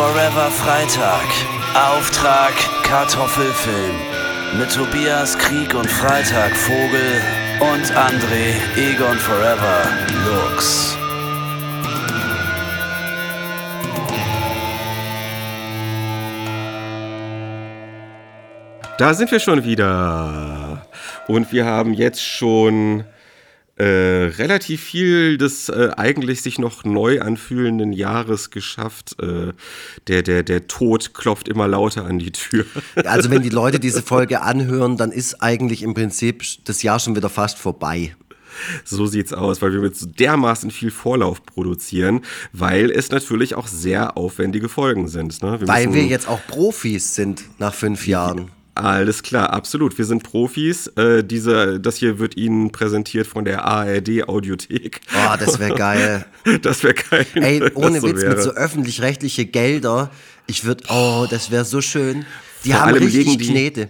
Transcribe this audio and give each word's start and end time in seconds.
Forever 0.00 0.50
Freitag. 0.50 1.28
Auftrag 1.74 2.54
Kartoffelfilm. 2.84 3.96
Mit 4.58 4.72
Tobias 4.72 5.36
Krieg 5.36 5.74
und 5.74 5.90
Freitag 5.90 6.56
Vogel 6.56 7.20
und 7.60 7.84
André 7.94 8.54
Egon 8.78 9.18
Forever 9.18 9.82
Lux. 10.24 10.96
Da 18.96 19.12
sind 19.12 19.30
wir 19.30 19.38
schon 19.38 19.64
wieder. 19.64 20.86
Und 21.28 21.52
wir 21.52 21.66
haben 21.66 21.92
jetzt 21.92 22.24
schon 22.24 23.04
äh, 23.80 24.30
relativ 24.36 24.82
viel 24.82 25.38
des 25.38 25.70
äh, 25.70 25.90
eigentlich 25.96 26.42
sich 26.42 26.58
noch 26.58 26.84
neu 26.84 27.22
anfühlenden 27.22 27.94
Jahres 27.94 28.50
geschafft. 28.50 29.16
Äh, 29.22 29.54
der, 30.06 30.22
der, 30.22 30.42
der 30.42 30.66
Tod 30.66 31.14
klopft 31.14 31.48
immer 31.48 31.66
lauter 31.66 32.04
an 32.04 32.18
die 32.18 32.32
Tür. 32.32 32.66
Also 33.04 33.30
wenn 33.30 33.42
die 33.42 33.48
Leute 33.48 33.80
diese 33.80 34.02
Folge 34.02 34.42
anhören, 34.42 34.96
dann 34.96 35.10
ist 35.10 35.42
eigentlich 35.42 35.82
im 35.82 35.94
Prinzip 35.94 36.44
das 36.64 36.82
Jahr 36.82 37.00
schon 37.00 37.16
wieder 37.16 37.28
fast 37.28 37.58
vorbei. 37.58 38.14
So 38.84 39.06
sieht's 39.06 39.32
aus, 39.32 39.62
weil 39.62 39.72
wir 39.72 39.80
mit 39.80 39.96
so 39.96 40.06
dermaßen 40.06 40.70
viel 40.70 40.90
Vorlauf 40.90 41.44
produzieren, 41.44 42.20
weil 42.52 42.90
es 42.90 43.10
natürlich 43.10 43.54
auch 43.54 43.66
sehr 43.66 44.16
aufwendige 44.16 44.68
Folgen 44.68 45.08
sind. 45.08 45.42
Ne? 45.42 45.60
Wir 45.60 45.68
weil 45.68 45.94
wir 45.94 46.04
jetzt 46.04 46.28
auch 46.28 46.40
Profis 46.46 47.14
sind 47.14 47.44
nach 47.58 47.74
fünf 47.74 48.06
Jahren. 48.06 48.50
Alles 48.80 49.22
klar, 49.22 49.50
absolut. 49.50 49.98
Wir 49.98 50.04
sind 50.04 50.22
Profis. 50.22 50.86
Äh, 50.96 51.22
diese, 51.22 51.80
das 51.80 51.96
hier 51.96 52.18
wird 52.18 52.36
Ihnen 52.36 52.72
präsentiert 52.72 53.26
von 53.26 53.44
der 53.44 53.64
ARD 53.64 54.28
Audiothek. 54.28 55.00
Oh, 55.14 55.36
das 55.38 55.58
wäre 55.58 55.74
geil. 55.74 56.24
das 56.62 56.82
wäre 56.82 56.94
geil. 56.94 57.26
Ey, 57.34 57.62
ohne 57.74 58.00
so 58.00 58.08
Witz, 58.08 58.22
wäre. 58.22 58.34
mit 58.34 58.42
so 58.42 58.50
öffentlich-rechtliche 58.50 59.46
Gelder. 59.46 60.10
Ich 60.46 60.64
würde, 60.64 60.84
oh, 60.88 61.26
das 61.28 61.50
wäre 61.50 61.64
so 61.64 61.80
schön. 61.80 62.24
Die 62.64 62.70
Vor 62.70 62.80
haben 62.80 62.94
richtig 62.94 63.36
die, 63.36 63.48
Knete. 63.48 63.88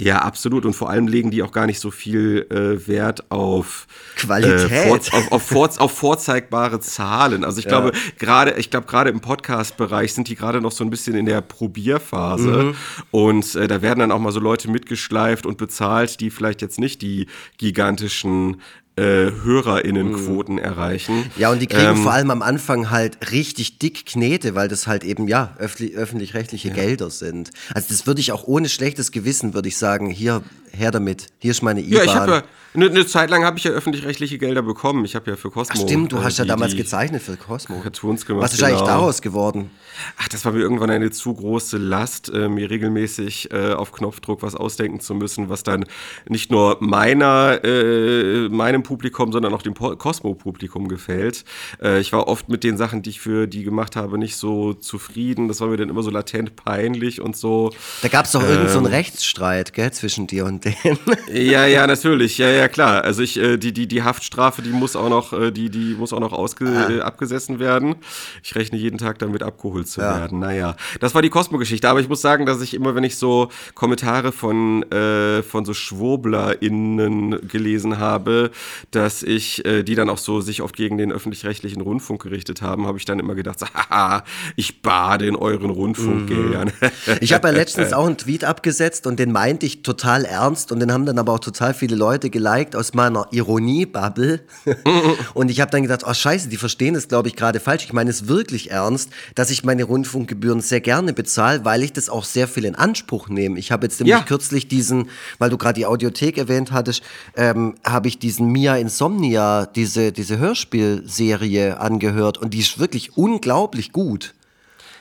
Ja, 0.00 0.18
absolut. 0.20 0.64
Und 0.64 0.74
vor 0.74 0.90
allem 0.90 1.08
legen 1.08 1.32
die 1.32 1.42
auch 1.42 1.50
gar 1.50 1.66
nicht 1.66 1.80
so 1.80 1.90
viel 1.90 2.46
äh, 2.50 2.86
Wert 2.86 3.32
auf 3.32 3.88
Qualität, 4.14 4.70
äh, 4.70 4.86
vor, 4.86 4.96
auf, 4.96 5.32
auf, 5.32 5.42
vor, 5.42 5.70
auf, 5.78 5.92
vorzeigbare 5.92 6.78
Zahlen. 6.78 7.42
Also 7.42 7.58
ich 7.58 7.64
ja. 7.64 7.70
glaube 7.70 7.92
gerade, 8.16 8.52
ich 8.58 8.70
glaube 8.70 8.86
gerade 8.86 9.10
im 9.10 9.20
Podcast-Bereich 9.20 10.14
sind 10.14 10.28
die 10.28 10.36
gerade 10.36 10.60
noch 10.60 10.70
so 10.70 10.84
ein 10.84 10.90
bisschen 10.90 11.16
in 11.16 11.26
der 11.26 11.40
Probierphase. 11.40 12.48
Mhm. 12.48 12.74
Und 13.10 13.54
äh, 13.56 13.66
da 13.66 13.82
werden 13.82 13.98
dann 13.98 14.12
auch 14.12 14.20
mal 14.20 14.30
so 14.30 14.38
Leute 14.38 14.70
mitgeschleift 14.70 15.44
und 15.46 15.58
bezahlt, 15.58 16.20
die 16.20 16.30
vielleicht 16.30 16.62
jetzt 16.62 16.78
nicht 16.78 17.02
die 17.02 17.26
gigantischen 17.56 18.60
äh, 18.98 19.32
HörerInnenquoten 19.44 20.56
mhm. 20.56 20.62
erreichen. 20.62 21.30
Ja, 21.36 21.50
und 21.50 21.60
die 21.60 21.66
kriegen 21.66 21.96
ähm, 21.96 22.02
vor 22.02 22.12
allem 22.12 22.30
am 22.30 22.42
Anfang 22.42 22.90
halt 22.90 23.30
richtig 23.32 23.78
dick 23.78 24.06
Knete, 24.06 24.54
weil 24.54 24.68
das 24.68 24.86
halt 24.86 25.04
eben, 25.04 25.28
ja, 25.28 25.54
öffentlich-rechtliche 25.58 26.68
ja. 26.68 26.74
Gelder 26.74 27.10
sind. 27.10 27.50
Also 27.72 27.88
das 27.90 28.06
würde 28.06 28.20
ich 28.20 28.32
auch 28.32 28.46
ohne 28.46 28.68
schlechtes 28.68 29.12
Gewissen, 29.12 29.54
würde 29.54 29.68
ich 29.68 29.76
sagen, 29.76 30.10
hier, 30.10 30.42
her 30.78 30.90
damit, 30.90 31.26
hier 31.38 31.50
ist 31.50 31.62
meine 31.62 31.80
IBAN. 31.80 31.92
Ja, 31.92 32.04
ich 32.04 32.14
habe 32.14 32.32
ja, 32.32 32.42
eine, 32.74 32.90
eine 32.90 33.06
Zeit 33.06 33.30
lang 33.30 33.44
habe 33.44 33.58
ich 33.58 33.64
ja 33.64 33.70
öffentlich-rechtliche 33.70 34.38
Gelder 34.38 34.62
bekommen. 34.62 35.04
Ich 35.04 35.14
habe 35.14 35.30
ja 35.30 35.36
für 35.36 35.50
Cosmo. 35.50 35.74
Ach 35.76 35.82
stimmt, 35.82 36.12
du 36.12 36.18
äh, 36.18 36.22
hast 36.22 36.38
ja 36.38 36.44
damals 36.44 36.76
gezeichnet 36.76 37.22
für 37.22 37.36
Cosmo. 37.36 37.80
Cartoons 37.80 38.26
gemacht. 38.26 38.44
Was 38.44 38.52
ist 38.52 38.58
genau. 38.58 38.70
eigentlich 38.70 38.86
daraus 38.86 39.22
geworden? 39.22 39.70
Ach, 40.18 40.28
das 40.28 40.44
war 40.44 40.52
mir 40.52 40.60
irgendwann 40.60 40.90
eine 40.90 41.10
zu 41.10 41.34
große 41.34 41.78
Last, 41.78 42.32
äh, 42.32 42.48
mir 42.48 42.70
regelmäßig 42.70 43.50
äh, 43.52 43.72
auf 43.72 43.92
Knopfdruck 43.92 44.42
was 44.42 44.54
ausdenken 44.54 45.00
zu 45.00 45.14
müssen, 45.14 45.48
was 45.48 45.62
dann 45.62 45.86
nicht 46.28 46.50
nur 46.50 46.76
meiner, 46.80 47.64
äh, 47.64 48.48
meinem 48.48 48.82
Publikum, 48.82 49.32
sondern 49.32 49.54
auch 49.54 49.62
dem 49.62 49.74
Cosmo-Publikum 49.74 50.88
gefällt. 50.88 51.44
Äh, 51.82 52.00
ich 52.00 52.12
war 52.12 52.28
oft 52.28 52.48
mit 52.48 52.64
den 52.64 52.76
Sachen, 52.76 53.02
die 53.02 53.10
ich 53.10 53.20
für 53.20 53.46
die 53.46 53.64
gemacht 53.64 53.96
habe, 53.96 54.18
nicht 54.18 54.36
so 54.36 54.74
zufrieden. 54.74 55.48
Das 55.48 55.60
war 55.60 55.68
mir 55.68 55.78
dann 55.78 55.88
immer 55.88 56.02
so 56.02 56.10
latent 56.10 56.54
peinlich 56.54 57.20
und 57.20 57.36
so. 57.36 57.72
Da 58.02 58.08
gab 58.08 58.26
es 58.26 58.32
doch 58.32 58.42
ähm, 58.42 58.48
irgendeinen 58.48 58.84
so 58.84 58.90
Rechtsstreit, 58.90 59.72
gell, 59.72 59.92
zwischen 59.92 60.26
dir 60.26 60.44
und 60.44 60.64
denen. 60.82 60.98
Ja, 61.32 61.66
ja, 61.66 61.86
natürlich. 61.86 62.38
Ja, 62.38 62.48
ja, 62.48 62.68
klar. 62.68 63.04
Also 63.04 63.22
ich, 63.22 63.38
äh, 63.38 63.56
die, 63.56 63.72
die, 63.72 63.86
die 63.86 64.02
Haftstrafe, 64.02 64.62
die 64.62 64.70
muss 64.70 64.96
auch 64.96 65.08
noch, 65.08 65.32
äh, 65.32 65.50
die, 65.50 65.70
die 65.70 65.94
muss 65.94 66.12
auch 66.12 66.20
noch 66.20 66.32
ausge 66.32 66.66
ah. 66.66 66.90
Äh, 66.90 67.00
abgesessen 67.00 67.58
werden. 67.58 67.96
Ich 68.42 68.54
rechne 68.54 68.78
jeden 68.78 68.98
Tag 68.98 69.18
damit, 69.18 69.42
abgeholt 69.42 69.88
zu 69.88 70.00
ja. 70.00 70.20
werden. 70.20 70.38
Naja, 70.38 70.76
das 71.00 71.14
war 71.14 71.22
die 71.22 71.30
Cosmo-Geschichte. 71.30 71.88
Aber 71.88 72.00
ich 72.00 72.08
muss 72.08 72.20
sagen, 72.20 72.46
dass 72.46 72.60
ich 72.60 72.74
immer, 72.74 72.94
wenn 72.94 73.04
ich 73.04 73.16
so 73.16 73.48
Kommentare 73.74 74.32
von, 74.32 74.82
äh, 74.90 75.42
von 75.42 75.64
so 75.64 75.74
SchwurblerInnen 75.74 77.48
gelesen 77.48 77.98
habe, 77.98 78.50
dass 78.90 79.22
ich, 79.22 79.64
äh, 79.64 79.82
die 79.82 79.94
dann 79.94 80.10
auch 80.10 80.18
so 80.18 80.40
sich 80.40 80.62
oft 80.62 80.76
gegen 80.76 80.98
den 80.98 81.12
öffentlich-rechtlichen 81.12 81.80
Rundfunk 81.80 82.22
gerichtet 82.22 82.62
haben, 82.62 82.86
habe 82.86 82.98
ich 82.98 83.04
dann 83.04 83.18
immer 83.18 83.34
gedacht, 83.34 83.60
haha, 83.74 84.24
ich 84.56 84.82
bade 84.82 85.26
in 85.26 85.36
euren 85.36 85.70
Rundfunkgeldern. 85.70 86.72
Mhm. 86.80 87.16
Ich 87.20 87.32
habe 87.32 87.48
ja 87.48 87.54
letztens 87.54 87.92
auch 87.98 88.06
einen 88.06 88.16
Tweet 88.16 88.44
abgesetzt 88.44 89.06
und 89.06 89.18
den 89.18 89.32
meinte 89.32 89.66
ich 89.66 89.82
total 89.82 90.24
ernst 90.24 90.47
und 90.48 90.80
den 90.80 90.92
haben 90.92 91.06
dann 91.06 91.18
aber 91.18 91.32
auch 91.32 91.38
total 91.38 91.74
viele 91.74 91.96
Leute 91.96 92.30
geliked 92.30 92.74
aus 92.74 92.94
meiner 92.94 93.26
Ironie-Bubble. 93.30 94.40
und 95.34 95.50
ich 95.50 95.60
habe 95.60 95.70
dann 95.70 95.82
gedacht, 95.82 96.02
oh 96.06 96.14
scheiße, 96.14 96.48
die 96.48 96.56
verstehen 96.56 96.94
es, 96.94 97.08
glaube 97.08 97.28
ich, 97.28 97.36
gerade 97.36 97.60
falsch. 97.60 97.84
Ich 97.84 97.92
meine 97.92 98.10
es 98.10 98.28
wirklich 98.28 98.70
ernst, 98.70 99.10
dass 99.34 99.50
ich 99.50 99.64
meine 99.64 99.84
Rundfunkgebühren 99.84 100.60
sehr 100.60 100.80
gerne 100.80 101.12
bezahle, 101.12 101.64
weil 101.64 101.82
ich 101.82 101.92
das 101.92 102.08
auch 102.08 102.24
sehr 102.24 102.48
viel 102.48 102.64
in 102.64 102.74
Anspruch 102.74 103.28
nehme. 103.28 103.58
Ich 103.58 103.70
habe 103.72 103.86
jetzt 103.86 104.00
nämlich 104.00 104.16
ja. 104.16 104.22
kürzlich 104.24 104.68
diesen, 104.68 105.08
weil 105.38 105.50
du 105.50 105.58
gerade 105.58 105.74
die 105.74 105.86
Audiothek 105.86 106.38
erwähnt 106.38 106.72
hattest, 106.72 107.02
ähm, 107.36 107.74
habe 107.84 108.08
ich 108.08 108.18
diesen 108.18 108.50
Mia 108.50 108.76
Insomnia, 108.76 109.66
diese, 109.66 110.12
diese 110.12 110.38
Hörspielserie 110.38 111.78
angehört 111.78 112.38
und 112.38 112.54
die 112.54 112.60
ist 112.60 112.78
wirklich 112.78 113.16
unglaublich 113.16 113.92
gut. 113.92 114.34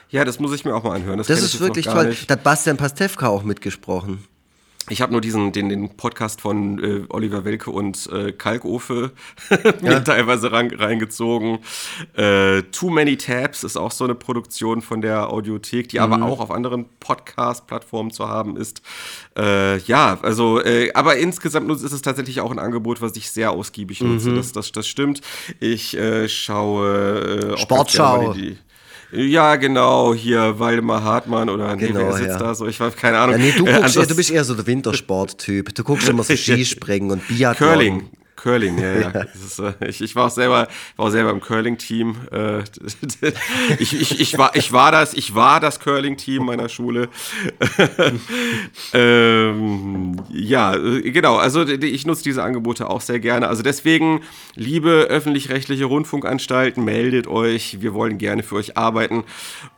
Ja, 0.09 0.23
das 0.23 0.39
muss 0.39 0.53
ich 0.53 0.63
mir 0.63 0.73
auch 0.73 0.83
mal 0.83 0.95
anhören. 0.95 1.17
Das, 1.17 1.27
das 1.27 1.41
ist 1.41 1.59
wirklich 1.59 1.85
toll. 1.85 2.15
Da 2.27 2.33
hat 2.33 2.43
Bastian 2.43 2.77
Pastewka 2.77 3.27
auch 3.27 3.43
mitgesprochen. 3.43 4.23
Ich 4.89 5.01
habe 5.01 5.11
nur 5.11 5.19
diesen, 5.19 5.51
den, 5.51 5.67
den 5.67 5.97
Podcast 5.97 6.39
von 6.39 6.81
äh, 6.81 7.03
Oliver 7.09 7.43
Welke 7.43 7.71
und 7.71 8.07
äh, 8.11 8.31
Kalkofe 8.31 9.11
mir 9.81 9.91
ja. 9.91 9.99
teilweise 9.99 10.51
ran, 10.51 10.71
reingezogen. 10.71 11.59
Äh, 12.13 12.61
Too 12.71 12.89
Many 12.89 13.17
Tabs 13.17 13.65
ist 13.65 13.75
auch 13.75 13.91
so 13.91 14.05
eine 14.05 14.15
Produktion 14.15 14.81
von 14.81 15.01
der 15.01 15.29
Audiothek, 15.29 15.89
die 15.89 15.97
mhm. 15.97 16.13
aber 16.13 16.25
auch 16.25 16.39
auf 16.39 16.51
anderen 16.51 16.85
Podcast-Plattformen 17.01 18.11
zu 18.11 18.29
haben 18.29 18.55
ist. 18.55 18.81
Äh, 19.37 19.77
ja, 19.79 20.19
also, 20.21 20.61
äh, 20.63 20.93
aber 20.93 21.17
insgesamt 21.17 21.69
ist 21.69 21.83
es 21.83 22.01
tatsächlich 22.01 22.39
auch 22.39 22.51
ein 22.51 22.59
Angebot, 22.59 23.01
was 23.01 23.17
ich 23.17 23.29
sehr 23.29 23.51
ausgiebig 23.51 24.01
nutze. 24.01 24.29
Mhm. 24.29 24.35
Das, 24.37 24.53
das, 24.53 24.71
das 24.71 24.87
stimmt. 24.87 25.19
Ich 25.59 25.97
äh, 25.97 26.29
schaue 26.29 27.55
äh, 27.55 27.57
Sportschau. 27.57 28.33
Die, 28.33 28.57
ja, 29.11 29.55
genau, 29.55 30.13
hier 30.13 30.59
Waldemar 30.59 31.03
Hartmann 31.03 31.49
oder 31.49 31.75
nee, 31.75 31.87
genau, 31.87 31.99
wer 31.99 32.13
sitzt 32.13 32.29
ja. 32.29 32.37
da 32.39 32.55
so? 32.55 32.67
Ich 32.67 32.79
weiß 32.79 32.95
keine 32.95 33.19
Ahnung. 33.19 33.39
Ja, 33.39 33.45
nee, 33.45 33.53
du, 33.55 33.65
guckst, 33.65 33.95
äh, 33.95 34.05
du 34.05 34.15
bist 34.15 34.31
eher 34.31 34.43
so 34.43 34.53
der 34.53 34.67
Wintersporttyp. 34.67 35.73
Du 35.73 35.83
guckst 35.83 36.09
immer 36.09 36.23
so 36.23 36.35
Skispringen 36.35 37.11
und 37.11 37.27
Biathlon. 37.27 37.69
Curling, 37.69 38.09
Curling, 38.37 38.77
ja, 38.77 38.93
ja. 38.99 39.09
Ist, 39.33 39.59
äh, 39.59 39.73
ich, 39.87 39.99
ich, 39.99 40.15
war 40.15 40.27
auch 40.27 40.31
selber, 40.31 40.67
war 40.95 41.05
auch 41.07 41.09
selber 41.09 41.31
im 41.31 41.41
Curling-Team. 41.41 42.15
Äh, 42.31 42.59
ich, 43.79 43.99
ich, 43.99 44.19
ich, 44.21 44.37
war, 44.37 44.55
ich 44.55 44.71
war 44.71 44.91
das, 44.91 45.15
ich 45.15 45.33
war 45.33 45.59
das 45.59 45.79
Curling-Team 45.79 46.45
meiner 46.45 46.69
Schule. 46.69 47.09
ähm, 48.93 50.21
ja, 50.29 50.75
äh, 50.75 51.11
genau. 51.11 51.37
Also 51.37 51.67
ich 51.67 52.05
nutze 52.05 52.23
diese 52.23 52.43
Angebote 52.43 52.89
auch 52.89 53.01
sehr 53.01 53.19
gerne. 53.19 53.47
Also 53.47 53.63
deswegen, 53.63 54.21
liebe 54.53 55.07
öffentlich-rechtliche 55.09 55.85
Rundfunkanstalten, 55.85 56.85
meldet 56.85 57.27
euch. 57.27 57.81
Wir 57.81 57.95
wollen 57.95 58.19
gerne 58.19 58.43
für 58.43 58.55
euch 58.55 58.77
arbeiten. 58.77 59.23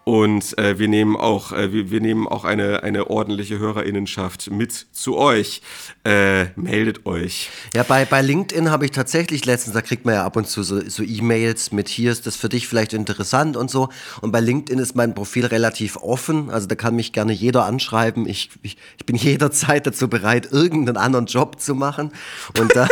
Und 0.04 0.58
äh, 0.58 0.78
wir 0.80 0.88
nehmen 0.88 1.16
auch, 1.16 1.54
äh, 1.54 1.72
wir, 1.72 1.92
wir, 1.92 2.02
nehmen 2.02 2.28
auch 2.28 2.44
eine, 2.44 2.84
eine 2.84 3.10
ordentliche 3.10 3.60
Hörerinnenschaft 3.60 4.52
mit 4.52 4.88
zu 4.92 5.18
euch. 5.18 5.62
Äh, 6.04 6.48
meldet 6.56 7.06
euch. 7.06 7.52
Ja, 7.74 7.84
bei, 7.84 8.06
bei 8.06 8.22
LinkedIn 8.22 8.49
habe 8.54 8.86
ich 8.86 8.92
tatsächlich 8.92 9.46
letztens, 9.46 9.74
da 9.74 9.82
kriegt 9.82 10.06
man 10.06 10.16
ja 10.16 10.26
ab 10.26 10.36
und 10.36 10.48
zu 10.48 10.64
so, 10.64 10.82
so 10.88 11.04
E-Mails 11.04 11.72
mit, 11.72 11.88
hier 11.90 12.12
ist 12.12 12.28
das 12.28 12.36
für 12.36 12.50
dich 12.50 12.68
vielleicht 12.68 12.94
interessant 12.94 13.58
und 13.58 13.70
so. 13.70 13.90
Und 14.22 14.32
bei 14.32 14.40
LinkedIn 14.40 14.80
ist 14.80 14.96
mein 14.96 15.14
Profil 15.16 15.46
relativ 15.46 15.98
offen. 15.98 16.50
Also 16.50 16.68
da 16.68 16.76
kann 16.76 16.96
mich 16.96 17.14
gerne 17.14 17.34
jeder 17.34 17.66
anschreiben. 17.66 18.28
Ich, 18.28 18.50
ich, 18.62 18.78
ich 18.98 19.06
bin 19.06 19.16
jederzeit 19.18 19.88
dazu 19.88 20.08
bereit, 20.08 20.52
irgendeinen 20.52 20.98
anderen 20.98 21.26
Job 21.26 21.60
zu 21.60 21.76
machen. 21.76 22.12
Und 22.58 22.76
da, 22.76 22.88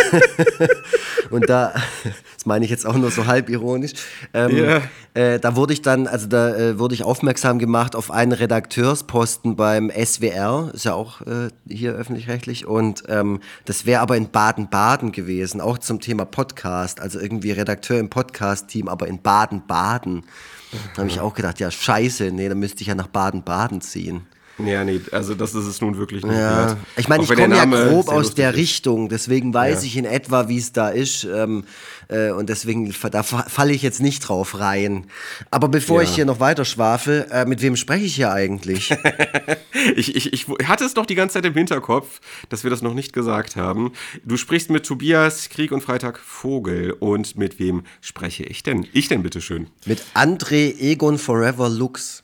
und 1.30 1.50
da 1.50 1.74
das 2.36 2.46
meine 2.46 2.66
ich 2.66 2.72
jetzt 2.72 2.86
auch 2.86 2.96
nur 2.96 3.12
so 3.12 3.26
halb 3.26 3.50
ironisch. 3.50 3.94
Ähm, 4.34 4.56
yeah. 4.56 4.82
äh, 5.14 5.40
da 5.40 5.56
wurde 5.56 5.74
ich 5.74 5.82
dann, 5.82 6.08
also 6.08 6.28
da 6.28 6.56
äh, 6.56 6.80
wurde 6.80 6.96
ich 6.96 7.04
aufmerksam 7.04 7.60
gemacht 7.60 7.96
auf 7.96 8.12
einen 8.12 8.32
Redakteursposten 8.32 9.56
beim 9.56 9.92
SWR, 9.92 10.72
ist 10.74 10.86
ja 10.86 10.94
auch 10.94 11.22
äh, 11.22 11.50
hier 11.68 11.94
öffentlich-rechtlich, 11.94 12.66
und 12.66 13.04
ähm, 13.08 13.40
das 13.66 13.86
wäre 13.86 14.02
aber 14.02 14.18
in 14.18 14.30
Baden-Baden 14.30 15.12
gewesen, 15.12 15.47
auch 15.56 15.78
zum 15.78 16.00
Thema 16.00 16.26
Podcast, 16.26 17.00
also 17.00 17.20
irgendwie 17.20 17.52
Redakteur 17.52 18.00
im 18.00 18.10
Podcast-Team, 18.10 18.88
aber 18.88 19.08
in 19.08 19.22
Baden-Baden. 19.22 20.26
Da 20.94 21.02
habe 21.02 21.10
ich 21.10 21.20
auch 21.20 21.34
gedacht, 21.34 21.60
ja, 21.60 21.72
scheiße, 21.72 22.32
nee, 22.32 22.50
da 22.50 22.56
müsste 22.56 22.82
ich 22.82 22.88
ja 22.88 22.96
nach 22.96 23.08
Baden-Baden 23.08 23.82
ziehen. 23.82 24.28
Ja, 24.60 24.84
nee, 24.84 25.02
also 25.12 25.36
das 25.36 25.54
ist 25.54 25.66
es 25.66 25.82
nun 25.82 25.98
wirklich 25.98 26.24
nicht 26.24 26.36
ja. 26.36 26.70
wert. 26.70 26.78
Ich 26.96 27.08
meine, 27.08 27.24
ich 27.24 27.30
komme 27.30 27.56
ja 27.56 27.66
grob 27.66 28.10
aus 28.10 28.34
der 28.34 28.52
ist. 28.52 28.58
Richtung, 28.58 29.08
deswegen 29.08 29.54
weiß 29.54 29.82
ja. 29.82 29.88
ich 29.88 29.98
in 29.98 30.06
etwa, 30.06 30.48
wie 30.48 30.58
es 30.58 30.74
da 30.74 30.90
ist. 30.90 31.26
Ähm, 31.26 31.64
äh, 32.08 32.32
und 32.32 32.50
deswegen, 32.50 32.94
da 33.12 33.24
falle 33.24 33.74
ich 33.74 33.82
jetzt 33.82 34.02
nicht 34.02 34.22
drauf 34.22 34.60
rein. 34.60 35.06
Aber 35.52 35.68
bevor 35.68 36.02
ja. 36.02 36.08
ich 36.08 36.16
hier 36.16 36.26
noch 36.26 36.40
weiter 36.40 36.66
schwafel, 36.66 37.28
äh, 37.32 37.46
mit 37.46 37.62
wem 37.62 37.76
spreche 37.76 38.06
ich 38.06 38.16
hier 38.16 38.32
eigentlich? 38.32 38.92
ich, 39.96 40.16
ich, 40.16 40.34
ich 40.34 40.48
hatte 40.68 40.86
es 40.86 40.94
doch 40.94 41.06
die 41.06 41.16
ganze 41.16 41.34
Zeit 41.36 41.46
im 41.46 41.54
Hinterkopf, 41.54 42.20
dass 42.50 42.64
wir 42.64 42.72
das 42.72 42.82
noch 42.82 42.94
nicht 42.94 43.14
gesagt 43.14 43.56
haben. 43.56 43.92
Du 44.24 44.38
sprichst 44.38 44.70
mit 44.70 44.86
Tobias 44.86 45.50
Krieg 45.50 45.72
und 45.72 45.82
Freitag 45.82 46.18
Vogel. 46.20 46.94
Und 46.94 47.38
mit 47.38 47.60
wem 47.60 47.84
spreche 48.02 48.44
ich 48.44 48.64
denn? 48.64 48.88
Ich 48.94 49.08
denn, 49.08 49.22
bitteschön? 49.24 49.68
Mit 49.86 50.04
André 50.16 50.80
Egon 50.80 51.18
Forever 51.18 51.70
Lux. 51.70 52.24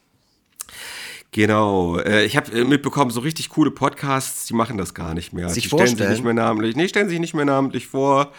Genau. 1.33 1.97
Äh, 1.99 2.25
ich 2.25 2.37
habe 2.37 2.51
äh, 2.51 2.63
mitbekommen, 2.63 3.11
so 3.11 3.19
richtig 3.19 3.49
coole 3.49 3.71
Podcasts, 3.71 4.45
die 4.45 4.53
machen 4.53 4.77
das 4.77 4.93
gar 4.93 5.13
nicht 5.13 5.33
mehr. 5.33 5.49
Sich 5.49 5.63
die 5.63 5.69
vorstellen? 5.69 5.97
stellen 5.97 6.09
sich 6.09 6.17
nicht 6.17 6.25
mehr 6.25 6.33
namentlich. 6.33 6.75
Nee, 6.75 6.87
stellen 6.87 7.09
sich 7.09 7.19
nicht 7.19 7.33
mehr 7.33 7.45
namentlich 7.45 7.87
vor 7.87 8.31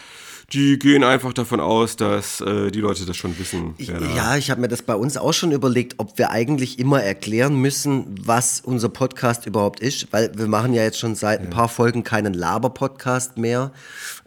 die 0.52 0.78
gehen 0.78 1.02
einfach 1.04 1.32
davon 1.32 1.60
aus, 1.60 1.96
dass 1.96 2.40
äh, 2.40 2.70
die 2.70 2.80
Leute 2.80 3.06
das 3.06 3.16
schon 3.16 3.38
wissen. 3.38 3.74
Ja, 3.78 4.36
ich 4.36 4.50
habe 4.50 4.60
mir 4.60 4.68
das 4.68 4.82
bei 4.82 4.94
uns 4.94 5.16
auch 5.16 5.32
schon 5.32 5.52
überlegt, 5.52 5.94
ob 5.98 6.18
wir 6.18 6.30
eigentlich 6.30 6.78
immer 6.78 7.02
erklären 7.02 7.56
müssen, 7.56 8.14
was 8.20 8.60
unser 8.60 8.88
Podcast 8.88 9.46
überhaupt 9.46 9.80
ist, 9.80 10.12
weil 10.12 10.30
wir 10.36 10.46
machen 10.46 10.74
ja 10.74 10.82
jetzt 10.82 10.98
schon 10.98 11.14
seit 11.14 11.40
ein 11.40 11.50
paar 11.50 11.68
Folgen 11.68 12.04
keinen 12.04 12.34
Laber-Podcast 12.34 13.38
mehr. 13.38 13.72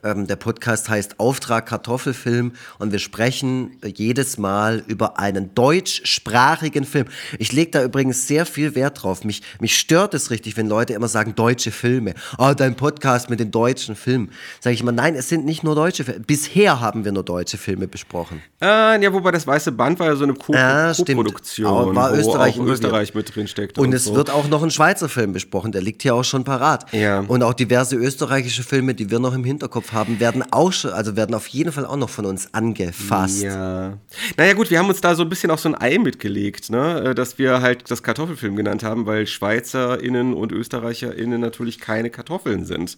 Ähm, 0.04 0.28
der 0.28 0.36
Podcast 0.36 0.90
heißt 0.90 1.20
Auftrag 1.20 1.66
Kartoffelfilm 1.66 2.52
und 2.78 2.92
wir 2.92 3.00
sprechen 3.00 3.78
jedes 3.84 4.38
Mal 4.38 4.84
über 4.88 5.20
einen 5.20 5.56
deutschsprachigen 5.56 6.86
Film. 6.86 7.08
Ich 7.40 7.52
lege 7.52 7.72
da 7.72 7.84
übrigens 7.84 8.28
sehr 8.28 8.46
viel 8.46 8.76
Wert 8.76 9.02
drauf. 9.02 9.24
Mich, 9.24 9.42
mich 9.60 9.78
stört 9.78 10.14
es 10.14 10.30
richtig, 10.30 10.56
wenn 10.56 10.68
Leute 10.68 10.94
immer 10.94 11.08
sagen, 11.08 11.34
deutsche 11.36 11.72
Filme. 11.72 12.14
Oh, 12.38 12.54
dein 12.56 12.76
Podcast 12.76 13.30
mit 13.30 13.40
den 13.40 13.50
deutschen 13.50 13.96
Filmen. 13.96 14.30
Sage 14.60 14.76
ich 14.76 14.82
immer, 14.82 14.92
nein, 14.92 15.16
es 15.16 15.30
sind 15.30 15.46
nicht 15.46 15.64
nur 15.64 15.74
deutsche 15.74 16.04
Filme. 16.04 16.20
Bisher 16.20 16.80
haben 16.80 17.04
wir 17.04 17.12
nur 17.12 17.24
deutsche 17.24 17.58
Filme 17.58 17.88
besprochen. 17.88 18.42
Äh, 18.62 19.02
ja, 19.02 19.12
wobei 19.12 19.32
das 19.32 19.48
Weiße 19.48 19.72
Band 19.72 20.00
war 20.00 20.08
ja 20.08 20.16
so 20.16 20.26
eine 20.26 20.36
Co 20.36 20.54
ja, 20.54 20.94
Co-Produktion, 20.94 21.96
war 21.96 22.14
Österreich, 22.14 22.58
wo 22.58 22.64
auch 22.64 22.68
Österreich 22.68 23.16
mit 23.16 23.36
drin 23.36 23.48
steckt. 23.48 23.78
Und, 23.80 23.88
und 23.88 23.94
es 23.94 24.06
so. 24.06 24.16
wird 24.16 24.30
auch 24.30 24.48
noch 24.48 24.62
ein 24.62 24.72
Schweizer 24.72 25.10
Film 25.10 25.34
besprochen, 25.34 25.72
der 25.72 25.82
liegt 25.82 26.04
hier 26.04 26.14
auch 26.14 26.24
schon 26.24 26.44
parat. 26.44 26.92
Ja. 26.94 27.22
Und 27.22 27.42
auch 27.42 27.54
diverse 27.54 27.96
österreichische 27.96 28.64
Filme, 28.64 28.94
die 28.94 29.10
wir 29.10 29.20
noch 29.20 29.34
im 29.34 29.44
Hinterkopf 29.44 29.87
haben, 29.94 30.20
werden 30.20 30.44
auch 30.52 30.72
schon, 30.72 30.92
also 30.92 31.16
werden 31.16 31.36
auf 31.36 31.48
jeden 31.48 31.72
Fall 31.72 31.86
auch 31.86 31.96
noch 31.96 32.10
von 32.10 32.26
uns 32.26 32.54
angefasst. 32.54 33.42
Ja. 33.42 33.98
Naja 34.38 34.54
gut, 34.54 34.70
wir 34.70 34.80
haben 34.80 34.90
uns 34.90 35.02
da 35.02 35.16
so 35.16 35.24
ein 35.24 35.30
bisschen 35.30 35.52
auch 35.52 35.58
so 35.58 35.70
ein 35.70 35.76
Ei 35.76 35.98
mitgelegt, 35.98 36.70
ne? 36.70 37.04
Äh, 37.06 37.16
dass 37.16 37.38
wir 37.38 37.62
halt 37.62 37.90
das 37.90 38.04
Kartoffelfilm 38.04 38.56
genannt 38.56 38.84
haben, 38.84 39.06
weil 39.06 39.28
SchweizerInnen 39.28 40.34
und 40.34 40.52
ÖsterreicherInnen 40.52 41.40
natürlich 41.40 41.80
keine 41.80 42.10
Kartoffeln 42.10 42.66
sind. 42.66 42.98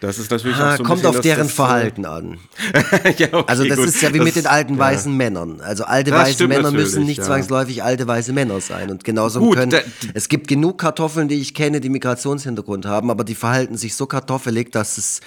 Das 0.00 0.18
ist 0.18 0.30
natürlich 0.30 0.56
ah, 0.56 0.72
auch 0.72 0.76
so 0.76 0.82
ein 0.82 0.86
Kommt 0.86 1.02
bisschen, 1.02 1.16
auf 1.16 1.22
deren 1.22 1.46
das, 1.46 1.52
Verhalten 1.52 2.04
an. 2.04 2.38
ja, 3.18 3.28
okay, 3.32 3.44
also 3.46 3.64
das 3.64 3.78
gut. 3.78 3.88
ist 3.88 4.02
ja 4.02 4.12
wie 4.12 4.18
das, 4.18 4.24
mit 4.24 4.36
den 4.36 4.46
alten 4.46 4.74
ja. 4.74 4.80
weißen 4.80 5.16
Männern. 5.16 5.60
Also 5.60 5.84
alte 5.84 6.10
das 6.10 6.28
weiße 6.28 6.48
Männer 6.48 6.70
müssen 6.70 7.04
nicht 7.04 7.18
ja. 7.18 7.24
zwangsläufig 7.24 7.82
alte 7.82 8.06
weiße 8.06 8.32
Männer 8.32 8.60
sein. 8.60 8.90
Und 8.90 9.04
genauso 9.04 9.40
gut, 9.40 9.56
können. 9.56 9.70
Da, 9.70 9.78
es 10.14 10.28
gibt 10.28 10.48
genug 10.48 10.78
Kartoffeln, 10.78 11.28
die 11.28 11.40
ich 11.40 11.54
kenne, 11.54 11.80
die 11.80 11.88
Migrationshintergrund 11.88 12.86
haben, 12.86 13.10
aber 13.10 13.24
die 13.24 13.34
verhalten 13.34 13.76
sich 13.76 13.94
so 13.94 14.06
kartoffelig, 14.06 14.72
dass 14.72 14.98
es 14.98 15.20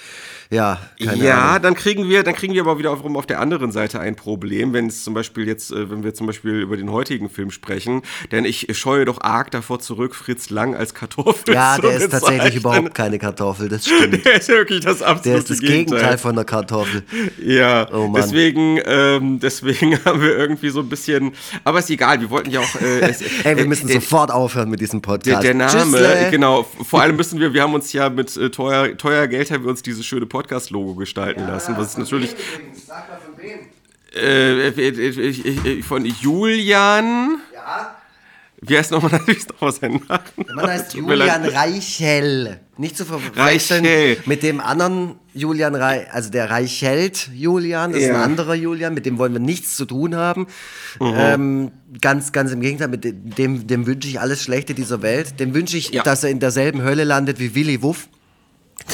ja, 0.50 0.78
keine 0.98 1.24
ja, 1.24 1.48
Ahnung. 1.50 1.62
dann 1.62 1.74
kriegen 1.74 2.08
wir, 2.08 2.22
dann 2.22 2.34
kriegen 2.34 2.54
wir 2.54 2.62
aber 2.62 2.78
wiederum 2.78 3.16
auf 3.16 3.26
der 3.26 3.40
anderen 3.40 3.72
Seite 3.72 4.00
ein 4.00 4.16
Problem, 4.16 4.72
wenn 4.72 4.86
es 4.86 5.04
zum 5.04 5.14
Beispiel 5.14 5.46
jetzt, 5.46 5.72
äh, 5.72 5.90
wenn 5.90 6.04
wir 6.04 6.14
zum 6.14 6.26
Beispiel 6.26 6.60
über 6.60 6.76
den 6.76 6.90
heutigen 6.90 7.28
Film 7.28 7.50
sprechen, 7.50 8.02
denn 8.30 8.44
ich 8.44 8.68
scheue 8.76 9.04
doch 9.04 9.20
arg 9.20 9.50
davor 9.50 9.80
zurück, 9.80 10.14
Fritz 10.14 10.50
Lang 10.50 10.74
als 10.74 10.94
Kartoffel 10.94 11.54
Ja, 11.54 11.78
der 11.78 11.96
ist 11.96 12.10
tatsächlich 12.10 12.56
überhaupt 12.56 12.94
keine 12.94 13.18
Kartoffel, 13.18 13.68
das 13.68 13.86
stimmt. 13.86 14.24
der 14.24 14.36
ist 14.36 14.48
wirklich 14.48 14.84
das 14.84 15.02
absolute 15.02 15.28
Der 15.30 15.38
ist 15.38 15.50
das 15.50 15.60
Gegenteil, 15.60 15.84
Gegenteil 15.84 16.18
von 16.18 16.36
der 16.36 16.44
Kartoffel. 16.44 17.02
Ja, 17.42 17.92
oh 17.92 18.12
deswegen, 18.14 18.80
ähm, 18.84 19.40
deswegen 19.40 19.98
haben 20.04 20.20
wir 20.20 20.36
irgendwie 20.36 20.68
so 20.70 20.80
ein 20.80 20.88
bisschen, 20.88 21.32
aber 21.64 21.80
ist 21.80 21.90
egal, 21.90 22.20
wir 22.20 22.30
wollten 22.30 22.50
ja 22.50 22.60
auch. 22.60 22.80
Äh, 22.80 23.00
es, 23.10 23.22
Ey, 23.44 23.56
wir 23.56 23.66
müssen 23.66 23.88
äh, 23.88 23.94
sofort 23.94 24.30
aufhören 24.30 24.70
mit 24.70 24.80
diesem 24.80 25.02
Podcast. 25.02 25.26
Der, 25.26 25.40
der 25.40 25.54
Name, 25.54 25.70
Tschüssle. 25.72 26.28
genau. 26.30 26.66
Vor 26.82 27.00
allem 27.00 27.16
müssen 27.16 27.40
wir, 27.40 27.52
wir 27.52 27.62
haben 27.62 27.74
uns 27.74 27.92
ja 27.92 28.08
mit 28.08 28.36
äh, 28.36 28.50
teuer, 28.50 28.96
teuer 28.96 29.26
Geld 29.26 29.50
haben 29.50 29.64
wir 29.64 29.70
uns 29.70 29.82
diese 29.82 30.02
schöne 30.02 30.26
Podcast-Logo 30.26 30.83
gestalten 30.92 31.40
ja, 31.40 31.48
lassen, 31.48 31.74
was 31.78 31.88
ist 31.88 31.98
natürlich. 31.98 32.36
Sag 32.86 33.08
mal 33.08 33.18
von 33.18 33.42
wem? 33.42 33.60
Äh, 34.14 34.68
äh, 34.68 35.78
äh, 35.78 35.82
von 35.82 36.04
Julian. 36.04 37.38
Ja. 37.52 37.96
Wie 38.60 38.78
heißt 38.78 38.90
nochmal 38.92 39.12
natürlich 39.18 39.48
noch 39.48 39.60
was 39.60 39.76
sein 39.76 40.00
Nachname? 40.08 40.46
Der 40.46 40.54
Mann 40.54 40.70
heißt 40.70 40.94
Julian 40.94 41.44
Reichel. 41.44 42.60
Nicht 42.76 42.96
zu 42.96 43.04
verwechseln 43.04 43.86
mit 44.26 44.42
dem 44.42 44.60
anderen 44.60 45.16
Julian 45.32 45.74
Reich, 45.74 46.12
also 46.12 46.30
der 46.30 46.50
Reichelt 46.50 47.28
Julian, 47.34 47.92
das 47.92 48.02
ja. 48.02 48.08
ist 48.08 48.14
ein 48.14 48.22
anderer 48.22 48.54
Julian, 48.54 48.94
mit 48.94 49.04
dem 49.04 49.18
wollen 49.18 49.32
wir 49.32 49.40
nichts 49.40 49.76
zu 49.76 49.84
tun 49.84 50.14
haben. 50.14 50.46
Mhm. 51.00 51.14
Ähm, 51.16 51.72
ganz, 52.00 52.32
ganz 52.32 52.52
im 52.52 52.60
Gegenteil, 52.60 52.88
mit 52.88 53.04
dem, 53.04 53.66
dem 53.66 53.86
wünsche 53.86 54.08
ich 54.08 54.20
alles 54.20 54.42
Schlechte 54.42 54.74
dieser 54.74 55.02
Welt. 55.02 55.38
Dem 55.40 55.54
wünsche 55.54 55.76
ich, 55.76 55.90
ja. 55.90 56.02
dass 56.02 56.24
er 56.24 56.30
in 56.30 56.40
derselben 56.40 56.82
Hölle 56.82 57.04
landet 57.04 57.38
wie 57.40 57.54
Willy 57.54 57.82
Wuff. 57.82 58.08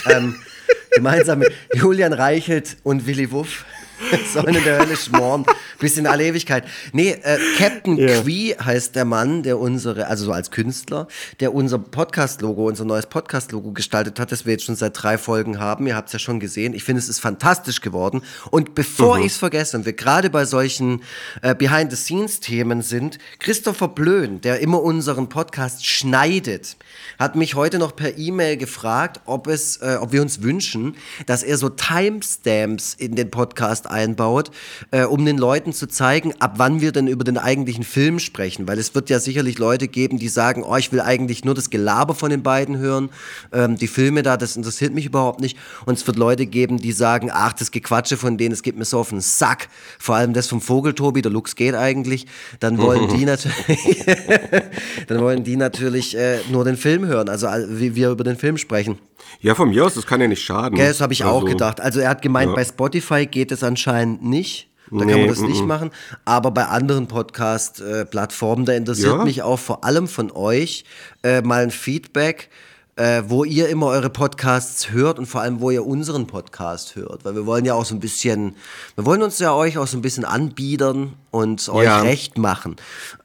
ähm, 0.06 0.34
gemeinsam 0.93 1.40
mit 1.40 1.52
Julian 1.75 2.12
Reichelt 2.12 2.76
und 2.82 3.06
Willy 3.06 3.31
Wuff. 3.31 3.64
sollen 4.32 4.55
in 4.55 4.64
der 4.64 4.79
Hölle 4.79 4.97
schmoren, 4.97 5.44
bis 5.79 5.97
in 5.97 6.06
alle 6.06 6.25
Ewigkeit. 6.25 6.64
Nee, 6.93 7.11
äh, 7.23 7.38
Captain 7.58 7.97
yeah. 7.97 8.23
Quee 8.23 8.55
heißt 8.55 8.97
der 8.97 9.05
Mann, 9.05 9.43
der 9.43 9.58
unsere, 9.58 10.06
also 10.06 10.26
so 10.26 10.32
als 10.32 10.50
Künstler, 10.50 11.08
der 11.41 11.55
unser 11.55 11.79
Podcast-Logo, 11.79 12.67
unser 12.67 12.85
neues 12.85 13.06
Podcast-Logo 13.06 13.73
gestaltet 13.73 14.19
hat, 14.19 14.32
das 14.32 14.47
wir 14.47 14.52
jetzt 14.52 14.64
schon 14.64 14.76
seit 14.76 15.00
drei 15.00 15.19
Folgen 15.19 15.58
haben. 15.58 15.87
Ihr 15.87 15.97
habt 15.97 16.08
es 16.08 16.12
ja 16.12 16.19
schon 16.19 16.41
gesehen. 16.41 16.75
Ich 16.75 16.85
finde, 16.85 17.00
es 17.00 17.08
ist 17.08 17.20
fantastisch 17.20 17.81
geworden. 17.81 18.23
Und 18.50 18.75
bevor 18.75 19.19
mhm. 19.19 19.25
ich 19.25 19.32
es 19.32 19.38
vergesse, 19.38 19.76
und 19.76 19.87
wir 19.87 19.93
gerade 19.93 20.31
bei 20.31 20.44
solchen 20.44 21.02
äh, 21.43 21.55
Behind-the-Scenes-Themen 21.55 22.82
sind, 22.82 23.19
Christopher 23.38 23.88
Blöhn, 23.88 24.41
der 24.41 24.61
immer 24.61 24.82
unseren 24.82 25.29
Podcast 25.29 25.87
schneidet, 25.87 26.76
hat 27.19 27.37
mich 27.37 27.55
heute 27.55 27.79
noch 27.79 27.94
per 27.94 28.17
E-Mail 28.19 28.56
gefragt, 28.56 29.20
ob 29.25 29.47
es, 29.47 29.76
äh, 29.79 29.99
ob 30.00 30.12
wir 30.12 30.23
uns 30.23 30.43
wünschen, 30.43 30.97
dass 31.26 31.43
er 31.43 31.56
so 31.58 31.69
Timestamps 31.69 32.94
in 32.94 33.17
den 33.17 33.31
Podcast 33.31 33.89
einbaut, 33.90 34.50
äh, 34.90 35.04
um 35.04 35.25
den 35.25 35.38
Leuten 35.38 35.72
zu 35.72 35.87
zeigen, 35.87 36.32
ab 36.38 36.54
wann 36.56 36.81
wir 36.81 36.92
denn 36.92 37.06
über 37.06 37.25
den 37.25 37.38
eigentlichen 37.38 37.84
Film 37.84 38.19
sprechen. 38.19 38.66
Weil 38.69 38.78
es 38.78 38.94
wird 38.94 39.10
ja 39.10 39.20
sicherlich 39.20 39.58
Leute 39.58 39.88
geben, 39.88 40.19
die 40.19 40.28
sagen, 40.28 40.62
oh, 40.62 40.76
ich 40.76 40.92
will 40.92 41.00
eigentlich 41.00 41.44
nur 41.44 41.54
das 41.54 41.70
Gelaber 41.70 42.14
von 42.14 42.31
den 42.31 42.42
beiden 42.42 42.78
hören. 42.78 43.10
Ähm, 43.52 43.76
die 43.76 43.88
Filme 43.88 44.23
da, 44.23 44.37
das 44.37 44.56
interessiert 44.56 44.94
mich 44.94 45.06
überhaupt 45.06 45.40
nicht. 45.40 45.59
Und 45.87 45.99
es 45.99 46.06
wird 46.06 46.16
Leute 46.16 46.47
geben, 46.47 46.78
die 46.78 46.92
sagen, 46.92 47.30
ach, 47.32 47.52
das 47.52 47.70
Gequatsche 47.70 48.16
von 48.16 48.38
denen, 48.38 48.52
es 48.52 48.62
geht 48.62 48.76
mir 48.76 48.85
so 48.85 48.99
auf 48.99 49.11
den 49.11 49.20
Sack. 49.20 49.68
Vor 49.99 50.16
allem 50.16 50.32
das 50.32 50.47
vom 50.47 50.61
Vogeltobi, 50.61 51.23
der 51.23 51.32
Lux 51.32 51.56
geht 51.56 51.75
eigentlich. 51.75 52.26
Dann 52.61 52.78
wollen 52.78 53.09
die 53.09 53.25
natürlich, 53.25 54.04
dann 55.09 55.20
wollen 55.20 55.44
die 55.44 55.56
natürlich 55.56 56.16
äh, 56.16 56.38
nur 56.50 56.64
den 56.64 56.76
Film 56.76 57.06
hören, 57.06 57.28
also 57.28 57.49
wie 57.68 57.94
wir 57.94 58.11
über 58.11 58.25
den 58.25 58.37
Film 58.37 58.56
sprechen. 58.56 58.99
Ja, 59.40 59.54
von 59.54 59.70
mir 59.70 59.84
aus, 59.84 59.94
das 59.94 60.06
kann 60.06 60.20
ja 60.20 60.28
nicht 60.28 60.42
schaden. 60.42 60.76
Gell, 60.76 60.88
das 60.88 61.00
habe 61.00 61.12
ich 61.12 61.25
also, 61.25 61.37
auch 61.37 61.44
gedacht. 61.44 61.80
Also 61.80 62.00
er 62.00 62.10
hat 62.10 62.22
gemeint, 62.22 62.50
ja. 62.50 62.54
bei 62.54 62.64
Spotify 62.64 63.26
geht 63.26 63.52
es 63.52 63.62
anscheinend 63.62 64.25
nicht. 64.25 64.68
Da 64.90 65.04
nee, 65.04 65.12
kann 65.12 65.20
man 65.20 65.28
das 65.28 65.40
nicht 65.40 65.64
machen. 65.64 65.90
Aber 66.25 66.50
bei 66.50 66.66
anderen 66.66 67.06
Podcast-Plattformen, 67.06 68.64
da 68.64 68.72
interessiert 68.72 69.18
ja. 69.18 69.25
mich 69.25 69.42
auch 69.42 69.58
vor 69.58 69.84
allem 69.84 70.08
von 70.08 70.32
euch 70.32 70.84
äh, 71.22 71.42
mal 71.42 71.62
ein 71.62 71.70
Feedback, 71.70 72.50
äh, 72.96 73.22
wo 73.26 73.44
ihr 73.44 73.68
immer 73.68 73.87
eure 73.87 74.10
Podcasts 74.10 74.90
hört 74.90 75.18
und 75.20 75.26
vor 75.26 75.42
allem, 75.42 75.60
wo 75.60 75.70
ihr 75.70 75.87
unseren 75.87 76.26
Podcast 76.26 76.96
hört. 76.96 77.25
Weil 77.25 77.37
wir 77.37 77.46
wollen 77.46 77.64
ja 77.64 77.75
auch 77.75 77.84
so 77.84 77.94
ein 77.94 78.00
bisschen, 78.00 78.56
wir 78.96 79.06
wollen 79.06 79.22
uns 79.22 79.38
ja 79.38 79.54
euch 79.54 79.78
auch 79.78 79.87
so 79.87 79.96
ein 79.96 80.02
bisschen 80.02 80.25
anbiedern 80.25 81.14
und 81.30 81.68
euch 81.68 81.84
ja. 81.84 82.00
recht 82.00 82.37
machen. 82.37 82.76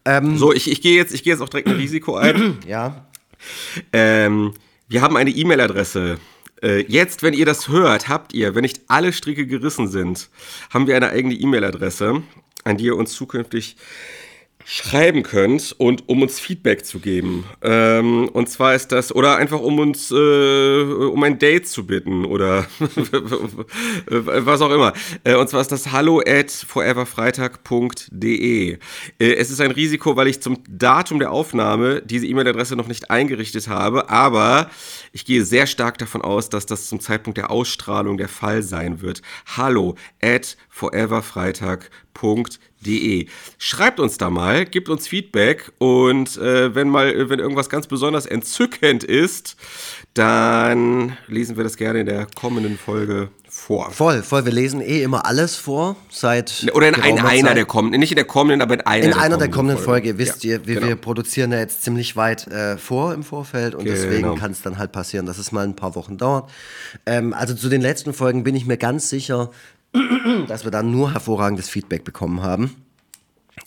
Ähm, 0.05 0.37
so, 0.37 0.53
ich, 0.53 0.69
ich 0.69 0.81
gehe 0.81 0.95
jetzt, 0.95 1.11
geh 1.23 1.31
jetzt 1.31 1.41
auch 1.41 1.49
direkt 1.49 1.67
ein 1.67 1.75
Risiko 1.75 2.15
ein. 2.15 2.59
ja. 2.67 3.05
Ähm, 3.91 4.53
wir 4.87 5.01
haben 5.01 5.17
eine 5.17 5.31
E-Mail-Adresse. 5.31 6.19
Äh, 6.61 6.85
jetzt, 6.87 7.23
wenn 7.23 7.33
ihr 7.33 7.45
das 7.45 7.67
hört, 7.67 8.07
habt 8.07 8.33
ihr, 8.33 8.55
wenn 8.55 8.61
nicht 8.61 8.81
alle 8.87 9.13
Stricke 9.13 9.47
gerissen 9.47 9.87
sind, 9.87 10.29
haben 10.69 10.87
wir 10.87 10.95
eine 10.95 11.09
eigene 11.09 11.33
E-Mail-Adresse, 11.33 12.23
an 12.63 12.77
die 12.77 12.85
ihr 12.85 12.95
uns 12.95 13.13
zukünftig 13.13 13.77
schreiben 14.67 15.21
könnt 15.21 15.75
und 15.77 16.09
um 16.09 16.23
uns 16.23 16.39
Feedback 16.39 16.87
zu 16.87 16.99
geben. 16.99 17.43
Ähm, 17.61 18.27
und 18.29 18.49
zwar 18.49 18.73
ist 18.73 18.91
das, 18.91 19.13
oder 19.13 19.37
einfach 19.37 19.59
um 19.59 19.77
uns, 19.77 20.09
äh, 20.09 20.81
um 20.81 21.21
ein 21.21 21.37
Date 21.37 21.67
zu 21.67 21.85
bitten 21.85 22.25
oder 22.25 22.65
was 24.07 24.61
auch 24.61 24.71
immer. 24.71 24.93
Äh, 25.23 25.35
und 25.35 25.47
zwar 25.49 25.61
ist 25.61 25.71
das 25.71 25.91
hallo 25.91 26.19
at 26.25 26.49
foreverfreitag.de. 26.49 28.73
Äh, 28.73 28.77
es 29.19 29.51
ist 29.51 29.61
ein 29.61 29.69
Risiko, 29.69 30.15
weil 30.15 30.25
ich 30.27 30.41
zum 30.41 30.57
Datum 30.67 31.19
der 31.19 31.31
Aufnahme 31.31 32.01
diese 32.01 32.25
E-Mail-Adresse 32.25 32.75
noch 32.75 32.87
nicht 32.87 33.11
eingerichtet 33.11 33.67
habe, 33.67 34.09
aber 34.09 34.71
ich 35.11 35.25
gehe 35.25 35.45
sehr 35.45 35.67
stark 35.67 35.99
davon 35.99 36.23
aus, 36.23 36.49
dass 36.49 36.65
das 36.65 36.87
zum 36.87 36.99
Zeitpunkt 36.99 37.37
der 37.37 37.51
Ausstrahlung 37.51 38.17
der 38.17 38.29
Fall 38.29 38.63
sein 38.63 39.03
wird. 39.03 39.21
Hallo 39.45 39.93
at 40.23 40.57
foreverfreitag.de 40.69 41.91
De. 42.85 43.27
Schreibt 43.57 43.99
uns 43.99 44.17
da 44.17 44.29
mal, 44.29 44.65
gebt 44.65 44.89
uns 44.89 45.07
Feedback 45.07 45.71
und 45.77 46.37
äh, 46.37 46.75
wenn 46.75 46.89
mal, 46.89 47.29
wenn 47.29 47.39
irgendwas 47.39 47.69
ganz 47.69 47.87
besonders 47.87 48.25
entzückend 48.25 49.03
ist, 49.03 49.55
dann 50.13 51.17
lesen 51.27 51.57
wir 51.57 51.63
das 51.63 51.77
gerne 51.77 52.01
in 52.01 52.05
der 52.05 52.27
kommenden 52.35 52.77
Folge 52.77 53.29
vor. 53.55 53.89
Voll, 53.91 54.21
voll. 54.21 54.45
Wir 54.45 54.51
lesen 54.51 54.81
eh 54.81 55.01
immer 55.01 55.25
alles 55.25 55.55
vor 55.55 55.95
seit. 56.09 56.67
Oder 56.73 56.89
in 56.89 56.95
ein, 56.95 57.19
einer 57.19 57.47
Zeit. 57.47 57.57
der 57.57 57.65
kommenden, 57.65 57.99
nicht 57.99 58.11
in 58.11 58.17
der 58.17 58.25
kommenden, 58.25 58.61
aber 58.61 58.75
in 58.75 58.81
einer 58.81 59.03
in 59.05 59.11
der 59.11 59.21
einer 59.21 59.37
der 59.37 59.49
kommenden 59.49 59.77
Folge. 59.77 60.09
Folge. 60.09 60.17
Wisst 60.19 60.43
ja, 60.43 60.51
ihr, 60.51 60.67
wir, 60.67 60.75
genau. 60.75 60.87
wir, 60.87 60.95
produzieren 60.97 61.51
ja 61.51 61.59
jetzt 61.59 61.81
ziemlich 61.81 62.15
weit 62.15 62.47
äh, 62.47 62.77
vor 62.77 63.13
im 63.13 63.23
Vorfeld 63.23 63.73
und 63.73 63.85
genau. 63.85 63.95
deswegen 63.95 64.35
kann 64.35 64.51
es 64.51 64.61
dann 64.61 64.77
halt 64.77 64.91
passieren, 64.91 65.25
dass 65.25 65.37
es 65.37 65.51
mal 65.51 65.63
ein 65.63 65.75
paar 65.75 65.95
Wochen 65.95 66.17
dauert. 66.17 66.49
Ähm, 67.05 67.33
also 67.33 67.55
zu 67.55 67.69
den 67.69 67.81
letzten 67.81 68.13
Folgen 68.13 68.43
bin 68.43 68.55
ich 68.55 68.65
mir 68.65 68.77
ganz 68.77 69.09
sicher, 69.09 69.49
dass 70.47 70.63
wir 70.63 70.71
dann 70.71 70.91
nur 70.91 71.13
hervorragendes 71.13 71.69
Feedback 71.69 72.03
bekommen 72.03 72.41
haben. 72.41 72.71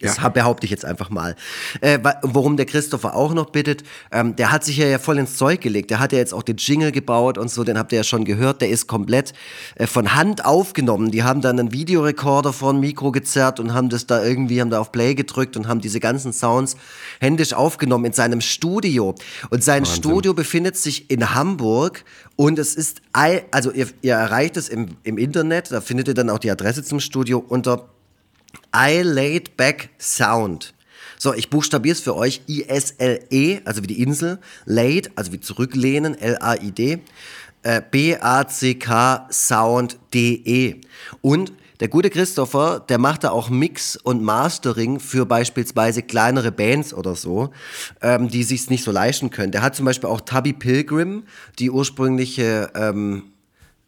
Das 0.01 0.19
ja. 0.19 0.29
behaupte 0.29 0.65
ich 0.65 0.71
jetzt 0.71 0.85
einfach 0.85 1.11
mal. 1.11 1.35
Äh, 1.81 1.99
worum 2.23 2.57
der 2.57 2.67
Christopher 2.67 3.15
auch 3.17 3.33
noch 3.33 3.51
bittet, 3.51 3.83
ähm, 4.13 4.37
der 4.37 4.53
hat 4.53 4.63
sich 4.63 4.77
ja, 4.77 4.87
ja 4.87 4.99
voll 4.99 5.19
ins 5.19 5.37
Zeug 5.37 5.61
gelegt. 5.61 5.91
Der 5.91 5.99
hat 5.99 6.13
ja 6.13 6.19
jetzt 6.19 6.35
auch 6.35 6.43
den 6.43 6.57
Jingle 6.57 6.93
gebaut 6.93 7.39
und 7.39 7.51
so, 7.51 7.65
den 7.65 7.79
habt 7.79 7.91
ihr 7.93 7.99
ja 7.99 8.05
schon 8.05 8.25
gehört. 8.25 8.61
Der 8.61 8.69
ist 8.69 8.87
komplett 8.87 9.33
äh, 9.77 9.87
von 9.87 10.15
Hand 10.15 10.45
aufgenommen. 10.45 11.11
Die 11.11 11.23
haben 11.23 11.41
dann 11.41 11.59
einen 11.59 11.73
Videorekorder 11.73 12.53
vor 12.53 12.73
ein 12.73 12.81
Mikro 12.81 13.13
gezerrt 13.13 13.61
und 13.61 13.73
haben 13.73 13.89
das 13.89 14.07
da 14.07 14.23
irgendwie, 14.23 14.61
haben 14.61 14.71
da 14.71 14.79
auf 14.79 14.93
Play 14.93 15.15
gedrückt 15.15 15.57
und 15.57 15.67
haben 15.67 15.81
diese 15.81 16.01
ganzen 16.01 16.33
Sounds 16.33 16.77
händisch 17.21 17.55
aufgenommen 17.55 18.05
in 18.05 18.13
seinem 18.13 18.41
Studio. 18.41 19.15
Und 19.51 19.65
sein 19.65 19.83
Wahnsinn. 19.83 19.97
Studio 19.97 20.35
befindet 20.35 20.77
sich 20.77 21.11
in 21.11 21.35
Hamburg 21.35 22.05
und 22.37 22.59
es 22.59 22.75
ist, 22.77 23.01
also 23.13 23.73
ihr, 23.73 23.89
ihr 24.03 24.15
erreicht 24.15 24.57
es 24.57 24.69
im, 24.69 24.97
im 25.03 25.19
Internet, 25.19 25.73
da 25.73 25.81
findet 25.81 26.09
ihr 26.09 26.15
dann 26.15 26.31
auch 26.31 26.39
die 26.39 26.51
Adresse 26.51 26.85
zum 26.85 27.01
Studio 27.01 27.39
unter 27.39 27.89
I 28.75 29.03
laid 29.03 29.57
back 29.57 29.91
sound. 29.99 30.75
So, 31.19 31.35
ich 31.35 31.51
buchstabiere 31.51 31.95
es 31.95 32.01
für 32.01 32.15
euch. 32.15 32.43
I-S-L-E, 32.49 33.61
also 33.65 33.83
wie 33.83 33.89
die 33.89 34.03
Insel. 34.03 34.39
Laid, 34.67 35.11
also 35.17 35.33
wie 35.33 35.41
zurücklehnen, 35.41 36.17
L-A-I-D. 36.17 37.01
Äh, 37.63 37.83
B-A-C-K 37.91 39.27
Sound-D-E. 39.31 40.77
Und 41.21 41.53
der 41.81 41.89
gute 41.89 42.11
Christopher, 42.11 42.81
der 42.89 42.99
macht 42.99 43.25
da 43.25 43.31
auch 43.31 43.51
Mix 43.51 43.97
und 43.97 44.23
Mastering 44.23 44.99
für 44.99 45.27
beispielsweise 45.27 46.03
kleinere 46.03 46.51
Bands 46.51 46.93
oder 46.93 47.15
so, 47.15 47.51
ähm, 48.01 48.29
die 48.29 48.43
sich's 48.43 48.71
nicht 48.71 48.83
so 48.83 48.91
leisten 48.91 49.31
können. 49.31 49.53
Der 49.53 49.63
hat 49.63 49.77
zum 49.77 49.85
Beispiel 49.85 50.09
auch 50.09 50.21
Tubby 50.21 50.53
Pilgrim, 50.53 51.25
die 51.59 51.71
ursprüngliche 51.71 52.71
ähm, 52.75 53.33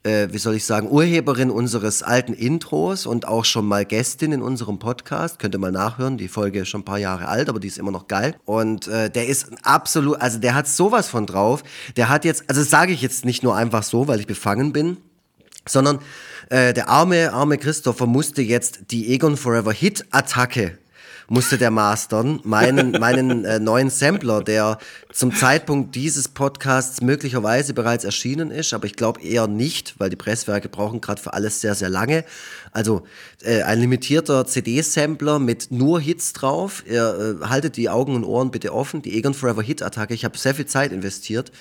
äh, 0.02 0.28
wie 0.30 0.38
soll 0.38 0.54
ich 0.54 0.64
sagen, 0.64 0.90
Urheberin 0.90 1.50
unseres 1.50 2.02
alten 2.02 2.32
Intros 2.32 3.06
und 3.06 3.28
auch 3.28 3.44
schon 3.44 3.66
mal 3.66 3.84
Gästin 3.84 4.32
in 4.32 4.42
unserem 4.42 4.78
Podcast. 4.78 5.38
Könnt 5.38 5.54
ihr 5.54 5.58
mal 5.58 5.72
nachhören. 5.72 6.16
Die 6.16 6.28
Folge 6.28 6.60
ist 6.60 6.68
schon 6.68 6.82
ein 6.82 6.84
paar 6.86 6.98
Jahre 6.98 7.28
alt, 7.28 7.48
aber 7.48 7.60
die 7.60 7.68
ist 7.68 7.78
immer 7.78 7.90
noch 7.90 8.08
geil. 8.08 8.34
Und 8.44 8.88
äh, 8.88 9.10
der 9.10 9.26
ist 9.26 9.50
absolut, 9.62 10.20
also 10.20 10.38
der 10.38 10.54
hat 10.54 10.68
sowas 10.68 11.08
von 11.08 11.26
drauf. 11.26 11.62
Der 11.96 12.08
hat 12.08 12.24
jetzt, 12.24 12.44
also 12.48 12.62
sage 12.62 12.92
ich 12.92 13.02
jetzt 13.02 13.24
nicht 13.24 13.42
nur 13.42 13.56
einfach 13.56 13.82
so, 13.82 14.08
weil 14.08 14.20
ich 14.20 14.26
befangen 14.26 14.72
bin, 14.72 14.96
sondern 15.68 15.98
äh, 16.48 16.72
der 16.72 16.88
arme, 16.88 17.32
arme 17.32 17.58
Christopher 17.58 18.06
musste 18.06 18.42
jetzt 18.42 18.90
die 18.90 19.12
Egon 19.12 19.36
Forever 19.36 19.72
Hit 19.72 20.06
Attacke 20.10 20.78
musste 21.30 21.58
der 21.58 21.70
mastern. 21.70 22.40
Meinen, 22.42 22.90
meinen 22.90 23.44
äh, 23.44 23.60
neuen 23.60 23.88
Sampler, 23.88 24.42
der 24.42 24.78
zum 25.12 25.32
Zeitpunkt 25.32 25.94
dieses 25.94 26.26
Podcasts 26.26 27.00
möglicherweise 27.02 27.72
bereits 27.72 28.02
erschienen 28.04 28.50
ist, 28.50 28.74
aber 28.74 28.86
ich 28.86 28.96
glaube 28.96 29.22
eher 29.22 29.46
nicht, 29.46 29.94
weil 29.98 30.10
die 30.10 30.16
Presswerke 30.16 30.68
brauchen 30.68 31.00
gerade 31.00 31.22
für 31.22 31.32
alles 31.32 31.60
sehr, 31.60 31.76
sehr 31.76 31.88
lange. 31.88 32.24
Also 32.72 33.04
äh, 33.42 33.62
ein 33.62 33.78
limitierter 33.78 34.44
CD-Sampler 34.44 35.38
mit 35.38 35.70
nur 35.70 36.00
Hits 36.00 36.32
drauf. 36.32 36.82
Ihr 36.84 37.38
äh, 37.40 37.46
haltet 37.46 37.76
die 37.76 37.88
Augen 37.88 38.16
und 38.16 38.24
Ohren 38.24 38.50
bitte 38.50 38.74
offen. 38.74 39.00
Die 39.00 39.16
Egon 39.16 39.32
Forever 39.32 39.62
Hit-Attacke. 39.62 40.14
Ich 40.14 40.24
habe 40.24 40.36
sehr 40.36 40.56
viel 40.56 40.66
Zeit 40.66 40.90
investiert. 40.90 41.52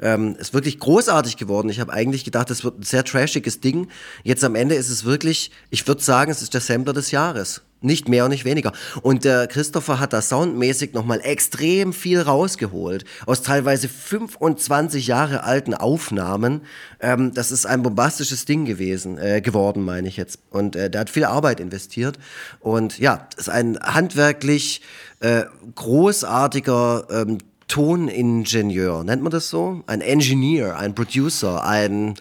Ähm, 0.00 0.36
ist 0.36 0.54
wirklich 0.54 0.78
großartig 0.78 1.36
geworden. 1.36 1.68
Ich 1.68 1.80
habe 1.80 1.92
eigentlich 1.92 2.24
gedacht, 2.24 2.48
das 2.48 2.62
wird 2.62 2.78
ein 2.78 2.84
sehr 2.84 3.02
trashiges 3.02 3.60
Ding. 3.60 3.88
Jetzt 4.22 4.44
am 4.44 4.54
Ende 4.54 4.76
ist 4.76 4.88
es 4.88 5.04
wirklich, 5.04 5.50
ich 5.70 5.88
würde 5.88 6.02
sagen, 6.02 6.30
es 6.30 6.42
ist 6.42 6.54
der 6.54 6.60
Sampler 6.60 6.92
des 6.92 7.10
Jahres. 7.10 7.62
Nicht 7.82 8.08
mehr 8.08 8.24
und 8.24 8.30
nicht 8.30 8.46
weniger. 8.46 8.72
Und 9.02 9.24
der 9.24 9.46
Christopher 9.46 10.00
hat 10.00 10.12
da 10.12 10.22
soundmäßig 10.22 10.94
nochmal 10.94 11.20
extrem 11.22 11.92
viel 11.92 12.20
rausgeholt. 12.20 13.04
Aus 13.26 13.42
teilweise 13.42 13.88
25 13.88 15.06
Jahre 15.06 15.44
alten 15.44 15.74
Aufnahmen. 15.74 16.62
Ähm, 17.00 17.34
das 17.34 17.52
ist 17.52 17.66
ein 17.66 17.82
bombastisches 17.82 18.46
Ding 18.46 18.64
gewesen, 18.64 19.18
äh, 19.18 19.42
geworden, 19.42 19.84
meine 19.84 20.08
ich 20.08 20.16
jetzt. 20.16 20.38
Und 20.50 20.74
äh, 20.74 20.88
der 20.88 21.02
hat 21.02 21.10
viel 21.10 21.24
Arbeit 21.24 21.60
investiert. 21.60 22.18
Und 22.60 22.98
ja, 22.98 23.28
ist 23.36 23.50
ein 23.50 23.78
handwerklich 23.80 24.80
äh, 25.20 25.44
großartiger 25.74 27.06
ähm, 27.10 27.38
Toningenieur, 27.68 29.02
nennt 29.02 29.22
man 29.22 29.32
das 29.32 29.48
so? 29.48 29.82
Ein 29.86 30.00
Engineer, 30.00 30.78
ein 30.78 30.94
Producer, 30.94 31.64
ein 31.64 32.14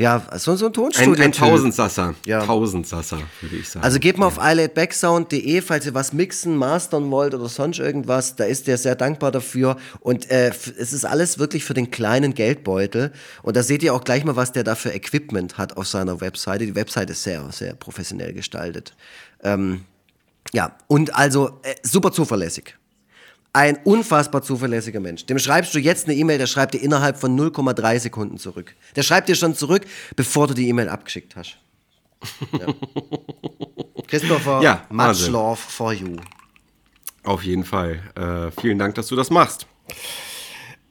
ja, 0.00 0.22
so, 0.38 0.56
so 0.56 0.66
ein 0.66 0.72
Tonstudio. 0.72 1.12
Ein, 1.12 1.20
ein 1.20 1.32
Tausendsasser. 1.32 2.14
Ja. 2.24 2.42
Tausendsasser, 2.42 3.18
würde 3.42 3.56
ich 3.56 3.68
sagen. 3.68 3.84
Also 3.84 3.98
geht 3.98 4.16
mal 4.16 4.24
auf 4.24 4.38
iLaidBackSound.de, 4.38 5.60
falls 5.60 5.84
ihr 5.84 5.92
was 5.92 6.14
mixen, 6.14 6.56
mastern 6.56 7.10
wollt 7.10 7.34
oder 7.34 7.50
sonst 7.50 7.80
irgendwas. 7.80 8.34
Da 8.34 8.44
ist 8.44 8.66
der 8.66 8.78
sehr 8.78 8.94
dankbar 8.94 9.30
dafür. 9.30 9.76
Und 10.00 10.30
äh, 10.30 10.48
es 10.48 10.94
ist 10.94 11.04
alles 11.04 11.38
wirklich 11.38 11.64
für 11.64 11.74
den 11.74 11.90
kleinen 11.90 12.32
Geldbeutel. 12.32 13.12
Und 13.42 13.58
da 13.58 13.62
seht 13.62 13.82
ihr 13.82 13.92
auch 13.92 14.02
gleich 14.02 14.24
mal, 14.24 14.36
was 14.36 14.52
der 14.52 14.64
da 14.64 14.74
für 14.74 14.88
Equipment 14.88 15.58
hat 15.58 15.76
auf 15.76 15.86
seiner 15.86 16.22
Webseite. 16.22 16.64
Die 16.64 16.74
Webseite 16.74 17.12
ist 17.12 17.22
sehr, 17.22 17.52
sehr 17.52 17.74
professionell 17.74 18.32
gestaltet. 18.32 18.96
Ähm, 19.42 19.84
ja, 20.54 20.78
und 20.86 21.14
also 21.14 21.60
äh, 21.62 21.74
super 21.82 22.10
zuverlässig. 22.10 22.74
Ein 23.52 23.78
unfassbar 23.84 24.42
zuverlässiger 24.42 25.00
Mensch. 25.00 25.26
Dem 25.26 25.38
schreibst 25.38 25.74
du 25.74 25.78
jetzt 25.80 26.06
eine 26.06 26.14
E-Mail, 26.14 26.38
der 26.38 26.46
schreibt 26.46 26.74
dir 26.74 26.82
innerhalb 26.82 27.18
von 27.18 27.38
0,3 27.38 27.98
Sekunden 27.98 28.38
zurück. 28.38 28.76
Der 28.94 29.02
schreibt 29.02 29.28
dir 29.28 29.34
schon 29.34 29.54
zurück, 29.56 29.86
bevor 30.14 30.46
du 30.46 30.54
die 30.54 30.68
E-Mail 30.68 30.88
abgeschickt 30.88 31.34
hast. 31.34 31.56
Ja. 32.52 32.66
Christopher, 34.06 34.60
ja, 34.62 34.86
much 34.90 35.28
love 35.28 35.56
for 35.56 35.92
you. 35.92 36.16
Auf 37.24 37.42
jeden 37.42 37.64
Fall. 37.64 38.00
Äh, 38.14 38.60
vielen 38.60 38.78
Dank, 38.78 38.94
dass 38.94 39.08
du 39.08 39.16
das 39.16 39.30
machst. 39.30 39.66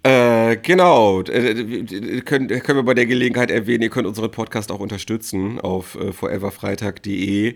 Äh, 0.01 0.55
genau, 0.55 1.21
äh, 1.23 2.21
können, 2.21 2.47
können 2.47 2.79
wir 2.79 2.83
bei 2.83 2.93
der 2.93 3.05
Gelegenheit 3.05 3.51
erwähnen, 3.51 3.83
ihr 3.83 3.89
könnt 3.89 4.07
unseren 4.07 4.31
Podcast 4.31 4.71
auch 4.71 4.79
unterstützen 4.79 5.59
auf 5.59 5.95
äh, 5.95 6.13
foreverfreitag.de. 6.13 7.55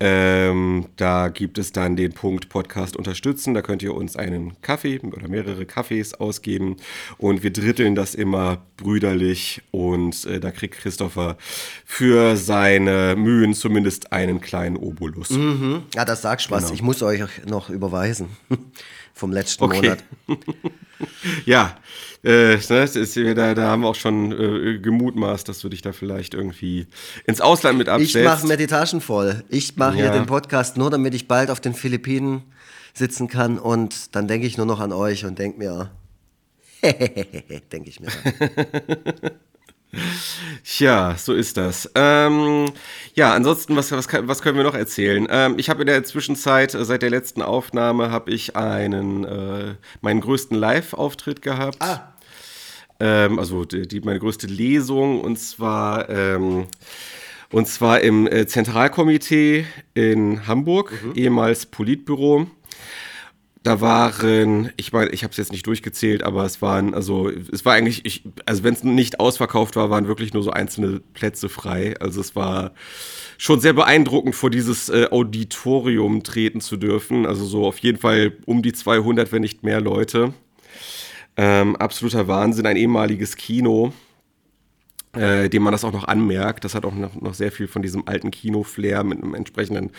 Ähm, 0.00 0.86
da 0.96 1.28
gibt 1.28 1.56
es 1.56 1.72
dann 1.72 1.96
den 1.96 2.12
Punkt 2.12 2.50
Podcast 2.50 2.94
unterstützen. 2.94 3.54
Da 3.54 3.62
könnt 3.62 3.82
ihr 3.82 3.94
uns 3.94 4.16
einen 4.16 4.60
Kaffee 4.60 5.00
oder 5.00 5.28
mehrere 5.28 5.64
Kaffees 5.64 6.12
ausgeben 6.12 6.76
und 7.16 7.42
wir 7.42 7.52
dritteln 7.52 7.94
das 7.94 8.14
immer 8.14 8.62
brüderlich 8.76 9.62
und 9.70 10.26
äh, 10.26 10.40
da 10.40 10.50
kriegt 10.50 10.76
Christopher 10.76 11.38
für 11.86 12.36
seine 12.36 13.16
Mühen 13.16 13.54
zumindest 13.54 14.12
einen 14.12 14.42
kleinen 14.42 14.76
Obolus. 14.76 15.30
Mhm. 15.30 15.84
Ja, 15.94 16.04
das 16.04 16.20
sagst 16.20 16.50
was. 16.50 16.64
Genau. 16.64 16.74
Ich 16.74 16.82
muss 16.82 17.02
euch 17.02 17.22
noch 17.46 17.70
überweisen 17.70 18.28
vom 19.18 19.32
letzten 19.32 19.64
okay. 19.64 19.80
Monat. 19.80 20.04
ja, 21.44 21.76
äh, 22.22 22.56
ne, 22.56 22.82
ist, 22.84 23.16
da, 23.16 23.54
da 23.54 23.62
haben 23.68 23.82
wir 23.82 23.88
auch 23.88 23.94
schon 23.94 24.32
äh, 24.32 24.78
gemutmaßt, 24.78 25.48
dass 25.48 25.58
du 25.58 25.68
dich 25.68 25.82
da 25.82 25.92
vielleicht 25.92 26.34
irgendwie 26.34 26.86
ins 27.26 27.40
Ausland 27.40 27.78
mit 27.78 27.88
abstellst. 27.88 28.16
Ich 28.16 28.24
mache 28.24 28.46
mir 28.46 28.56
die 28.56 28.66
Taschen 28.66 29.00
voll. 29.00 29.44
Ich 29.48 29.76
mache 29.76 29.96
ja. 29.96 30.04
hier 30.04 30.10
den 30.12 30.26
Podcast 30.26 30.76
nur, 30.76 30.90
damit 30.90 31.14
ich 31.14 31.26
bald 31.26 31.50
auf 31.50 31.60
den 31.60 31.74
Philippinen 31.74 32.42
sitzen 32.94 33.28
kann 33.28 33.58
und 33.58 34.14
dann 34.14 34.28
denke 34.28 34.46
ich 34.46 34.56
nur 34.56 34.66
noch 34.66 34.80
an 34.80 34.92
euch 34.92 35.24
und 35.24 35.38
denke 35.38 35.58
mir, 35.58 35.90
denke 37.72 37.88
ich 37.88 38.00
mir. 38.00 38.08
Ja, 40.78 41.16
so 41.16 41.32
ist 41.32 41.56
das. 41.56 41.90
Ähm, 41.94 42.70
ja, 43.14 43.32
ansonsten, 43.32 43.74
was, 43.74 43.90
was, 43.90 44.06
was 44.12 44.42
können 44.42 44.56
wir 44.56 44.64
noch 44.64 44.74
erzählen? 44.74 45.26
Ähm, 45.30 45.54
ich 45.58 45.70
habe 45.70 45.80
in 45.80 45.86
der 45.86 46.04
Zwischenzeit, 46.04 46.74
äh, 46.74 46.84
seit 46.84 47.02
der 47.02 47.10
letzten 47.10 47.40
Aufnahme, 47.40 48.10
habe 48.10 48.30
ich 48.30 48.54
einen, 48.54 49.24
äh, 49.24 49.74
meinen 50.02 50.20
größten 50.20 50.56
Live-Auftritt 50.56 51.40
gehabt. 51.40 51.78
Ah. 51.80 52.12
Ähm, 53.00 53.38
also 53.38 53.64
die, 53.64 53.88
die, 53.88 54.00
meine 54.00 54.18
größte 54.18 54.46
Lesung 54.46 55.20
und 55.20 55.38
zwar, 55.38 56.08
ähm, 56.10 56.66
und 57.50 57.66
zwar 57.66 58.00
im 58.00 58.26
äh, 58.26 58.46
Zentralkomitee 58.46 59.64
in 59.94 60.46
Hamburg, 60.46 60.92
mhm. 61.02 61.12
ehemals 61.14 61.66
Politbüro. 61.66 62.46
Da 63.62 63.80
waren, 63.80 64.70
ich 64.76 64.92
meine, 64.92 65.10
ich 65.10 65.24
habe 65.24 65.32
es 65.32 65.36
jetzt 65.36 65.52
nicht 65.52 65.66
durchgezählt, 65.66 66.22
aber 66.22 66.44
es 66.44 66.62
waren, 66.62 66.94
also 66.94 67.28
es 67.28 67.64
war 67.64 67.74
eigentlich, 67.74 68.04
ich, 68.04 68.22
also 68.46 68.62
wenn 68.62 68.74
es 68.74 68.84
nicht 68.84 69.18
ausverkauft 69.20 69.74
war, 69.74 69.90
waren 69.90 70.06
wirklich 70.06 70.32
nur 70.32 70.42
so 70.42 70.50
einzelne 70.50 71.00
Plätze 71.12 71.48
frei. 71.48 71.94
Also 72.00 72.20
es 72.20 72.36
war 72.36 72.72
schon 73.36 73.60
sehr 73.60 73.72
beeindruckend, 73.72 74.36
vor 74.36 74.50
dieses 74.50 74.88
äh, 74.88 75.08
Auditorium 75.10 76.22
treten 76.22 76.60
zu 76.60 76.76
dürfen. 76.76 77.26
Also 77.26 77.44
so 77.44 77.66
auf 77.66 77.78
jeden 77.78 77.98
Fall 77.98 78.32
um 78.46 78.62
die 78.62 78.72
200, 78.72 79.32
wenn 79.32 79.42
nicht 79.42 79.64
mehr 79.64 79.80
Leute. 79.80 80.34
Ähm, 81.36 81.76
absoluter 81.76 82.28
Wahnsinn, 82.28 82.66
ein 82.66 82.76
ehemaliges 82.76 83.36
Kino. 83.36 83.92
Äh, 85.16 85.48
dem 85.48 85.62
man 85.62 85.72
das 85.72 85.84
auch 85.84 85.92
noch 85.92 86.06
anmerkt. 86.06 86.64
Das 86.64 86.74
hat 86.74 86.84
auch 86.84 86.94
noch, 86.94 87.14
noch 87.20 87.34
sehr 87.34 87.50
viel 87.50 87.66
von 87.66 87.82
diesem 87.82 88.06
alten 88.06 88.30
Kino-Flair 88.30 89.04
mit 89.04 89.22
einem 89.22 89.34
entsprechenden 89.34 89.90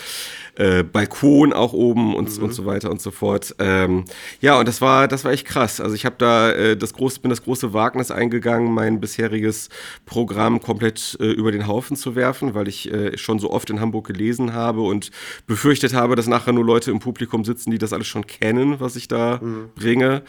äh, 0.55 0.83
Balkon 0.83 1.53
auch 1.53 1.73
oben 1.73 2.15
und, 2.15 2.35
mhm. 2.37 2.43
und 2.43 2.53
so 2.53 2.65
weiter 2.65 2.91
und 2.91 3.01
so 3.01 3.11
fort. 3.11 3.55
Ähm, 3.59 4.05
ja, 4.41 4.59
und 4.59 4.67
das 4.67 4.81
war, 4.81 5.07
das 5.07 5.25
war 5.25 5.31
echt 5.31 5.45
krass. 5.45 5.81
Also 5.81 5.95
ich 5.95 6.05
habe 6.05 6.15
da 6.17 6.51
äh, 6.51 6.77
das 6.77 6.93
große, 6.93 7.21
bin 7.21 7.29
das 7.29 7.43
große 7.43 7.73
Wagnis 7.73 8.11
eingegangen, 8.11 8.71
mein 8.71 8.99
bisheriges 8.99 9.69
Programm 10.05 10.61
komplett 10.61 11.17
äh, 11.19 11.25
über 11.25 11.51
den 11.51 11.67
Haufen 11.67 11.95
zu 11.97 12.15
werfen, 12.15 12.53
weil 12.53 12.67
ich 12.67 12.91
äh, 12.91 13.17
schon 13.17 13.39
so 13.39 13.51
oft 13.51 13.69
in 13.69 13.79
Hamburg 13.79 14.07
gelesen 14.07 14.53
habe 14.53 14.81
und 14.81 15.11
befürchtet 15.47 15.93
habe, 15.93 16.15
dass 16.15 16.27
nachher 16.27 16.53
nur 16.53 16.65
Leute 16.65 16.91
im 16.91 16.99
Publikum 16.99 17.45
sitzen, 17.45 17.71
die 17.71 17.77
das 17.77 17.93
alles 17.93 18.07
schon 18.07 18.27
kennen, 18.27 18.79
was 18.79 18.95
ich 18.95 19.07
da 19.07 19.39
mhm. 19.41 19.69
bringe. 19.75 20.21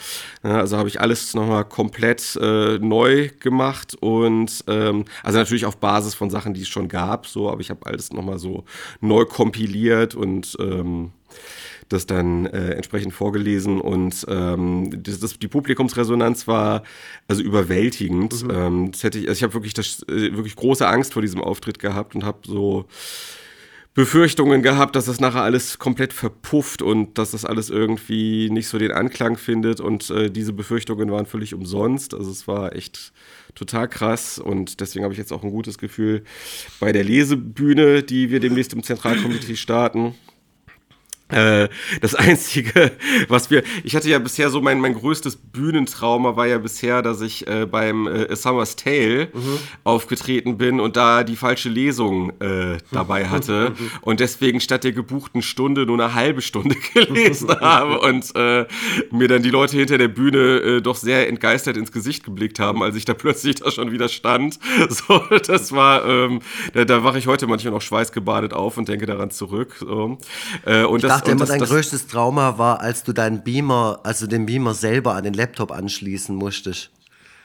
Ja, 0.42 0.58
also 0.58 0.78
habe 0.78 0.88
ich 0.88 1.00
alles 1.00 1.34
nochmal 1.34 1.64
komplett 1.64 2.38
äh, 2.40 2.78
neu 2.78 3.30
gemacht 3.40 3.96
und 4.00 4.64
ähm, 4.70 5.04
also 5.22 5.38
natürlich 5.38 5.66
auf 5.66 5.78
Basis 5.78 6.14
von 6.14 6.30
Sachen, 6.30 6.54
die 6.54 6.62
es 6.62 6.68
schon 6.68 6.88
gab, 6.88 7.26
so, 7.26 7.50
aber 7.50 7.60
ich 7.60 7.70
habe 7.70 7.86
alles 7.86 8.12
nochmal 8.12 8.38
so 8.38 8.64
neu 9.00 9.24
kompiliert 9.24 10.14
und 10.14 10.56
ähm, 10.60 11.12
das 11.88 12.06
dann 12.06 12.46
äh, 12.46 12.70
entsprechend 12.72 13.12
vorgelesen 13.12 13.80
und 13.80 14.24
ähm, 14.28 15.02
das, 15.02 15.18
das, 15.18 15.38
die 15.38 15.48
Publikumsresonanz 15.48 16.46
war 16.46 16.84
also 17.28 17.42
überwältigend. 17.42 18.44
Mhm. 18.44 18.50
Ähm, 18.50 18.92
das 18.92 19.02
hätte 19.02 19.18
ich, 19.18 19.28
also 19.28 19.38
ich 19.38 19.42
habe 19.42 19.54
wirklich 19.54 19.74
das, 19.74 20.02
äh, 20.08 20.34
wirklich 20.36 20.56
große 20.56 20.86
Angst 20.86 21.12
vor 21.12 21.22
diesem 21.22 21.42
Auftritt 21.42 21.78
gehabt 21.78 22.14
und 22.14 22.24
habe 22.24 22.38
so 22.46 22.86
Befürchtungen 23.92 24.62
gehabt, 24.62 24.94
dass 24.94 25.06
das 25.06 25.18
nachher 25.18 25.42
alles 25.42 25.78
komplett 25.80 26.12
verpufft 26.12 26.80
und 26.80 27.18
dass 27.18 27.32
das 27.32 27.44
alles 27.44 27.70
irgendwie 27.70 28.48
nicht 28.48 28.68
so 28.68 28.78
den 28.78 28.92
Anklang 28.92 29.36
findet. 29.36 29.80
Und 29.80 30.10
äh, 30.10 30.30
diese 30.30 30.52
Befürchtungen 30.52 31.10
waren 31.10 31.26
völlig 31.26 31.54
umsonst. 31.54 32.14
Also 32.14 32.30
es 32.30 32.46
war 32.46 32.76
echt 32.76 33.12
total 33.56 33.88
krass 33.88 34.38
und 34.38 34.80
deswegen 34.80 35.04
habe 35.04 35.12
ich 35.12 35.18
jetzt 35.18 35.32
auch 35.32 35.42
ein 35.42 35.50
gutes 35.50 35.76
Gefühl 35.76 36.22
bei 36.78 36.92
der 36.92 37.02
Lesebühne, 37.02 38.04
die 38.04 38.30
wir 38.30 38.38
demnächst 38.38 38.72
im 38.74 38.84
Zentralkomitee 38.84 39.56
starten. 39.56 40.14
Äh, 41.30 41.68
das 42.00 42.14
Einzige, 42.20 42.92
was 43.28 43.50
wir, 43.50 43.62
ich 43.84 43.94
hatte 43.94 44.08
ja 44.08 44.18
bisher 44.18 44.50
so 44.50 44.60
mein, 44.60 44.80
mein 44.80 44.94
größtes 44.94 45.36
Bühnentrauma 45.36 46.36
war 46.36 46.46
ja 46.46 46.58
bisher, 46.58 47.02
dass 47.02 47.20
ich 47.20 47.46
äh, 47.46 47.66
beim 47.66 48.06
äh, 48.06 48.30
A 48.30 48.36
Summer's 48.36 48.76
Tale 48.76 49.28
mhm. 49.32 49.58
aufgetreten 49.84 50.58
bin 50.58 50.80
und 50.80 50.96
da 50.96 51.24
die 51.24 51.36
falsche 51.36 51.68
Lesung 51.68 52.30
äh, 52.40 52.78
dabei 52.92 53.28
hatte 53.28 53.72
und 54.00 54.20
deswegen 54.20 54.60
statt 54.60 54.84
der 54.84 54.92
gebuchten 54.92 55.42
Stunde 55.42 55.86
nur 55.86 56.00
eine 56.00 56.14
halbe 56.14 56.42
Stunde 56.42 56.76
gelesen 56.94 57.48
habe 57.60 58.00
und 58.00 58.34
äh, 58.34 58.66
mir 59.10 59.28
dann 59.28 59.42
die 59.42 59.50
Leute 59.50 59.76
hinter 59.76 59.98
der 59.98 60.08
Bühne 60.08 60.38
äh, 60.38 60.80
doch 60.80 60.96
sehr 60.96 61.28
entgeistert 61.28 61.76
ins 61.76 61.92
Gesicht 61.92 62.24
geblickt 62.24 62.58
haben, 62.58 62.82
als 62.82 62.96
ich 62.96 63.04
da 63.04 63.14
plötzlich 63.14 63.56
da 63.56 63.70
schon 63.70 63.92
wieder 63.92 64.08
stand. 64.08 64.58
So, 64.88 65.22
das 65.46 65.72
war, 65.72 66.04
ähm, 66.04 66.40
da, 66.72 66.84
da 66.84 67.04
wache 67.04 67.18
ich 67.18 67.26
heute 67.26 67.46
manchmal 67.46 67.72
noch 67.72 67.82
schweißgebadet 67.82 68.52
auf 68.52 68.76
und 68.76 68.88
denke 68.88 69.06
daran 69.06 69.30
zurück. 69.30 69.76
So. 69.78 70.18
und 70.88 71.04
das 71.04 71.19
dachte 71.20 71.32
immer, 71.32 71.46
dein 71.46 71.60
größtes 71.60 72.06
Trauma 72.06 72.58
war, 72.58 72.80
als 72.80 73.04
du 73.04 73.12
deinen 73.12 73.42
Beamer, 73.42 74.00
also 74.02 74.26
den 74.26 74.46
Beamer 74.46 74.74
selber 74.74 75.14
an 75.14 75.24
den 75.24 75.34
Laptop 75.34 75.72
anschließen 75.72 76.34
musstest. 76.34 76.90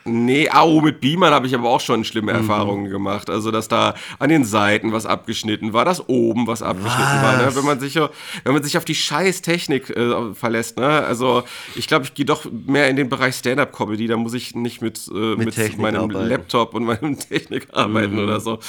Nee, 0.08 0.52
au, 0.52 0.82
mit 0.82 1.02
Beamern 1.02 1.34
habe 1.34 1.48
ich 1.48 1.56
aber 1.56 1.68
auch 1.68 1.82
schon 1.82 2.04
schlimme 2.04 2.32
mhm. 2.32 2.40
Erfahrungen 2.40 2.92
gemacht. 2.92 3.28
Also, 3.28 3.50
dass 3.50 3.68
da 3.68 3.96
an 4.20 4.30
den 4.30 4.46
Seiten 4.46 4.92
was 4.92 5.08
abgeschnitten 5.08 5.74
war, 5.74 5.84
dass 5.84 6.08
oben 6.08 6.46
was 6.46 6.62
abgeschnitten 6.62 7.02
was? 7.02 7.24
war. 7.24 7.38
Ne? 7.38 7.56
Wenn, 7.56 7.66
man 7.66 7.80
sich, 7.80 7.96
wenn 7.96 8.54
man 8.54 8.62
sich 8.62 8.78
auf 8.78 8.86
die 8.86 8.94
scheiß 8.94 9.42
Technik 9.42 9.90
äh, 9.90 10.36
verlässt. 10.36 10.78
Ne? 10.78 10.86
Also, 10.86 11.44
ich 11.76 11.88
glaube, 11.88 12.06
ich 12.06 12.14
gehe 12.14 12.26
doch 12.26 12.46
mehr 12.68 12.88
in 12.88 12.98
den 12.98 13.10
Bereich 13.10 13.34
Stand-Up-Comedy. 13.34 14.06
Da 14.06 14.16
muss 14.16 14.36
ich 14.36 14.54
nicht 14.54 14.80
mit, 14.80 15.10
äh, 15.12 15.36
mit, 15.38 15.58
mit 15.58 15.78
meinem 15.80 16.02
arbeiten. 16.02 16.30
Laptop 16.30 16.76
und 16.76 16.84
meinem 16.84 17.18
Technik 17.30 17.70
arbeiten 17.74 18.14
mhm. 18.14 18.20
oder 18.20 18.40
so. 18.40 18.60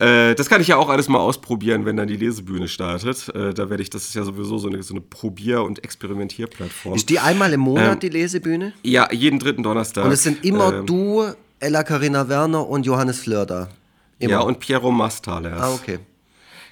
Äh, 0.00 0.34
das 0.34 0.48
kann 0.48 0.60
ich 0.60 0.66
ja 0.66 0.76
auch 0.76 0.88
alles 0.88 1.08
mal 1.08 1.20
ausprobieren, 1.20 1.86
wenn 1.86 1.96
dann 1.96 2.08
die 2.08 2.16
Lesebühne 2.16 2.66
startet. 2.66 3.28
Äh, 3.28 3.54
da 3.54 3.70
werde 3.70 3.84
ich, 3.84 3.90
das 3.90 4.06
ist 4.06 4.14
ja 4.16 4.24
sowieso 4.24 4.58
so 4.58 4.66
eine, 4.66 4.82
so 4.82 4.94
eine 4.94 5.02
Probier- 5.02 5.62
und 5.62 5.84
Experimentierplattform. 5.84 6.96
Ist 6.96 7.10
die 7.10 7.20
einmal 7.20 7.52
im 7.52 7.60
Monat, 7.60 7.92
ähm, 7.92 8.00
die 8.00 8.08
Lesebühne? 8.08 8.72
Ja, 8.82 9.08
jeden 9.12 9.38
dritten 9.38 9.62
Donnerstag. 9.62 10.04
Und 10.04 10.10
es 10.10 10.24
sind 10.24 10.44
immer 10.44 10.63
immer 10.68 10.78
ähm, 10.80 10.86
du, 10.86 11.24
Ella 11.60 11.82
Karina 11.82 12.28
Werner 12.28 12.68
und 12.68 12.86
Johannes 12.86 13.20
Flörder. 13.20 13.68
Immer. 14.18 14.32
Ja, 14.32 14.40
und 14.40 14.60
Piero 14.60 14.90
Mastales. 14.90 15.60
Ah, 15.60 15.72
okay. 15.72 15.98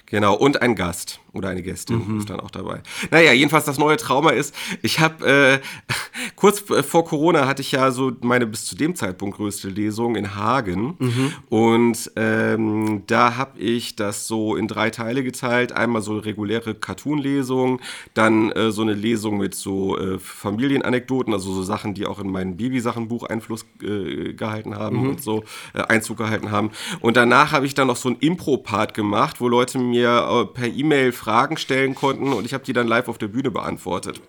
Genau, 0.05 0.35
und 0.35 0.61
ein 0.61 0.75
Gast 0.75 1.19
oder 1.33 1.49
eine 1.49 1.63
Gästin 1.63 2.01
mhm. 2.07 2.19
ist 2.19 2.29
dann 2.29 2.39
auch 2.39 2.51
dabei. 2.51 2.81
Naja, 3.11 3.33
jedenfalls 3.33 3.65
das 3.65 3.77
neue 3.77 3.97
Trauma 3.97 4.29
ist, 4.31 4.55
ich 4.81 4.99
habe 4.99 5.59
äh, 5.59 5.59
kurz 6.35 6.59
vor 6.59 7.05
Corona 7.05 7.47
hatte 7.47 7.61
ich 7.61 7.71
ja 7.71 7.91
so 7.91 8.11
meine 8.21 8.45
bis 8.45 8.65
zu 8.65 8.75
dem 8.75 8.95
Zeitpunkt 8.95 9.37
größte 9.37 9.69
Lesung 9.69 10.15
in 10.15 10.35
Hagen 10.35 10.95
mhm. 10.99 11.33
und 11.49 12.11
ähm, 12.15 13.03
da 13.07 13.35
habe 13.35 13.59
ich 13.59 13.95
das 13.95 14.27
so 14.27 14.55
in 14.55 14.67
drei 14.67 14.89
Teile 14.89 15.23
geteilt. 15.23 15.71
Einmal 15.71 16.01
so 16.01 16.17
reguläre 16.17 16.75
Cartoon-Lesung, 16.75 17.81
dann 18.13 18.51
äh, 18.51 18.71
so 18.71 18.83
eine 18.83 18.93
Lesung 18.93 19.37
mit 19.37 19.55
so 19.55 19.97
äh, 19.97 20.19
Familienanekdoten, 20.19 21.33
also 21.33 21.53
so 21.53 21.63
Sachen, 21.63 21.93
die 21.93 22.05
auch 22.05 22.19
in 22.19 22.29
mein 22.29 22.57
Babysachenbuch 22.57 23.23
Einfluss 23.23 23.65
äh, 23.81 24.33
gehalten 24.33 24.75
haben 24.75 25.01
mhm. 25.01 25.09
und 25.09 25.21
so 25.21 25.43
äh, 25.73 25.81
Einzug 25.81 26.17
gehalten 26.17 26.51
haben. 26.51 26.71
Und 26.99 27.17
danach 27.17 27.51
habe 27.51 27.65
ich 27.65 27.73
dann 27.73 27.87
noch 27.87 27.95
so 27.95 28.09
ein 28.09 28.17
Impro-Part 28.19 28.93
gemacht, 28.93 29.41
wo 29.41 29.47
Leute 29.47 29.79
mir 29.79 30.09
äh, 30.09 30.45
per 30.45 30.67
E-Mail 30.67 31.11
Fragen 31.23 31.55
stellen 31.55 31.95
konnten 31.95 32.33
und 32.33 32.45
ich 32.45 32.53
habe 32.53 32.65
die 32.65 32.73
dann 32.73 32.85
live 32.85 33.07
auf 33.07 33.17
der 33.17 33.29
Bühne 33.29 33.49
beantwortet. 33.49 34.21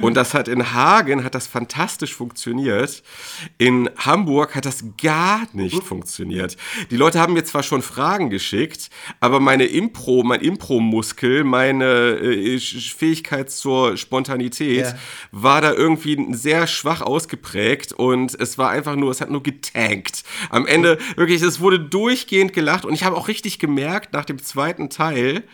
Und 0.00 0.14
das 0.14 0.32
hat 0.32 0.48
in 0.48 0.72
Hagen 0.72 1.22
hat 1.22 1.34
das 1.34 1.46
fantastisch 1.46 2.14
funktioniert. 2.14 3.02
In 3.58 3.90
Hamburg 3.98 4.54
hat 4.54 4.64
das 4.64 4.84
gar 5.02 5.42
nicht 5.52 5.82
funktioniert. 5.82 6.56
Die 6.90 6.96
Leute 6.96 7.20
haben 7.20 7.34
mir 7.34 7.44
zwar 7.44 7.62
schon 7.62 7.82
Fragen 7.82 8.30
geschickt, 8.30 8.88
aber 9.20 9.38
meine 9.38 9.64
Impro, 9.64 10.22
mein 10.22 10.40
Impro-Muskel, 10.40 11.44
meine 11.44 11.84
äh, 11.84 12.58
Fähigkeit 12.58 13.50
zur 13.50 13.98
Spontanität 13.98 14.86
ja. 14.86 14.94
war 15.32 15.60
da 15.60 15.72
irgendwie 15.72 16.34
sehr 16.34 16.66
schwach 16.66 17.02
ausgeprägt 17.02 17.92
und 17.92 18.34
es 18.40 18.56
war 18.56 18.70
einfach 18.70 18.96
nur, 18.96 19.10
es 19.10 19.20
hat 19.20 19.30
nur 19.30 19.42
getankt. 19.42 20.24
Am 20.48 20.66
Ende 20.66 20.96
wirklich, 21.16 21.42
es 21.42 21.60
wurde 21.60 21.78
durchgehend 21.78 22.54
gelacht 22.54 22.86
und 22.86 22.94
ich 22.94 23.04
habe 23.04 23.16
auch 23.16 23.28
richtig 23.28 23.58
gemerkt 23.58 24.14
nach 24.14 24.24
dem 24.24 24.42
zweiten 24.42 24.88
Teil, 24.88 25.44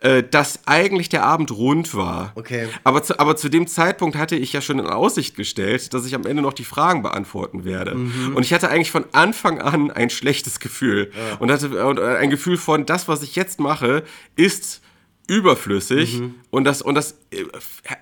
äh, 0.00 0.22
dass 0.22 0.60
eigentlich 0.66 1.08
der 1.08 1.24
Abend 1.24 1.50
rund 1.50 1.94
war. 1.94 2.32
Okay. 2.36 2.68
Aber 2.84 3.02
zu, 3.02 3.18
aber 3.18 3.34
zu 3.34 3.48
dem 3.48 3.66
Zeitpunkt 3.66 4.16
hatte 4.16 4.36
ich 4.36 4.52
ja 4.52 4.60
schon 4.60 4.78
in 4.78 4.86
Aussicht 4.86 5.34
gestellt, 5.34 5.92
dass 5.92 6.06
ich 6.06 6.14
am 6.14 6.24
Ende 6.24 6.40
noch 6.40 6.52
die 6.52 6.64
Fragen 6.64 7.02
beantworten 7.02 7.64
werde. 7.64 7.96
Mhm. 7.96 8.36
Und 8.36 8.44
ich 8.44 8.52
hatte 8.52 8.68
eigentlich 8.68 8.92
von 8.92 9.06
Anfang 9.10 9.60
an 9.60 9.90
ein 9.90 10.10
schlechtes 10.10 10.60
Gefühl. 10.60 11.10
Ja. 11.16 11.36
Und 11.38 11.50
hatte 11.50 11.84
und 11.84 11.98
äh, 11.98 12.16
ein 12.16 12.30
Gefühl 12.30 12.58
von, 12.58 12.86
das, 12.86 13.08
was 13.08 13.22
ich 13.22 13.34
jetzt 13.34 13.58
mache, 13.58 14.04
ist 14.36 14.82
überflüssig 15.28 16.20
mhm. 16.20 16.36
und 16.48 16.64
das 16.64 16.80
und 16.80 16.94
das 16.94 17.12
äh, 17.30 17.44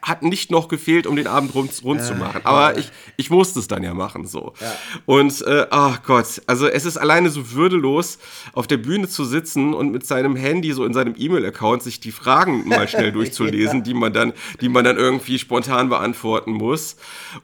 hat 0.01 0.23
nicht 0.23 0.53
noch 0.53 0.69
gefehlt, 0.69 1.09
um 1.09 1.17
den 1.17 1.27
Abend 1.27 1.57
rund, 1.57 1.73
rund 1.83 2.01
äh, 2.01 2.05
zu 2.05 2.15
machen. 2.15 2.43
Aber 2.45 2.73
ja. 2.73 2.79
ich, 2.79 2.93
ich 3.17 3.31
musste 3.31 3.59
es 3.59 3.67
dann 3.67 3.83
ja 3.83 3.95
machen 3.95 4.27
so. 4.27 4.55
Ja. 4.61 4.73
Und 5.07 5.43
äh, 5.43 5.67
oh 5.73 5.95
Gott, 6.07 6.41
also 6.47 6.69
es 6.69 6.85
ist 6.85 6.97
alleine 6.97 7.29
so 7.29 7.51
würdelos, 7.51 8.19
auf 8.53 8.69
der 8.69 8.77
Bühne 8.77 9.09
zu 9.09 9.25
sitzen 9.25 9.75
und 9.75 9.91
mit 9.91 10.07
seinem 10.07 10.37
Handy 10.37 10.73
so 10.73 10.85
in 10.85 10.95
seinem 10.95 11.15
E-Mail-Account 11.19 11.83
sich 11.83 11.99
die 11.99 12.13
Fragen 12.13 12.69
mal 12.69 12.87
schnell 12.87 13.11
durchzulesen, 13.13 13.79
ja. 13.79 13.85
die 13.85 13.95
man 13.95 14.13
dann, 14.13 14.33
die 14.61 14.69
man 14.69 14.85
dann 14.85 14.97
irgendwie 14.97 15.41
spontan 15.41 15.89
beantworten 15.89 16.53
muss. 16.53 16.97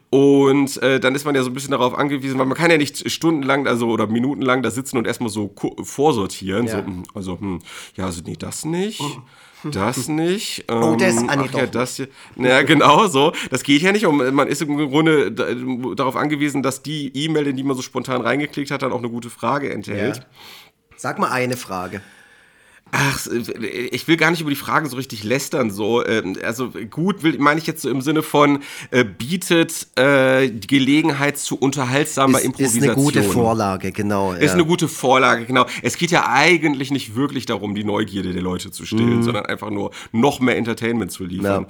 Und 0.09 0.81
äh, 0.81 1.01
dann 1.01 1.13
ist 1.13 1.25
man 1.25 1.35
ja 1.35 1.43
so 1.43 1.49
ein 1.49 1.53
bisschen 1.53 1.71
darauf 1.71 1.93
angewiesen, 1.93 2.39
weil 2.39 2.45
man 2.45 2.57
kann 2.57 2.71
ja 2.71 2.77
nicht 2.77 3.11
stundenlang, 3.11 3.67
also 3.67 3.89
oder 3.89 4.07
minutenlang 4.07 4.63
da 4.63 4.71
sitzen 4.71 4.97
und 4.97 5.07
erstmal 5.07 5.29
so 5.29 5.53
vorsortieren. 5.83 6.69
So, 6.69 6.77
hm, 6.77 7.03
also, 7.13 7.37
hm, 7.37 7.59
ja, 7.95 8.05
also 8.05 8.21
nee, 8.25 8.37
das 8.39 8.63
nicht. 8.63 9.01
Oh 9.01 9.21
das 9.71 10.07
nicht. 10.07 10.65
Ähm, 10.69 10.83
oh, 10.83 10.95
das, 10.95 11.17
ah, 11.17 11.35
nee, 11.35 11.49
ach, 11.49 11.53
ja, 11.53 11.65
das 11.65 11.95
hier. 11.95 12.07
Naja, 12.35 12.63
genau 12.63 13.07
so. 13.07 13.33
Das 13.49 13.63
geht 13.63 13.81
ja 13.81 13.91
nicht. 13.91 14.05
Und 14.05 14.33
man 14.33 14.47
ist 14.47 14.61
im 14.61 14.77
Grunde 14.89 15.31
darauf 15.31 16.15
angewiesen, 16.15 16.63
dass 16.63 16.83
die 16.83 17.11
E-Mail, 17.15 17.47
in 17.47 17.55
die 17.55 17.63
man 17.63 17.75
so 17.75 17.81
spontan 17.81 18.21
reingeklickt 18.21 18.71
hat, 18.71 18.81
dann 18.81 18.91
auch 18.91 18.99
eine 18.99 19.09
gute 19.09 19.29
Frage 19.29 19.71
enthält. 19.71 20.17
Ja. 20.17 20.23
Sag 20.95 21.19
mal 21.19 21.31
eine 21.31 21.57
Frage. 21.57 22.01
Ach, 22.95 23.25
ich 23.91 24.07
will 24.07 24.17
gar 24.17 24.29
nicht 24.29 24.41
über 24.41 24.51
die 24.51 24.55
Fragen 24.55 24.87
so 24.87 24.97
richtig 24.97 25.23
lästern. 25.23 25.71
So, 25.71 26.05
ähm, 26.05 26.37
also 26.43 26.71
gut, 26.91 27.23
will, 27.23 27.39
meine 27.39 27.59
ich 27.59 27.65
jetzt 27.65 27.81
so 27.81 27.89
im 27.89 28.01
Sinne 28.01 28.21
von 28.21 28.59
äh, 28.91 29.03
bietet 29.03 29.87
äh, 29.95 30.49
die 30.49 30.67
Gelegenheit 30.67 31.39
zu 31.39 31.55
unterhaltsamer 31.55 32.37
ist, 32.37 32.45
Improvisation. 32.45 32.83
Ist 32.83 32.89
eine 32.91 33.03
gute 33.03 33.23
Vorlage, 33.23 33.91
genau. 33.91 34.33
Ist 34.33 34.53
eine 34.53 34.65
gute 34.65 34.87
Vorlage, 34.87 35.45
genau. 35.45 35.65
Es 35.81 35.97
geht 35.97 36.11
ja 36.11 36.27
eigentlich 36.29 36.91
nicht 36.91 37.15
wirklich 37.15 37.47
darum, 37.47 37.73
die 37.73 37.83
Neugierde 37.83 38.31
der 38.31 38.43
Leute 38.43 38.69
zu 38.69 38.85
stillen, 38.85 39.17
mhm. 39.17 39.23
sondern 39.23 39.47
einfach 39.47 39.71
nur 39.71 39.89
noch 40.11 40.39
mehr 40.39 40.57
Entertainment 40.57 41.11
zu 41.11 41.23
liefern. 41.23 41.65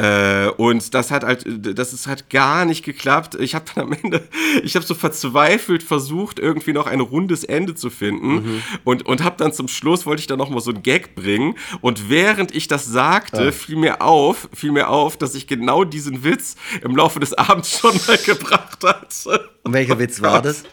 Ja. 0.00 0.46
Äh, 0.46 0.50
und 0.50 0.94
das 0.94 1.10
hat 1.10 1.24
halt, 1.24 1.44
das 1.46 1.92
ist 1.92 2.06
halt 2.06 2.30
gar 2.30 2.64
nicht 2.64 2.84
geklappt. 2.84 3.34
Ich 3.34 3.54
habe 3.54 3.66
dann 3.74 3.84
am 3.84 3.92
Ende, 4.02 4.26
ich 4.62 4.76
habe 4.76 4.86
so 4.86 4.94
verzweifelt 4.94 5.82
versucht, 5.82 6.38
irgendwie 6.38 6.72
noch 6.72 6.86
ein 6.86 7.00
rundes 7.00 7.44
Ende 7.44 7.74
zu 7.74 7.90
finden 7.90 8.34
mhm. 8.34 8.62
und 8.84 9.06
und 9.06 9.22
habe 9.22 9.36
dann 9.36 9.52
zum 9.52 9.68
Schluss 9.68 10.06
wollte 10.06 10.20
ich 10.20 10.26
dann 10.26 10.38
noch 10.38 10.53
mal 10.54 10.60
so 10.60 10.70
einen 10.70 10.82
Gag 10.82 11.14
bringen. 11.14 11.56
Und 11.80 12.08
während 12.08 12.54
ich 12.54 12.68
das 12.68 12.86
sagte, 12.86 13.46
ja. 13.46 13.52
fiel 13.52 13.76
mir 13.76 14.00
auf, 14.02 14.48
fiel 14.52 14.72
mir 14.72 14.88
auf, 14.88 15.16
dass 15.16 15.34
ich 15.34 15.46
genau 15.46 15.84
diesen 15.84 16.24
Witz 16.24 16.56
im 16.82 16.96
Laufe 16.96 17.20
des 17.20 17.34
Abends 17.34 17.78
schon 17.78 17.98
mal 18.06 18.16
gebracht 18.24 18.82
hatte. 18.82 19.50
Und 19.62 19.72
welcher 19.72 19.98
Witz 19.98 20.20
war 20.20 20.42
das? 20.42 20.64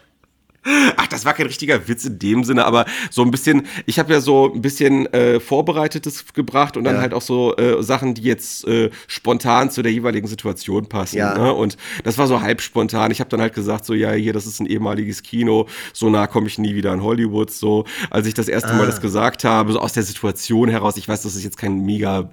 Ach, 0.63 1.07
das 1.07 1.25
war 1.25 1.33
kein 1.33 1.47
richtiger 1.47 1.87
Witz 1.87 2.05
in 2.05 2.19
dem 2.19 2.43
Sinne, 2.43 2.65
aber 2.65 2.85
so 3.09 3.23
ein 3.23 3.31
bisschen, 3.31 3.65
ich 3.87 3.97
habe 3.97 4.13
ja 4.13 4.21
so 4.21 4.53
ein 4.53 4.61
bisschen 4.61 5.11
äh, 5.11 5.39
Vorbereitetes 5.39 6.33
gebracht 6.33 6.77
und 6.77 6.83
dann 6.83 6.95
ja. 6.95 7.01
halt 7.01 7.15
auch 7.15 7.21
so 7.23 7.55
äh, 7.57 7.81
Sachen, 7.81 8.13
die 8.13 8.21
jetzt 8.21 8.67
äh, 8.67 8.91
spontan 9.07 9.71
zu 9.71 9.81
der 9.81 9.91
jeweiligen 9.91 10.27
Situation 10.27 10.87
passen. 10.87 11.17
Ja. 11.17 11.35
Ne? 11.35 11.51
Und 11.51 11.77
das 12.03 12.19
war 12.19 12.27
so 12.27 12.41
halb 12.41 12.61
spontan. 12.61 13.09
Ich 13.09 13.19
habe 13.19 13.29
dann 13.31 13.41
halt 13.41 13.55
gesagt, 13.55 13.85
so, 13.85 13.95
ja, 13.95 14.11
hier, 14.11 14.33
das 14.33 14.45
ist 14.45 14.59
ein 14.59 14.67
ehemaliges 14.67 15.23
Kino, 15.23 15.67
so 15.93 16.11
nah 16.11 16.27
komme 16.27 16.45
ich 16.45 16.59
nie 16.59 16.75
wieder 16.75 16.93
in 16.93 17.01
Hollywood. 17.01 17.49
So, 17.49 17.85
als 18.11 18.27
ich 18.27 18.35
das 18.35 18.47
erste 18.47 18.69
ah. 18.69 18.75
Mal 18.75 18.85
das 18.85 19.01
gesagt 19.01 19.43
habe, 19.43 19.73
so 19.73 19.79
aus 19.79 19.93
der 19.93 20.03
Situation 20.03 20.69
heraus, 20.69 20.95
ich 20.95 21.07
weiß, 21.07 21.23
dass 21.23 21.33
es 21.33 21.43
jetzt 21.43 21.57
kein 21.57 21.83
mega 21.83 22.29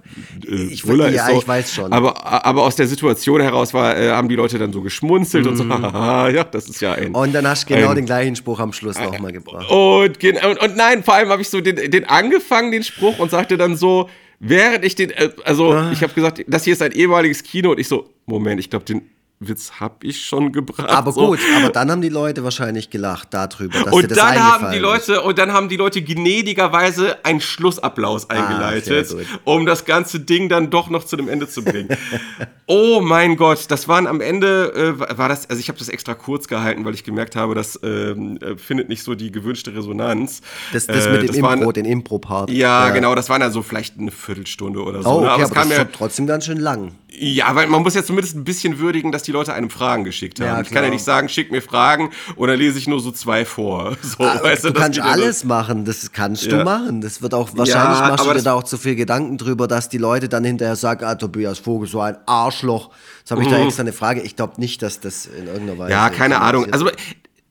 äh, 0.47 0.65
ich, 0.65 0.83
ja, 0.83 1.05
ist. 1.07 1.25
So, 1.25 1.39
ich 1.39 1.47
weiß 1.47 1.73
schon. 1.73 1.91
Aber, 1.91 2.45
aber 2.45 2.63
aus 2.63 2.75
der 2.75 2.87
Situation 2.87 3.41
heraus 3.41 3.73
war, 3.73 3.97
äh, 3.97 4.11
haben 4.11 4.29
die 4.29 4.35
Leute 4.35 4.59
dann 4.59 4.71
so 4.71 4.81
geschmunzelt 4.81 5.45
mm. 5.45 5.47
und 5.47 5.55
so, 5.55 5.63
mhm. 5.63 5.71
haha, 5.81 6.29
ja, 6.29 6.43
das 6.43 6.69
ist 6.69 6.79
ja 6.79 6.93
ein. 6.93 7.15
Und 7.15 7.33
dann 7.33 7.47
hast 7.47 7.67
du 7.67 7.73
genau 7.73 7.89
ein, 7.89 7.95
den 7.95 8.05
gleichen 8.05 8.18
Spruch 8.35 8.59
am 8.59 8.73
Schluss 8.73 8.99
nochmal 8.99 9.31
gebracht. 9.31 9.69
Und, 9.69 10.23
und, 10.23 10.61
und 10.61 10.75
nein, 10.75 11.03
vor 11.03 11.15
allem 11.15 11.29
habe 11.29 11.41
ich 11.41 11.49
so 11.49 11.61
den, 11.61 11.91
den 11.91 12.05
angefangen, 12.05 12.71
den 12.71 12.83
Spruch, 12.83 13.19
und 13.19 13.31
sagte 13.31 13.57
dann 13.57 13.75
so, 13.75 14.09
während 14.39 14.85
ich 14.85 14.95
den, 14.95 15.11
äh, 15.11 15.29
also 15.43 15.71
ah. 15.71 15.91
ich 15.91 16.01
habe 16.03 16.13
gesagt, 16.13 16.43
das 16.47 16.63
hier 16.63 16.73
ist 16.73 16.81
ein 16.81 16.91
ehemaliges 16.91 17.43
Kino 17.43 17.71
und 17.71 17.79
ich 17.79 17.87
so, 17.87 18.09
Moment, 18.25 18.59
ich 18.59 18.69
glaube, 18.69 18.85
den 18.85 19.09
Witz 19.41 19.71
habe 19.79 20.05
ich 20.05 20.25
schon 20.25 20.51
gebracht. 20.51 20.89
Aber 20.89 21.13
so. 21.13 21.27
gut, 21.27 21.39
aber 21.55 21.69
dann 21.69 21.89
haben 21.89 22.01
die 22.01 22.09
Leute 22.09 22.43
wahrscheinlich 22.43 22.89
gelacht 22.89 23.29
darüber, 23.31 23.83
dass 23.83 23.93
und 23.93 24.11
das 24.11 24.17
dann 24.17 24.37
haben 24.37 24.71
die 24.73 24.79
Leute 24.79 25.13
ist. 25.13 25.21
und 25.21 25.37
dann 25.37 25.53
haben 25.53 25.69
die 25.69 25.77
Leute 25.77 26.01
gnädigerweise 26.01 27.23
einen 27.23 27.39
Schlussapplaus 27.39 28.29
ah, 28.29 28.33
eingeleitet, 28.33 29.15
ah, 29.15 29.39
um 29.45 29.65
das 29.65 29.85
ganze 29.85 30.19
Ding 30.19 30.49
dann 30.49 30.69
doch 30.69 30.89
noch 30.89 31.05
zu 31.05 31.15
dem 31.15 31.29
Ende 31.29 31.47
zu 31.47 31.63
bringen. 31.63 31.87
oh 32.65 32.99
mein 32.99 33.37
Gott, 33.37 33.65
das 33.69 33.87
waren 33.87 34.07
am 34.07 34.19
Ende 34.19 34.97
äh, 34.99 35.17
war 35.17 35.29
das, 35.29 35.49
also 35.49 35.61
ich 35.61 35.69
habe 35.69 35.79
das 35.79 35.87
extra 35.87 36.15
kurz 36.15 36.49
gehalten, 36.49 36.83
weil 36.83 36.93
ich 36.93 37.05
gemerkt 37.05 37.37
habe, 37.37 37.55
das 37.55 37.79
ähm, 37.81 38.39
äh, 38.41 38.57
findet 38.57 38.89
nicht 38.89 39.03
so 39.03 39.15
die 39.15 39.31
gewünschte 39.31 39.73
Resonanz. 39.73 40.41
Das, 40.73 40.85
das 40.85 41.05
äh, 41.05 41.11
mit 41.11 41.21
dem 41.21 41.27
das 41.27 41.37
Impro, 41.37 41.49
waren, 41.49 41.73
den 41.73 41.85
Impro-Part. 41.85 42.49
Ja, 42.49 42.87
ja, 42.87 42.93
genau, 42.93 43.15
das 43.15 43.29
waren 43.29 43.39
ja 43.39 43.51
so 43.51 43.61
vielleicht 43.61 43.97
eine 43.97 44.11
Viertelstunde 44.11 44.83
oder 44.83 45.01
so. 45.01 45.09
Oh, 45.09 45.21
ne? 45.21 45.31
okay, 45.31 45.39
ne? 45.39 45.45
aber, 45.45 45.61
aber 45.61 45.69
das 45.69 45.79
ist 45.79 45.93
trotzdem 45.93 46.27
ganz 46.27 46.45
schön 46.45 46.59
lang. 46.59 46.91
Ja, 47.21 47.53
weil 47.53 47.67
man 47.67 47.83
muss 47.83 47.95
ja 47.95 48.03
zumindest 48.03 48.37
ein 48.37 48.45
bisschen 48.45 48.79
würdigen, 48.79 49.11
dass 49.11 49.23
die 49.23 49.33
Leute 49.33 49.53
einem 49.53 49.69
Fragen 49.69 50.05
geschickt 50.05 50.39
haben. 50.39 50.47
Ja, 50.47 50.61
ich 50.61 50.69
kann 50.69 50.85
ja 50.85 50.89
nicht 50.89 51.03
sagen, 51.03 51.27
schick 51.27 51.51
mir 51.51 51.61
Fragen 51.61 52.11
oder 52.37 52.55
lese 52.55 52.79
ich 52.79 52.87
nur 52.87 53.01
so 53.01 53.11
zwei 53.11 53.45
vor. 53.45 53.97
So, 54.09 54.23
ah, 54.23 54.41
weißt 54.41 54.63
du, 54.63 54.71
du 54.71 54.79
kannst 54.79 54.99
alles 54.99 55.41
so. 55.41 55.47
machen, 55.47 55.85
das 55.85 56.11
kannst 56.11 56.45
ja. 56.45 56.57
du 56.57 56.63
machen. 56.63 57.01
Das 57.01 57.21
wird 57.21 57.33
auch, 57.33 57.49
wahrscheinlich 57.55 57.99
ja, 57.99 58.07
machst 58.07 58.25
du 58.25 58.33
dir 58.33 58.41
da 58.41 58.53
auch 58.53 58.63
zu 58.63 58.77
viel 58.77 58.95
Gedanken 58.95 59.37
drüber, 59.37 59.67
dass 59.67 59.89
die 59.89 59.97
Leute 59.97 60.29
dann 60.29 60.43
hinterher 60.43 60.75
sagen, 60.75 61.05
ah, 61.05 61.15
Tobias 61.15 61.59
Vogel, 61.59 61.87
so 61.87 61.99
ein 61.99 62.17
Arschloch. 62.25 62.89
Jetzt 63.19 63.31
habe 63.31 63.41
ich 63.43 63.47
mhm. 63.49 63.51
da 63.51 63.59
extra 63.59 63.81
eine 63.81 63.93
Frage. 63.93 64.21
Ich 64.21 64.35
glaube 64.35 64.53
nicht, 64.57 64.81
dass 64.81 64.99
das 64.99 65.27
in 65.27 65.47
irgendeiner 65.47 65.77
Weise. 65.77 65.91
Ja, 65.91 66.09
keine 66.09 66.41
Ahnung. 66.41 66.71
Also 66.71 66.89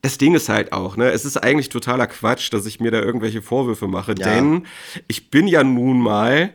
das 0.02 0.18
Ding 0.18 0.34
ist 0.34 0.48
halt 0.48 0.72
auch, 0.72 0.96
ne, 0.96 1.10
es 1.10 1.24
ist 1.24 1.36
eigentlich 1.36 1.68
totaler 1.68 2.06
Quatsch, 2.06 2.52
dass 2.52 2.66
ich 2.66 2.80
mir 2.80 2.90
da 2.90 3.00
irgendwelche 3.00 3.42
Vorwürfe 3.42 3.86
mache, 3.88 4.14
denn 4.14 4.66
ich 5.06 5.30
bin 5.30 5.46
ja 5.46 5.62
nun 5.62 6.00
mal 6.00 6.52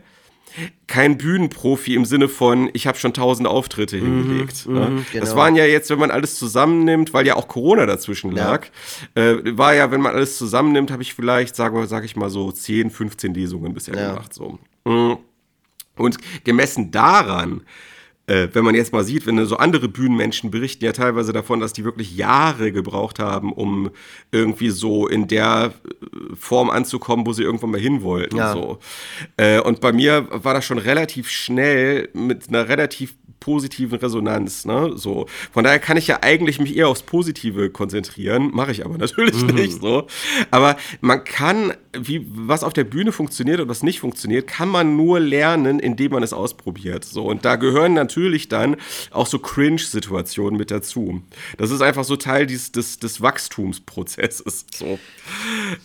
kein 0.87 1.17
Bühnenprofi 1.17 1.95
im 1.95 2.05
Sinne 2.05 2.29
von, 2.29 2.69
ich 2.73 2.87
habe 2.87 2.97
schon 2.97 3.13
tausend 3.13 3.47
Auftritte 3.47 3.97
mhm, 3.97 4.05
hingelegt. 4.05 4.67
Ne? 4.67 4.79
Mhm, 4.89 5.05
genau. 5.11 5.25
Das 5.25 5.35
waren 5.35 5.55
ja 5.55 5.65
jetzt, 5.65 5.89
wenn 5.89 5.99
man 5.99 6.11
alles 6.11 6.37
zusammennimmt, 6.37 7.13
weil 7.13 7.25
ja 7.25 7.35
auch 7.35 7.47
Corona 7.47 7.85
dazwischen 7.85 8.31
lag, 8.31 8.67
ja. 9.15 9.21
äh, 9.21 9.57
war 9.57 9.73
ja, 9.73 9.91
wenn 9.91 10.01
man 10.01 10.13
alles 10.13 10.37
zusammennimmt, 10.37 10.91
habe 10.91 11.01
ich 11.01 11.13
vielleicht, 11.13 11.55
sage 11.55 11.85
sag 11.87 12.05
ich 12.05 12.15
mal 12.15 12.29
so, 12.29 12.51
10, 12.51 12.91
15 12.91 13.33
Lesungen 13.33 13.73
bisher 13.73 13.95
ja. 13.95 14.11
gemacht. 14.11 14.33
So. 14.33 14.59
Mhm. 14.85 15.17
Und 15.95 16.17
gemessen 16.43 16.91
daran, 16.91 17.61
äh, 18.33 18.49
wenn 18.53 18.63
man 18.65 18.73
jetzt 18.73 18.93
mal 18.93 19.03
sieht, 19.03 19.27
wenn 19.27 19.43
so 19.45 19.57
andere 19.57 19.87
Bühnenmenschen 19.87 20.49
berichten 20.49 20.85
ja 20.85 20.91
teilweise 20.91 21.33
davon, 21.33 21.59
dass 21.59 21.73
die 21.73 21.83
wirklich 21.83 22.15
Jahre 22.15 22.71
gebraucht 22.71 23.19
haben, 23.19 23.53
um 23.53 23.91
irgendwie 24.31 24.69
so 24.69 25.07
in 25.07 25.27
der 25.27 25.73
äh, 25.85 26.35
Form 26.35 26.69
anzukommen, 26.69 27.27
wo 27.27 27.33
sie 27.33 27.43
irgendwann 27.43 27.71
mal 27.71 27.79
hin 27.79 28.01
wollten. 28.01 28.37
Ja. 28.37 28.53
So. 28.53 28.79
Äh, 29.37 29.59
und 29.59 29.81
bei 29.81 29.91
mir 29.91 30.27
war 30.31 30.53
das 30.53 30.65
schon 30.65 30.79
relativ 30.79 31.29
schnell 31.29 32.09
mit 32.13 32.49
einer 32.49 32.67
relativ 32.67 33.15
positiven 33.43 33.99
Resonanz. 33.99 34.63
Ne? 34.63 34.93
So. 34.95 35.25
Von 35.51 35.65
daher 35.65 35.79
kann 35.79 35.97
ich 35.97 36.07
ja 36.07 36.19
eigentlich 36.21 36.59
mich 36.59 36.77
eher 36.77 36.87
aufs 36.87 37.03
Positive 37.03 37.69
konzentrieren, 37.69 38.51
mache 38.53 38.71
ich 38.71 38.85
aber 38.85 38.97
natürlich 39.05 39.43
mhm. 39.43 39.55
nicht 39.55 39.81
so. 39.81 40.07
Aber 40.49 40.77
man 41.01 41.25
kann, 41.25 41.73
wie, 41.91 42.25
was 42.33 42.63
auf 42.63 42.71
der 42.71 42.85
Bühne 42.85 43.11
funktioniert 43.11 43.59
und 43.59 43.67
was 43.67 43.83
nicht 43.83 43.99
funktioniert, 43.99 44.47
kann 44.47 44.69
man 44.69 44.95
nur 44.95 45.19
lernen, 45.19 45.79
indem 45.79 46.13
man 46.13 46.23
es 46.23 46.31
ausprobiert. 46.31 47.03
So. 47.03 47.25
Und 47.25 47.43
da 47.43 47.57
gehören 47.57 47.93
natürlich 47.93 48.47
dann 48.47 48.77
auch 49.11 49.27
so 49.27 49.39
Cringe-Situationen 49.39 50.57
mit 50.57 50.71
dazu. 50.71 51.21
Das 51.57 51.69
ist 51.69 51.81
einfach 51.81 52.05
so 52.05 52.15
Teil 52.15 52.45
dieses, 52.45 52.71
des, 52.71 52.99
des 52.99 53.19
Wachstumsprozesses. 53.19 54.67
So. 54.73 54.97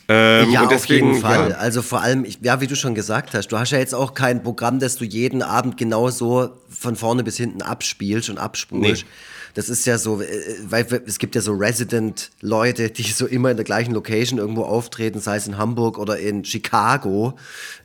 Ähm, 0.06 0.50
ja, 0.52 0.66
deswegen, 0.66 1.08
auf 1.08 1.14
jeden 1.14 1.22
Fall. 1.22 1.50
Ja. 1.50 1.56
Also 1.56 1.82
vor 1.82 2.02
allem, 2.02 2.24
ja, 2.40 2.60
wie 2.60 2.68
du 2.68 2.76
schon 2.76 2.94
gesagt 2.94 3.34
hast, 3.34 3.48
du 3.48 3.58
hast 3.58 3.72
ja 3.72 3.78
jetzt 3.78 3.96
auch 3.96 4.14
kein 4.14 4.44
Programm, 4.44 4.78
das 4.78 4.94
du 4.94 5.04
jeden 5.04 5.42
Abend 5.42 5.76
genauso 5.76 6.50
von 6.78 6.96
vorne 6.96 7.24
bis 7.24 7.36
hinten 7.36 7.62
abspielst 7.62 8.30
und 8.30 8.38
abspulst. 8.38 9.04
Nee. 9.04 9.10
Das 9.54 9.68
ist 9.68 9.86
ja 9.86 9.98
so, 9.98 10.20
äh, 10.20 10.26
weil 10.62 10.86
es 11.06 11.18
gibt 11.18 11.34
ja 11.34 11.40
so 11.40 11.52
Resident-Leute, 11.52 12.90
die 12.90 13.02
so 13.02 13.26
immer 13.26 13.50
in 13.50 13.56
der 13.56 13.64
gleichen 13.64 13.92
Location 13.92 14.38
irgendwo 14.38 14.62
auftreten, 14.62 15.20
sei 15.20 15.36
es 15.36 15.46
in 15.46 15.58
Hamburg 15.58 15.98
oder 15.98 16.18
in 16.18 16.44
Chicago, 16.44 17.36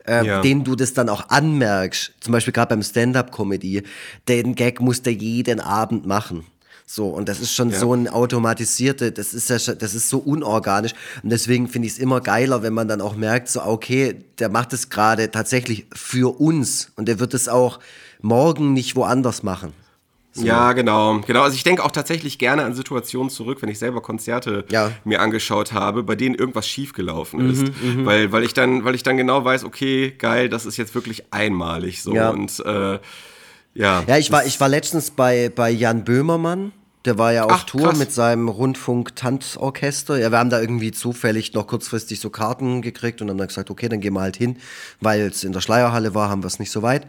äh, 0.05 0.25
ja. 0.25 0.41
denen 0.41 0.63
du 0.63 0.75
das 0.75 0.93
dann 0.93 1.09
auch 1.09 1.29
anmerkst. 1.29 2.13
Zum 2.19 2.31
Beispiel 2.31 2.53
gerade 2.53 2.69
beim 2.69 2.83
Stand-up-Comedy. 2.83 3.83
Den 4.27 4.55
Gag 4.55 4.81
muss 4.81 5.01
der 5.01 5.13
jeden 5.13 5.59
Abend 5.59 6.05
machen. 6.05 6.45
So, 6.85 7.07
und 7.07 7.29
das 7.29 7.39
ist 7.39 7.55
schon 7.55 7.71
ja. 7.71 7.79
so 7.79 7.93
ein 7.93 8.07
automatisierte, 8.07 9.11
das 9.11 9.33
ist 9.33 9.49
ja 9.49 9.57
das 9.73 9.95
ist 9.95 10.09
so 10.09 10.19
unorganisch. 10.19 10.93
Und 11.23 11.31
deswegen 11.31 11.67
finde 11.67 11.87
ich 11.87 11.93
es 11.93 11.99
immer 11.99 12.21
geiler, 12.21 12.61
wenn 12.61 12.73
man 12.73 12.87
dann 12.87 13.01
auch 13.01 13.15
merkt, 13.15 13.49
so, 13.49 13.63
okay, 13.63 14.15
der 14.37 14.49
macht 14.49 14.73
es 14.73 14.89
gerade 14.89 15.31
tatsächlich 15.31 15.87
für 15.93 16.39
uns 16.39 16.91
und 16.95 17.07
der 17.07 17.19
wird 17.19 17.33
es 17.33 17.47
auch 17.47 17.79
morgen 18.23 18.73
nicht 18.73 18.95
woanders 18.95 19.43
machen. 19.43 19.73
So. 20.31 20.45
Ja, 20.45 20.73
genau. 20.73 21.19
Genau. 21.19 21.43
Also 21.43 21.55
ich 21.55 21.63
denke 21.63 21.83
auch 21.83 21.91
tatsächlich 21.91 22.39
gerne 22.39 22.63
an 22.63 22.73
Situationen 22.73 23.29
zurück, 23.29 23.61
wenn 23.61 23.69
ich 23.69 23.77
selber 23.77 24.01
Konzerte 24.01 24.65
ja. 24.71 24.91
mir 25.03 25.21
angeschaut 25.21 25.73
habe, 25.73 26.01
bei 26.01 26.15
denen 26.15 26.33
irgendwas 26.33 26.67
schiefgelaufen 26.67 27.51
ist. 27.51 27.61
Mhm, 27.61 28.01
mhm, 28.01 28.05
weil, 28.07 28.31
weil, 28.31 28.43
ich 28.43 28.55
dann, 28.55 28.83
weil 28.83 28.95
ich 28.95 29.03
dann 29.03 29.17
genau 29.17 29.45
weiß, 29.45 29.63
okay, 29.63 30.11
geil, 30.17 30.49
das 30.49 30.65
ist 30.65 30.77
jetzt 30.77 30.95
wirklich 30.95 31.31
einmalig 31.31 32.01
so. 32.01 32.15
Ja. 32.15 32.31
Und 32.31 32.59
äh, 32.65 32.97
ja. 33.75 34.03
Ja, 34.07 34.17
ich 34.17 34.31
war, 34.31 34.43
ich 34.45 34.59
war 34.59 34.69
letztens 34.69 35.11
bei, 35.11 35.51
bei 35.53 35.69
Jan 35.69 36.03
Böhmermann. 36.03 36.71
Der 37.05 37.17
war 37.17 37.33
ja 37.33 37.43
auf 37.43 37.51
Ach, 37.51 37.63
Tour 37.65 37.89
krass. 37.89 37.99
mit 37.99 38.11
seinem 38.13 38.47
Rundfunk-Tanzorchester. 38.47 40.17
Ja, 40.17 40.31
wir 40.31 40.39
haben 40.39 40.49
da 40.49 40.61
irgendwie 40.61 40.93
zufällig 40.93 41.53
noch 41.53 41.67
kurzfristig 41.67 42.19
so 42.19 42.29
Karten 42.29 42.81
gekriegt 42.81 43.21
und 43.21 43.27
dann 43.27 43.35
haben 43.35 43.41
wir 43.41 43.47
gesagt, 43.47 43.69
okay, 43.69 43.89
dann 43.89 43.99
gehen 43.99 44.13
wir 44.13 44.21
halt 44.21 44.37
hin, 44.37 44.57
weil 45.01 45.21
es 45.21 45.43
in 45.43 45.51
der 45.51 45.59
Schleierhalle 45.59 46.15
war, 46.15 46.29
haben 46.29 46.43
wir 46.43 46.47
es 46.47 46.59
nicht 46.59 46.71
so 46.71 46.81
weit. 46.81 47.05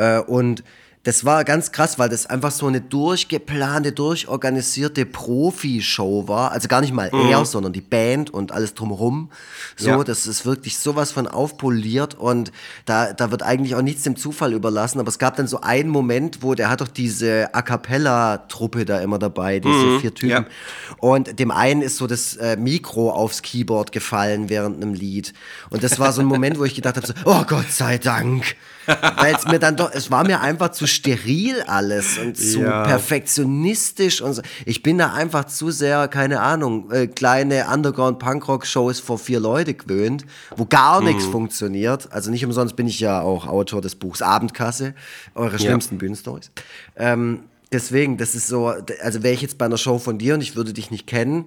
Äh, 0.00 0.20
und 0.20 0.64
das 1.02 1.24
war 1.24 1.44
ganz 1.44 1.72
krass, 1.72 1.98
weil 1.98 2.10
das 2.10 2.26
einfach 2.26 2.50
so 2.50 2.66
eine 2.66 2.82
durchgeplante, 2.82 3.92
durchorganisierte 3.92 5.06
Profi-Show 5.06 6.28
war. 6.28 6.52
Also 6.52 6.68
gar 6.68 6.82
nicht 6.82 6.92
mal 6.92 7.10
mhm. 7.10 7.30
er, 7.30 7.46
sondern 7.46 7.72
die 7.72 7.80
Band 7.80 8.28
und 8.28 8.52
alles 8.52 8.74
drumherum. 8.74 9.30
So, 9.76 9.88
ja. 9.88 10.04
das 10.04 10.26
ist 10.26 10.44
wirklich 10.44 10.76
sowas 10.76 11.10
von 11.10 11.26
aufpoliert 11.26 12.16
und 12.18 12.52
da, 12.84 13.14
da 13.14 13.30
wird 13.30 13.42
eigentlich 13.42 13.74
auch 13.76 13.80
nichts 13.80 14.02
dem 14.02 14.16
Zufall 14.16 14.52
überlassen. 14.52 15.00
Aber 15.00 15.08
es 15.08 15.18
gab 15.18 15.36
dann 15.36 15.46
so 15.46 15.62
einen 15.62 15.88
Moment, 15.88 16.42
wo 16.42 16.54
der 16.54 16.68
hat 16.68 16.82
doch 16.82 16.88
diese 16.88 17.54
A 17.54 17.62
Cappella-Truppe 17.62 18.84
da 18.84 19.00
immer 19.00 19.18
dabei, 19.18 19.58
diese 19.58 19.74
mhm. 19.74 20.00
vier 20.00 20.14
Typen. 20.14 20.30
Ja. 20.30 20.44
Und 20.98 21.38
dem 21.38 21.50
einen 21.50 21.80
ist 21.80 21.96
so 21.96 22.06
das 22.06 22.36
äh, 22.36 22.58
Mikro 22.58 23.10
aufs 23.10 23.40
Keyboard 23.40 23.92
gefallen 23.92 24.50
während 24.50 24.76
einem 24.76 24.92
Lied. 24.92 25.32
Und 25.70 25.82
das 25.82 25.98
war 25.98 26.12
so 26.12 26.20
ein 26.20 26.26
Moment, 26.26 26.58
wo 26.58 26.64
ich 26.64 26.74
gedacht 26.74 26.96
habe, 26.96 27.06
so, 27.06 27.14
oh 27.24 27.44
Gott 27.48 27.70
sei 27.70 27.96
Dank. 27.96 28.54
Weil 29.16 29.34
es 29.34 29.46
mir 29.46 29.58
dann 29.58 29.76
doch, 29.76 29.90
es 29.92 30.10
war 30.10 30.24
mir 30.24 30.40
einfach 30.40 30.70
zu 30.70 30.86
steril 30.86 31.62
alles 31.66 32.18
und 32.18 32.36
zu 32.36 32.60
ja. 32.60 32.84
perfektionistisch 32.84 34.20
und 34.20 34.34
so. 34.34 34.42
Ich 34.64 34.82
bin 34.82 34.98
da 34.98 35.12
einfach 35.12 35.44
zu 35.44 35.70
sehr, 35.70 36.08
keine 36.08 36.40
Ahnung, 36.40 36.90
äh, 36.90 37.06
kleine 37.06 37.66
Underground-Punkrock-Shows 37.72 39.00
vor 39.00 39.18
vier 39.18 39.40
Leute 39.40 39.74
gewöhnt, 39.74 40.24
wo 40.56 40.64
gar 40.64 41.00
mhm. 41.00 41.08
nichts 41.08 41.24
funktioniert. 41.24 42.12
Also 42.12 42.30
nicht 42.30 42.44
umsonst 42.44 42.76
bin 42.76 42.86
ich 42.86 43.00
ja 43.00 43.20
auch 43.20 43.46
Autor 43.46 43.80
des 43.80 43.94
Buchs 43.94 44.22
Abendkasse, 44.22 44.94
eure 45.34 45.58
schlimmsten 45.58 45.96
ja. 45.96 45.98
Bühnenstories. 46.00 46.50
Ähm, 46.96 47.44
deswegen, 47.72 48.16
das 48.16 48.34
ist 48.34 48.48
so, 48.48 48.68
also 49.02 49.22
wäre 49.22 49.34
ich 49.34 49.42
jetzt 49.42 49.58
bei 49.58 49.66
einer 49.66 49.78
Show 49.78 49.98
von 49.98 50.18
dir 50.18 50.34
und 50.34 50.40
ich 50.40 50.56
würde 50.56 50.72
dich 50.72 50.90
nicht 50.90 51.06
kennen, 51.06 51.46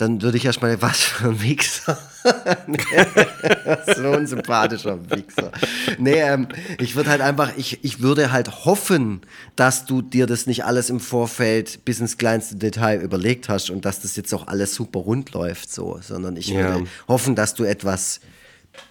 dann 0.00 0.22
würde 0.22 0.36
ich 0.36 0.44
erstmal, 0.44 0.80
was 0.82 1.00
für 1.00 1.28
ein 1.28 1.42
Wichser. 1.42 1.98
so 3.96 4.10
ein 4.10 4.26
sympathischer 4.26 4.98
Wichser. 5.10 5.52
Nee, 5.98 6.20
ähm, 6.20 6.48
ich 6.78 6.96
würde 6.96 7.10
halt 7.10 7.20
einfach, 7.20 7.52
ich, 7.56 7.82
ich 7.84 8.00
würde 8.00 8.30
halt 8.32 8.64
hoffen, 8.64 9.22
dass 9.56 9.86
du 9.86 10.02
dir 10.02 10.26
das 10.26 10.46
nicht 10.46 10.64
alles 10.64 10.90
im 10.90 11.00
Vorfeld 11.00 11.84
bis 11.84 12.00
ins 12.00 12.18
kleinste 12.18 12.56
Detail 12.56 13.00
überlegt 13.00 13.48
hast 13.48 13.70
und 13.70 13.84
dass 13.84 14.00
das 14.00 14.16
jetzt 14.16 14.34
auch 14.34 14.46
alles 14.48 14.74
super 14.74 15.00
rund 15.00 15.32
läuft, 15.32 15.72
so, 15.72 15.98
sondern 16.02 16.36
ich 16.36 16.48
ja. 16.48 16.74
würde 16.74 16.84
hoffen, 17.08 17.34
dass 17.34 17.54
du 17.54 17.64
etwas 17.64 18.20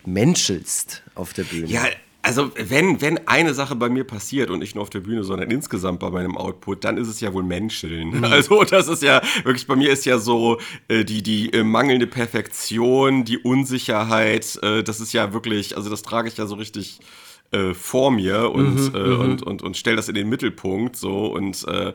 menschelst 0.06 1.04
auf 1.16 1.34
der 1.34 1.44
Bühne. 1.44 1.68
Ja, 1.68 1.84
Also, 2.22 2.52
wenn, 2.56 3.00
wenn 3.02 3.28
eine 3.30 3.54
Sache 3.54 3.76
bei 3.76 3.88
mir 3.88 4.04
passiert 4.04 4.50
und 4.50 4.60
nicht 4.60 4.76
nur 4.76 4.82
auf 4.82 4.90
der 4.90 5.00
Bühne, 5.00 5.24
sondern 5.24 5.50
insgesamt 5.52 6.00
bei 6.00 6.10
meinem 6.10 6.38
Output, 6.38 6.84
dann 6.84 6.98
ist 6.98 7.08
es 7.08 7.22
ja 7.22 7.34
wohl 7.34 7.44
Menscheln. 7.44 8.10
Mhm. 8.10 8.24
Also, 8.30 8.64
das 8.64 8.88
ist 8.88 9.02
ja 9.04 9.22
wirklich, 9.44 9.68
bei 9.68 9.76
mir 9.76 9.92
ist 9.92 10.06
ja 10.06 10.20
so 10.20 10.60
äh, 10.90 11.06
die, 11.06 11.24
die 11.24 11.54
äh, 11.54 11.64
mangelnde 11.64 12.08
Perfektion, 12.08 13.24
die 13.24 13.38
Unsicherheit, 13.38 14.60
äh, 14.62 14.84
das 14.84 15.00
ist 15.00 15.14
ja 15.14 15.34
wirklich, 15.34 15.78
also 15.78 15.90
das 15.90 16.02
trage 16.02 16.28
ich 16.28 16.38
ja 16.38 16.46
so 16.46 16.56
richtig 16.56 17.00
äh, 17.52 17.74
vor 17.74 18.12
mir 18.12 18.52
und, 18.52 18.76
mhm, 18.76 18.96
äh, 18.96 19.00
mhm. 19.00 19.20
und, 19.20 19.44
und, 19.44 19.62
und 19.62 19.78
stelle 19.78 19.96
das 19.96 20.10
in 20.10 20.16
den 20.16 20.30
Mittelpunkt. 20.30 20.96
So 20.96 21.28
und 21.28 21.68
äh, 21.68 21.94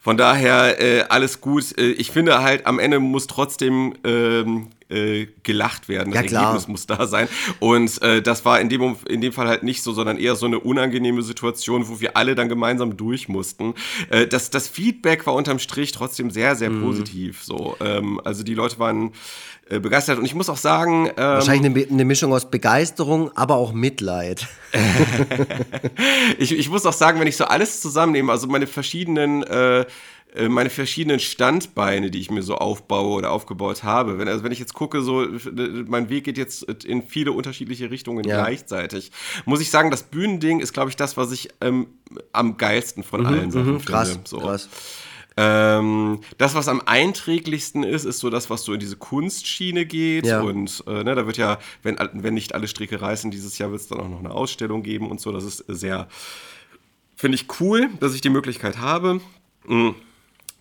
von 0.00 0.16
daher 0.16 0.80
äh, 0.80 1.02
alles 1.08 1.40
gut. 1.40 1.76
Äh, 1.78 1.92
ich 1.92 2.10
finde 2.10 2.42
halt, 2.42 2.66
am 2.66 2.78
Ende 2.78 2.98
muss 2.98 3.26
trotzdem 3.26 3.94
ähm, 4.04 4.68
äh, 4.92 5.26
gelacht 5.42 5.88
werden. 5.88 6.12
Das 6.12 6.30
ja, 6.30 6.40
Ergebnis 6.40 6.68
muss 6.68 6.86
da 6.86 7.06
sein. 7.06 7.28
Und 7.60 8.00
äh, 8.02 8.22
das 8.22 8.44
war 8.44 8.60
in 8.60 8.68
dem, 8.68 8.96
in 9.08 9.20
dem 9.20 9.32
Fall 9.32 9.48
halt 9.48 9.62
nicht 9.62 9.82
so, 9.82 9.92
sondern 9.92 10.18
eher 10.18 10.36
so 10.36 10.46
eine 10.46 10.60
unangenehme 10.60 11.22
Situation, 11.22 11.88
wo 11.88 12.00
wir 12.00 12.16
alle 12.16 12.34
dann 12.34 12.48
gemeinsam 12.48 12.96
durch 12.96 13.28
mussten. 13.28 13.74
Äh, 14.10 14.26
das, 14.26 14.50
das 14.50 14.68
Feedback 14.68 15.26
war 15.26 15.34
unterm 15.34 15.58
Strich 15.58 15.92
trotzdem 15.92 16.30
sehr, 16.30 16.56
sehr 16.56 16.70
mhm. 16.70 16.82
positiv. 16.82 17.42
So, 17.42 17.76
ähm, 17.80 18.20
also 18.22 18.44
die 18.44 18.54
Leute 18.54 18.78
waren 18.78 19.12
äh, 19.68 19.78
begeistert. 19.78 20.18
Und 20.18 20.24
ich 20.24 20.34
muss 20.34 20.48
auch 20.48 20.56
sagen. 20.56 21.06
Ähm, 21.06 21.14
Wahrscheinlich 21.16 21.64
eine, 21.64 21.86
eine, 21.90 22.04
Mischung 22.04 22.32
aus 22.32 22.50
Begeisterung, 22.50 23.30
aber 23.36 23.56
auch 23.56 23.72
Mitleid. 23.72 24.46
ich, 26.38 26.52
ich 26.52 26.68
muss 26.68 26.86
auch 26.86 26.92
sagen, 26.92 27.20
wenn 27.20 27.26
ich 27.26 27.36
so 27.36 27.44
alles 27.44 27.80
zusammennehme, 27.80 28.30
also 28.32 28.46
meine 28.46 28.66
verschiedenen. 28.66 29.42
Äh, 29.42 29.86
äh, 30.34 30.48
meine 30.48 30.70
verschiedenen 30.70 31.20
Standbeine, 31.20 32.10
die 32.10 32.18
ich 32.18 32.30
mir 32.30 32.42
so 32.42 32.54
aufbaue 32.54 33.18
oder 33.18 33.30
aufgebaut 33.32 33.82
habe. 33.82 34.18
Wenn, 34.18 34.28
also 34.28 34.42
wenn 34.44 34.52
ich 34.52 34.58
jetzt 34.58 34.72
gucke, 34.72 35.02
so 35.02 35.26
mein 35.86 36.08
Weg 36.08 36.24
geht 36.24 36.38
jetzt 36.38 36.62
in 36.84 37.02
viele 37.02 37.32
unterschiedliche 37.32 37.90
Richtungen 37.90 38.24
ja. 38.24 38.42
gleichzeitig, 38.42 39.12
muss 39.44 39.60
ich 39.60 39.70
sagen, 39.70 39.90
das 39.90 40.04
Bühnending 40.04 40.60
ist, 40.60 40.72
glaube 40.72 40.88
ich, 40.88 40.96
das, 40.96 41.18
was 41.18 41.32
ich 41.32 41.50
ähm, 41.60 41.88
am 42.32 42.56
geilsten 42.56 43.02
von 43.02 43.20
mhm, 43.20 43.26
allen 43.26 43.50
Sachen 43.50 43.74
mhm, 43.74 43.80
finde. 43.80 43.92
Krass, 43.92 44.18
so. 44.24 44.38
krass. 44.38 44.68
Ähm, 45.36 46.20
das, 46.38 46.54
was 46.54 46.68
am 46.68 46.82
einträglichsten 46.84 47.84
ist, 47.84 48.04
ist 48.04 48.18
so 48.18 48.30
das, 48.30 48.50
was 48.50 48.64
so 48.64 48.74
in 48.74 48.80
diese 48.80 48.96
Kunstschiene 48.96 49.86
geht. 49.86 50.26
Ja. 50.26 50.40
Und 50.40 50.84
äh, 50.86 51.04
ne, 51.04 51.14
da 51.14 51.26
wird 51.26 51.36
ja, 51.36 51.58
wenn, 51.82 51.96
wenn 52.12 52.34
nicht 52.34 52.54
alle 52.54 52.68
Stricke 52.68 53.00
reißen, 53.00 53.30
dieses 53.30 53.58
Jahr 53.58 53.70
wird 53.70 53.80
es 53.80 53.88
dann 53.88 54.00
auch 54.00 54.08
noch 54.08 54.18
eine 54.18 54.30
Ausstellung 54.30 54.82
geben 54.82 55.10
und 55.10 55.20
so. 55.20 55.32
Das 55.32 55.44
ist 55.44 55.64
sehr, 55.68 56.08
finde 57.16 57.36
ich 57.36 57.46
cool, 57.60 57.90
dass 58.00 58.14
ich 58.14 58.20
die 58.20 58.30
Möglichkeit 58.30 58.78
habe. 58.78 59.20
Mhm. 59.66 59.94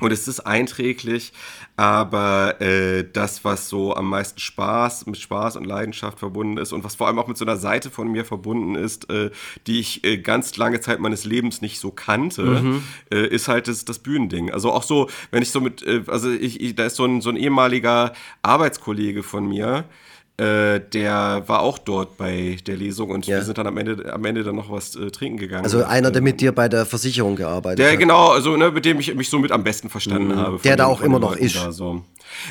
Und 0.02 0.12
es 0.12 0.28
ist 0.28 0.42
einträglich, 0.42 1.32
aber 1.78 2.60
äh, 2.60 3.06
das, 3.12 3.46
was 3.46 3.70
so 3.70 3.96
am 3.96 4.10
meisten 4.10 4.40
Spaß, 4.40 5.06
mit 5.06 5.18
Spaß 5.18 5.56
und 5.56 5.66
Leidenschaft 5.66 6.20
verbunden 6.20 6.58
ist 6.58 6.74
und 6.74 6.84
was 6.84 6.96
vor 6.96 7.08
allem 7.08 7.20
auch 7.20 7.28
mit 7.28 7.38
so 7.38 7.46
einer 7.46 7.58
Seite 7.58 7.90
von 7.90 8.12
mir 8.12 8.26
verbunden 8.26 8.76
ist, 8.76 9.10
äh, 9.10 9.32
die 9.68 9.80
ich 9.80 10.04
äh, 10.04 10.18
ganz 10.18 10.58
lange 10.58 10.80
Zeit 10.82 11.00
meines 11.00 11.24
Lebens 11.24 11.62
nicht 11.62 11.80
so 11.80 11.92
kannte, 11.92 12.44
mhm. 12.44 12.84
Äh, 13.12 13.28
ist 13.28 13.48
halt 13.48 13.68
das, 13.68 13.86
das 13.86 14.00
Bühnending. 14.00 14.52
Also 14.52 14.72
auch 14.72 14.84
so, 14.84 15.10
wenn 15.32 15.44
ich 15.44 15.52
so 15.52 15.62
mit, 15.62 15.84
äh, 15.84 16.04
also 16.08 16.32
ich, 16.32 16.60
ich, 16.62 16.76
da 16.76 16.86
ist 16.86 16.96
so 16.96 17.06
ein, 17.06 17.22
so 17.22 17.30
ein 17.30 17.38
ehemaliger 17.38 18.14
Arbeitskollege 18.42 19.24
von 19.24 19.48
mir, 19.48 19.80
äh, 19.80 20.11
der 20.40 21.44
war 21.46 21.60
auch 21.60 21.78
dort 21.78 22.18
bei 22.18 22.58
der 22.66 22.76
Lesung 22.76 23.12
und 23.12 23.28
ja. 23.28 23.38
wir 23.38 23.44
sind 23.44 23.60
dann 23.60 23.68
am 23.68 23.78
Ende, 23.78 24.12
am 24.12 24.26
Ende 24.26 24.44
dann 24.44 24.56
noch 24.56 24.72
was 24.72 24.96
äh, 24.96 25.12
trinken 25.12 25.38
gegangen. 25.38 25.64
Also 25.64 25.84
einer, 25.84 26.10
der 26.10 26.24
mit 26.24 26.42
dir 26.42 26.52
bei 26.52 26.68
der 26.68 26.88
Versicherung 26.88 27.36
gearbeitet 27.36 27.80
der, 27.80 27.92
hat. 27.92 28.00
Genau, 28.00 28.30
also 28.30 28.58
ne, 28.58 28.72
mit 28.72 28.84
dem 28.86 29.00
ich 29.00 29.14
mich 29.14 29.30
so 29.30 29.38
mit 29.38 29.52
am 29.52 29.64
besten 29.64 29.90
verstanden 29.90 30.30
mhm. 30.30 30.38
habe. 30.38 30.60
Der 30.64 30.78
da 30.78 30.88
auch 30.88 31.02
immer 31.02 31.20
noch 31.20 31.36
ist. 31.36 31.58
Da, 31.58 31.72
so. 31.72 32.04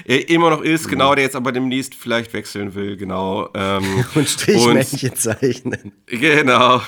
Äh, 0.06 0.16
immer 0.16 0.50
noch 0.50 0.62
ist, 0.62 0.88
genau, 0.88 1.14
der 1.14 1.24
jetzt 1.24 1.36
aber 1.36 1.52
demnächst 1.52 1.94
vielleicht 1.94 2.32
wechseln 2.32 2.74
will, 2.74 2.96
genau. 2.96 3.48
Ähm, 3.54 4.04
und 4.14 4.28
Strichmännchen 4.28 5.16
zeichnen. 5.16 5.92
Genau. 6.06 6.82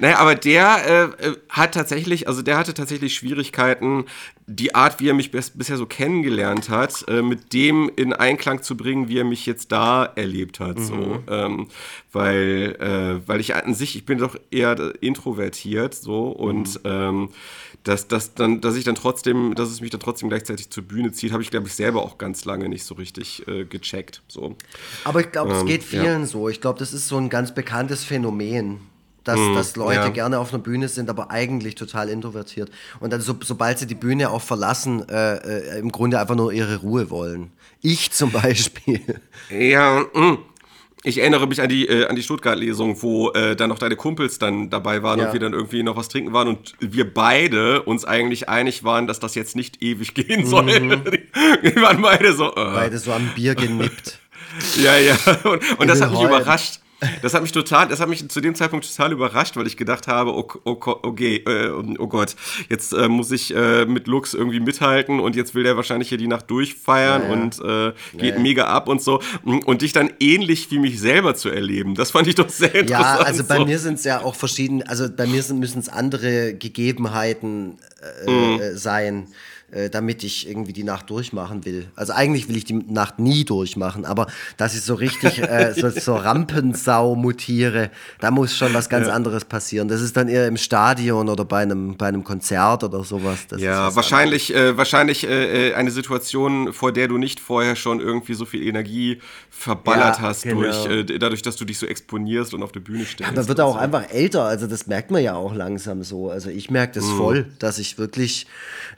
Naja, 0.00 0.18
aber 0.18 0.34
der 0.34 1.12
äh, 1.20 1.28
äh, 1.28 1.36
hat 1.48 1.74
tatsächlich, 1.74 2.28
also 2.28 2.42
der 2.42 2.56
hatte 2.56 2.74
tatsächlich 2.74 3.14
Schwierigkeiten, 3.14 4.04
die 4.46 4.74
Art, 4.74 5.00
wie 5.00 5.08
er 5.08 5.14
mich 5.14 5.30
bis, 5.30 5.50
bisher 5.50 5.76
so 5.76 5.86
kennengelernt 5.86 6.68
hat, 6.68 7.04
äh, 7.08 7.22
mit 7.22 7.52
dem 7.52 7.90
in 7.96 8.12
Einklang 8.12 8.62
zu 8.62 8.76
bringen, 8.76 9.08
wie 9.08 9.18
er 9.18 9.24
mich 9.24 9.46
jetzt 9.46 9.72
da 9.72 10.04
erlebt 10.04 10.60
hat. 10.60 10.78
Mhm. 10.78 10.84
So, 10.84 11.22
ähm, 11.28 11.68
weil, 12.12 12.76
äh, 12.78 13.28
weil 13.28 13.40
ich 13.40 13.54
an 13.54 13.74
sich, 13.74 13.96
ich 13.96 14.04
bin 14.04 14.18
doch 14.18 14.36
eher 14.50 14.94
introvertiert 15.00 15.94
so 15.94 16.28
und 16.28 16.84
mhm. 16.84 16.90
ähm, 16.90 17.28
dass, 17.84 18.08
dass, 18.08 18.34
dann, 18.34 18.60
dass 18.60 18.76
ich 18.76 18.84
dann 18.84 18.94
trotzdem, 18.94 19.54
dass 19.54 19.68
es 19.68 19.80
mich 19.80 19.90
dann 19.90 20.00
trotzdem 20.00 20.28
gleichzeitig 20.28 20.70
zur 20.70 20.84
Bühne 20.84 21.12
zieht, 21.12 21.32
habe 21.32 21.42
ich, 21.42 21.50
glaube 21.50 21.68
ich, 21.68 21.74
selber 21.74 22.02
auch 22.02 22.18
ganz 22.18 22.44
lange 22.44 22.68
nicht 22.68 22.84
so 22.84 22.94
richtig 22.94 23.46
äh, 23.46 23.64
gecheckt. 23.64 24.22
So. 24.26 24.56
Aber 25.04 25.20
ich 25.20 25.30
glaube, 25.30 25.52
ähm, 25.52 25.58
es 25.58 25.64
geht 25.66 25.84
vielen 25.84 26.22
ja. 26.22 26.26
so. 26.26 26.48
Ich 26.48 26.60
glaube, 26.60 26.78
das 26.78 26.92
ist 26.92 27.08
so 27.08 27.18
ein 27.18 27.28
ganz 27.28 27.54
bekanntes 27.54 28.02
Phänomen 28.02 28.80
dass, 29.24 29.40
mm, 29.40 29.54
dass 29.54 29.76
Leute 29.76 30.00
ja. 30.00 30.08
gerne 30.10 30.38
auf 30.38 30.52
einer 30.52 30.62
Bühne 30.62 30.88
sind, 30.88 31.10
aber 31.10 31.30
eigentlich 31.30 31.74
total 31.74 32.08
introvertiert. 32.08 32.70
Und 33.00 33.12
dann, 33.12 33.20
so, 33.20 33.34
sobald 33.42 33.78
sie 33.78 33.86
die 33.86 33.94
Bühne 33.94 34.30
auch 34.30 34.42
verlassen, 34.42 35.08
äh, 35.08 35.36
äh, 35.36 35.78
im 35.78 35.90
Grunde 35.90 36.20
einfach 36.20 36.36
nur 36.36 36.52
ihre 36.52 36.76
Ruhe 36.76 37.10
wollen. 37.10 37.50
Ich 37.80 38.12
zum 38.12 38.30
Beispiel. 38.32 39.00
Ja, 39.50 40.04
mh. 40.12 40.38
Ich 41.06 41.18
erinnere 41.18 41.46
mich 41.46 41.60
an 41.60 41.68
die, 41.68 41.86
äh, 41.86 42.06
an 42.06 42.16
die 42.16 42.22
Stuttgart-Lesung, 42.22 43.02
wo 43.02 43.30
äh, 43.32 43.54
dann 43.54 43.68
noch 43.68 43.78
deine 43.78 43.94
Kumpels 43.94 44.38
dann 44.38 44.70
dabei 44.70 45.02
waren 45.02 45.18
ja. 45.18 45.26
und 45.26 45.32
wir 45.34 45.40
dann 45.40 45.52
irgendwie 45.52 45.82
noch 45.82 45.96
was 45.96 46.08
trinken 46.08 46.32
waren 46.32 46.48
und 46.48 46.72
wir 46.80 47.12
beide 47.12 47.82
uns 47.82 48.06
eigentlich 48.06 48.48
einig 48.48 48.84
waren, 48.84 49.06
dass 49.06 49.20
das 49.20 49.34
jetzt 49.34 49.54
nicht 49.54 49.82
ewig 49.82 50.14
gehen 50.14 50.46
soll. 50.46 50.80
Mhm. 50.80 51.04
wir 51.60 51.76
waren 51.76 52.00
beide 52.00 52.32
so. 52.32 52.50
Äh. 52.52 52.54
Beide 52.54 52.98
so 52.98 53.12
am 53.12 53.28
Bier 53.34 53.54
genippt. 53.54 54.18
ja, 54.82 54.96
ja. 54.96 55.18
Und, 55.44 55.78
und 55.78 55.88
das 55.88 56.00
hat 56.00 56.10
mich 56.10 56.22
überrascht. 56.22 56.80
Das 57.22 57.34
hat 57.34 57.42
mich 57.42 57.52
total, 57.52 57.88
das 57.88 58.00
hat 58.00 58.08
mich 58.08 58.28
zu 58.28 58.40
dem 58.40 58.54
Zeitpunkt 58.54 58.88
total 58.88 59.12
überrascht, 59.12 59.56
weil 59.56 59.66
ich 59.66 59.76
gedacht 59.76 60.08
habe, 60.08 60.34
oh, 60.34 60.48
oh, 60.64 60.78
okay, 61.02 61.36
äh, 61.36 61.70
oh 61.70 62.06
Gott, 62.06 62.36
jetzt 62.68 62.92
äh, 62.92 63.08
muss 63.08 63.30
ich 63.30 63.54
äh, 63.54 63.86
mit 63.86 64.06
Lux 64.06 64.34
irgendwie 64.34 64.60
mithalten 64.60 65.20
und 65.20 65.36
jetzt 65.36 65.54
will 65.54 65.62
der 65.62 65.76
wahrscheinlich 65.76 66.08
hier 66.08 66.18
die 66.18 66.28
Nacht 66.28 66.50
durchfeiern 66.50 67.22
ja, 67.22 67.28
ja. 67.28 67.32
und 67.32 67.60
äh, 67.60 68.18
geht 68.18 68.34
ja, 68.36 68.40
mega 68.40 68.64
ab 68.64 68.88
und 68.88 69.02
so. 69.02 69.20
Und 69.44 69.82
dich 69.82 69.92
dann 69.92 70.10
ähnlich 70.20 70.70
wie 70.70 70.78
mich 70.78 71.00
selber 71.00 71.34
zu 71.34 71.48
erleben, 71.48 71.94
das 71.94 72.10
fand 72.10 72.26
ich 72.26 72.34
doch 72.34 72.48
sehr 72.48 72.74
interessant. 72.74 73.20
Ja, 73.20 73.24
also 73.24 73.44
bei 73.44 73.56
so. 73.56 73.66
mir 73.66 73.78
sind 73.78 73.94
es 73.94 74.04
ja 74.04 74.22
auch 74.22 74.34
verschiedene, 74.34 74.88
also 74.88 75.08
bei 75.08 75.26
mir 75.26 75.42
müssen 75.54 75.78
es 75.78 75.88
andere 75.88 76.54
Gegebenheiten 76.54 77.78
äh, 78.26 78.30
mhm. 78.30 78.60
Äh, 78.60 78.76
sein 78.76 79.28
äh, 79.70 79.90
damit 79.90 80.22
ich 80.24 80.48
irgendwie 80.48 80.72
die 80.72 80.84
Nacht 80.84 81.10
durchmachen 81.10 81.64
will. 81.64 81.88
Also 81.96 82.12
eigentlich 82.12 82.48
will 82.48 82.56
ich 82.56 82.64
die 82.64 82.74
Nacht 82.74 83.18
nie 83.18 83.44
durchmachen, 83.44 84.04
aber 84.04 84.26
dass 84.56 84.74
ich 84.74 84.82
so 84.82 84.94
richtig 84.94 85.42
äh, 85.42 85.72
so, 85.76 85.90
so 85.90 86.16
Rampensau 86.16 87.16
mutiere, 87.16 87.90
da 88.20 88.30
muss 88.30 88.56
schon 88.56 88.72
was 88.74 88.88
ganz 88.88 89.08
ja. 89.08 89.14
anderes 89.14 89.44
passieren. 89.44 89.88
Das 89.88 90.00
ist 90.00 90.16
dann 90.16 90.28
eher 90.28 90.46
im 90.46 90.56
Stadion 90.56 91.28
oder 91.28 91.44
bei 91.44 91.62
einem, 91.62 91.96
bei 91.96 92.06
einem 92.06 92.24
Konzert 92.24 92.84
oder 92.84 93.04
sowas. 93.04 93.46
Das 93.48 93.60
ja, 93.60 93.94
wahrscheinlich, 93.96 94.54
äh, 94.54 94.76
wahrscheinlich 94.76 95.26
äh, 95.26 95.70
äh, 95.70 95.74
eine 95.74 95.90
Situation, 95.90 96.72
vor 96.72 96.92
der 96.92 97.08
du 97.08 97.18
nicht 97.18 97.40
vorher 97.40 97.76
schon 97.76 98.00
irgendwie 98.00 98.34
so 98.34 98.44
viel 98.44 98.62
Energie 98.62 99.20
verballert 99.50 100.16
ja, 100.16 100.22
hast, 100.22 100.42
genau. 100.42 100.62
durch, 100.62 100.86
äh, 100.86 101.04
dadurch, 101.18 101.42
dass 101.42 101.56
du 101.56 101.64
dich 101.64 101.78
so 101.78 101.86
exponierst 101.86 102.54
und 102.54 102.62
auf 102.62 102.72
der 102.72 102.80
Bühne 102.80 103.04
stehst. 103.04 103.28
Ja, 103.28 103.32
man 103.34 103.48
wird 103.48 103.60
auch 103.60 103.74
so. 103.74 103.80
einfach 103.80 104.10
älter, 104.10 104.44
also 104.44 104.66
das 104.66 104.86
merkt 104.86 105.10
man 105.10 105.22
ja 105.22 105.34
auch 105.34 105.54
langsam 105.54 106.02
so. 106.02 106.30
Also 106.30 106.50
ich 106.50 106.70
merke 106.70 106.94
das 106.94 107.04
mhm. 107.04 107.16
voll, 107.16 107.46
dass 107.58 107.78
ich 107.78 107.98
wirklich, 107.98 108.46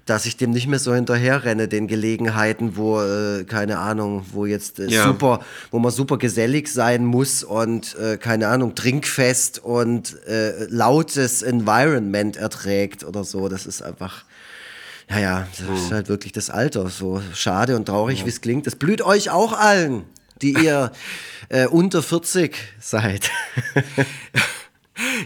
dass 0.06 0.26
ich 0.26 0.36
dem 0.36 0.50
nicht 0.50 0.65
nicht 0.66 0.70
mehr 0.70 0.78
so 0.80 0.92
hinterherrenne, 0.92 1.68
den 1.68 1.86
Gelegenheiten, 1.86 2.76
wo, 2.76 3.00
äh, 3.00 3.44
keine 3.44 3.78
Ahnung, 3.78 4.26
wo 4.32 4.46
jetzt 4.46 4.80
äh, 4.80 4.88
ja. 4.88 5.04
super, 5.04 5.40
wo 5.70 5.78
man 5.78 5.92
super 5.92 6.18
gesellig 6.18 6.66
sein 6.72 7.04
muss 7.04 7.44
und, 7.44 7.96
äh, 7.96 8.16
keine 8.16 8.48
Ahnung, 8.48 8.74
trinkfest 8.74 9.60
und 9.60 10.20
äh, 10.26 10.64
lautes 10.68 11.42
Environment 11.42 12.36
erträgt 12.36 13.04
oder 13.04 13.22
so. 13.22 13.48
Das 13.48 13.64
ist 13.64 13.80
einfach. 13.80 14.24
Ja, 15.08 15.18
ja, 15.20 15.48
das 15.52 15.60
ist 15.60 15.90
hm. 15.90 15.94
halt 15.94 16.08
wirklich 16.08 16.32
das 16.32 16.50
Alter. 16.50 16.88
So 16.88 17.22
schade 17.32 17.76
und 17.76 17.86
traurig, 17.86 18.20
ja. 18.20 18.24
wie 18.24 18.30
es 18.30 18.40
klingt. 18.40 18.66
Das 18.66 18.74
blüht 18.74 19.02
euch 19.02 19.30
auch 19.30 19.52
allen, 19.52 20.02
die 20.42 20.52
ihr 20.52 20.90
äh, 21.48 21.66
unter 21.66 22.02
40 22.02 22.56
seid. 22.80 23.30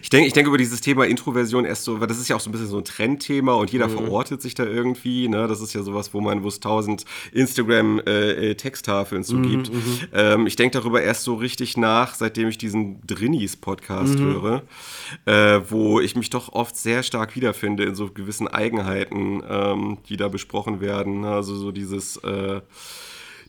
Ich 0.02 0.10
denke, 0.10 0.26
ich 0.26 0.32
denke 0.32 0.48
über 0.48 0.58
dieses 0.58 0.80
Thema 0.80 1.06
Introversion 1.06 1.64
erst 1.64 1.84
so, 1.84 2.00
weil 2.00 2.08
das 2.08 2.18
ist 2.18 2.28
ja 2.28 2.36
auch 2.36 2.40
so 2.40 2.50
ein 2.50 2.52
bisschen 2.52 2.66
so 2.66 2.78
ein 2.78 2.84
Trendthema 2.84 3.54
und 3.54 3.70
jeder 3.70 3.88
mhm. 3.88 3.92
verortet 3.92 4.42
sich 4.42 4.54
da 4.54 4.64
irgendwie. 4.64 5.28
Ne? 5.28 5.46
Das 5.46 5.60
ist 5.60 5.72
ja 5.74 5.82
sowas, 5.82 6.12
wo 6.12 6.20
man, 6.20 6.42
wo 6.42 6.48
es 6.48 6.60
tausend 6.60 7.04
Instagram-Texttafeln 7.32 9.22
äh, 9.22 9.24
zu 9.24 9.36
mhm, 9.36 9.42
gibt. 9.50 9.72
Mhm. 9.72 10.00
Ähm, 10.12 10.46
ich 10.46 10.56
denke 10.56 10.78
darüber 10.78 11.02
erst 11.02 11.22
so 11.22 11.34
richtig 11.34 11.76
nach, 11.76 12.14
seitdem 12.14 12.48
ich 12.48 12.58
diesen 12.58 13.00
Drinnies-Podcast 13.06 14.18
mhm. 14.18 14.24
höre, 14.24 14.62
äh, 15.26 15.60
wo 15.70 16.00
ich 16.00 16.16
mich 16.16 16.30
doch 16.30 16.52
oft 16.52 16.76
sehr 16.76 17.02
stark 17.02 17.36
wiederfinde 17.36 17.84
in 17.84 17.94
so 17.94 18.10
gewissen 18.10 18.48
Eigenheiten, 18.48 19.42
ähm, 19.48 19.98
die 20.08 20.16
da 20.16 20.28
besprochen 20.28 20.80
werden. 20.80 21.24
Also 21.24 21.54
so 21.54 21.70
dieses 21.70 22.16
äh, 22.18 22.60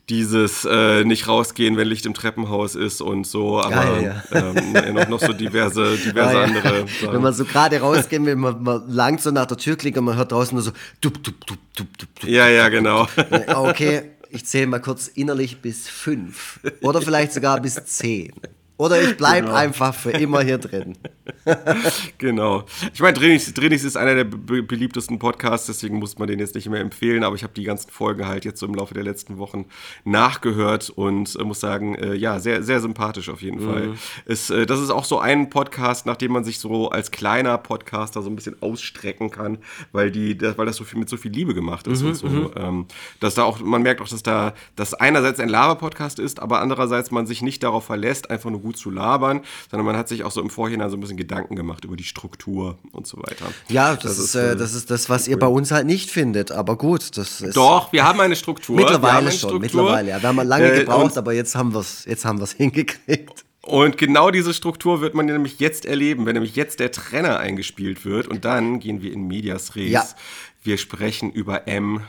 dieses 0.08 0.64
äh, 0.64 1.04
nicht 1.04 1.28
rausgehen, 1.28 1.76
wenn 1.76 1.86
Licht 1.86 2.06
im 2.06 2.14
Treppenhaus 2.14 2.74
ist 2.74 3.00
und 3.00 3.26
so, 3.26 3.60
aber 3.60 3.70
Geil, 3.70 4.22
ja. 4.32 4.52
ähm, 4.54 4.94
noch, 4.94 5.08
noch, 5.08 5.20
so 5.20 5.32
diverse, 5.32 5.96
diverse 5.96 6.38
ah, 6.38 6.44
andere. 6.44 6.84
Ja. 7.02 7.12
Wenn 7.12 7.22
man 7.22 7.32
so 7.32 7.44
gerade 7.44 7.80
rausgehen 7.80 8.26
will, 8.26 8.36
man, 8.36 8.62
man 8.62 8.88
langt 8.88 9.20
so 9.20 9.30
nach 9.30 9.46
der 9.46 9.56
Tür 9.56 9.76
klingt 9.76 9.96
und 9.96 10.04
man 10.04 10.16
hört 10.16 10.32
draußen 10.32 10.54
nur 10.54 10.62
so 10.62 10.72
dup, 11.00 11.22
dup, 11.22 11.46
dup, 11.46 11.58
dup, 11.76 11.98
dup, 11.98 12.08
dup. 12.20 12.28
Ja, 12.28 12.48
ja, 12.48 12.68
genau. 12.68 13.06
Okay, 13.46 14.02
ich 14.30 14.44
zähle 14.44 14.66
mal 14.66 14.80
kurz 14.80 15.08
innerlich 15.08 15.60
bis 15.60 15.88
fünf 15.88 16.60
oder 16.82 17.00
vielleicht 17.00 17.32
sogar 17.32 17.60
bis 17.60 17.74
zehn. 17.84 18.32
Oder 18.78 19.00
ich 19.02 19.16
bleibe 19.16 19.46
genau. 19.46 19.58
einfach 19.58 19.94
für 19.94 20.10
immer 20.10 20.42
hier 20.42 20.58
drin. 20.58 20.96
genau. 22.18 22.64
Ich 22.92 23.00
meine, 23.00 23.12
Drenix, 23.12 23.52
Drenix 23.52 23.84
ist 23.84 23.96
einer 23.96 24.14
der 24.14 24.24
be 24.24 24.62
beliebtesten 24.62 25.18
Podcasts, 25.18 25.66
deswegen 25.66 25.98
muss 25.98 26.18
man 26.18 26.26
den 26.26 26.38
jetzt 26.38 26.54
nicht 26.54 26.68
mehr 26.68 26.80
empfehlen, 26.80 27.22
aber 27.22 27.36
ich 27.36 27.42
habe 27.42 27.52
die 27.52 27.64
ganzen 27.64 27.90
Folgen 27.90 28.26
halt 28.26 28.44
jetzt 28.44 28.58
so 28.60 28.66
im 28.66 28.74
Laufe 28.74 28.94
der 28.94 29.04
letzten 29.04 29.38
Wochen 29.38 29.66
nachgehört 30.04 30.90
und 30.90 31.36
äh, 31.36 31.44
muss 31.44 31.60
sagen, 31.60 31.94
äh, 31.94 32.14
ja, 32.14 32.40
sehr, 32.40 32.62
sehr 32.62 32.80
sympathisch 32.80 33.28
auf 33.28 33.42
jeden 33.42 33.62
mhm. 33.62 33.70
Fall. 33.70 33.94
Es, 34.26 34.50
äh, 34.50 34.66
das 34.66 34.80
ist 34.80 34.90
auch 34.90 35.04
so 35.04 35.18
ein 35.18 35.50
Podcast, 35.50 36.06
nach 36.06 36.16
dem 36.16 36.32
man 36.32 36.42
sich 36.42 36.58
so 36.58 36.90
als 36.90 37.10
kleiner 37.10 37.58
Podcaster 37.58 38.22
so 38.22 38.30
ein 38.30 38.36
bisschen 38.36 38.60
ausstrecken 38.62 39.30
kann, 39.30 39.58
weil, 39.92 40.10
die, 40.10 40.36
das, 40.36 40.58
weil 40.58 40.66
das 40.66 40.76
so 40.76 40.84
viel 40.84 40.98
mit 40.98 41.08
so 41.08 41.16
viel 41.16 41.30
Liebe 41.30 41.54
gemacht 41.54 41.86
ist 41.86 42.02
mhm, 42.02 42.08
und 42.08 42.14
so. 42.14 42.26
Mhm. 42.26 42.50
Ähm, 42.56 42.86
dass 43.20 43.34
da 43.34 43.44
auch, 43.44 43.60
man 43.60 43.82
merkt 43.82 44.00
auch, 44.00 44.08
dass 44.08 44.22
da 44.22 44.54
das 44.76 44.94
einerseits 44.94 45.40
ein 45.40 45.48
Laber-Podcast 45.48 46.18
ist, 46.18 46.40
aber 46.40 46.60
andererseits 46.60 47.10
man 47.10 47.26
sich 47.26 47.42
nicht 47.42 47.62
darauf 47.62 47.84
verlässt, 47.84 48.30
einfach 48.30 48.50
nur 48.50 48.60
gut 48.60 48.71
gut 48.72 48.76
zu 48.78 48.90
labern, 48.90 49.42
sondern 49.70 49.86
man 49.86 49.96
hat 49.96 50.08
sich 50.08 50.24
auch 50.24 50.30
so 50.30 50.40
im 50.40 50.50
Vorhinein 50.50 50.90
so 50.90 50.96
ein 50.96 51.00
bisschen 51.00 51.16
Gedanken 51.16 51.56
gemacht 51.56 51.84
über 51.84 51.96
die 51.96 52.04
Struktur 52.04 52.78
und 52.92 53.06
so 53.06 53.18
weiter. 53.18 53.46
Ja, 53.68 53.94
das, 53.94 54.04
das 54.04 54.18
ist, 54.18 54.34
äh, 54.34 54.56
das 54.56 54.74
ist 54.74 54.90
das, 54.90 55.08
was 55.10 55.28
ihr 55.28 55.38
bei 55.38 55.46
uns 55.46 55.70
halt 55.70 55.86
nicht 55.86 56.10
findet, 56.10 56.50
aber 56.50 56.76
gut, 56.76 57.16
das 57.16 57.40
ist. 57.40 57.56
Doch, 57.56 57.92
wir 57.92 58.04
haben 58.04 58.20
eine 58.20 58.36
Struktur. 58.36 58.76
Mittlerweile 58.76 59.18
eine 59.18 59.30
schon, 59.30 59.38
Struktur. 59.38 59.60
mittlerweile, 59.60 60.10
ja. 60.10 60.22
Wir 60.22 60.28
haben 60.28 60.46
lange 60.46 60.72
äh, 60.72 60.78
gebraucht, 60.80 61.16
aber 61.16 61.32
jetzt 61.32 61.54
haben 61.54 61.74
wir 61.74 61.80
es 61.80 62.04
jetzt 62.06 62.24
haben 62.24 62.40
wir's 62.40 62.52
hingekriegt. 62.56 63.44
Und 63.60 63.96
genau 63.96 64.32
diese 64.32 64.54
Struktur 64.54 65.00
wird 65.00 65.14
man 65.14 65.26
nämlich 65.26 65.60
jetzt 65.60 65.86
erleben, 65.86 66.26
wenn 66.26 66.34
nämlich 66.34 66.56
jetzt 66.56 66.80
der 66.80 66.90
Trenner 66.90 67.38
eingespielt 67.38 68.04
wird 68.04 68.26
und 68.26 68.44
dann 68.44 68.80
gehen 68.80 69.02
wir 69.02 69.12
in 69.12 69.28
Medias 69.28 69.76
Res. 69.76 69.90
Ja. 69.90 70.04
Wir 70.62 70.78
sprechen 70.78 71.30
über 71.30 71.68
M, 71.68 72.00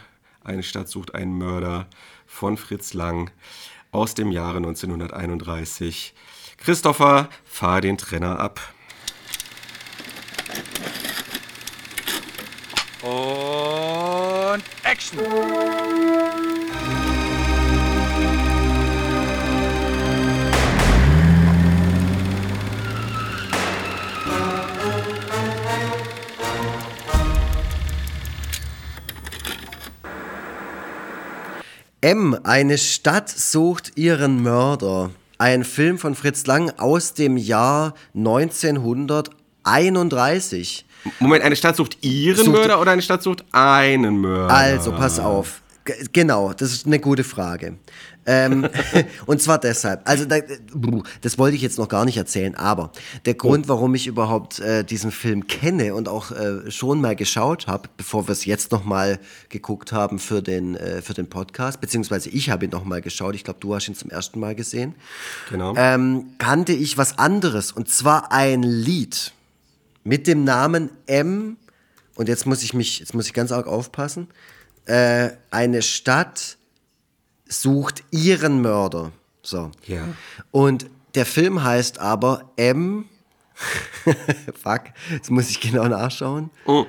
eine 0.43 0.63
Stadt 0.63 0.89
sucht 0.89 1.13
einen 1.13 1.37
Mörder 1.37 1.87
von 2.25 2.57
Fritz 2.57 2.95
Lang 2.95 3.29
aus 3.91 4.15
dem 4.15 4.31
Jahre 4.31 4.57
1931. 4.57 6.15
Christopher, 6.63 7.27
fahr 7.43 7.81
den 7.81 7.97
Trenner 7.97 8.39
ab. 8.39 8.61
Und 13.01 14.63
Action! 14.83 15.19
M. 31.99 32.39
Eine 32.43 32.77
Stadt 32.77 33.29
sucht 33.29 33.97
ihren 33.97 34.41
Mörder 34.43 35.09
ein 35.43 35.63
Film 35.65 35.97
von 35.97 36.15
Fritz 36.15 36.45
Lang 36.45 36.71
aus 36.77 37.15
dem 37.15 37.35
Jahr 37.35 37.95
1931. 38.15 40.85
Moment, 41.19 41.43
eine 41.43 41.57
Stadt 41.57 41.75
sucht 41.75 41.97
ihren 42.01 42.45
sucht 42.45 42.55
Mörder 42.55 42.79
oder 42.79 42.91
eine 42.91 43.01
Stadt 43.01 43.23
sucht 43.23 43.43
einen 43.51 44.19
Mörder? 44.19 44.53
Also, 44.53 44.93
pass 44.93 45.19
auf. 45.19 45.61
G 45.83 45.93
genau, 46.13 46.53
das 46.53 46.71
ist 46.71 46.85
eine 46.85 46.97
gute 46.97 47.25
Frage. 47.25 47.73
Ähm, 48.25 48.67
und 49.25 49.41
zwar 49.41 49.59
deshalb. 49.59 50.01
Also 50.05 50.25
da, 50.25 50.37
das 51.21 51.37
wollte 51.37 51.55
ich 51.55 51.61
jetzt 51.61 51.77
noch 51.77 51.89
gar 51.89 52.05
nicht 52.05 52.17
erzählen, 52.17 52.55
aber 52.55 52.91
der 53.25 53.33
Grund, 53.33 53.67
warum 53.67 53.95
ich 53.95 54.07
überhaupt 54.07 54.59
äh, 54.59 54.83
diesen 54.83 55.11
Film 55.11 55.47
kenne 55.47 55.95
und 55.95 56.07
auch 56.07 56.31
äh, 56.31 56.71
schon 56.71 57.01
mal 57.01 57.15
geschaut 57.15 57.67
habe, 57.67 57.89
bevor 57.97 58.27
wir 58.27 58.33
es 58.33 58.45
jetzt 58.45 58.71
noch 58.71 58.85
mal 58.85 59.19
geguckt 59.49 59.91
haben 59.91 60.19
für 60.19 60.41
den 60.41 60.75
äh, 60.75 61.01
für 61.01 61.13
den 61.13 61.29
Podcast, 61.29 61.81
beziehungsweise 61.81 62.29
ich 62.29 62.49
habe 62.49 62.65
ihn 62.65 62.71
noch 62.71 62.85
mal 62.85 63.01
geschaut. 63.01 63.35
Ich 63.35 63.43
glaube, 63.43 63.59
du 63.59 63.75
hast 63.75 63.87
ihn 63.87 63.95
zum 63.95 64.09
ersten 64.09 64.39
Mal 64.39 64.55
gesehen. 64.55 64.95
Genau. 65.49 65.73
Ähm, 65.75 66.33
kannte 66.37 66.73
ich 66.73 66.97
was 66.97 67.17
anderes 67.17 67.71
und 67.71 67.89
zwar 67.89 68.31
ein 68.31 68.63
Lied 68.63 69.33
mit 70.03 70.27
dem 70.27 70.43
Namen 70.43 70.89
M. 71.05 71.57
Und 72.15 72.29
jetzt 72.29 72.45
muss 72.45 72.63
ich 72.63 72.73
mich, 72.73 72.99
jetzt 72.99 73.13
muss 73.13 73.25
ich 73.25 73.33
ganz 73.33 73.51
arg 73.51 73.67
aufpassen. 73.67 74.27
Äh, 74.85 75.31
eine 75.49 75.81
Stadt 75.81 76.57
sucht 77.61 78.03
ihren 78.11 78.61
Mörder. 78.61 79.11
So. 79.41 79.71
Ja. 79.85 80.07
Und 80.51 80.87
der 81.15 81.25
Film 81.25 81.63
heißt 81.63 81.99
aber 81.99 82.51
M. 82.55 83.05
Fuck, 84.63 84.85
jetzt 85.11 85.29
muss 85.29 85.49
ich 85.49 85.59
genau 85.59 85.87
nachschauen. 85.87 86.49
Oh. 86.65 86.85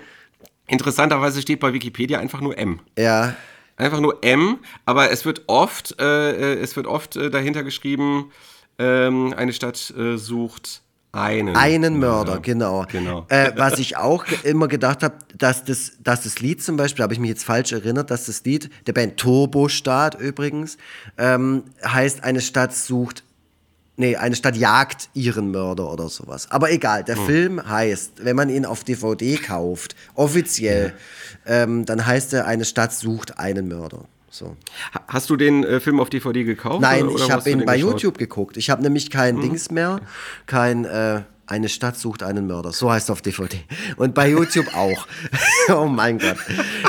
Interessanterweise 0.66 1.42
steht 1.42 1.60
bei 1.60 1.72
Wikipedia 1.72 2.18
einfach 2.18 2.40
nur 2.40 2.56
M. 2.56 2.80
Ja. 2.98 3.36
Einfach 3.76 4.00
nur 4.00 4.22
M, 4.22 4.60
aber 4.86 5.10
es 5.10 5.24
wird 5.24 5.42
oft, 5.48 6.00
äh, 6.00 6.54
äh 6.54 6.60
es 6.60 6.76
wird 6.76 6.86
oft 6.86 7.16
äh, 7.16 7.28
dahinter 7.28 7.64
geschrieben, 7.64 8.30
ähm, 8.78 9.34
eine 9.36 9.52
Stadt 9.52 9.92
äh, 9.96 10.16
sucht 10.16 10.83
einen. 11.14 11.56
Einen 11.56 11.98
Mörder, 11.98 12.34
ja, 12.34 12.38
genau. 12.38 12.86
genau. 12.90 13.26
Äh, 13.28 13.52
was 13.56 13.78
ich 13.78 13.96
auch 13.96 14.24
immer 14.42 14.68
gedacht 14.68 15.02
habe, 15.02 15.14
dass 15.36 15.64
das, 15.64 15.92
dass 16.02 16.22
das 16.22 16.40
Lied 16.40 16.62
zum 16.62 16.76
Beispiel, 16.76 17.02
habe 17.02 17.14
ich 17.14 17.20
mich 17.20 17.30
jetzt 17.30 17.44
falsch 17.44 17.72
erinnert, 17.72 18.10
dass 18.10 18.26
das 18.26 18.44
Lied 18.44 18.70
der 18.86 18.92
Band 18.92 19.16
Turbostadt 19.16 20.20
übrigens 20.20 20.76
ähm, 21.18 21.64
heißt, 21.84 22.24
eine 22.24 22.40
Stadt 22.40 22.74
sucht, 22.74 23.24
nee, 23.96 24.16
eine 24.16 24.36
Stadt 24.36 24.56
jagt 24.56 25.08
ihren 25.14 25.50
Mörder 25.50 25.92
oder 25.92 26.08
sowas. 26.08 26.50
Aber 26.50 26.70
egal, 26.70 27.04
der 27.04 27.16
hm. 27.16 27.26
Film 27.26 27.68
heißt, 27.68 28.24
wenn 28.24 28.36
man 28.36 28.48
ihn 28.48 28.66
auf 28.66 28.84
DVD 28.84 29.36
kauft, 29.36 29.94
offiziell, 30.14 30.94
ja. 31.46 31.62
ähm, 31.62 31.84
dann 31.84 32.04
heißt 32.04 32.32
er, 32.34 32.46
eine 32.46 32.64
Stadt 32.64 32.92
sucht 32.92 33.38
einen 33.38 33.68
Mörder. 33.68 34.04
So. 34.34 34.56
Hast 35.06 35.30
du 35.30 35.36
den 35.36 35.62
äh, 35.62 35.78
Film 35.78 36.00
auf 36.00 36.10
DVD 36.10 36.42
gekauft? 36.42 36.82
Nein, 36.82 37.04
oder, 37.04 37.14
oder 37.14 37.24
ich 37.24 37.30
habe 37.30 37.50
ihn 37.50 37.64
bei 37.64 37.76
geschaut? 37.76 37.92
YouTube 37.92 38.18
geguckt. 38.18 38.56
Ich 38.56 38.68
habe 38.68 38.82
nämlich 38.82 39.08
kein 39.10 39.36
hm. 39.36 39.42
Dings 39.42 39.70
mehr, 39.70 40.00
kein 40.46 40.84
äh, 40.84 41.22
eine 41.46 41.68
Stadt 41.68 41.98
sucht 41.98 42.22
einen 42.22 42.46
Mörder. 42.46 42.72
So 42.72 42.90
heißt 42.90 43.06
es 43.06 43.10
auf 43.10 43.20
DVD. 43.20 43.60
Und 43.96 44.14
bei 44.14 44.30
YouTube 44.30 44.74
auch. 44.74 45.06
oh 45.68 45.86
mein 45.86 46.18
Gott. 46.18 46.36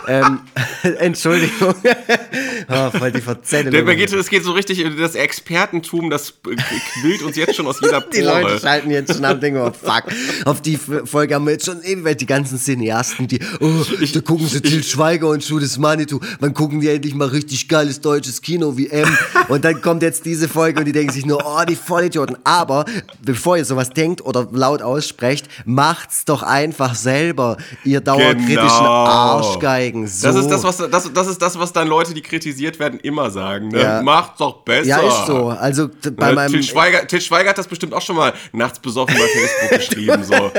Ähm, 0.07 0.39
Entschuldigung. 0.99 1.75
oh, 2.69 2.91
voll 2.91 3.11
die 3.11 3.21
Verzettelung. 3.21 3.85
Geht, 3.85 4.13
es 4.13 4.29
geht 4.29 4.43
so 4.43 4.53
richtig, 4.53 4.85
das 4.97 5.15
Expertentum, 5.15 6.09
das 6.09 6.33
quillt 6.41 7.21
uns 7.23 7.35
jetzt 7.35 7.55
schon 7.55 7.67
aus 7.67 7.81
jeder 7.81 8.01
Pore. 8.01 8.11
Die 8.13 8.21
Leute 8.21 8.59
schalten 8.59 8.91
jetzt 8.91 9.13
schon 9.13 9.25
am 9.25 9.39
Ding, 9.39 9.57
oh 9.57 9.71
fuck. 9.71 10.03
Auf 10.45 10.61
die 10.61 10.77
Folge 10.77 11.35
haben 11.35 11.45
wir 11.45 11.53
jetzt 11.53 11.65
schon 11.65 11.81
ewig 11.83 12.17
die 12.17 12.25
ganzen 12.25 12.57
Cineasten, 12.57 13.27
die, 13.27 13.39
oh, 13.59 13.83
ich, 13.99 14.13
da 14.13 14.21
gucken 14.21 14.47
sie 14.47 14.61
Til 14.61 14.83
Schweiger 14.83 15.27
und 15.29 15.47
Judith 15.47 15.77
Manitou. 15.77 16.19
Wann 16.39 16.53
gucken 16.53 16.79
die 16.79 16.87
endlich 16.87 17.13
mal 17.13 17.27
richtig 17.27 17.67
geiles 17.67 17.99
deutsches 17.99 18.41
Kino 18.41 18.77
wie 18.77 18.87
M? 18.87 19.07
Und 19.49 19.65
dann 19.65 19.81
kommt 19.81 20.01
jetzt 20.01 20.25
diese 20.25 20.47
Folge 20.47 20.79
und 20.79 20.85
die 20.85 20.93
denken 20.93 21.11
sich 21.11 21.25
nur, 21.25 21.43
oh, 21.45 21.63
die 21.67 21.75
Vollidioten. 21.75 22.37
Aber 22.45 22.85
bevor 23.21 23.57
ihr 23.57 23.65
sowas 23.65 23.89
denkt 23.89 24.21
oder 24.21 24.44
laut 24.51 24.81
aussprecht, 24.81 25.47
macht's 25.65 26.25
doch 26.25 26.43
einfach 26.43 26.95
selber, 26.95 27.57
ihr 27.83 28.01
dauerkritischen 28.01 28.55
genau. 28.55 29.05
Arschgeigen. 29.05 30.07
So. 30.07 30.27
Das, 30.27 30.35
ist 30.35 30.47
das, 30.49 30.63
was, 30.63 30.77
das, 30.77 31.13
das 31.13 31.27
ist 31.27 31.41
das, 31.41 31.59
was 31.59 31.73
dann 31.73 31.87
Leute, 31.87 32.13
die 32.13 32.21
kritisiert 32.21 32.79
werden, 32.79 32.99
immer 32.99 33.31
sagen. 33.31 33.69
Ne? 33.69 33.81
Ja. 33.81 34.01
Macht's 34.01 34.37
doch 34.37 34.63
besser. 34.63 34.87
Ja, 34.87 34.99
ist 34.99 35.27
so. 35.27 35.49
Also 35.49 35.89
bei 36.15 36.29
ne? 36.29 36.33
meinem 36.33 36.51
Til 36.51 36.63
Schweiger, 36.63 37.07
Til 37.07 37.21
Schweiger 37.21 37.49
hat 37.49 37.57
das 37.57 37.67
bestimmt 37.67 37.93
auch 37.93 38.01
schon 38.01 38.15
mal 38.15 38.33
nachts 38.51 38.79
besoffen 38.79 39.15
bei 39.15 39.27
Facebook 39.27 39.69
geschrieben. 39.87 40.23
So. 40.23 40.51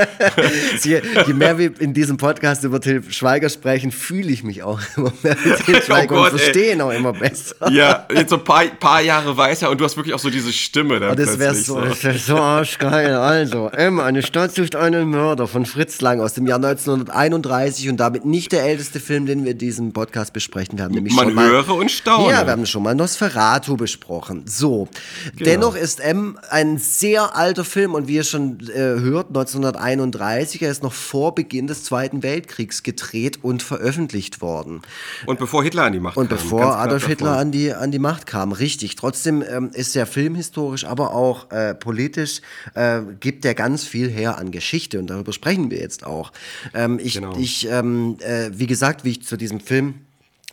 je, 0.89 1.01
je, 1.25 1.33
mehr 1.33 1.57
wir 1.57 1.79
in 1.79 1.93
diesem 1.93 2.17
Podcast 2.17 2.63
über 2.63 2.81
Til 2.81 3.03
Schweiger 3.11 3.49
sprechen, 3.49 3.91
fühle 3.91 4.31
ich 4.31 4.43
mich 4.43 4.63
auch 4.63 4.79
immer 4.95 5.13
mehr 5.23 5.37
mit 5.43 5.65
Til 5.65 5.75
oh 5.77 5.81
Schweiger 5.81 6.15
oh 6.15 6.19
Gott, 6.19 6.33
und 6.33 6.39
verstehe 6.39 6.73
ihn 6.73 6.81
auch 6.81 6.91
immer 6.91 7.13
besser. 7.13 7.71
Ja, 7.71 8.07
jetzt 8.13 8.29
so 8.29 8.37
ein 8.37 8.43
paar, 8.43 8.65
paar 8.65 9.01
Jahre 9.01 9.37
weiter 9.37 9.69
und 9.69 9.79
du 9.79 9.85
hast 9.85 9.97
wirklich 9.97 10.13
auch 10.13 10.19
so 10.19 10.29
diese 10.29 10.51
Stimme. 10.53 10.99
Dann 10.99 11.11
oh, 11.11 11.15
das 11.15 11.39
wäre 11.39 11.55
so, 11.55 11.81
so. 11.81 12.03
Wär 12.03 12.17
so 12.17 12.37
arschgeil. 12.37 13.15
Also, 13.15 13.67
immer 13.85 14.03
eine 14.03 14.23
Stadt 14.23 14.55
sucht 14.55 14.75
einen 14.75 15.09
Mörder 15.09 15.47
von 15.47 15.67
Fritz 15.67 16.01
Lang 16.01 16.19
aus 16.19 16.33
dem 16.33 16.47
Jahr 16.47 16.57
1931 16.57 17.89
und 17.89 17.97
damit 17.97 18.25
nicht 18.25 18.51
der 18.51 18.63
älteste 18.63 18.99
Film, 18.99 19.27
den 19.27 19.43
wir 19.43 19.51
in 19.51 19.57
diesem 19.59 19.93
Podcast 19.93 20.33
besprechen. 20.33 20.79
Wir 20.79 20.85
haben 20.85 20.95
nämlich 20.95 21.15
Man 21.15 21.29
schon 21.29 21.39
höre 21.39 21.67
mal, 21.67 21.73
und 21.73 21.91
staune. 21.91 22.31
Ja, 22.31 22.45
wir 22.45 22.53
haben 22.53 22.65
schon 22.65 22.81
mal 22.81 22.95
Nosferatu 22.95 23.77
besprochen. 23.77 24.45
So, 24.47 24.87
genau. 25.35 25.43
dennoch 25.45 25.75
ist 25.75 25.99
M 25.99 26.39
ein 26.49 26.79
sehr 26.79 27.35
alter 27.35 27.63
Film 27.63 27.93
und 27.93 28.07
wie 28.07 28.15
ihr 28.15 28.23
schon 28.23 28.59
äh, 28.69 28.73
hört, 28.77 29.27
1931, 29.27 30.63
er 30.63 30.71
ist 30.71 30.81
noch 30.81 30.93
vor 30.93 31.35
Beginn 31.35 31.67
des 31.67 31.83
Zweiten 31.83 32.23
Weltkriegs 32.23 32.81
gedreht 32.81 33.43
und 33.43 33.61
veröffentlicht 33.61 34.41
worden. 34.41 34.81
Und 35.27 35.37
bevor 35.37 35.63
Hitler 35.63 35.83
an 35.83 35.93
die 35.93 35.99
Macht 35.99 36.17
und 36.17 36.29
kam. 36.29 36.37
Und 36.37 36.43
bevor 36.43 36.77
Adolf 36.77 37.05
Hitler 37.05 37.37
an 37.37 37.51
die, 37.51 37.71
an 37.73 37.91
die 37.91 37.99
Macht 37.99 38.25
kam, 38.25 38.53
richtig. 38.53 38.95
Trotzdem 38.95 39.43
ähm, 39.47 39.69
ist 39.71 39.95
er 39.95 40.07
filmhistorisch, 40.07 40.85
aber 40.85 41.13
auch 41.13 41.51
äh, 41.51 41.75
politisch, 41.75 42.41
äh, 42.73 43.01
gibt 43.19 43.45
er 43.45 43.53
ganz 43.53 43.66
viel 43.75 44.09
her 44.09 44.37
an 44.37 44.51
Geschichte 44.51 44.99
und 44.99 45.07
darüber 45.07 45.33
sprechen 45.33 45.71
wir 45.71 45.79
jetzt 45.79 46.05
auch. 46.05 46.31
Ähm, 46.73 46.99
ich, 47.01 47.15
genau. 47.15 47.35
ich 47.37 47.67
ähm, 47.69 48.17
äh, 48.19 48.49
wie 48.53 48.67
gesagt, 48.67 49.03
wie 49.03 49.11
ich 49.11 49.23
zu 49.23 49.37
diesem 49.37 49.59
Film 49.59 49.95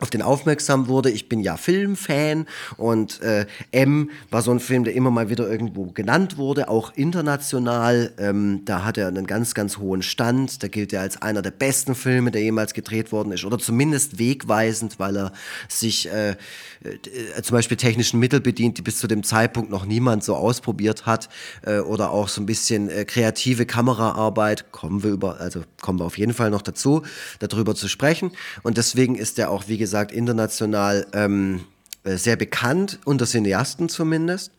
auf 0.04 0.10
den 0.10 0.20
aufmerksam 0.20 0.86
wurde. 0.86 1.10
Ich 1.10 1.30
bin 1.30 1.40
ja 1.40 1.56
Filmfan 1.56 2.46
und 2.76 3.22
äh, 3.22 3.46
M 3.72 4.10
war 4.30 4.42
so 4.42 4.50
ein 4.50 4.60
Film, 4.60 4.84
der 4.84 4.92
immer 4.92 5.10
mal 5.10 5.30
wieder 5.30 5.50
irgendwo 5.50 5.86
genannt 5.86 6.36
wurde, 6.36 6.68
auch 6.68 6.92
international. 6.94 8.12
Ähm, 8.18 8.60
da 8.66 8.84
hat 8.84 8.98
er 8.98 9.08
einen 9.08 9.26
ganz, 9.26 9.54
ganz 9.54 9.78
hohen 9.78 10.02
Stand. 10.02 10.62
Da 10.62 10.68
gilt 10.68 10.92
er 10.92 11.00
als 11.00 11.22
einer 11.22 11.40
der 11.40 11.52
besten 11.52 11.94
Filme, 11.94 12.30
der 12.30 12.42
jemals 12.42 12.74
gedreht 12.74 13.12
worden 13.12 13.32
ist 13.32 13.46
oder 13.46 13.58
zumindest 13.58 14.18
wegweisend, 14.18 14.98
weil 14.98 15.16
er 15.16 15.32
sich 15.70 16.12
äh, 16.12 16.36
äh, 16.84 17.40
zum 17.40 17.56
Beispiel 17.56 17.78
technischen 17.78 18.20
Mittel 18.20 18.42
bedient, 18.42 18.76
die 18.76 18.82
bis 18.82 18.98
zu 18.98 19.06
dem 19.06 19.22
Zeitpunkt 19.22 19.70
noch 19.70 19.86
niemand 19.86 20.22
so 20.22 20.36
ausprobiert 20.36 21.06
hat 21.06 21.30
äh, 21.62 21.78
oder 21.78 22.10
auch 22.10 22.28
so 22.28 22.42
ein 22.42 22.46
bisschen 22.46 22.90
äh, 22.90 23.06
kreative 23.06 23.64
Kameraarbeit. 23.64 24.70
Kommen 24.70 25.02
wir 25.02 25.12
über, 25.12 25.40
also 25.40 25.62
kommen 25.80 25.98
wir 25.98 26.04
auf 26.04 26.18
jeden 26.18 26.34
Fall 26.34 26.50
noch 26.50 26.60
dazu, 26.60 27.02
darüber 27.38 27.74
zu 27.74 27.88
sprechen. 27.88 28.32
Und 28.62 28.76
deswegen 28.76 29.14
ist 29.14 29.38
er 29.38 29.50
auch, 29.50 29.64
wie 29.68 29.78
gesagt, 29.78 29.93
gesagt, 29.94 30.12
international 30.12 31.06
ähm, 31.12 31.60
äh, 31.60 31.73
sehr 32.04 32.36
bekannt, 32.36 32.98
unter 33.04 33.24
Cineasten 33.24 33.88
zumindest. 33.88 34.52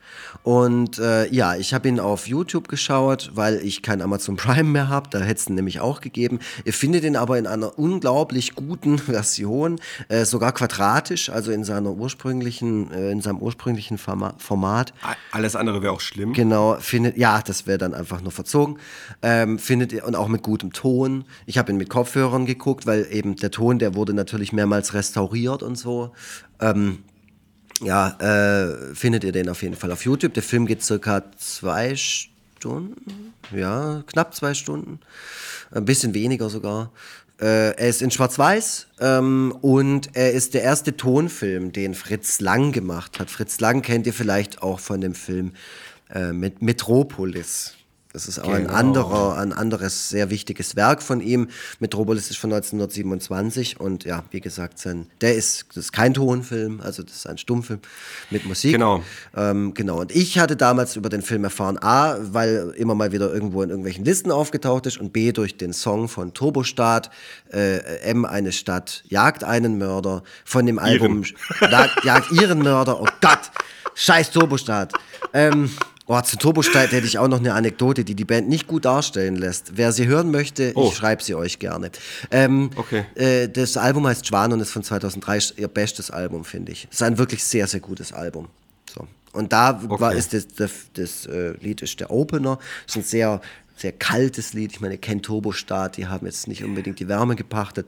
Und 0.44 0.98
äh, 0.98 1.32
ja, 1.32 1.56
ich 1.56 1.74
habe 1.74 1.88
ihn 1.88 2.00
auf 2.00 2.28
YouTube 2.28 2.68
geschaut, 2.68 3.32
weil 3.36 3.58
ich 3.58 3.84
kein 3.84 4.02
Amazon 4.02 4.36
Prime 4.36 4.64
mehr 4.64 4.90
habe. 4.90 5.10
Da 5.12 5.20
hätte 5.20 5.40
es 5.40 5.48
ihn 5.48 5.56
nämlich 5.56 5.80
auch 5.80 6.02
gegeben. 6.02 6.40
Ihr 6.64 6.74
findet 6.74 7.04
ihn 7.04 7.16
aber 7.16 7.38
in 7.38 7.46
einer 7.46 7.78
unglaublich 7.78 8.56
guten 8.56 8.98
Version, 8.98 9.80
äh, 10.08 10.26
sogar 10.26 10.54
quadratisch, 10.54 11.30
also 11.30 11.52
in 11.52 11.64
seiner 11.64 11.92
ursprünglichen, 11.92 12.92
äh, 12.92 13.12
in 13.12 13.22
seinem 13.22 13.40
ursprünglichen 13.40 14.00
Format. 14.00 14.94
Alles 15.32 15.56
andere 15.56 15.84
wäre 15.84 15.94
auch 15.94 16.02
schlimm. 16.02 16.34
Genau, 16.34 16.78
findet, 16.80 17.18
ja, 17.18 17.42
das 17.42 17.68
wäre 17.68 17.78
dann 17.78 17.94
einfach 17.94 18.22
nur 18.22 18.32
verzogen. 18.32 18.80
Ähm, 19.22 19.60
findet 19.60 19.94
ihr 19.94 20.06
und 20.06 20.16
auch 20.16 20.28
mit 20.28 20.42
gutem 20.42 20.74
Ton. 20.74 21.26
Ich 21.46 21.60
habe 21.60 21.72
ihn 21.72 21.78
mit 21.78 21.90
Kopfhörern 21.90 22.46
geguckt, 22.48 22.88
weil 22.88 23.08
eben 23.12 23.36
der 23.36 23.52
Ton, 23.52 23.78
der 23.78 23.94
wurde 23.94 24.14
natürlich 24.14 24.52
mehrmals 24.52 24.96
restauriert 24.96 25.62
und 25.62 25.78
so. 25.78 26.12
Ähm, 26.60 27.04
ja, 27.82 28.10
äh, 28.20 28.96
findet 28.96 29.24
ihr 29.24 29.32
den 29.32 29.50
auf 29.50 29.62
jeden 29.62 29.76
Fall 29.76 29.92
auf 29.92 30.06
YouTube. 30.06 30.34
Der 30.34 30.44
Film 30.44 30.66
geht 30.66 30.84
circa 30.84 31.24
zwei 31.38 31.96
Stunden, 31.96 33.34
ja, 33.56 34.04
knapp 34.08 34.34
zwei 34.34 34.54
Stunden, 34.54 35.00
ein 35.72 35.86
bisschen 35.86 36.14
weniger 36.14 36.50
sogar. 36.50 36.92
Äh, 37.40 37.76
er 37.76 37.90
ist 37.90 38.02
in 38.02 38.12
Schwarz-Weiß 38.12 38.88
ähm, 39.02 39.54
und 39.62 40.16
er 40.16 40.32
ist 40.32 40.54
der 40.54 40.64
erste 40.64 40.96
Tonfilm, 40.96 41.74
den 41.74 41.94
Fritz 41.94 42.40
Lang 42.40 42.72
gemacht 42.72 43.20
hat. 43.20 43.30
Fritz 43.30 43.60
Lang 43.60 43.82
kennt 43.82 44.08
ihr 44.08 44.14
vielleicht 44.14 44.62
auch 44.62 44.80
von 44.80 45.02
dem 45.02 45.16
Film 45.16 45.52
äh, 46.14 46.32
mit 46.32 46.62
Metropolis. 46.62 47.74
Das 48.16 48.30
ist 48.30 48.40
auch 48.40 48.46
genau. 48.46 48.56
ein 48.56 48.68
anderer, 48.68 49.38
ein 49.40 49.52
anderes 49.52 50.08
sehr 50.08 50.30
wichtiges 50.30 50.78
Werk 50.78 51.04
von 51.04 51.20
ihm. 51.20 51.50
Metropolis 51.80 52.30
ist 52.30 52.38
von 52.38 52.54
1927 52.54 53.78
und 53.78 54.06
ja, 54.06 54.24
wie 54.32 54.40
gesagt, 54.40 54.80
sein, 54.80 55.08
der 55.20 55.36
ist, 55.36 55.66
das 55.72 55.78
ist 55.78 55.92
kein 55.92 56.14
Tonfilm, 56.14 56.80
also 56.80 57.04
das 57.04 57.14
ist 57.14 57.28
ein 57.28 57.38
Stummfilm 57.38 57.82
mit 58.30 58.46
Musik. 58.46 58.72
Genau. 58.72 59.04
Ähm, 59.36 59.74
genau. 59.74 60.00
Und 60.00 60.16
ich 60.16 60.40
hatte 60.40 60.56
damals 60.56 60.96
über 60.96 61.10
den 61.10 61.24
Film 61.24 61.44
erfahren, 61.44 61.78
A, 61.82 62.16
weil 62.22 62.74
immer 62.78 62.96
mal 62.96 63.12
wieder 63.12 63.34
irgendwo 63.34 63.62
in 63.64 63.70
irgendwelchen 63.70 64.06
Listen 64.06 64.32
aufgetaucht 64.32 64.86
ist 64.86 64.98
und 64.98 65.12
B, 65.12 65.34
durch 65.34 65.58
den 65.58 65.74
Song 65.74 66.08
von 66.08 66.34
Turbostaat, 66.34 67.12
äh, 67.52 67.80
M, 68.00 68.24
eine 68.24 68.54
Stadt 68.54 69.04
jagt 69.10 69.44
einen 69.44 69.78
Mörder, 69.78 70.24
von 70.46 70.66
dem 70.66 70.80
Album 70.80 71.26
Jagt 72.04 72.32
ihren 72.32 72.60
Mörder, 72.60 73.02
oh 73.02 73.08
Gott, 73.20 73.52
scheiß 73.94 74.32
Turbostaat. 74.32 74.94
Ähm, 75.34 75.70
Oh, 76.08 76.22
zu 76.22 76.38
Turbostein 76.38 76.90
hätte 76.90 77.08
ich 77.08 77.18
auch 77.18 77.28
noch 77.28 77.40
eine 77.40 77.54
Anekdote, 77.54 78.04
die 78.04 78.14
die 78.14 78.26
Band 78.26 78.48
nicht 78.48 78.68
gut 78.68 78.86
darstellen 78.86 79.36
lässt. 79.36 79.76
Wer 79.76 79.92
sie 79.92 80.06
hören 80.06 80.30
möchte, 80.30 80.72
oh. 80.76 80.90
ich 80.90 80.96
schreibe 80.96 81.24
sie 81.24 81.34
euch 81.34 81.58
gerne. 81.58 81.90
Ähm, 82.30 82.70
okay. 82.76 83.06
Äh, 83.16 83.50
das 83.50 83.76
Album 83.76 84.06
heißt 84.06 84.28
Schwan 84.28 84.54
und 84.54 84.60
ist 84.60 84.72
von 84.72 84.84
2003 84.84 85.56
ihr 85.58 85.68
bestes 85.68 86.12
Album, 86.12 86.46
finde 86.46 86.74
ich. 86.74 86.88
Es 86.92 86.98
ist 86.98 87.02
ein 87.02 87.18
wirklich 87.18 87.44
sehr, 87.44 87.66
sehr 87.66 87.80
gutes 87.80 88.14
Album. 88.14 88.50
So. 88.94 89.08
Und 89.34 89.52
da 89.52 89.82
okay. 89.84 90.00
war, 90.00 90.14
ist 90.14 90.34
das, 90.34 90.48
das, 90.48 90.72
das 90.94 91.26
äh, 91.26 91.54
Lied 91.60 91.82
ist 91.82 92.00
der 92.00 92.12
Opener. 92.12 92.60
Es 92.88 92.96
ist 92.96 93.02
ein 93.02 93.04
sehr 93.04 93.42
sehr 93.76 93.92
kaltes 93.92 94.54
Lied. 94.54 94.72
Ich 94.72 94.82
meine, 94.82 94.98
kennt 94.98 95.24
Turbostaat, 95.24 95.98
die 95.98 96.08
haben 96.08 96.26
jetzt 96.26 96.48
nicht 96.48 96.64
unbedingt 96.64 97.00
die 97.00 97.08
Wärme 97.08 97.36
gepachtet. 97.36 97.86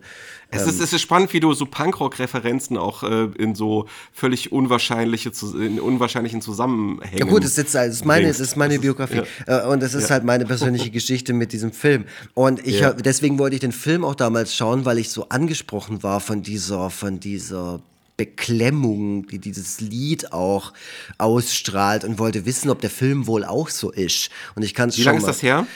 Es, 0.51 0.63
ähm, 0.63 0.69
ist, 0.69 0.81
es 0.81 0.93
ist 0.93 1.01
spannend, 1.01 1.31
wie 1.33 1.39
du 1.39 1.53
so 1.53 1.65
Punkrock-Referenzen 1.65 2.77
auch 2.77 3.03
äh, 3.03 3.29
in 3.37 3.55
so 3.55 3.87
völlig 4.11 4.51
unwahrscheinliche, 4.51 5.31
in 5.55 5.79
unwahrscheinlichen 5.79 6.41
Zusammenhängen. 6.41 7.17
Ja 7.17 7.25
gut, 7.25 7.43
das 7.43 7.57
ist, 7.57 7.73
das 7.73 7.87
ist 7.87 8.05
meine, 8.05 8.27
das 8.27 8.39
ist 8.39 8.57
meine 8.57 8.79
Biografie 8.79 9.23
ja. 9.47 9.65
Äh, 9.65 9.67
und 9.67 9.81
das 9.81 9.93
ist 9.93 10.03
ja. 10.03 10.11
halt 10.11 10.25
meine 10.25 10.45
persönliche 10.45 10.89
Geschichte 10.91 11.33
mit 11.33 11.53
diesem 11.53 11.71
Film. 11.71 12.05
Und 12.33 12.65
ich 12.65 12.81
ja. 12.81 12.91
deswegen 12.93 13.39
wollte 13.39 13.55
ich 13.55 13.61
den 13.61 13.71
Film 13.71 14.03
auch 14.03 14.15
damals 14.15 14.53
schauen, 14.53 14.85
weil 14.85 14.97
ich 14.97 15.09
so 15.09 15.29
angesprochen 15.29 16.03
war 16.03 16.19
von 16.19 16.41
dieser, 16.41 16.89
von 16.89 17.19
dieser 17.19 17.81
Beklemmung, 18.17 19.27
die 19.27 19.39
dieses 19.39 19.79
Lied 19.79 20.33
auch 20.33 20.73
ausstrahlt 21.17 22.03
und 22.03 22.19
wollte 22.19 22.45
wissen, 22.45 22.69
ob 22.69 22.81
der 22.81 22.89
Film 22.89 23.27
wohl 23.27 23.45
auch 23.45 23.69
so 23.69 23.91
ist. 23.91 24.29
Und 24.55 24.63
ich 24.63 24.73
kann 24.73 24.89
es 24.89 24.97
Wie 24.97 25.03
lange 25.03 25.19
ist 25.19 25.27
das 25.27 25.43
her? 25.43 25.67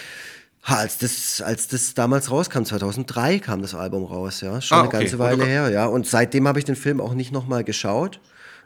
als 0.63 0.97
das, 0.99 1.41
als 1.41 1.67
das 1.67 1.93
damals 1.93 2.29
rauskam, 2.29 2.63
2003 2.63 3.39
kam 3.39 3.61
das 3.61 3.73
Album 3.73 4.05
raus, 4.05 4.41
ja, 4.41 4.61
schon 4.61 4.77
ah, 4.77 4.81
okay. 4.83 4.97
eine 4.97 5.03
ganze 5.05 5.19
Weile 5.19 5.45
her, 5.45 5.69
ja. 5.69 5.85
Und 5.87 6.07
seitdem 6.07 6.47
habe 6.47 6.59
ich 6.59 6.65
den 6.65 6.75
Film 6.75 7.01
auch 7.01 7.13
nicht 7.13 7.31
nochmal 7.31 7.63
geschaut. 7.63 8.19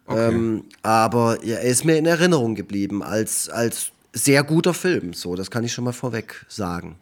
Okay. 0.05 0.27
Ähm, 0.27 0.65
aber 0.83 1.43
ja, 1.43 1.55
er 1.55 1.69
ist 1.69 1.85
mir 1.85 1.97
in 1.97 2.05
Erinnerung 2.05 2.55
geblieben 2.55 3.01
als, 3.01 3.49
als 3.49 3.91
sehr 4.13 4.43
guter 4.43 4.73
Film, 4.73 5.13
so, 5.13 5.35
das 5.35 5.49
kann 5.49 5.63
ich 5.63 5.73
schon 5.73 5.83
mal 5.83 5.93
vorweg 5.93 6.45
sagen. 6.47 6.97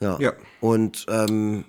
Ja. 0.00 0.18
ja. 0.20 0.32
Und 0.60 1.06
ähm, 1.08 1.64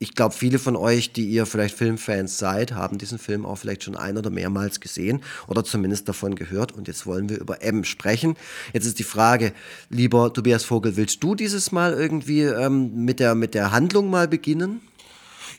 ich 0.00 0.14
glaube, 0.14 0.32
viele 0.32 0.60
von 0.60 0.76
euch, 0.76 1.12
die 1.12 1.26
ihr 1.26 1.44
vielleicht 1.44 1.76
Filmfans 1.76 2.38
seid, 2.38 2.72
haben 2.72 2.98
diesen 2.98 3.18
Film 3.18 3.44
auch 3.44 3.56
vielleicht 3.56 3.82
schon 3.82 3.96
ein 3.96 4.16
oder 4.16 4.30
mehrmals 4.30 4.78
gesehen 4.78 5.22
oder 5.48 5.64
zumindest 5.64 6.08
davon 6.08 6.36
gehört. 6.36 6.70
Und 6.72 6.86
jetzt 6.86 7.04
wollen 7.04 7.28
wir 7.28 7.40
über 7.40 7.62
M 7.62 7.82
sprechen. 7.82 8.36
Jetzt 8.72 8.86
ist 8.86 9.00
die 9.00 9.04
Frage, 9.04 9.52
lieber 9.90 10.32
Tobias 10.32 10.64
Vogel, 10.64 10.96
willst 10.96 11.22
du 11.24 11.34
dieses 11.34 11.72
Mal 11.72 11.94
irgendwie 11.94 12.42
ähm, 12.42 13.04
mit, 13.04 13.18
der, 13.18 13.34
mit 13.34 13.54
der 13.54 13.72
Handlung 13.72 14.08
mal 14.08 14.28
beginnen? 14.28 14.82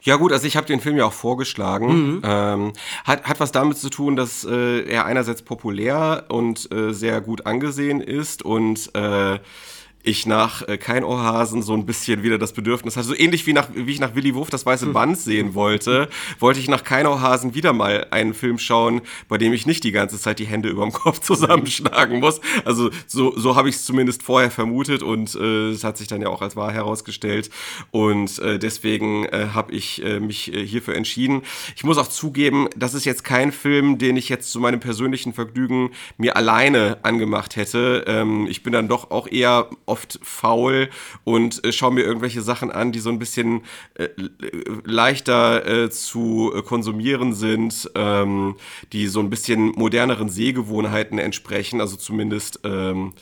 Ja 0.03 0.15
gut, 0.15 0.31
also 0.31 0.47
ich 0.47 0.55
habe 0.55 0.65
den 0.65 0.79
Film 0.79 0.95
ja 0.95 1.03
auch 1.03 1.13
vorgeschlagen. 1.13 1.87
Mhm. 1.87 2.21
Ähm, 2.23 2.73
hat, 3.03 3.25
hat 3.25 3.41
was 3.41 3.51
damit 3.51 3.77
zu 3.77 3.89
tun, 3.89 4.15
dass 4.15 4.45
äh, 4.45 4.83
er 4.83 5.05
einerseits 5.05 5.41
populär 5.41 6.27
und 6.29 6.71
äh, 6.71 6.93
sehr 6.93 7.19
gut 7.19 7.45
angesehen 7.45 7.99
ist 7.99 8.43
und 8.43 8.95
äh, 8.95 9.39
ich 10.03 10.25
nach 10.25 10.67
äh, 10.67 10.77
Kein 10.77 11.03
Ohrhasen 11.03 11.61
so 11.61 11.73
ein 11.73 11.85
bisschen 11.85 12.23
wieder 12.23 12.37
das 12.37 12.53
Bedürfnis 12.53 12.95
hatte. 12.95 13.07
So 13.07 13.15
ähnlich 13.15 13.45
wie, 13.47 13.53
nach, 13.53 13.67
wie 13.73 13.91
ich 13.91 13.99
nach 13.99 14.15
Willy 14.15 14.33
Wurf 14.33 14.49
das 14.49 14.65
weiße 14.65 14.87
hm. 14.87 14.93
Band 14.93 15.17
sehen 15.17 15.55
wollte, 15.55 16.09
wollte 16.39 16.59
ich 16.59 16.69
nach 16.69 16.83
Kein 16.83 17.05
Ohrhasen 17.05 17.53
wieder 17.53 17.73
mal 17.73 18.07
einen 18.11 18.33
Film 18.33 18.59
schauen, 18.59 19.01
bei 19.27 19.37
dem 19.37 19.53
ich 19.53 19.65
nicht 19.65 19.83
die 19.83 19.91
ganze 19.91 20.19
Zeit 20.19 20.39
die 20.39 20.45
Hände 20.45 20.69
über 20.69 20.83
dem 20.83 20.93
Kopf 20.93 21.19
zusammenschlagen 21.19 22.19
muss. 22.19 22.39
Also 22.63 22.89
so, 23.07 23.37
so 23.37 23.55
habe 23.55 23.69
ich 23.69 23.75
es 23.75 23.85
zumindest 23.85 24.23
vorher 24.23 24.51
vermutet 24.51 25.03
und 25.03 25.35
äh, 25.35 25.69
es 25.69 25.83
hat 25.83 25.97
sich 25.97 26.07
dann 26.07 26.21
ja 26.21 26.29
auch 26.29 26.41
als 26.41 26.55
wahr 26.55 26.71
herausgestellt. 26.71 27.49
Und 27.91 28.39
äh, 28.39 28.57
deswegen 28.57 29.25
äh, 29.25 29.49
habe 29.53 29.73
ich 29.73 30.03
äh, 30.03 30.19
mich 30.19 30.53
äh, 30.53 30.65
hierfür 30.65 30.95
entschieden. 30.95 31.41
Ich 31.75 31.83
muss 31.83 31.97
auch 31.97 32.07
zugeben, 32.07 32.69
das 32.75 32.93
ist 32.93 33.05
jetzt 33.05 33.23
kein 33.23 33.51
Film, 33.51 33.97
den 33.97 34.15
ich 34.15 34.29
jetzt 34.29 34.51
zu 34.51 34.59
meinem 34.59 34.79
persönlichen 34.79 35.33
Vergnügen 35.33 35.91
mir 36.17 36.37
alleine 36.37 36.99
angemacht 37.03 37.55
hätte. 37.57 38.05
Ähm, 38.07 38.47
ich 38.49 38.63
bin 38.63 38.71
dann 38.71 38.87
doch 38.87 39.11
auch 39.11 39.27
eher 39.27 39.69
oft 39.89 40.19
faul 40.23 40.89
und 41.23 41.63
äh, 41.65 41.71
schaue 41.71 41.93
mir 41.93 42.03
irgendwelche 42.03 42.41
Sachen 42.41 42.71
an, 42.71 42.91
die 42.91 42.99
so 42.99 43.09
ein 43.09 43.19
bisschen 43.19 43.61
äh, 43.95 44.09
leichter 44.83 45.65
äh, 45.65 45.89
zu 45.89 46.53
konsumieren 46.65 47.33
sind, 47.33 47.89
ähm, 47.95 48.55
die 48.93 49.07
so 49.07 49.19
ein 49.19 49.29
bisschen 49.29 49.71
moderneren 49.75 50.29
Sehgewohnheiten 50.29 51.19
entsprechen, 51.19 51.81
also 51.81 51.95
zumindest 51.97 52.61
ähm, 52.63 53.13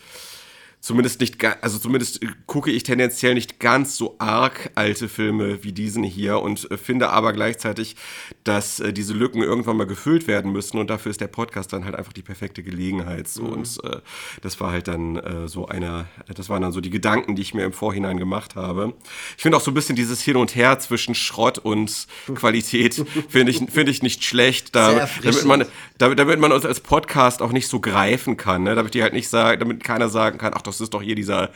zumindest 0.87 1.19
nicht, 1.19 1.43
also 1.61 1.79
zumindest 1.79 2.21
gucke 2.45 2.71
ich 2.71 2.83
tendenziell 2.83 3.33
nicht 3.33 3.59
ganz 3.59 3.97
so 3.97 4.15
arg 4.19 4.71
alte 4.75 5.09
Filme 5.09 5.61
wie 5.61 5.73
diesen 5.73 6.01
hier 6.01 6.39
und 6.39 6.71
äh, 6.71 6.77
finde 6.77 7.09
aber 7.09 7.33
gleichzeitig, 7.33 7.97
dass 8.45 8.79
äh, 8.79 8.93
diese 8.93 9.13
Lücken 9.13 9.43
irgendwann 9.43 9.75
mal 9.75 9.85
gefüllt 9.85 10.27
werden 10.27 10.53
müssen 10.53 10.77
und 10.77 10.89
dafür 10.89 11.09
ist 11.09 11.19
der 11.19 11.27
Podcast 11.27 11.73
dann 11.73 11.83
halt 11.83 11.95
einfach 11.95 12.13
die 12.13 12.21
perfekte 12.21 12.63
Gelegenheit. 12.63 13.27
So. 13.27 13.43
Mhm. 13.43 13.51
Und 13.51 13.83
äh, 13.83 13.97
das 14.41 14.61
war 14.61 14.71
halt 14.71 14.87
dann 14.87 15.17
äh, 15.17 15.49
so 15.49 15.67
einer, 15.67 16.05
das 16.33 16.47
waren 16.47 16.61
dann 16.61 16.71
so 16.71 16.79
die 16.79 16.89
Gedanken, 16.89 17.35
die 17.35 17.41
ich 17.41 17.53
mir 17.53 17.65
im 17.65 17.73
Vorhinein 17.73 18.17
gemacht 18.17 18.55
habe. 18.55 18.93
Ich 19.35 19.43
finde 19.43 19.57
auch 19.57 19.61
so 19.61 19.71
ein 19.71 19.73
bisschen 19.73 19.97
dieses 19.97 20.21
Hin 20.21 20.37
und 20.37 20.55
Her 20.55 20.79
zwischen 20.79 21.15
Schrott 21.15 21.57
und 21.57 22.07
Qualität 22.33 23.05
finde 23.27 23.51
ich, 23.51 23.57
finde 23.57 23.91
ich 23.91 24.03
nicht 24.03 24.23
schlecht, 24.23 24.73
da, 24.73 25.09
damit 25.21 25.43
man, 25.43 25.65
damit, 25.97 26.17
damit 26.17 26.39
man 26.39 26.53
uns 26.53 26.65
als 26.65 26.79
Podcast 26.79 27.41
auch 27.41 27.51
nicht 27.51 27.67
so 27.67 27.81
greifen 27.81 28.37
kann, 28.37 28.63
ne? 28.63 28.73
damit 28.73 28.93
die 28.93 29.03
halt 29.03 29.11
nicht 29.11 29.27
sagen, 29.27 29.59
damit 29.59 29.83
keiner 29.83 30.07
sagen 30.07 30.37
kann, 30.37 30.53
ach, 30.55 30.61
das 30.61 30.76
das 30.77 30.85
ist 30.85 30.93
doch 30.93 31.01
hier 31.01 31.15
dieser 31.15 31.49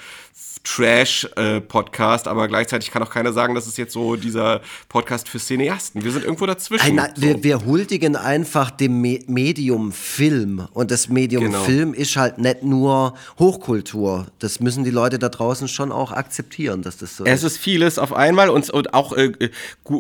Trash-Podcast, 0.63 2.27
aber 2.27 2.47
gleichzeitig 2.47 2.91
kann 2.91 3.01
auch 3.03 3.09
keiner 3.09 3.33
sagen, 3.33 3.55
das 3.55 3.67
ist 3.67 3.77
jetzt 3.77 3.93
so 3.93 4.15
dieser 4.15 4.61
Podcast 4.89 5.27
für 5.27 5.39
Cineasten. 5.39 6.03
Wir 6.03 6.11
sind 6.11 6.23
irgendwo 6.23 6.45
dazwischen. 6.45 6.95
Nein, 6.95 7.11
so. 7.15 7.21
wir, 7.21 7.43
wir 7.43 7.65
huldigen 7.65 8.15
einfach 8.15 8.69
dem 8.71 9.01
Me 9.01 9.19
Medium 9.27 9.91
Film. 9.91 10.67
Und 10.73 10.91
das 10.91 11.09
Medium 11.09 11.43
Genau. 11.45 11.63
Film 11.63 11.93
ist 11.93 12.15
halt 12.15 12.37
nicht 12.37 12.63
nur 12.63 13.15
Hochkultur. 13.39 14.27
Das 14.39 14.59
müssen 14.59 14.83
die 14.83 14.91
Leute 14.91 15.17
da 15.19 15.29
draußen 15.29 15.67
schon 15.67 15.91
auch 15.91 16.11
akzeptieren, 16.11 16.81
dass 16.81 16.97
das 16.97 17.17
so 17.17 17.25
Es 17.25 17.43
ist 17.43 17.57
vieles 17.57 17.97
auf 17.97 18.13
einmal 18.13 18.49
und, 18.49 18.69
und 18.69 18.93
auch 18.93 19.13
äh, 19.13 19.31
äh, 19.39 19.49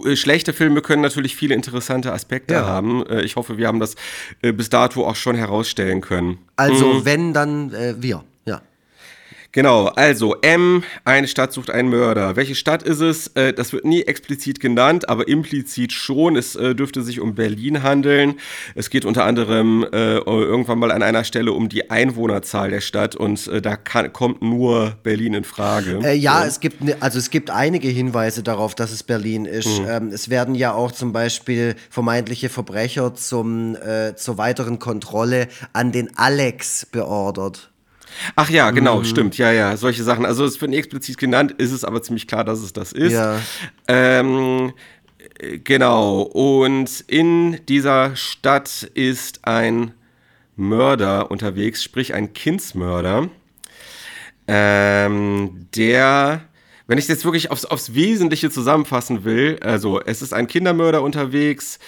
äh, 0.05 0.15
schlechte 0.15 0.53
Filme 0.53 0.81
können 0.81 1.01
natürlich 1.01 1.35
viele 1.35 1.55
interessante 1.55 2.13
Aspekte 2.13 2.53
Ja. 2.55 2.65
haben. 2.67 3.05
Äh, 3.07 3.21
ich 3.23 3.35
hoffe, 3.35 3.57
wir 3.57 3.67
haben 3.67 3.79
das 3.79 3.95
äh, 4.41 4.51
bis 4.53 4.69
dato 4.69 5.05
auch 5.07 5.15
schon 5.15 5.35
herausstellen 5.35 6.01
können. 6.01 6.37
Also, 6.55 6.85
Mhm. 6.93 7.05
wenn, 7.05 7.33
dann 7.33 7.73
äh, 7.73 7.95
wir. 7.97 8.23
Ja. 9.53 9.61
Genau, 9.61 9.87
also 9.87 10.35
M, 10.41 10.83
eine 11.03 11.27
Stadt 11.27 11.51
sucht 11.51 11.69
einen 11.69 11.89
Mörder. 11.89 12.37
Welche 12.37 12.55
Stadt 12.55 12.83
ist 12.83 13.01
es? 13.01 13.27
Äh, 13.35 13.53
das 13.53 13.73
wird 13.73 13.83
nie 13.83 14.03
explizit 14.03 14.61
genannt, 14.61 15.09
aber 15.09 15.27
implizit 15.27 15.91
schon. 15.91 16.37
Es 16.37 16.55
äh, 16.55 16.73
dürfte 16.73 17.01
sich 17.01 17.19
um 17.19 17.35
Berlin 17.35 17.83
handeln. 17.83 18.35
Es 18.75 18.89
geht 18.89 19.03
unter 19.03 19.25
anderem 19.25 19.83
äh, 19.91 20.17
irgendwann 20.19 20.79
mal 20.79 20.91
an 20.91 21.03
einer 21.03 21.25
Stelle 21.25 21.51
um 21.51 21.67
die 21.67 21.91
Einwohnerzahl 21.91 22.69
der 22.69 22.79
Stadt 22.79 23.15
und 23.15 23.45
äh, 23.47 23.61
da 23.61 23.75
kann, 23.75 24.13
kommt 24.13 24.41
nur 24.41 24.95
Berlin 25.03 25.33
in 25.33 25.43
Frage. 25.43 25.99
Äh, 26.01 26.15
ja, 26.15 26.45
es 26.45 26.61
gibt 26.61 26.81
ne, 26.81 26.95
also 27.01 27.19
es 27.19 27.29
gibt 27.29 27.49
einige 27.49 27.89
Hinweise 27.89 28.43
darauf, 28.43 28.73
dass 28.73 28.91
es 28.91 29.03
Berlin 29.03 29.43
ist. 29.43 29.81
Mhm. 29.81 29.87
Ähm, 29.87 30.07
es 30.13 30.29
werden 30.29 30.55
ja 30.55 30.73
auch 30.73 30.93
zum 30.93 31.11
Beispiel 31.11 31.75
vermeintliche 31.89 32.47
Verbrecher 32.47 33.15
zum 33.15 33.75
äh, 33.75 34.15
zur 34.15 34.37
weiteren 34.37 34.79
Kontrolle 34.79 35.49
an 35.73 35.91
den 35.91 36.17
Alex 36.17 36.85
beordert. 36.85 37.70
Ach 38.35 38.49
ja, 38.49 38.71
genau, 38.71 38.99
Mhm. 38.99 39.05
stimmt, 39.05 39.37
ja, 39.37 39.51
ja, 39.51 39.77
solche 39.77 40.03
Sachen. 40.03 40.25
Also 40.25 40.45
es 40.45 40.59
wird 40.59 40.69
nicht 40.71 40.79
explizit 40.79 41.17
genannt, 41.17 41.53
ist 41.57 41.71
es 41.71 41.83
aber 41.83 42.01
ziemlich 42.01 42.27
klar, 42.27 42.43
dass 42.43 42.59
es 42.59 42.73
das 42.73 42.91
ist. 42.93 43.13
Ja. 43.13 43.39
Ähm, 43.87 44.73
äh, 45.39 45.57
genau, 45.59 46.21
und 46.21 47.03
in 47.07 47.59
dieser 47.67 48.15
Stadt 48.15 48.83
ist 48.93 49.45
ein 49.47 49.93
Mörder 50.55 51.31
unterwegs, 51.31 51.83
sprich 51.83 52.13
ein 52.13 52.33
Kindsmörder, 52.33 53.29
ähm, 54.47 55.67
der, 55.75 56.41
wenn 56.87 56.97
ich 56.97 57.05
es 57.05 57.09
jetzt 57.09 57.25
wirklich 57.25 57.51
aufs, 57.51 57.65
aufs 57.65 57.93
Wesentliche 57.93 58.49
zusammenfassen 58.49 59.23
will, 59.23 59.57
also 59.61 60.01
es 60.01 60.21
ist 60.21 60.33
ein 60.33 60.47
Kindermörder 60.47 61.01
unterwegs, 61.01 61.79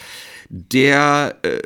der 0.50 1.36
äh, 1.44 1.60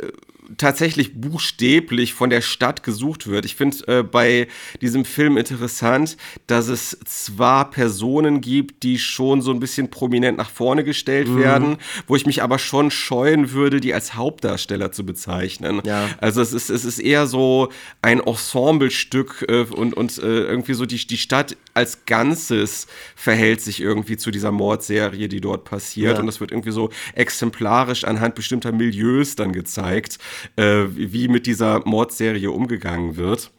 tatsächlich 0.57 1.19
buchstäblich 1.19 2.13
von 2.13 2.29
der 2.29 2.41
Stadt 2.41 2.83
gesucht 2.83 3.27
wird. 3.27 3.45
Ich 3.45 3.55
finde 3.55 3.87
äh, 3.87 4.03
bei 4.03 4.47
diesem 4.81 5.05
Film 5.05 5.37
interessant, 5.37 6.17
dass 6.47 6.67
es 6.67 6.97
zwar 7.05 7.69
Personen 7.69 8.41
gibt, 8.41 8.83
die 8.83 8.99
schon 8.99 9.41
so 9.41 9.51
ein 9.51 9.59
bisschen 9.59 9.89
prominent 9.89 10.37
nach 10.37 10.49
vorne 10.49 10.83
gestellt 10.83 11.35
werden, 11.35 11.77
wo 12.07 12.15
ich 12.15 12.25
mich 12.25 12.41
aber 12.43 12.59
schon 12.59 12.91
scheuen 12.91 13.51
würde, 13.51 13.79
die 13.79 13.93
als 13.93 14.15
Hauptdarsteller 14.15 14.91
zu 14.91 15.05
bezeichnen. 15.05 15.81
Ja. 15.85 16.09
Also 16.19 16.41
es 16.41 16.53
ist, 16.53 16.69
es 16.69 16.85
ist 16.85 16.99
eher 16.99 17.27
so 17.27 17.69
ein 18.01 18.19
Ensemblestück 18.19 19.45
äh, 19.47 19.63
und, 19.63 19.93
und 19.95 20.17
äh, 20.17 20.21
irgendwie 20.21 20.73
so 20.73 20.85
die, 20.85 21.05
die 21.05 21.17
Stadt 21.17 21.57
als 21.73 22.05
Ganzes 22.05 22.87
verhält 23.15 23.61
sich 23.61 23.81
irgendwie 23.81 24.17
zu 24.17 24.31
dieser 24.31 24.51
Mordserie, 24.51 25.27
die 25.27 25.41
dort 25.41 25.65
passiert. 25.65 26.15
Ja. 26.15 26.19
Und 26.19 26.27
das 26.27 26.39
wird 26.39 26.51
irgendwie 26.51 26.71
so 26.71 26.89
exemplarisch 27.13 28.03
anhand 28.03 28.35
bestimmter 28.35 28.71
Milieus 28.71 29.35
dann 29.35 29.53
gezeigt, 29.53 30.17
äh, 30.55 30.85
wie 30.89 31.27
mit 31.27 31.45
dieser 31.45 31.81
Mordserie 31.85 32.51
umgegangen 32.51 33.17
wird. 33.17 33.51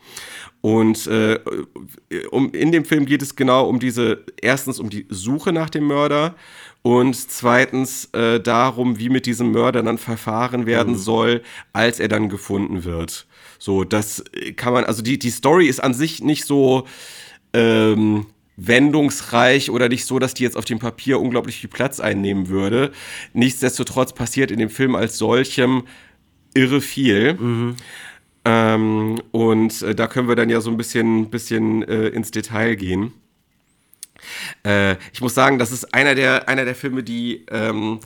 Und 0.60 1.06
äh, 1.06 1.38
um, 2.30 2.52
in 2.52 2.72
dem 2.72 2.84
Film 2.84 3.06
geht 3.06 3.22
es 3.22 3.36
genau 3.36 3.68
um 3.68 3.78
diese, 3.78 4.24
erstens 4.40 4.80
um 4.80 4.90
die 4.90 5.06
Suche 5.08 5.52
nach 5.52 5.70
dem 5.70 5.84
Mörder 5.84 6.34
und 6.82 7.14
zweitens 7.14 8.06
äh, 8.12 8.40
darum, 8.40 8.98
wie 8.98 9.08
mit 9.08 9.26
diesem 9.26 9.52
Mörder 9.52 9.82
dann 9.82 9.98
verfahren 9.98 10.66
werden 10.66 10.96
soll, 10.96 11.42
als 11.72 12.00
er 12.00 12.08
dann 12.08 12.28
gefunden 12.28 12.84
wird. 12.84 13.26
So, 13.58 13.84
das 13.84 14.24
kann 14.56 14.72
man, 14.72 14.84
also 14.84 15.02
die, 15.02 15.18
die 15.18 15.30
Story 15.30 15.66
ist 15.66 15.80
an 15.80 15.94
sich 15.94 16.22
nicht 16.22 16.44
so 16.44 16.86
ähm, 17.52 18.26
wendungsreich 18.56 19.70
oder 19.70 19.88
nicht 19.88 20.04
so, 20.04 20.18
dass 20.18 20.34
die 20.34 20.42
jetzt 20.42 20.56
auf 20.56 20.64
dem 20.64 20.80
Papier 20.80 21.20
unglaublich 21.20 21.58
viel 21.58 21.70
Platz 21.70 22.00
einnehmen 22.00 22.48
würde. 22.48 22.92
Nichtsdestotrotz 23.32 24.12
passiert 24.12 24.50
in 24.50 24.58
dem 24.58 24.70
Film 24.70 24.96
als 24.96 25.18
solchem 25.18 25.84
irre 26.58 26.80
viel. 26.80 27.76
Ähm, 28.44 29.20
und 29.30 29.82
äh, 29.82 29.94
da 29.94 30.06
können 30.06 30.28
wir 30.28 30.36
dann 30.36 30.50
ja 30.50 30.60
so 30.60 30.70
ein 30.70 30.76
bisschen, 30.76 31.30
bisschen 31.30 31.82
äh, 31.82 32.08
ins 32.08 32.30
Detail 32.30 32.74
gehen. 32.76 33.12
Äh, 34.64 34.96
ich 35.12 35.20
muss 35.20 35.34
sagen, 35.34 35.58
das 35.58 35.70
ist 35.70 35.94
einer 35.94 36.14
der, 36.14 36.48
einer 36.48 36.64
der 36.64 36.74
Filme, 36.74 37.02
die 37.02 37.44
ähm, 37.50 38.00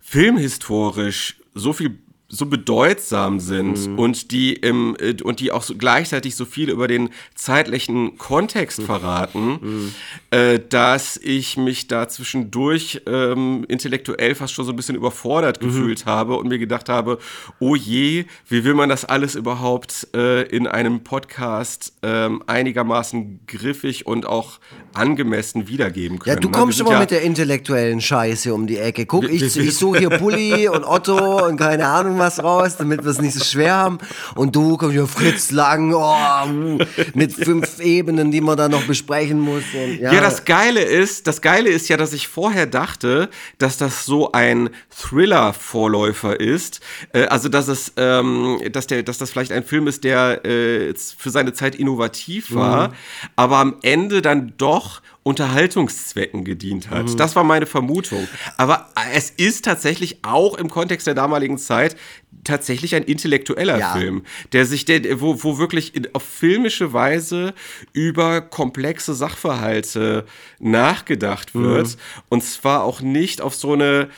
filmhistorisch 0.00 1.40
so 1.54 1.72
viel 1.72 1.98
so 2.34 2.46
bedeutsam 2.46 3.38
sind 3.38 3.96
und 3.96 4.32
die 4.32 4.54
im 4.54 4.96
äh, 4.98 5.14
und 5.22 5.38
die 5.38 5.52
auch 5.52 5.62
so 5.62 5.76
gleichzeitig 5.76 6.34
so 6.34 6.44
viel 6.44 6.68
über 6.68 6.88
den 6.88 7.10
zeitlichen 7.36 8.18
Kontext 8.18 8.82
verraten, 8.82 9.94
äh, 10.30 10.58
dass 10.68 11.16
ich 11.16 11.56
mich 11.56 11.86
da 11.86 12.08
zwischendurch 12.08 13.02
ähm, 13.06 13.64
intellektuell 13.68 14.34
fast 14.34 14.52
schon 14.52 14.64
so 14.64 14.72
ein 14.72 14.76
bisschen 14.76 14.96
überfordert 14.96 15.60
gefühlt 15.60 16.06
habe 16.06 16.34
und 16.36 16.48
mir 16.48 16.58
gedacht 16.58 16.88
habe, 16.88 17.18
oh 17.60 17.76
je, 17.76 18.24
wie 18.48 18.64
will 18.64 18.74
man 18.74 18.88
das 18.88 19.04
alles 19.04 19.36
überhaupt 19.36 20.08
äh, 20.14 20.42
in 20.42 20.66
einem 20.66 21.04
Podcast 21.04 21.94
ähm, 22.02 22.42
einigermaßen 22.46 23.40
griffig 23.46 24.06
und 24.06 24.26
auch 24.26 24.58
angemessen 24.94 25.68
wiedergeben 25.68 26.18
können? 26.18 26.36
Ja, 26.36 26.40
du 26.40 26.48
ne? 26.48 26.56
Kommst 26.56 26.80
immer 26.80 26.92
ja- 26.92 27.00
mit 27.00 27.10
der 27.10 27.22
intellektuellen 27.22 28.00
Scheiße 28.00 28.52
um 28.54 28.66
die 28.66 28.78
Ecke. 28.78 29.06
Guck, 29.06 29.28
ich, 29.28 29.56
ich 29.56 29.76
suche 29.76 29.98
hier 29.98 30.10
Bulli 30.10 30.68
und 30.74 30.84
Otto 30.84 31.46
und 31.46 31.56
keine 31.56 31.86
Ahnung 31.86 32.18
was 32.18 32.42
raus, 32.42 32.76
damit 32.76 33.04
wir 33.04 33.10
es 33.10 33.20
nicht 33.20 33.34
so 33.34 33.44
schwer 33.44 33.74
haben. 33.74 33.98
Und 34.34 34.56
du 34.56 34.76
kommst 34.76 34.92
hier 34.92 35.06
Fritz 35.06 35.50
Lang, 35.50 35.92
oh, 35.92 36.14
uh, 36.46 36.78
mit 37.14 37.32
fünf 37.44 37.80
Ebenen, 37.80 38.30
die 38.30 38.40
man 38.40 38.56
da 38.56 38.68
noch 38.68 38.82
besprechen 38.84 39.40
muss. 39.40 39.64
Und, 39.74 39.98
ja, 39.98 40.12
Ja, 40.12 40.20
das 40.20 40.44
Geile 40.44 40.82
ist, 40.82 41.26
das 41.26 41.40
Geile 41.40 41.70
ist 41.70 41.88
ja, 41.88 41.96
dass 41.96 42.12
ich 42.12 42.28
vorher 42.28 42.66
dachte, 42.66 43.28
dass 43.58 43.76
das 43.76 44.04
so 44.04 44.32
ein 44.32 44.70
Thriller-Vorläufer 44.90 46.38
ist. 46.40 46.80
Äh, 47.12 47.26
also, 47.26 47.48
dass 47.48 47.68
es, 47.68 47.92
ähm, 47.96 48.60
dass 48.72 48.86
der, 48.86 49.02
dass 49.02 49.18
das 49.18 49.30
vielleicht 49.30 49.52
ein 49.52 49.64
Film 49.64 49.86
ist, 49.86 50.04
der 50.04 50.44
äh, 50.44 50.94
für 50.94 51.30
seine 51.30 51.52
Zeit 51.52 51.74
innovativ 51.74 52.54
war, 52.54 52.92
aber 53.36 53.58
am 53.58 53.76
Ende 53.82 54.22
dann 54.22 54.54
doch 54.58 54.83
Unterhaltungszwecken 55.22 56.44
gedient 56.44 56.90
hat. 56.90 57.18
Das 57.18 57.34
war 57.36 57.44
meine 57.44 57.66
Vermutung. 57.66 58.26
Aber 58.56 58.88
es 59.14 59.30
ist 59.30 59.64
tatsächlich 59.64 60.18
auch 60.22 60.56
im 60.56 60.68
Kontext 60.70 61.06
der 61.06 61.14
damaligen 61.14 61.58
Zeit 61.58 61.96
tatsächlich 62.44 62.94
ein 62.94 63.04
intellektueller 63.04 63.78
Ja. 63.78 63.92
Film, 63.94 64.22
der 64.52 64.66
sich, 64.66 64.84
der, 64.84 65.20
wo, 65.20 65.42
wo 65.42 65.56
wirklich 65.58 65.94
in, 65.94 66.08
auf 66.14 66.22
filmische 66.22 66.92
Weise 66.92 67.54
über 67.92 68.40
komplexe 68.42 69.14
Sachverhalte 69.14 70.26
nachgedacht 70.58 71.54
wird. 71.54 71.96
Und 72.28 72.42
zwar 72.44 72.82
auch 72.84 73.00
nicht 73.00 73.40
auf 73.40 73.54
so 73.54 73.72
eine 73.72 74.08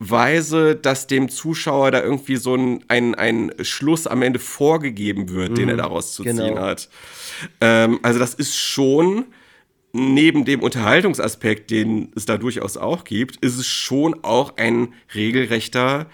Weise, 0.00 0.76
dass 0.76 1.06
dem 1.08 1.28
Zuschauer 1.28 1.90
da 1.90 2.00
irgendwie 2.02 2.36
so 2.36 2.54
ein, 2.54 2.84
ein, 2.88 3.14
ein 3.16 3.52
Schluss 3.62 4.06
am 4.06 4.22
Ende 4.22 4.38
vorgegeben 4.38 5.28
wird, 5.30 5.58
den 5.58 5.68
er 5.68 5.76
daraus 5.76 6.14
zu 6.14 6.22
ziehen 6.22 6.36
Genau. 6.36 6.60
hat. 6.60 6.88
Ähm, 7.60 7.98
also 8.02 8.18
das 8.20 8.34
ist 8.34 8.56
schon 8.56 9.24
neben 9.92 10.44
dem 10.44 10.62
Unterhaltungsaspekt, 10.62 11.70
den 11.70 12.12
es 12.14 12.26
da 12.26 12.36
durchaus 12.36 12.76
auch 12.76 13.04
gibt, 13.04 13.36
ist 13.36 13.56
es 13.56 13.66
schon 13.66 14.22
auch 14.22 14.56
ein 14.56 14.92
regelrechter 15.14 16.06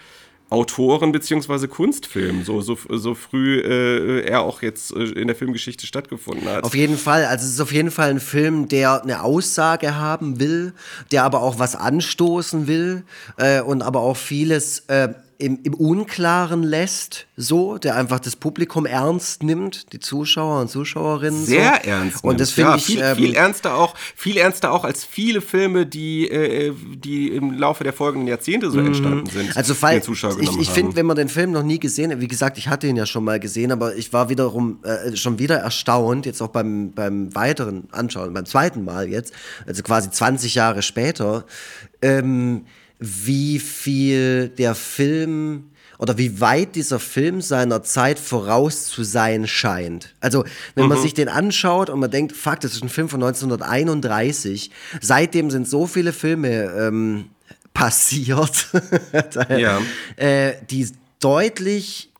Autoren- 0.49 1.11
bzw. 1.11 1.67
Kunstfilm, 1.67 2.43
so, 2.43 2.61
so, 2.61 2.77
so 2.87 3.15
früh 3.15 3.59
äh, 3.59 4.21
er 4.21 4.41
auch 4.41 4.61
jetzt 4.61 4.95
äh, 4.95 5.03
in 5.03 5.27
der 5.27 5.35
Filmgeschichte 5.35 5.87
stattgefunden 5.87 6.47
hat. 6.47 6.63
Auf 6.63 6.75
jeden 6.75 6.97
Fall. 6.97 7.25
Also 7.25 7.45
es 7.45 7.53
ist 7.53 7.59
auf 7.59 7.73
jeden 7.73 7.89
Fall 7.89 8.11
ein 8.11 8.19
Film, 8.19 8.67
der 8.67 9.01
eine 9.01 9.23
Aussage 9.23 9.95
haben 9.95 10.39
will, 10.39 10.73
der 11.11 11.23
aber 11.23 11.41
auch 11.41 11.57
was 11.57 11.75
anstoßen 11.75 12.67
will 12.67 13.03
äh, 13.37 13.61
und 13.61 13.81
aber 13.81 14.01
auch 14.01 14.17
vieles 14.17 14.81
äh, 14.87 15.09
im, 15.37 15.59
im 15.63 15.73
Unklaren 15.73 16.63
lässt, 16.63 17.27
so, 17.35 17.77
der 17.77 17.95
einfach 17.95 18.19
das 18.19 18.35
Publikum 18.35 18.85
ernst 18.85 19.43
nimmt, 19.43 19.91
die 19.91 19.99
Zuschauer 19.99 20.61
und 20.61 20.69
Zuschauerinnen. 20.69 21.45
sehr 21.45 21.81
so. 21.83 21.89
ernst. 21.89 22.23
Und 22.23 22.39
das 22.39 22.51
finde 22.51 22.71
ja, 22.71 22.75
ich 22.77 22.85
viel, 22.85 23.01
ähm, 23.01 23.15
viel 23.15 23.35
ernster 23.35 23.75
auch, 23.75 23.95
viel 24.15 24.37
ernster 24.37 24.71
auch 24.71 24.83
als 24.85 25.03
viele 25.03 25.41
Filme, 25.41 25.85
die, 25.85 26.29
äh, 26.29 26.73
die 26.97 27.29
im 27.29 27.51
Laufe 27.51 27.83
der 27.83 27.93
folgenden 27.93 28.27
Jahrzehnte 28.27 28.71
so 28.71 28.79
entstanden 28.79 29.29
sind. 29.29 29.55
Also 29.57 29.73
Zuschauer 30.01 30.39
ich, 30.39 30.57
ich 30.57 30.69
finde, 30.69 30.95
wenn 30.95 31.05
man 31.05 31.17
den 31.17 31.29
Film 31.29 31.51
noch 31.51 31.63
nie 31.63 31.79
gesehen 31.79 32.11
hat, 32.11 32.21
wie 32.21 32.27
gesagt, 32.27 32.57
ich 32.57 32.67
hatte 32.69 32.87
ihn 32.87 32.95
ja 32.95 33.05
schon 33.05 33.23
mal 33.23 33.39
gesehen, 33.39 33.71
aber 33.71 33.95
ich 33.95 34.13
war 34.13 34.29
wiederum 34.29 34.79
äh, 34.83 35.15
schon 35.15 35.39
wieder 35.39 35.57
erstaunt, 35.57 36.25
jetzt 36.25 36.41
auch 36.41 36.49
beim, 36.49 36.91
beim 36.93 37.33
weiteren 37.35 37.89
Anschauen, 37.91 38.33
beim 38.33 38.45
zweiten 38.45 38.85
Mal 38.85 39.09
jetzt, 39.09 39.33
also 39.67 39.83
quasi 39.83 40.09
20 40.09 40.55
Jahre 40.55 40.81
später, 40.81 41.45
ähm, 42.01 42.65
wie 42.99 43.59
viel 43.59 44.49
der 44.49 44.75
Film 44.75 45.71
oder 45.97 46.17
wie 46.17 46.41
weit 46.41 46.75
dieser 46.75 46.99
Film 46.99 47.41
seiner 47.41 47.83
Zeit 47.83 48.19
voraus 48.19 48.85
zu 48.87 49.03
sein 49.03 49.47
scheint. 49.47 50.15
Also, 50.19 50.43
wenn 50.75 50.87
man 50.87 51.01
sich 51.01 51.13
den 51.13 51.29
anschaut 51.29 51.89
und 51.89 51.99
man 51.99 52.11
denkt, 52.11 52.35
fuck, 52.35 52.59
das 52.59 52.73
ist 52.73 52.83
ein 52.83 52.89
Film 52.89 53.07
von 53.07 53.23
1931, 53.23 54.71
seitdem 55.01 55.49
sind 55.51 55.69
so 55.69 55.87
viele 55.87 56.11
Filme 56.11 56.65
ähm, 56.77 57.29
passiert, 57.73 58.67
ja. 59.49 59.81
äh, 60.17 60.53
die 60.69 60.89
deutlich 61.19 62.11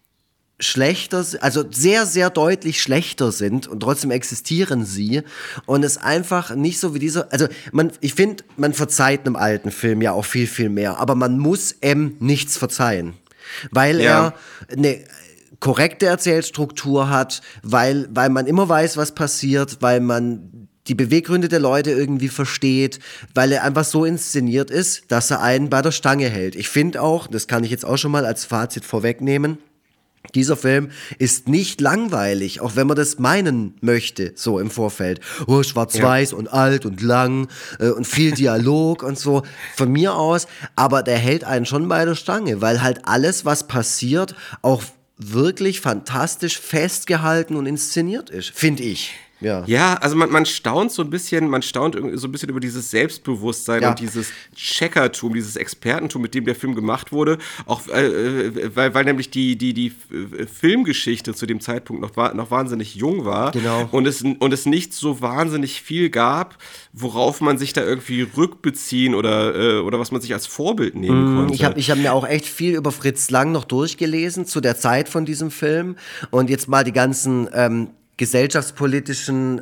schlechter, 0.60 1.26
also 1.42 1.66
sehr, 1.70 2.06
sehr 2.06 2.30
deutlich 2.30 2.82
schlechter 2.82 3.32
sind 3.32 3.68
und 3.68 3.82
trotzdem 3.82 4.12
existieren 4.12 4.86
sie 4.86 5.24
und 5.66 5.84
es 5.84 5.98
einfach 5.98 6.56
nicht 6.56 6.80
so 6.80 6.94
wie 6.94 7.00
dieser, 7.00 7.32
also 7.34 7.48
man, 7.74 7.92
ich 8.00 8.14
finde, 8.14 8.44
man 8.56 8.74
verzeiht 8.74 9.26
einem 9.26 9.36
alten 9.36 9.72
Film 9.72 10.02
ja 10.02 10.14
auch 10.14 10.26
viel, 10.26 10.48
viel 10.48 10.70
mehr, 10.70 10.98
aber 10.98 11.16
man 11.16 11.40
muss 11.40 11.74
M 11.82 12.16
nichts 12.20 12.58
verzeihen, 12.58 13.14
weil 13.72 14.00
ja. 14.00 14.28
er 14.28 14.34
eine 14.78 15.00
korrekte 15.60 16.06
Erzählstruktur 16.06 17.10
hat, 17.10 17.42
weil, 17.62 18.08
weil 18.12 18.30
man 18.30 18.48
immer 18.48 18.70
weiß, 18.70 18.96
was 18.98 19.14
passiert, 19.14 19.78
weil 19.82 20.00
man 20.00 20.70
die 20.88 20.96
Beweggründe 20.96 21.50
der 21.50 21.60
Leute 21.60 21.92
irgendwie 21.92 22.30
versteht, 22.30 23.00
weil 23.34 23.52
er 23.52 23.64
einfach 23.64 23.86
so 23.86 24.06
inszeniert 24.06 24.70
ist, 24.70 25.06
dass 25.10 25.32
er 25.32 25.42
einen 25.42 25.70
bei 25.70 25.82
der 25.82 25.92
Stange 25.92 26.30
hält. 26.30 26.56
Ich 26.56 26.70
finde 26.70 27.02
auch, 27.02 27.28
das 27.28 27.48
kann 27.48 27.64
ich 27.64 27.72
jetzt 27.72 27.86
auch 27.86 27.98
schon 27.98 28.12
mal 28.12 28.26
als 28.26 28.46
Fazit 28.46 28.86
vorwegnehmen, 28.86 29.58
dieser 30.36 30.58
Film 30.58 30.90
ist 31.18 31.48
nicht 31.48 31.82
langweilig, 31.82 32.62
auch 32.62 32.76
wenn 32.76 32.88
man 32.88 32.98
das 32.98 33.20
meinen 33.20 33.76
möchte, 33.82 34.34
so 34.36 34.60
im 34.60 34.70
Vorfeld. 34.70 35.22
Oh, 35.48 35.64
schwarz-weiß 35.64 36.32
ja. 36.32 36.38
und 36.38 36.48
alt 36.48 36.86
und 36.86 37.02
lang 37.02 37.48
äh, 37.80 37.90
und 37.90 38.06
viel 38.06 38.32
Dialog 38.32 39.04
und 39.04 39.18
so. 39.18 39.44
Von 39.76 39.92
mir 39.92 40.16
aus, 40.16 40.48
aber 40.76 41.02
der 41.04 41.18
hält 41.18 41.44
einen 41.44 41.66
schon 41.66 41.88
bei 41.88 42.06
der 42.06 42.16
Stange, 42.16 42.62
weil 42.62 42.82
halt 42.82 43.02
alles, 43.06 43.46
was 43.46 43.68
passiert, 43.68 44.36
auch 44.62 44.84
wirklich 45.18 45.82
fantastisch 45.82 46.60
festgehalten 46.60 47.56
und 47.56 47.66
inszeniert 47.66 48.30
ist, 48.30 48.50
finde 48.50 48.84
ich. 48.84 49.14
Ja. 49.42 49.64
ja, 49.68 49.96
also 49.96 50.16
man, 50.16 50.32
man 50.32 50.46
staunt 50.46 50.92
so 50.92 51.02
ein 51.02 51.10
bisschen, 51.10 51.50
man 51.50 51.62
staunt 51.62 51.96
so 52.14 52.28
ein 52.28 52.32
bisschen 52.32 52.50
über 52.50 52.60
dieses 52.60 52.90
Selbstbewusstsein 52.90 53.82
ja. 53.82 53.90
und 53.90 54.00
dieses 54.00 54.32
Checkertum, 54.56 55.34
dieses 55.34 55.58
Expertentum, 55.58 56.22
mit 56.22 56.34
dem 56.34 56.46
der 56.46 56.56
Film 56.56 56.74
gemacht 56.74 57.12
wurde. 57.12 57.38
Auch 57.66 57.88
äh, 57.88 58.06
äh 58.06 58.76
weil, 58.76 58.94
weil 58.94 59.04
nämlich 59.04 59.30
die, 59.30 59.58
die, 59.58 59.74
die 59.74 59.92
Filmgeschichte 59.92 61.34
zu 61.34 61.46
dem 61.46 61.60
Zeitpunkt 61.60 62.02
noch, 62.02 62.34
noch 62.34 62.50
wahnsinnig 62.50 62.96
jung 62.96 63.26
war. 63.26 63.52
Genau. 63.52 63.90
Und 63.92 64.08
es, 64.08 64.22
und 64.22 64.54
es 64.54 64.66
nicht 64.66 64.94
so 64.94 65.22
wahnsinnig 65.22 65.82
viel 65.82 66.10
gab, 66.10 66.58
worauf 66.94 67.42
man 67.42 67.58
sich 67.58 67.74
da 67.74 67.84
irgendwie 67.84 68.22
rückbeziehen 68.22 69.16
oder, 69.16 69.56
äh, 69.56 69.80
oder 69.80 70.00
was 70.00 70.12
man 70.12 70.22
sich 70.22 70.34
als 70.34 70.48
Vorbild 70.48 70.96
nehmen 70.96 71.34
mm, 71.34 71.38
konnte. 71.38 71.54
Ich 71.54 71.64
habe 71.66 71.78
ich 71.78 71.92
hab 71.92 71.98
mir 71.98 72.14
auch 72.14 72.28
echt 72.28 72.46
viel 72.46 72.76
über 72.76 72.92
Fritz 72.92 73.30
Lang 73.30 73.52
noch 73.52 73.66
durchgelesen 73.66 74.46
zu 74.46 74.62
der 74.62 74.78
Zeit 74.78 75.10
von 75.10 75.26
diesem 75.26 75.52
Film. 75.52 75.98
Und 76.32 76.50
jetzt 76.50 76.70
mal 76.70 76.84
die 76.84 76.94
ganzen 76.94 77.50
ähm, 77.54 77.90
gesellschaftspolitischen 78.18 79.62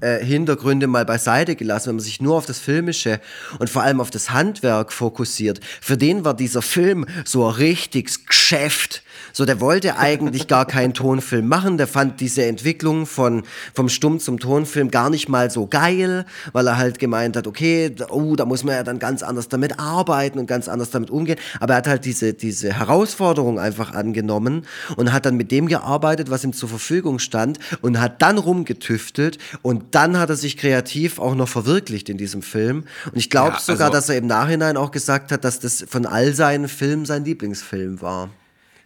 äh, 0.00 0.24
Hintergründe 0.24 0.86
mal 0.86 1.04
beiseite 1.04 1.56
gelassen, 1.56 1.88
wenn 1.88 1.96
man 1.96 2.04
sich 2.04 2.20
nur 2.20 2.36
auf 2.36 2.46
das 2.46 2.58
Filmische 2.58 3.20
und 3.58 3.68
vor 3.68 3.82
allem 3.82 4.00
auf 4.00 4.10
das 4.10 4.30
Handwerk 4.30 4.92
fokussiert. 4.92 5.60
Für 5.80 5.96
den 5.96 6.24
war 6.24 6.34
dieser 6.34 6.62
Film 6.62 7.06
so 7.24 7.46
ein 7.46 7.54
richtiges 7.54 8.24
Geschäft. 8.24 9.02
So, 9.32 9.44
der 9.44 9.60
wollte 9.60 9.96
eigentlich 9.96 10.48
gar 10.48 10.66
keinen 10.66 10.94
Tonfilm 10.94 11.48
machen. 11.48 11.78
Der 11.78 11.86
fand 11.86 12.20
diese 12.20 12.44
Entwicklung 12.44 13.06
von, 13.06 13.42
vom 13.74 13.88
Stumm 13.88 14.20
zum 14.20 14.38
Tonfilm 14.38 14.90
gar 14.90 15.10
nicht 15.10 15.28
mal 15.28 15.50
so 15.50 15.66
geil, 15.66 16.24
weil 16.52 16.66
er 16.66 16.78
halt 16.78 16.98
gemeint 16.98 17.36
hat, 17.36 17.46
okay, 17.46 17.94
oh, 18.10 18.36
da 18.36 18.44
muss 18.44 18.64
man 18.64 18.74
ja 18.74 18.82
dann 18.82 18.98
ganz 18.98 19.22
anders 19.22 19.48
damit 19.48 19.78
arbeiten 19.78 20.38
und 20.38 20.46
ganz 20.46 20.68
anders 20.68 20.90
damit 20.90 21.10
umgehen. 21.10 21.38
Aber 21.60 21.74
er 21.74 21.78
hat 21.78 21.86
halt 21.86 22.04
diese, 22.04 22.34
diese 22.34 22.72
Herausforderung 22.72 23.58
einfach 23.58 23.92
angenommen 23.92 24.66
und 24.96 25.12
hat 25.12 25.26
dann 25.26 25.36
mit 25.36 25.50
dem 25.50 25.66
gearbeitet, 25.66 26.30
was 26.30 26.44
ihm 26.44 26.52
zur 26.52 26.68
Verfügung 26.68 27.18
stand 27.18 27.58
und 27.80 28.00
hat 28.00 28.22
dann 28.22 28.38
rumgetüftelt 28.38 29.38
und 29.62 29.94
dann 29.94 30.18
hat 30.18 30.30
er 30.30 30.36
sich 30.36 30.56
kreativ 30.56 31.18
auch 31.18 31.34
noch 31.34 31.48
verwirklicht 31.48 32.08
in 32.08 32.16
diesem 32.16 32.42
Film. 32.42 32.84
Und 33.06 33.16
ich 33.16 33.30
glaube 33.30 33.54
ja, 33.54 33.60
sogar, 33.60 33.88
also 33.88 33.98
dass 33.98 34.08
er 34.08 34.16
im 34.16 34.26
Nachhinein 34.26 34.76
auch 34.76 34.90
gesagt 34.90 35.32
hat, 35.32 35.44
dass 35.44 35.60
das 35.60 35.84
von 35.88 36.06
all 36.06 36.34
seinen 36.34 36.68
Filmen 36.68 37.04
sein 37.04 37.24
Lieblingsfilm 37.24 38.00
war. 38.00 38.30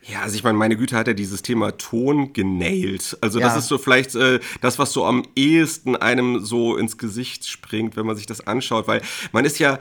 Ja, 0.07 0.21
also 0.21 0.37
ich 0.37 0.45
meine, 0.45 0.59
meine 0.59 0.77
Güte 0.77 0.97
hat 0.97 1.09
er 1.09 1.15
dieses 1.15 1.43
Thema 1.43 1.77
Ton 1.79 2.33
genailt. 2.33 3.17
Also 3.21 3.41
ja. 3.41 3.47
das 3.47 3.57
ist 3.57 3.69
so 3.69 3.79
vielleicht 3.79 4.15
äh, 4.15 4.39
das, 4.61 4.79
was 4.79 4.93
so 4.93 5.07
am 5.07 5.25
ehesten 5.35 5.97
einem 5.97 6.45
so 6.45 6.77
ins 6.77 6.99
Gesicht 6.99 7.47
springt, 7.49 7.97
wenn 7.97 8.05
man 8.05 8.17
sich 8.17 8.27
das 8.27 8.47
anschaut, 8.47 8.87
weil 8.87 9.01
man 9.33 9.45
ist 9.45 9.59
ja 9.59 9.79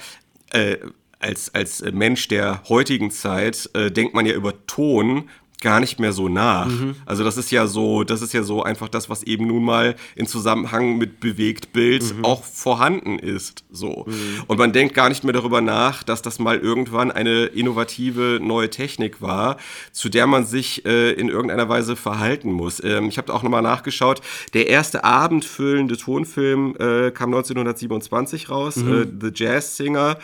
äh, 0.51 0.77
als, 1.19 1.53
als 1.53 1.83
Mensch 1.91 2.27
der 2.27 2.63
heutigen 2.69 3.11
Zeit, 3.11 3.69
äh, 3.73 3.91
denkt 3.91 4.13
man 4.13 4.25
ja 4.25 4.33
über 4.33 4.65
Ton 4.65 5.29
gar 5.63 5.79
nicht 5.79 5.97
mehr 5.97 6.11
so 6.11 6.27
nach. 6.27 6.67
Mhm. 6.67 6.95
Also 7.05 7.23
das 7.23 7.37
ist 7.37 7.49
ja 7.49 7.65
so, 7.65 8.03
das 8.03 8.21
ist 8.21 8.33
ja 8.33 8.43
so 8.43 8.61
einfach 8.63 8.89
das, 8.89 9.09
was 9.09 9.23
eben 9.23 9.47
nun 9.47 9.63
mal 9.63 9.95
in 10.15 10.27
Zusammenhang 10.27 10.97
mit 10.97 11.21
Bewegtbild 11.21 12.17
mhm. 12.17 12.25
auch 12.25 12.43
vorhanden 12.43 13.17
ist. 13.17 13.63
So. 13.71 14.05
Mhm. 14.05 14.43
Und 14.47 14.59
man 14.59 14.73
denkt 14.73 14.93
gar 14.93 15.07
nicht 15.07 15.23
mehr 15.23 15.31
darüber 15.31 15.61
nach, 15.61 16.03
dass 16.03 16.21
das 16.21 16.37
mal 16.37 16.59
irgendwann 16.59 17.11
eine 17.11 17.45
innovative 17.45 18.39
neue 18.41 18.69
Technik 18.69 19.21
war, 19.21 19.55
zu 19.93 20.09
der 20.09 20.27
man 20.27 20.45
sich 20.45 20.85
äh, 20.85 21.13
in 21.13 21.29
irgendeiner 21.29 21.69
Weise 21.69 21.95
verhalten 21.95 22.51
muss. 22.51 22.83
Ähm, 22.83 23.07
ich 23.07 23.17
habe 23.17 23.33
auch 23.33 23.41
nochmal 23.41 23.61
nachgeschaut. 23.61 24.19
Der 24.53 24.67
erste 24.67 25.05
abendfüllende 25.05 25.95
Tonfilm 25.95 26.75
äh, 26.77 27.11
kam 27.11 27.33
1927 27.33 28.49
raus, 28.49 28.75
mhm. 28.75 28.93
äh, 28.93 29.07
The 29.21 29.31
Jazz 29.33 29.77
Singer. 29.77 30.17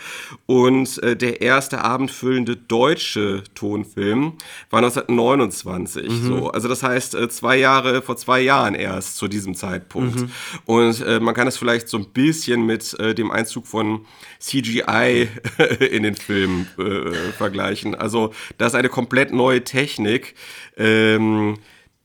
Und 0.44 1.02
äh, 1.02 1.16
der 1.16 1.40
erste 1.40 1.82
abendfüllende 1.82 2.56
deutsche 2.56 3.42
Tonfilm 3.54 4.34
war 4.68 4.80
1990 4.80 5.29
29. 5.36 6.08
Mhm. 6.08 6.26
So. 6.26 6.50
Also 6.50 6.68
das 6.68 6.82
heißt, 6.82 7.14
äh, 7.14 7.28
zwei 7.28 7.56
Jahre, 7.56 8.02
vor 8.02 8.16
zwei 8.16 8.40
Jahren 8.40 8.74
erst 8.74 9.16
zu 9.16 9.28
diesem 9.28 9.54
Zeitpunkt. 9.54 10.20
Mhm. 10.20 10.30
Und 10.64 11.00
äh, 11.02 11.20
man 11.20 11.34
kann 11.34 11.46
es 11.46 11.56
vielleicht 11.56 11.88
so 11.88 11.98
ein 11.98 12.06
bisschen 12.06 12.66
mit 12.66 12.98
äh, 12.98 13.14
dem 13.14 13.30
Einzug 13.30 13.66
von 13.66 14.06
CGI 14.38 15.28
in 15.90 16.02
den 16.02 16.14
Film 16.14 16.66
äh, 16.78 17.32
vergleichen. 17.36 17.94
Also 17.94 18.32
das 18.58 18.72
ist 18.72 18.78
eine 18.78 18.88
komplett 18.88 19.32
neue 19.32 19.64
Technik. 19.64 20.34
Ähm, 20.76 21.58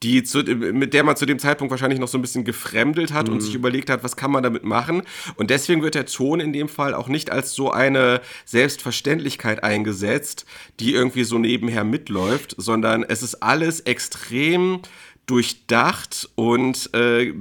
die 0.03 0.23
zu, 0.23 0.43
mit 0.43 0.93
der 0.93 1.03
man 1.03 1.15
zu 1.15 1.25
dem 1.25 1.39
Zeitpunkt 1.39 1.71
wahrscheinlich 1.71 1.99
noch 1.99 2.07
so 2.07 2.17
ein 2.17 2.21
bisschen 2.21 2.43
gefremdelt 2.43 3.13
hat 3.13 3.27
mhm. 3.27 3.35
und 3.35 3.41
sich 3.41 3.55
überlegt 3.55 3.89
hat, 3.89 4.03
was 4.03 4.15
kann 4.15 4.31
man 4.31 4.43
damit 4.43 4.63
machen. 4.63 5.03
Und 5.35 5.49
deswegen 5.49 5.81
wird 5.81 5.95
der 5.95 6.05
Ton 6.05 6.39
in 6.39 6.53
dem 6.53 6.67
Fall 6.67 6.93
auch 6.93 7.07
nicht 7.07 7.31
als 7.31 7.53
so 7.53 7.71
eine 7.71 8.21
Selbstverständlichkeit 8.45 9.63
eingesetzt, 9.63 10.45
die 10.79 10.93
irgendwie 10.93 11.23
so 11.23 11.37
nebenher 11.37 11.83
mitläuft, 11.83 12.55
sondern 12.57 13.03
es 13.03 13.23
ist 13.23 13.41
alles 13.41 13.79
extrem 13.81 14.81
durchdacht 15.25 16.29
und 16.35 16.91
äh, 16.93 17.29
äh 17.29 17.33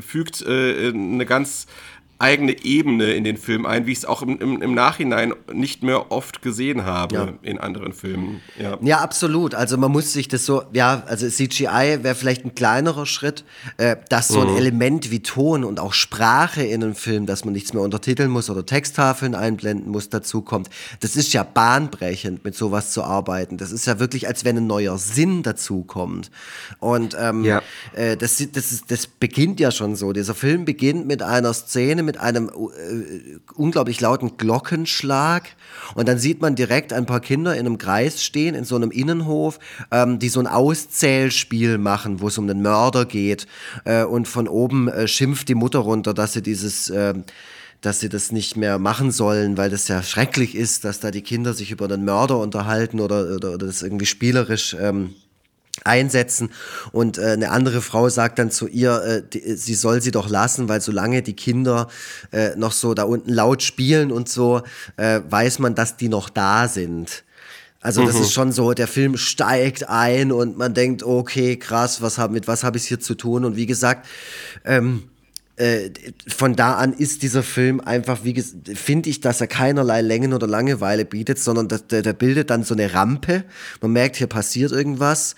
fügt 0.00 0.42
äh, 0.42 0.88
eine 0.88 1.24
ganz 1.24 1.66
eigene 2.24 2.64
Ebene 2.64 3.12
in 3.12 3.22
den 3.22 3.36
Film 3.36 3.66
ein, 3.66 3.84
wie 3.84 3.92
ich 3.92 3.98
es 3.98 4.04
auch 4.06 4.22
im, 4.22 4.38
im, 4.38 4.62
im, 4.62 4.72
Nachhinein 4.72 5.34
nicht 5.52 5.82
mehr 5.82 6.10
oft 6.10 6.40
gesehen 6.40 6.86
habe 6.86 7.14
ja. 7.14 7.28
in 7.42 7.58
anderen 7.58 7.92
Filmen. 7.92 8.40
Ja. 8.58 8.78
ja. 8.80 8.98
absolut. 9.00 9.54
Also 9.54 9.76
man 9.76 9.92
muss 9.92 10.14
sich 10.14 10.28
das 10.28 10.46
so, 10.46 10.62
ja, 10.72 11.02
also 11.06 11.28
CGI 11.28 11.98
wäre 12.00 12.14
vielleicht 12.14 12.46
ein 12.46 12.54
kleinerer 12.54 13.04
Schritt, 13.04 13.44
äh, 13.76 13.96
dass 14.08 14.28
so 14.28 14.40
ein 14.40 14.52
mhm. 14.52 14.56
Element 14.56 15.10
wie 15.10 15.20
Ton 15.20 15.64
und 15.64 15.78
auch 15.78 15.92
Sprache 15.92 16.62
in 16.62 16.82
einem 16.82 16.94
Film, 16.94 17.26
dass 17.26 17.44
man 17.44 17.52
nichts 17.52 17.74
mehr 17.74 17.82
untertiteln 17.82 18.30
muss 18.30 18.48
oder 18.48 18.64
Texttafeln 18.64 19.34
einblenden 19.34 19.90
muss, 19.90 20.08
dazu 20.08 20.40
kommt. 20.40 20.70
Das 21.00 21.16
ist 21.16 21.34
ja 21.34 21.42
bahnbrechend, 21.42 22.42
mit 22.42 22.54
sowas 22.54 22.90
zu 22.92 23.04
arbeiten. 23.04 23.58
Das 23.58 23.70
ist 23.70 23.86
ja 23.86 23.98
wirklich, 23.98 24.28
als 24.28 24.46
wenn 24.46 24.56
ein 24.56 24.66
neuer 24.66 24.96
Sinn 24.96 25.42
dazu 25.42 25.82
kommt. 25.82 26.30
Und 26.78 27.14
ähm, 27.20 27.44
ja. 27.44 27.60
äh, 27.92 28.16
das, 28.16 28.42
das, 28.52 28.72
ist, 28.72 28.90
das 28.90 29.06
beginnt 29.06 29.60
ja 29.60 29.70
schon 29.70 29.94
so. 29.94 30.14
Dieser 30.14 30.34
Film 30.34 30.64
beginnt 30.64 31.06
mit 31.06 31.22
einer 31.22 31.52
Szene, 31.52 32.02
mit 32.02 32.13
einem 32.18 32.48
äh, 32.48 33.38
unglaublich 33.54 34.00
lauten 34.00 34.36
Glockenschlag. 34.36 35.44
Und 35.94 36.08
dann 36.08 36.18
sieht 36.18 36.40
man 36.40 36.54
direkt 36.54 36.92
ein 36.92 37.06
paar 37.06 37.20
Kinder 37.20 37.54
in 37.54 37.66
einem 37.66 37.78
Kreis 37.78 38.22
stehen, 38.22 38.54
in 38.54 38.64
so 38.64 38.76
einem 38.76 38.90
Innenhof, 38.90 39.58
ähm, 39.90 40.18
die 40.18 40.28
so 40.28 40.40
ein 40.40 40.46
Auszählspiel 40.46 41.78
machen, 41.78 42.20
wo 42.20 42.28
es 42.28 42.38
um 42.38 42.46
den 42.46 42.62
Mörder 42.62 43.04
geht. 43.04 43.46
Äh, 43.84 44.04
und 44.04 44.28
von 44.28 44.48
oben 44.48 44.88
äh, 44.88 45.08
schimpft 45.08 45.48
die 45.48 45.54
Mutter 45.54 45.80
runter, 45.80 46.14
dass 46.14 46.32
sie 46.32 46.42
dieses 46.42 46.90
ähm, 46.90 47.24
dass 47.80 48.00
sie 48.00 48.08
das 48.08 48.32
nicht 48.32 48.56
mehr 48.56 48.78
machen 48.78 49.10
sollen, 49.10 49.58
weil 49.58 49.68
das 49.68 49.88
ja 49.88 50.02
schrecklich 50.02 50.54
ist, 50.54 50.86
dass 50.86 51.00
da 51.00 51.10
die 51.10 51.20
Kinder 51.20 51.52
sich 51.52 51.70
über 51.70 51.86
den 51.86 52.04
Mörder 52.04 52.38
unterhalten 52.38 52.98
oder, 52.98 53.34
oder, 53.34 53.54
oder 53.54 53.66
das 53.66 53.82
irgendwie 53.82 54.06
spielerisch 54.06 54.74
ähm, 54.80 55.14
einsetzen 55.84 56.50
und 56.92 57.18
äh, 57.18 57.32
eine 57.32 57.50
andere 57.50 57.82
Frau 57.82 58.08
sagt 58.08 58.38
dann 58.38 58.50
zu 58.50 58.66
ihr, 58.66 59.02
äh, 59.02 59.22
die, 59.22 59.54
sie 59.56 59.74
soll 59.74 60.00
sie 60.00 60.10
doch 60.10 60.28
lassen, 60.28 60.68
weil 60.68 60.80
solange 60.80 61.22
die 61.22 61.36
Kinder 61.36 61.88
äh, 62.32 62.56
noch 62.56 62.72
so 62.72 62.94
da 62.94 63.04
unten 63.04 63.32
laut 63.32 63.62
spielen 63.62 64.10
und 64.10 64.28
so, 64.28 64.62
äh, 64.96 65.20
weiß 65.28 65.58
man, 65.58 65.74
dass 65.74 65.96
die 65.96 66.08
noch 66.08 66.30
da 66.30 66.68
sind. 66.68 67.24
Also 67.84 68.02
das 68.06 68.16
mhm. 68.16 68.22
ist 68.22 68.32
schon 68.32 68.50
so, 68.50 68.72
der 68.72 68.88
Film 68.88 69.18
steigt 69.18 69.90
ein 69.90 70.32
und 70.32 70.56
man 70.56 70.72
denkt, 70.72 71.02
okay, 71.02 71.58
krass, 71.58 72.00
was 72.00 72.16
hab, 72.16 72.30
mit 72.30 72.48
was 72.48 72.64
habe 72.64 72.78
ich 72.78 72.86
hier 72.88 72.98
zu 72.98 73.14
tun? 73.14 73.44
Und 73.44 73.56
wie 73.56 73.66
gesagt, 73.66 74.06
ähm, 74.64 75.10
äh, 75.56 75.90
von 76.26 76.56
da 76.56 76.74
an 76.74 76.92
ist 76.92 77.22
dieser 77.22 77.44
Film 77.44 77.80
einfach, 77.80 78.24
wie 78.24 78.42
finde 78.74 79.08
ich, 79.08 79.20
dass 79.20 79.40
er 79.40 79.46
keinerlei 79.46 80.00
Längen 80.00 80.32
oder 80.32 80.46
Langeweile 80.46 81.04
bietet, 81.04 81.38
sondern 81.38 81.68
der, 81.68 82.02
der 82.02 82.12
bildet 82.12 82.50
dann 82.50 82.64
so 82.64 82.74
eine 82.74 82.92
Rampe. 82.92 83.44
Man 83.80 83.92
merkt, 83.92 84.16
hier 84.16 84.26
passiert 84.26 84.72
irgendwas. 84.72 85.36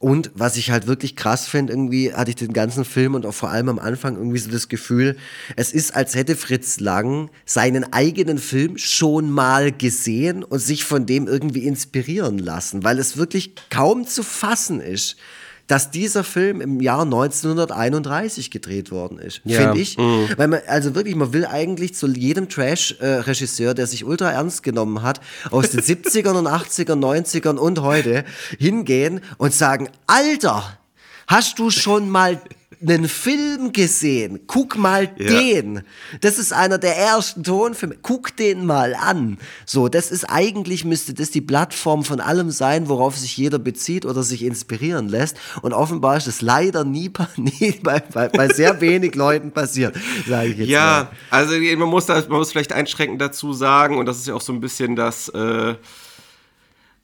Und 0.00 0.32
was 0.34 0.56
ich 0.56 0.72
halt 0.72 0.88
wirklich 0.88 1.14
krass 1.14 1.46
finde, 1.46 1.72
irgendwie 1.72 2.12
hatte 2.12 2.30
ich 2.30 2.36
den 2.36 2.52
ganzen 2.52 2.84
Film 2.84 3.14
und 3.14 3.24
auch 3.24 3.34
vor 3.34 3.50
allem 3.50 3.68
am 3.68 3.78
Anfang 3.78 4.16
irgendwie 4.16 4.38
so 4.38 4.50
das 4.50 4.68
Gefühl, 4.68 5.16
es 5.54 5.72
ist, 5.72 5.94
als 5.94 6.16
hätte 6.16 6.34
Fritz 6.34 6.80
Lang 6.80 7.30
seinen 7.44 7.92
eigenen 7.92 8.38
Film 8.38 8.78
schon 8.78 9.30
mal 9.30 9.70
gesehen 9.70 10.42
und 10.42 10.58
sich 10.58 10.82
von 10.82 11.06
dem 11.06 11.28
irgendwie 11.28 11.68
inspirieren 11.68 12.38
lassen, 12.38 12.82
weil 12.82 12.98
es 12.98 13.16
wirklich 13.16 13.54
kaum 13.70 14.04
zu 14.04 14.24
fassen 14.24 14.80
ist 14.80 15.18
dass 15.66 15.90
dieser 15.90 16.24
Film 16.24 16.60
im 16.60 16.80
Jahr 16.80 17.02
1931 17.02 18.50
gedreht 18.50 18.90
worden 18.90 19.18
ist. 19.18 19.40
Ja. 19.44 19.60
Finde 19.60 19.80
ich. 19.80 19.96
Mhm. 19.96 20.28
Weil 20.36 20.48
man, 20.48 20.60
also 20.66 20.94
wirklich, 20.94 21.14
man 21.14 21.32
will 21.32 21.46
eigentlich 21.46 21.94
zu 21.94 22.08
jedem 22.08 22.48
Trash-Regisseur, 22.48 23.74
der 23.74 23.86
sich 23.86 24.04
ultra 24.04 24.30
ernst 24.30 24.62
genommen 24.62 25.02
hat, 25.02 25.20
aus 25.50 25.70
den 25.70 25.80
70ern 25.82 26.38
und 26.38 26.46
80ern, 26.46 27.00
90ern 27.00 27.56
und 27.56 27.82
heute 27.82 28.24
hingehen 28.58 29.20
und 29.38 29.54
sagen, 29.54 29.88
Alter, 30.06 30.78
hast 31.26 31.58
du 31.58 31.70
schon 31.70 32.10
mal 32.10 32.40
einen 32.82 33.08
Film 33.08 33.72
gesehen. 33.72 34.40
Guck 34.46 34.76
mal 34.76 35.10
ja. 35.16 35.26
den. 35.26 35.82
Das 36.20 36.38
ist 36.38 36.52
einer 36.52 36.78
der 36.78 36.96
ersten 36.96 37.42
Tonfilme. 37.44 37.96
Guck 38.02 38.36
den 38.36 38.66
mal 38.66 38.94
an. 38.94 39.38
So, 39.66 39.88
das 39.88 40.10
ist 40.10 40.24
eigentlich, 40.24 40.84
müsste 40.84 41.14
das 41.14 41.30
die 41.30 41.40
Plattform 41.40 42.04
von 42.04 42.20
allem 42.20 42.50
sein, 42.50 42.88
worauf 42.88 43.16
sich 43.16 43.36
jeder 43.36 43.58
bezieht 43.58 44.04
oder 44.04 44.22
sich 44.22 44.42
inspirieren 44.44 45.08
lässt. 45.08 45.36
Und 45.62 45.72
offenbar 45.72 46.16
ist 46.16 46.26
das 46.26 46.42
leider 46.42 46.84
nie, 46.84 47.10
nie 47.36 47.78
bei, 47.82 48.00
bei, 48.00 48.28
bei 48.28 48.48
sehr 48.48 48.80
wenig 48.80 49.14
Leuten 49.14 49.52
passiert, 49.52 49.94
sage 50.28 50.48
ich 50.48 50.58
jetzt 50.58 50.68
Ja, 50.68 51.10
mal. 51.30 51.38
also 51.38 51.54
man 51.76 51.88
muss, 51.88 52.06
da, 52.06 52.14
man 52.28 52.38
muss 52.38 52.50
vielleicht 52.50 52.72
einschränkend 52.72 53.20
dazu 53.20 53.52
sagen, 53.52 53.98
und 53.98 54.06
das 54.06 54.18
ist 54.18 54.26
ja 54.26 54.34
auch 54.34 54.40
so 54.40 54.52
ein 54.52 54.60
bisschen 54.60 54.96
das... 54.96 55.28
Äh 55.28 55.74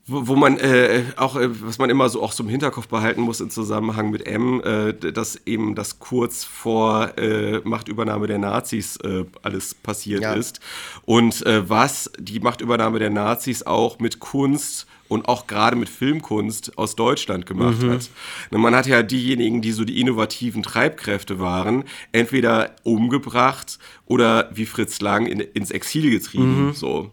wo, 0.09 0.27
wo 0.27 0.37
man 0.37 0.59
äh, 0.59 1.05
auch, 1.17 1.37
äh, 1.37 1.49
was 1.63 1.79
man 1.79 1.91
immer 1.91 2.09
so 2.09 2.23
auch 2.23 2.33
so 2.33 2.43
im 2.43 2.49
Hinterkopf 2.49 2.89
behalten 2.89 3.21
muss 3.21 3.41
im 3.41 3.51
Zusammenhang 3.51 4.11
mit 4.11 4.27
M, 4.27 4.61
äh, 4.63 4.95
dass 4.95 5.41
eben 5.47 5.75
das 5.75 5.99
kurz 5.99 6.45
vor 6.45 7.17
äh, 7.19 7.61
Machtübernahme 7.65 8.27
der 8.27 8.39
Nazis 8.39 8.97
äh, 8.97 9.25
alles 9.43 9.75
passiert 9.75 10.23
ja. 10.23 10.33
ist. 10.33 10.61
Und 11.05 11.45
äh, 11.47 11.69
was 11.69 12.11
die 12.19 12.41
Machtübernahme 12.41 12.99
der 12.99 13.11
Nazis 13.11 13.63
auch 13.65 13.99
mit 13.99 14.19
Kunst 14.19 14.87
und 15.09 15.29
auch 15.29 15.47
gerade 15.47 15.77
mit 15.77 15.89
Filmkunst 15.89 16.77
aus 16.77 16.95
Deutschland 16.95 17.47
gemacht 17.47 17.83
mhm. 17.83 17.93
hat. 17.93 18.11
Man 18.51 18.75
hat 18.75 18.87
ja 18.87 19.03
diejenigen, 19.03 19.63
die 19.63 19.73
so 19.73 19.85
die 19.85 20.01
innovativen 20.01 20.63
Treibkräfte 20.63 21.39
waren, 21.39 21.85
entweder 22.13 22.77
umgebracht 22.83 23.79
oder 24.05 24.51
wie 24.53 24.67
Fritz 24.67 25.01
Lang 25.01 25.27
in, 25.27 25.41
ins 25.41 25.71
Exil 25.71 26.11
getrieben. 26.11 26.67
Mhm. 26.67 26.73
So. 26.75 27.11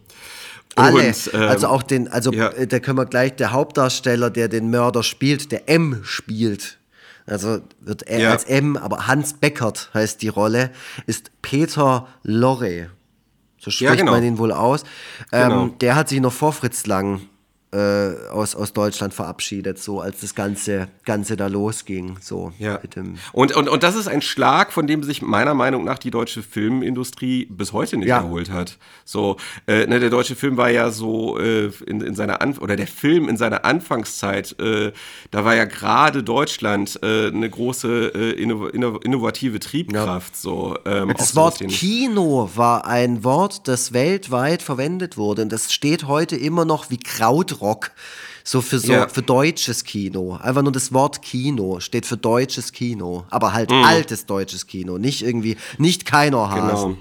Alle. 0.76 1.08
Und, 1.08 1.30
ähm, 1.32 1.42
also 1.42 1.68
auch 1.68 1.82
den, 1.82 2.08
also 2.08 2.32
ja. 2.32 2.48
Äh, 2.50 2.66
da 2.66 2.78
können 2.78 2.98
wir 2.98 3.06
gleich, 3.06 3.34
der 3.36 3.52
Hauptdarsteller, 3.52 4.30
der 4.30 4.48
den 4.48 4.70
Mörder 4.70 5.02
spielt, 5.02 5.50
der 5.52 5.68
M 5.68 6.00
spielt. 6.04 6.78
Also 7.26 7.60
wird 7.80 8.02
er 8.02 8.20
ja. 8.20 8.30
als 8.30 8.44
M, 8.44 8.76
aber 8.76 9.08
Hans 9.08 9.34
Beckert 9.34 9.90
heißt 9.94 10.22
die 10.22 10.28
Rolle, 10.28 10.70
ist 11.06 11.32
Peter 11.42 12.06
Lorre. 12.22 12.90
So 13.58 13.70
spricht 13.70 13.90
ja, 13.90 13.94
genau. 13.96 14.12
man 14.12 14.22
ihn 14.22 14.38
wohl 14.38 14.52
aus. 14.52 14.84
Ähm, 15.32 15.48
genau. 15.48 15.66
Der 15.80 15.96
hat 15.96 16.08
sich 16.08 16.20
noch 16.20 16.32
vor 16.32 16.52
Fritz 16.52 16.86
Lang 16.86 17.22
äh, 17.76 18.28
aus, 18.30 18.54
aus 18.54 18.72
Deutschland 18.72 19.12
verabschiedet, 19.12 19.78
so 19.78 20.00
als 20.00 20.20
das 20.20 20.34
Ganze, 20.34 20.88
Ganze 21.04 21.36
da 21.36 21.46
losging. 21.46 22.16
So 22.20 22.52
ja. 22.58 22.80
und, 23.32 23.54
und, 23.54 23.68
und 23.68 23.82
das 23.82 23.96
ist 23.96 24.08
ein 24.08 24.22
Schlag, 24.22 24.72
von 24.72 24.86
dem 24.86 25.02
sich 25.02 25.20
meiner 25.20 25.52
Meinung 25.52 25.84
nach 25.84 25.98
die 25.98 26.10
deutsche 26.10 26.42
Filmindustrie 26.42 27.46
bis 27.46 27.74
heute 27.74 27.98
nicht 27.98 28.08
ja. 28.08 28.18
erholt 28.18 28.50
hat. 28.50 28.78
So, 29.04 29.36
äh, 29.66 29.86
ne, 29.86 30.00
der 30.00 30.08
deutsche 30.08 30.36
Film 30.36 30.56
war 30.56 30.70
ja 30.70 30.90
so 30.90 31.38
äh, 31.38 31.70
in, 31.86 32.00
in 32.00 32.14
seiner 32.14 32.40
An 32.40 32.56
oder 32.56 32.76
der 32.76 32.86
Film 32.86 33.28
in 33.28 33.36
seiner 33.36 33.64
Anfangszeit, 33.64 34.58
äh, 34.58 34.92
da 35.30 35.44
war 35.44 35.54
ja 35.54 35.66
gerade 35.66 36.22
Deutschland 36.22 36.98
äh, 37.02 37.26
eine 37.26 37.50
große 37.50 38.12
äh, 38.14 38.30
inno, 38.42 38.68
inno, 38.68 38.96
innovative 38.98 39.60
Triebkraft. 39.60 40.34
Ja. 40.34 40.40
So, 40.40 40.78
ähm, 40.86 41.12
das 41.16 41.36
Wort 41.36 41.58
Kino 41.68 42.48
war 42.54 42.86
ein 42.86 43.22
Wort, 43.22 43.68
das 43.68 43.92
weltweit 43.92 44.62
verwendet 44.62 45.18
wurde 45.18 45.42
und 45.42 45.52
das 45.52 45.72
steht 45.72 46.06
heute 46.06 46.36
immer 46.36 46.64
noch 46.64 46.88
wie 46.88 46.96
Krautrock 46.96 47.65
Rock. 47.66 47.90
So 48.44 48.60
für 48.60 48.78
so 48.78 48.92
ja. 48.92 49.08
für 49.08 49.22
deutsches 49.22 49.82
Kino. 49.82 50.36
Einfach 50.36 50.62
nur 50.62 50.70
das 50.70 50.92
Wort 50.92 51.20
Kino 51.20 51.80
steht 51.80 52.06
für 52.06 52.16
deutsches 52.16 52.70
Kino, 52.70 53.24
aber 53.28 53.52
halt 53.52 53.70
mhm. 53.70 53.82
altes 53.82 54.24
deutsches 54.24 54.68
Kino, 54.68 54.98
nicht 54.98 55.22
irgendwie 55.24 55.56
nicht 55.78 56.06
keiner 56.06 56.50
Hasen. 56.50 56.94
Genau. 56.94 56.98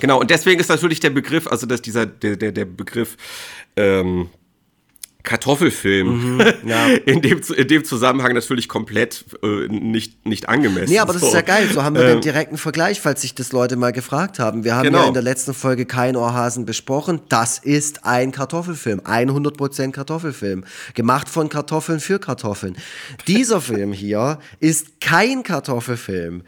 Genau, 0.00 0.20
und 0.20 0.30
deswegen 0.30 0.60
ist 0.60 0.68
natürlich 0.68 1.00
der 1.00 1.10
Begriff, 1.10 1.46
also 1.46 1.66
dass 1.66 1.80
dieser, 1.80 2.04
der, 2.04 2.36
der, 2.36 2.52
der 2.52 2.64
Begriff 2.66 3.16
ähm, 3.76 4.28
Kartoffelfilm 5.24 6.36
mhm, 6.36 6.40
ja. 6.66 6.86
in, 7.06 7.22
dem, 7.22 7.40
in 7.56 7.66
dem 7.66 7.84
Zusammenhang 7.84 8.34
natürlich 8.34 8.68
komplett 8.68 9.24
äh, 9.42 9.68
nicht, 9.68 10.26
nicht 10.26 10.50
angemessen. 10.50 10.92
Nee, 10.92 10.98
aber 10.98 11.14
das 11.14 11.22
so. 11.22 11.28
ist 11.28 11.34
ja 11.34 11.40
geil. 11.40 11.66
So 11.72 11.82
haben 11.82 11.96
wir 11.96 12.02
ähm, 12.02 12.08
den 12.16 12.20
direkten 12.20 12.58
Vergleich, 12.58 13.00
falls 13.00 13.22
sich 13.22 13.34
das 13.34 13.50
Leute 13.50 13.76
mal 13.76 13.92
gefragt 13.92 14.38
haben. 14.38 14.64
Wir 14.64 14.76
haben 14.76 14.84
genau. 14.84 15.00
ja 15.00 15.08
in 15.08 15.14
der 15.14 15.22
letzten 15.22 15.54
Folge 15.54 15.86
kein 15.86 16.14
Ohrhasen 16.14 16.66
besprochen. 16.66 17.22
Das 17.30 17.58
ist 17.58 18.04
ein 18.04 18.32
Kartoffelfilm. 18.32 19.00
100% 19.00 19.92
Kartoffelfilm. 19.92 20.64
Gemacht 20.92 21.30
von 21.30 21.48
Kartoffeln 21.48 22.00
für 22.00 22.18
Kartoffeln. 22.18 22.76
Dieser 23.26 23.62
Film 23.62 23.94
hier 23.94 24.38
ist 24.60 25.00
kein 25.00 25.42
Kartoffelfilm. 25.42 26.42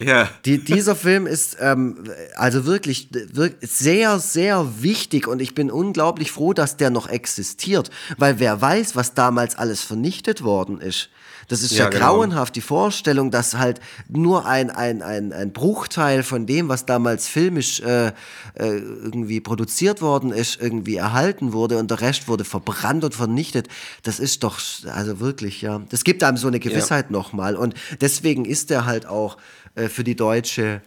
Ja. 0.00 0.28
Die, 0.46 0.58
dieser 0.64 0.96
Film 0.96 1.26
ist 1.26 1.58
ähm, 1.60 2.04
also 2.34 2.64
wirklich, 2.64 3.08
wirklich 3.12 3.70
sehr, 3.70 4.18
sehr 4.18 4.82
wichtig 4.82 5.28
und 5.28 5.40
ich 5.40 5.54
bin 5.54 5.70
unglaublich 5.70 6.32
froh, 6.32 6.54
dass 6.54 6.76
der 6.76 6.90
noch 6.90 7.08
existiert, 7.08 7.90
weil 8.16 8.38
wer 8.38 8.60
weiß, 8.60 8.96
was 8.96 9.14
damals 9.14 9.56
alles 9.56 9.82
vernichtet 9.82 10.42
worden 10.42 10.80
ist. 10.80 11.10
Das 11.50 11.62
ist 11.62 11.72
ja, 11.72 11.84
ja 11.84 11.90
genau. 11.90 12.14
grauenhaft, 12.14 12.54
die 12.54 12.60
Vorstellung, 12.60 13.32
dass 13.32 13.56
halt 13.56 13.80
nur 14.08 14.46
ein, 14.46 14.70
ein, 14.70 15.02
ein, 15.02 15.32
ein 15.32 15.52
Bruchteil 15.52 16.22
von 16.22 16.46
dem, 16.46 16.68
was 16.68 16.86
damals 16.86 17.26
filmisch 17.26 17.80
äh, 17.80 18.06
äh, 18.06 18.12
irgendwie 18.54 19.40
produziert 19.40 20.00
worden 20.00 20.32
ist, 20.32 20.60
irgendwie 20.62 20.94
erhalten 20.94 21.52
wurde 21.52 21.78
und 21.78 21.90
der 21.90 22.02
Rest 22.02 22.28
wurde 22.28 22.44
verbrannt 22.44 23.02
und 23.02 23.16
vernichtet. 23.16 23.66
Das 24.04 24.20
ist 24.20 24.44
doch, 24.44 24.60
also 24.94 25.18
wirklich, 25.18 25.60
ja. 25.60 25.82
Das 25.88 26.04
gibt 26.04 26.22
einem 26.22 26.36
so 26.36 26.46
eine 26.46 26.60
Gewissheit 26.60 27.06
ja. 27.06 27.12
nochmal. 27.12 27.56
Und 27.56 27.74
deswegen 28.00 28.44
ist 28.44 28.70
er 28.70 28.86
halt 28.86 29.06
auch 29.06 29.36
für 29.74 30.04
die 30.04 30.16
deutsche 30.16 30.82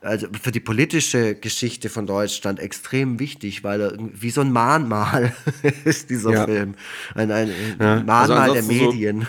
also 0.00 0.28
für 0.40 0.52
die 0.52 0.60
politische 0.60 1.34
Geschichte 1.34 1.88
von 1.88 2.06
Deutschland 2.06 2.60
extrem 2.60 3.18
wichtig, 3.18 3.64
weil 3.64 3.80
er 3.80 3.92
wie 3.98 4.30
so 4.30 4.40
ein 4.42 4.52
Mahnmal 4.52 5.34
ist 5.84 6.10
dieser 6.10 6.30
ja. 6.30 6.44
Film. 6.44 6.74
Ein, 7.14 7.32
ein, 7.32 7.50
ja. 7.80 7.96
Mahnmal 7.96 8.30
also 8.30 8.54
der 8.54 8.62
Medien. 8.62 9.26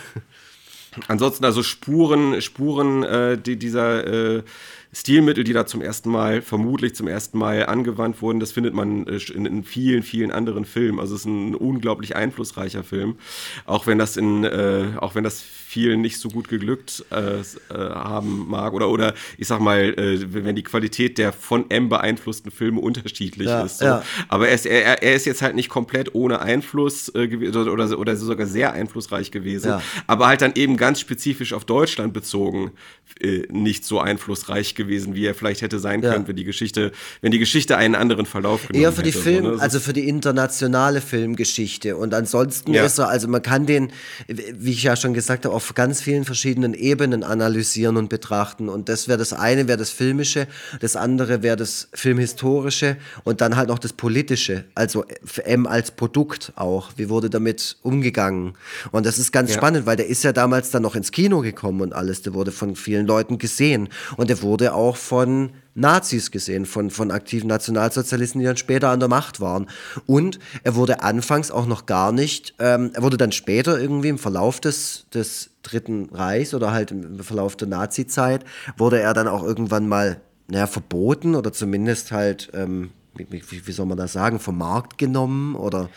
So, 0.93 1.01
ansonsten 1.07 1.45
also 1.45 1.63
Spuren, 1.63 2.41
Spuren 2.41 3.03
äh, 3.03 3.37
die, 3.37 3.57
dieser 3.57 4.37
äh, 4.37 4.43
Stilmittel, 4.91 5.43
die 5.43 5.53
da 5.53 5.65
zum 5.65 5.81
ersten 5.81 6.09
Mal, 6.09 6.41
vermutlich 6.41 6.95
zum 6.95 7.07
ersten 7.07 7.37
Mal 7.37 7.65
angewandt 7.67 8.21
wurden, 8.21 8.39
das 8.39 8.51
findet 8.51 8.73
man 8.73 9.07
äh, 9.07 9.19
in, 9.33 9.45
in 9.45 9.63
vielen, 9.63 10.03
vielen 10.03 10.31
anderen 10.31 10.65
Filmen. 10.65 10.99
Also 10.99 11.15
es 11.15 11.21
ist 11.21 11.25
ein 11.25 11.55
unglaublich 11.55 12.15
einflussreicher 12.15 12.83
Film, 12.83 13.17
auch 13.65 13.87
wenn 13.87 13.97
das 13.97 14.17
in, 14.17 14.43
äh, 14.43 14.93
auch 14.97 15.15
wenn 15.15 15.23
das 15.23 15.43
vielen 15.69 16.01
nicht 16.01 16.17
so 16.17 16.29
gut 16.29 16.49
geglückt 16.49 17.05
äh, 17.11 17.41
äh, 17.41 17.43
haben 17.69 18.47
mag 18.49 18.73
oder 18.73 18.89
oder 18.89 19.13
ich 19.37 19.47
sag 19.47 19.59
mal, 19.59 19.93
äh, 19.99 20.33
wenn 20.33 20.55
die 20.55 20.63
Qualität 20.63 21.19
der 21.19 21.31
von 21.31 21.69
M 21.69 21.89
beeinflussten 21.89 22.49
Filme 22.49 22.81
unterschiedlich 22.81 23.47
ja, 23.47 23.61
ist. 23.61 23.77
So. 23.77 23.85
Ja. 23.85 24.03
Aber 24.29 24.47
er 24.47 24.55
ist, 24.55 24.65
er, 24.65 25.03
er 25.03 25.13
ist 25.13 25.27
jetzt 25.27 25.43
halt 25.43 25.53
nicht 25.53 25.69
komplett 25.69 26.15
ohne 26.15 26.41
Einfluss 26.41 27.09
äh, 27.09 27.49
oder, 27.49 27.71
oder, 27.71 27.99
oder 27.99 28.15
sogar 28.15 28.47
sehr 28.47 28.73
einflussreich 28.73 29.29
gewesen, 29.29 29.67
ja. 29.67 29.81
aber 30.07 30.25
halt 30.25 30.41
dann 30.41 30.53
eben 30.55 30.75
ganz 30.75 31.01
spezifisch 31.01 31.53
auf 31.53 31.65
Deutschland 31.65 32.13
bezogen 32.13 32.71
äh, 33.19 33.43
nicht 33.51 33.85
so 33.85 33.99
einflussreich 33.99 34.73
gewesen, 34.73 35.13
wie 35.13 35.27
er 35.27 35.35
vielleicht 35.35 35.61
hätte 35.61 35.77
sein 35.77 36.01
können, 36.01 36.27
wenn 36.27 36.35
die 36.35 36.45
Geschichte, 36.45 36.91
wenn 37.21 37.31
die 37.31 37.39
Geschichte 37.39 37.77
einen 37.77 37.93
anderen 37.93 38.25
Verlauf 38.25 38.67
genommen 38.67 38.83
Eher 38.83 38.91
für 38.91 39.03
die 39.03 39.11
hätte, 39.11 39.21
Film, 39.21 39.45
so, 39.45 39.51
ne? 39.51 39.61
also 39.61 39.79
für 39.79 39.93
die 39.93 40.07
internationale 40.07 40.99
Filmgeschichte 40.99 41.95
und 41.95 42.15
ansonsten 42.15 42.73
ist 42.73 42.97
er, 42.97 43.09
also 43.09 43.27
man 43.27 43.43
kann 43.43 43.67
den, 43.67 43.91
wie 44.27 44.71
ich 44.71 44.81
ja 44.81 44.95
schon 44.95 45.13
gesagt 45.13 45.45
habe, 45.45 45.58
auf 45.59 45.75
ganz 45.75 46.01
vielen 46.01 46.23
verschiedenen 46.23 46.73
Ebenen 46.73 47.21
analysieren 47.21 47.97
und 47.97 48.07
betrachten. 48.07 48.69
Und 48.69 48.87
das 48.87 49.09
wäre 49.09 49.17
das 49.17 49.33
eine, 49.33 49.67
wäre 49.67 49.77
das 49.77 49.89
Filmische, 49.89 50.47
das 50.79 50.95
andere 50.95 51.43
wäre 51.43 51.57
das 51.57 51.89
Filmhistorische 51.93 52.95
und 53.25 53.41
dann 53.41 53.57
halt 53.57 53.67
noch 53.67 53.77
das 53.77 53.91
Politische, 53.91 54.63
also 54.73 55.03
M 55.43 55.67
als 55.67 55.91
Produkt 55.91 56.53
auch. 56.55 56.93
Wie 56.95 57.09
wurde 57.09 57.29
damit 57.29 57.75
umgegangen? 57.81 58.53
Und 58.91 59.05
das 59.05 59.17
ist 59.17 59.33
ganz 59.33 59.49
ja. 59.49 59.57
spannend, 59.57 59.85
weil 59.85 59.97
der 59.97 60.07
ist 60.07 60.23
ja 60.23 60.31
damals 60.31 60.71
dann 60.71 60.83
noch 60.83 60.95
ins 60.95 61.11
Kino 61.11 61.41
gekommen 61.41 61.81
und 61.81 61.91
alles. 61.91 62.21
Der 62.21 62.33
wurde 62.33 62.53
von 62.53 62.77
vielen 62.77 63.05
Leuten 63.05 63.37
gesehen. 63.37 63.89
Und 64.15 64.29
der 64.29 64.41
wurde 64.41 64.73
auch 64.73 64.95
von 64.95 65.51
Nazis 65.79 66.31
gesehen, 66.31 66.65
von, 66.65 66.89
von 66.89 67.11
aktiven 67.11 67.47
Nationalsozialisten, 67.47 68.39
die 68.39 68.45
dann 68.45 68.57
später 68.57 68.89
an 68.89 68.99
der 68.99 69.09
Macht 69.09 69.39
waren. 69.39 69.67
Und 70.05 70.39
er 70.63 70.75
wurde 70.75 71.01
anfangs 71.01 71.51
auch 71.51 71.65
noch 71.65 71.85
gar 71.85 72.11
nicht, 72.11 72.55
ähm, 72.59 72.91
er 72.93 73.01
wurde 73.01 73.17
dann 73.17 73.31
später 73.31 73.79
irgendwie 73.79 74.09
im 74.09 74.17
Verlauf 74.17 74.59
des, 74.59 75.05
des 75.13 75.51
Dritten 75.63 76.09
Reichs 76.11 76.53
oder 76.53 76.71
halt 76.71 76.91
im 76.91 77.19
Verlauf 77.19 77.55
der 77.55 77.67
Nazi-Zeit, 77.67 78.45
wurde 78.77 78.99
er 78.99 79.13
dann 79.13 79.27
auch 79.27 79.43
irgendwann 79.43 79.87
mal 79.87 80.21
naja, 80.47 80.67
verboten 80.67 81.35
oder 81.35 81.53
zumindest 81.53 82.11
halt, 82.11 82.49
ähm, 82.53 82.91
wie, 83.15 83.27
wie, 83.31 83.71
soll 83.71 83.85
man 83.85 83.97
das 83.97 84.13
sagen, 84.13 84.39
vom 84.39 84.57
Markt 84.57 84.97
genommen 84.97 85.55
oder 85.55 85.89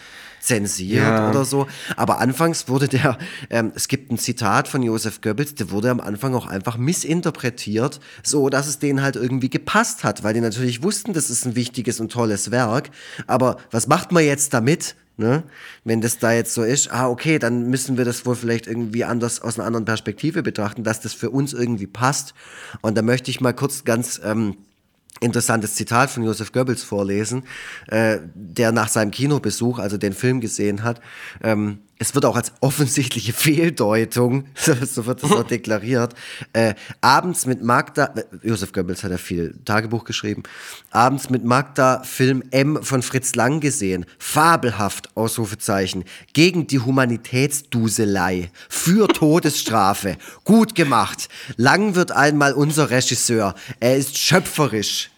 zensiert 0.42 1.04
ja. 1.04 1.30
oder 1.30 1.44
so. 1.44 1.66
Aber 1.96 2.18
anfangs 2.18 2.68
wurde 2.68 2.88
der, 2.88 3.16
ähm, 3.48 3.72
es 3.74 3.88
gibt 3.88 4.10
ein 4.10 4.18
Zitat 4.18 4.68
von 4.68 4.82
Josef 4.82 5.20
Goebbels, 5.20 5.54
der 5.54 5.70
wurde 5.70 5.90
am 5.90 6.00
Anfang 6.00 6.34
auch 6.34 6.46
einfach 6.46 6.76
missinterpretiert, 6.76 8.00
so 8.22 8.48
dass 8.48 8.66
es 8.66 8.78
denen 8.78 9.02
halt 9.02 9.16
irgendwie 9.16 9.48
gepasst 9.48 10.04
hat, 10.04 10.24
weil 10.24 10.34
die 10.34 10.40
natürlich 10.40 10.82
wussten, 10.82 11.12
das 11.12 11.30
ist 11.30 11.46
ein 11.46 11.54
wichtiges 11.54 12.00
und 12.00 12.10
tolles 12.10 12.50
Werk. 12.50 12.90
Aber 13.26 13.56
was 13.70 13.86
macht 13.86 14.12
man 14.12 14.24
jetzt 14.24 14.52
damit? 14.52 14.96
Ne? 15.18 15.44
Wenn 15.84 16.00
das 16.00 16.18
da 16.18 16.32
jetzt 16.32 16.54
so 16.54 16.62
ist, 16.62 16.90
ah, 16.90 17.08
okay, 17.08 17.38
dann 17.38 17.68
müssen 17.68 17.98
wir 17.98 18.04
das 18.04 18.24
wohl 18.24 18.34
vielleicht 18.34 18.66
irgendwie 18.66 19.04
anders 19.04 19.42
aus 19.42 19.58
einer 19.58 19.66
anderen 19.66 19.84
Perspektive 19.84 20.42
betrachten, 20.42 20.84
dass 20.84 21.00
das 21.00 21.12
für 21.12 21.30
uns 21.30 21.52
irgendwie 21.52 21.86
passt. 21.86 22.34
Und 22.80 22.96
da 22.96 23.02
möchte 23.02 23.30
ich 23.30 23.40
mal 23.40 23.52
kurz 23.52 23.84
ganz 23.84 24.20
ähm, 24.24 24.56
interessantes 25.22 25.74
Zitat 25.74 26.10
von 26.10 26.24
Josef 26.24 26.52
Goebbels 26.52 26.82
vorlesen, 26.82 27.44
äh, 27.88 28.18
der 28.34 28.72
nach 28.72 28.88
seinem 28.88 29.10
Kinobesuch, 29.10 29.78
also 29.78 29.96
den 29.96 30.12
Film 30.12 30.40
gesehen 30.40 30.82
hat, 30.82 31.00
ähm, 31.42 31.78
es 32.02 32.16
wird 32.16 32.24
auch 32.24 32.34
als 32.34 32.52
offensichtliche 32.60 33.32
Fehldeutung, 33.44 34.46
so 34.54 35.06
wird 35.06 35.22
das 35.22 35.30
auch 35.30 35.42
deklariert, 35.46 36.14
äh, 36.52 36.74
abends 37.00 37.46
mit 37.46 37.62
Magda, 37.62 38.12
Josef 38.42 38.72
Goebbels 38.72 39.04
hat 39.04 39.12
ja 39.12 39.18
viel 39.18 39.54
Tagebuch 39.64 40.04
geschrieben, 40.04 40.42
abends 40.90 41.30
mit 41.30 41.44
Magda 41.44 42.02
Film 42.02 42.42
M 42.50 42.82
von 42.82 43.02
Fritz 43.02 43.36
Lang 43.36 43.60
gesehen, 43.60 44.04
fabelhaft, 44.18 45.16
Ausrufezeichen, 45.16 46.04
gegen 46.32 46.66
die 46.66 46.80
Humanitätsduselei, 46.80 48.50
für 48.68 49.06
Todesstrafe, 49.06 50.16
gut 50.42 50.74
gemacht, 50.74 51.28
Lang 51.56 51.94
wird 51.94 52.10
einmal 52.10 52.52
unser 52.52 52.90
Regisseur, 52.90 53.54
er 53.78 53.96
ist 53.96 54.18
schöpferisch, 54.18 55.11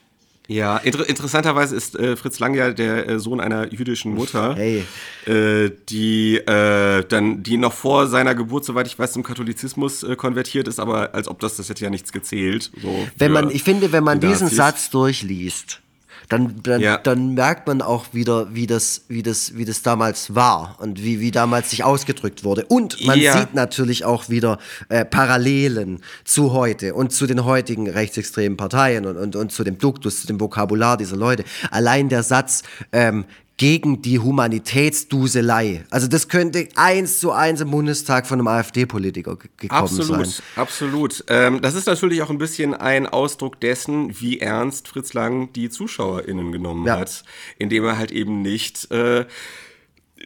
ja, 0.46 0.76
inter 0.76 1.08
interessanterweise 1.08 1.74
ist 1.74 1.96
äh, 1.96 2.16
Fritz 2.16 2.38
Lang 2.38 2.54
ja 2.54 2.70
der 2.70 3.08
äh, 3.08 3.18
Sohn 3.18 3.40
einer 3.40 3.72
jüdischen 3.72 4.14
Mutter, 4.14 4.54
hey. 4.54 4.84
äh, 5.26 5.70
die 5.88 6.36
äh, 6.36 7.04
dann, 7.08 7.42
die 7.42 7.56
noch 7.56 7.72
vor 7.72 8.08
seiner 8.08 8.34
Geburt, 8.34 8.64
soweit 8.64 8.86
ich 8.86 8.98
weiß, 8.98 9.12
zum 9.12 9.22
Katholizismus 9.22 10.02
äh, 10.02 10.16
konvertiert 10.16 10.68
ist, 10.68 10.80
aber 10.80 11.14
als 11.14 11.28
ob 11.28 11.40
das, 11.40 11.56
das 11.56 11.70
hätte 11.70 11.84
ja 11.84 11.90
nichts 11.90 12.12
gezählt. 12.12 12.70
So 12.82 13.08
wenn 13.16 13.32
man, 13.32 13.50
ich 13.50 13.62
finde, 13.62 13.92
wenn 13.92 14.04
man 14.04 14.20
diesen 14.20 14.48
Satz 14.48 14.90
durchliest, 14.90 15.80
dann, 16.28 16.62
dann, 16.62 16.80
ja. 16.80 16.98
dann 16.98 17.34
merkt 17.34 17.66
man 17.66 17.82
auch 17.82 18.06
wieder, 18.12 18.54
wie 18.54 18.66
das, 18.66 19.02
wie 19.08 19.22
das, 19.22 19.56
wie 19.56 19.64
das 19.64 19.82
damals 19.82 20.34
war 20.34 20.76
und 20.80 21.02
wie, 21.02 21.20
wie 21.20 21.30
damals 21.30 21.70
sich 21.70 21.84
ausgedrückt 21.84 22.44
wurde. 22.44 22.64
Und 22.66 23.04
man 23.06 23.18
ja. 23.18 23.38
sieht 23.38 23.54
natürlich 23.54 24.04
auch 24.04 24.28
wieder 24.28 24.58
äh, 24.88 25.04
Parallelen 25.04 26.00
zu 26.24 26.52
heute 26.52 26.94
und 26.94 27.12
zu 27.12 27.26
den 27.26 27.44
heutigen 27.44 27.88
rechtsextremen 27.88 28.56
Parteien 28.56 29.06
und, 29.06 29.16
und, 29.16 29.36
und 29.36 29.52
zu 29.52 29.64
dem 29.64 29.78
Duktus, 29.78 30.22
zu 30.22 30.26
dem 30.26 30.40
Vokabular 30.40 30.96
dieser 30.96 31.16
Leute. 31.16 31.44
Allein 31.70 32.08
der 32.08 32.22
Satz, 32.22 32.62
ähm, 32.92 33.24
gegen 33.56 34.02
die 34.02 34.18
Humanitätsduselei. 34.18 35.84
Also 35.90 36.08
das 36.08 36.28
könnte 36.28 36.68
eins 36.74 37.20
zu 37.20 37.30
eins 37.30 37.60
im 37.60 37.70
Bundestag 37.70 38.26
von 38.26 38.40
einem 38.40 38.48
AfD-Politiker 38.48 39.36
gekommen 39.36 39.70
absolut, 39.70 40.06
sein. 40.06 40.42
Absolut, 40.56 40.56
absolut. 40.56 41.24
Ähm, 41.28 41.60
das 41.60 41.74
ist 41.76 41.86
natürlich 41.86 42.22
auch 42.22 42.30
ein 42.30 42.38
bisschen 42.38 42.74
ein 42.74 43.06
Ausdruck 43.06 43.60
dessen, 43.60 44.20
wie 44.20 44.40
ernst 44.40 44.88
Fritz 44.88 45.14
Lang 45.14 45.52
die 45.52 45.70
ZuschauerInnen 45.70 46.50
genommen 46.50 46.84
ja. 46.86 46.98
hat, 46.98 47.22
indem 47.56 47.84
er 47.84 47.96
halt 47.96 48.10
eben 48.10 48.42
nicht 48.42 48.90
äh, 48.90 49.24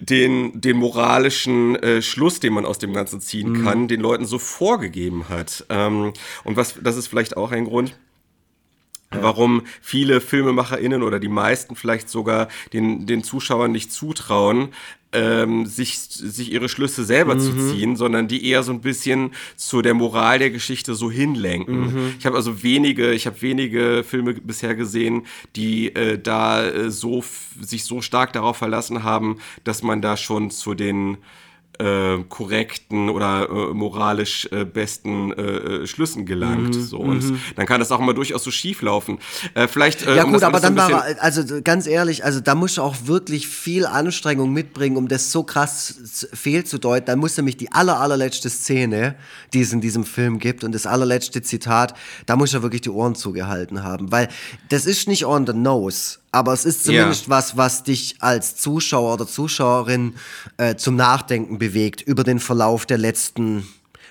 den, 0.01 0.59
den 0.61 0.77
moralischen 0.77 1.77
äh, 1.77 2.01
Schluss, 2.01 2.41
den 2.41 2.55
man 2.55 2.65
aus 2.65 2.79
dem 2.79 2.95
Ganzen 2.95 3.21
ziehen 3.21 3.53
mhm. 3.53 3.65
kann, 3.65 3.89
den 3.89 4.01
Leuten 4.01 4.25
so 4.25 4.39
vorgegeben 4.39 5.29
hat. 5.29 5.67
Ähm, 5.69 6.13
und 6.45 6.57
was, 6.57 6.77
das 6.83 6.97
ist 6.97 7.09
vielleicht 7.09 7.37
auch 7.37 7.53
ein 7.53 7.67
Grund, 7.67 7.95
warum 9.11 9.63
viele 9.81 10.21
FilmemacherInnen 10.21 11.03
oder 11.03 11.19
die 11.19 11.29
meisten 11.29 11.77
vielleicht 11.77 12.09
sogar 12.09 12.49
den, 12.73 13.07
den 13.07 13.25
Zuschauern 13.25 13.73
nicht 13.73 13.93
zutrauen, 13.93 14.69
ähm, 15.13 15.65
sich, 15.65 15.99
sich 15.99 16.53
ihre 16.53 16.69
Schlüsse 16.69 17.05
selber 17.05 17.35
mhm. 17.35 17.41
zu 17.41 17.57
ziehen, 17.57 17.97
sondern 17.97 18.29
die 18.29 18.47
eher 18.47 18.63
so 18.63 18.73
ein 18.73 18.81
bisschen 18.81 19.33
zu 19.57 19.81
der 19.81 19.95
Moral 19.95 20.39
der 20.39 20.51
Geschichte 20.51 20.95
so 20.95 21.11
hinlenken. 21.11 21.81
Mhm. 21.81 22.15
Ich 22.19 22.27
habe 22.27 22.37
also 22.37 22.63
wenige, 22.63 23.13
ich 23.13 23.27
habe 23.27 23.41
wenige 23.41 24.05
Filme 24.07 24.35
bisher 24.35 24.75
gesehen, 24.75 25.27
die 25.57 25.95
äh, 25.95 26.19
da 26.19 26.67
äh, 26.67 26.91
so 26.91 27.25
sich 27.61 27.85
so 27.85 28.03
stark 28.03 28.35
darauf 28.35 28.59
verlassen 28.59 29.03
haben, 29.03 29.39
dass 29.65 29.83
man 29.83 30.03
da 30.03 30.17
schon 30.17 30.51
zu 30.51 30.75
den 30.75 31.17
äh, 31.79 32.19
korrekten 32.29 33.09
oder 33.09 33.49
äh, 33.49 33.75
moralisch 33.75 34.49
äh, 34.51 34.65
besten 34.65 35.33
äh, 35.33 35.43
äh, 35.43 35.87
Schlüssen 35.87 36.27
gelangt. 36.27 36.75
Mhm, 36.75 36.83
so. 36.83 36.99
Und 36.99 37.25
mhm. 37.25 37.41
dann 37.57 37.67
kann 37.67 37.81
das 37.81 37.93
auch 37.93 38.01
immer 38.01 38.15
durchaus 38.15 38.45
so 38.45 38.51
schief 38.51 38.83
laufen. 38.83 39.19
Äh, 39.55 39.69
vielleicht, 39.69 40.05
ja 40.07 40.25
um 40.25 40.33
gut, 40.33 40.43
aber 40.43 40.61
dann 40.61 40.77
war, 40.77 41.05
also 41.21 41.43
ganz 41.63 41.87
ehrlich, 41.87 42.25
also 42.25 42.41
da 42.41 42.55
musst 42.55 42.79
du 42.79 42.83
auch 42.83 42.97
wirklich 43.05 43.47
viel 43.49 43.87
Anstrengung 43.87 44.53
mitbringen, 44.53 44.97
um 44.97 45.09
das 45.09 45.33
so 45.33 45.43
krass 45.43 46.29
fehlzudeuten. 46.33 47.07
Dann 47.07 47.19
muss 47.19 47.37
nämlich 47.37 47.57
die 47.57 47.71
aller, 47.73 48.01
allerletzte 48.01 48.51
Szene, 48.51 49.15
die 49.53 49.61
es 49.61 49.73
in 49.73 49.81
diesem 49.81 50.05
Film 50.05 50.39
gibt 50.39 50.65
und 50.65 50.73
das 50.73 50.87
allerletzte 50.87 51.43
Zitat, 51.43 51.95
da 52.27 52.37
muss 52.37 52.55
er 52.55 52.63
wirklich 52.63 52.83
die 52.83 52.91
Ohren 52.91 53.15
zugehalten 53.15 53.83
haben, 53.83 54.11
weil 54.11 54.29
das 54.69 54.87
ist 54.87 55.09
nicht 55.09 55.25
on 55.27 55.47
the 55.47 55.53
nose. 55.53 56.19
Aber 56.31 56.53
es 56.53 56.65
ist 56.65 56.85
zumindest 56.85 57.27
ja. 57.27 57.31
was, 57.31 57.57
was 57.57 57.83
dich 57.85 58.17
als 58.21 58.57
Zuschauer 58.57 59.15
oder 59.15 59.27
Zuschauerin 59.27 60.15
äh, 60.59 60.77
zum 60.77 60.97
Nachdenken 60.97 61.59
bewegt 61.59 62.03
über 62.03 62.23
den 62.23 62.39
Verlauf 62.39 62.85
der 62.85 62.99
letzten 62.99 63.67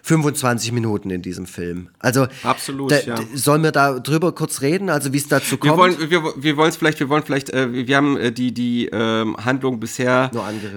25 0.07 0.71
Minuten 0.71 1.09
in 1.09 1.21
diesem 1.21 1.45
Film. 1.45 1.89
Also 1.99 2.27
absolut. 2.43 2.91
Da, 2.91 2.99
ja. 3.01 3.15
Sollen 3.33 3.61
wir 3.61 3.73
da 3.73 3.99
drüber 3.99 4.31
kurz 4.31 4.61
reden? 4.61 4.89
Also 4.89 5.11
wie 5.11 5.17
es 5.17 5.27
dazu 5.27 5.57
kommt? 5.57 5.73
Wir 5.73 5.77
wollen, 5.77 6.09
wir, 6.09 6.23
wir 6.37 6.55
wollen 6.55 6.69
es 6.69 6.77
vielleicht, 6.77 7.01
wir 7.01 7.09
wollen 7.09 7.23
vielleicht, 7.23 7.49
äh, 7.49 7.85
wir 7.85 7.97
haben 7.97 8.15
äh, 8.15 8.31
die 8.31 8.53
die 8.53 8.85
ähm, 8.85 9.35
Handlung 9.35 9.81
bisher 9.81 10.31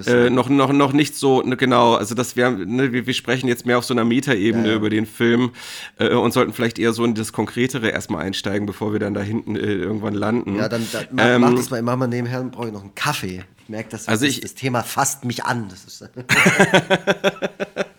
äh, 0.07 0.31
noch 0.31 0.49
noch 0.49 0.73
noch 0.73 0.93
nicht 0.93 1.15
so 1.15 1.43
ne, 1.43 1.57
genau. 1.57 1.95
Also 1.95 2.17
dass 2.17 2.35
wir, 2.35 2.51
ne, 2.51 2.93
wir 2.93 3.07
wir 3.07 3.15
sprechen 3.15 3.47
jetzt 3.47 3.67
mehr 3.67 3.79
auf 3.79 3.85
so 3.85 3.95
einer 3.95 4.05
Metaebene 4.05 4.65
ja, 4.65 4.71
ja. 4.71 4.77
über 4.77 4.91
den 4.91 5.07
Film 5.07 5.53
äh, 6.01 6.13
und 6.13 6.33
sollten 6.33 6.53
vielleicht 6.53 6.81
eher 6.81 6.93
so 6.93 7.05
in 7.05 7.15
das 7.15 7.33
Konkretere 7.33 7.89
erstmal 7.89 8.25
einsteigen, 8.25 8.67
bevor 8.67 8.93
wir 8.93 8.99
dann 8.99 9.15
da 9.15 9.21
hinten 9.21 9.55
äh, 9.55 9.61
irgendwann 9.61 10.15
landen. 10.15 10.57
Ja, 10.57 10.69
dann 10.69 10.85
da, 10.91 11.03
mach, 11.13 11.25
ähm, 11.25 11.41
mach 11.43 11.55
das 11.55 11.71
mal. 11.71 11.81
Mach 11.83 11.97
mal 11.97 12.09
nebenher, 12.09 12.43
brauche 12.43 12.67
ich 12.67 12.73
noch 12.73 12.83
einen 12.83 12.97
Kaffee. 12.97 13.45
Ich 13.63 13.69
merke, 13.69 13.91
dass 13.91 14.09
also 14.09 14.27
das, 14.27 14.35
ich, 14.35 14.41
das 14.41 14.57
Thema 14.57 14.83
fasst 14.83 15.25
mich 15.25 15.45
an. 15.45 15.69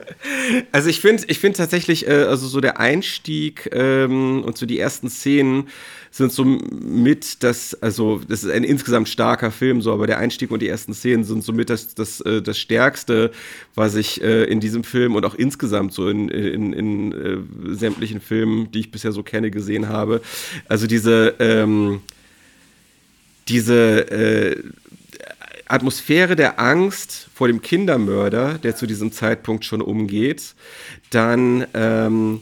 Das 0.52 0.64
Also 0.82 0.90
ich 0.90 1.00
finde 1.00 1.24
ich 1.28 1.40
find 1.40 1.56
tatsächlich, 1.58 2.08
äh, 2.08 2.24
also 2.24 2.48
so 2.48 2.60
der 2.60 2.80
Einstieg 2.80 3.70
ähm, 3.72 4.44
und 4.44 4.58
so 4.58 4.66
die 4.66 4.80
ersten 4.80 5.10
Szenen 5.10 5.68
sind 6.10 6.32
so 6.32 6.44
mit 6.44 7.44
das, 7.44 7.74
also 7.82 8.20
das 8.28 8.44
ist 8.44 8.52
ein 8.52 8.64
insgesamt 8.64 9.08
starker 9.08 9.52
Film, 9.52 9.82
so, 9.82 9.94
aber 9.94 10.08
der 10.08 10.18
Einstieg 10.18 10.52
und 10.52 10.62
die 10.62 10.68
ersten 10.68 10.94
Szenen 10.94 11.24
sind 11.24 11.44
somit 11.44 11.70
das, 11.70 11.96
das, 11.96 12.20
äh, 12.22 12.42
das 12.42 12.58
Stärkste, 12.58 13.32
was 13.76 13.96
ich 13.96 14.22
äh, 14.22 14.44
in 14.46 14.60
diesem 14.60 14.84
Film 14.84 15.16
und 15.16 15.24
auch 15.24 15.36
insgesamt 15.36 15.94
so 15.94 16.10
in, 16.10 16.30
in, 16.30 16.74
in 16.74 17.12
äh, 17.12 17.76
sämtlichen 17.76 18.20
Filmen, 18.20 18.72
die 18.72 18.80
ich 18.80 18.92
bisher 18.92 19.12
so 19.12 19.24
kenne, 19.24 19.52
gesehen 19.52 19.88
habe. 19.88 20.22
Also 20.68 20.88
diese, 20.88 21.36
ähm, 21.40 22.02
diese 23.48 24.12
äh, 24.12 24.64
Atmosphäre 25.72 26.36
der 26.36 26.60
Angst 26.60 27.30
vor 27.34 27.48
dem 27.48 27.62
Kindermörder, 27.62 28.58
der 28.58 28.76
zu 28.76 28.86
diesem 28.88 29.12
Zeitpunkt 29.12 29.66
schon 29.66 29.82
umgeht, 29.82 30.56
dann 31.10 31.66
ähm, 31.74 32.42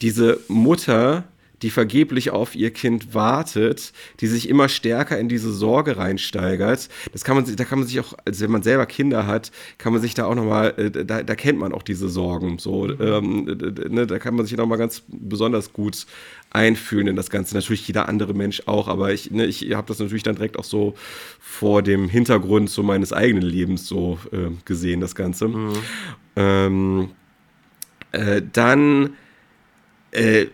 diese 0.00 0.40
Mutter, 0.48 1.24
die 1.62 1.70
vergeblich 1.70 2.30
auf 2.30 2.54
ihr 2.54 2.70
Kind 2.72 3.14
wartet, 3.14 3.92
die 4.20 4.26
sich 4.26 4.48
immer 4.48 4.68
stärker 4.68 5.18
in 5.18 5.28
diese 5.28 5.52
Sorge 5.52 5.96
reinsteigert. 5.96 6.88
Das 7.12 7.24
kann 7.24 7.36
man, 7.36 7.56
da 7.56 7.64
kann 7.64 7.78
man 7.78 7.88
sich 7.88 8.00
auch, 8.00 8.14
also 8.24 8.44
wenn 8.44 8.50
man 8.50 8.62
selber 8.62 8.86
Kinder 8.86 9.26
hat, 9.26 9.50
kann 9.78 9.92
man 9.92 10.02
sich 10.02 10.14
da 10.14 10.26
auch 10.26 10.34
nochmal, 10.34 10.74
äh, 10.76 11.04
da, 11.04 11.22
da 11.22 11.34
kennt 11.34 11.58
man 11.58 11.72
auch 11.72 11.82
diese 11.82 12.08
Sorgen. 12.08 12.58
So, 12.58 12.88
ähm, 13.00 13.44
ne, 13.44 14.06
da 14.06 14.18
kann 14.18 14.34
man 14.34 14.46
sich 14.46 14.56
nochmal 14.56 14.78
ganz 14.78 15.02
besonders 15.08 15.72
gut 15.72 16.06
einfühlen 16.50 17.08
in 17.08 17.16
das 17.16 17.30
Ganze. 17.30 17.54
Natürlich 17.54 17.86
jeder 17.86 18.08
andere 18.08 18.34
Mensch 18.34 18.62
auch, 18.66 18.88
aber 18.88 19.12
ich, 19.12 19.30
ne, 19.30 19.46
ich 19.46 19.74
habe 19.74 19.88
das 19.88 19.98
natürlich 19.98 20.22
dann 20.22 20.36
direkt 20.36 20.58
auch 20.58 20.64
so 20.64 20.94
vor 21.40 21.82
dem 21.82 22.08
Hintergrund 22.08 22.70
so 22.70 22.82
meines 22.82 23.12
eigenen 23.12 23.42
Lebens 23.42 23.86
so 23.86 24.18
äh, 24.32 24.50
gesehen, 24.64 25.00
das 25.00 25.14
Ganze. 25.14 25.48
Mhm. 25.48 25.72
Ähm, 26.36 27.08
äh, 28.12 28.42
dann 28.52 29.10
äh, 30.14 30.46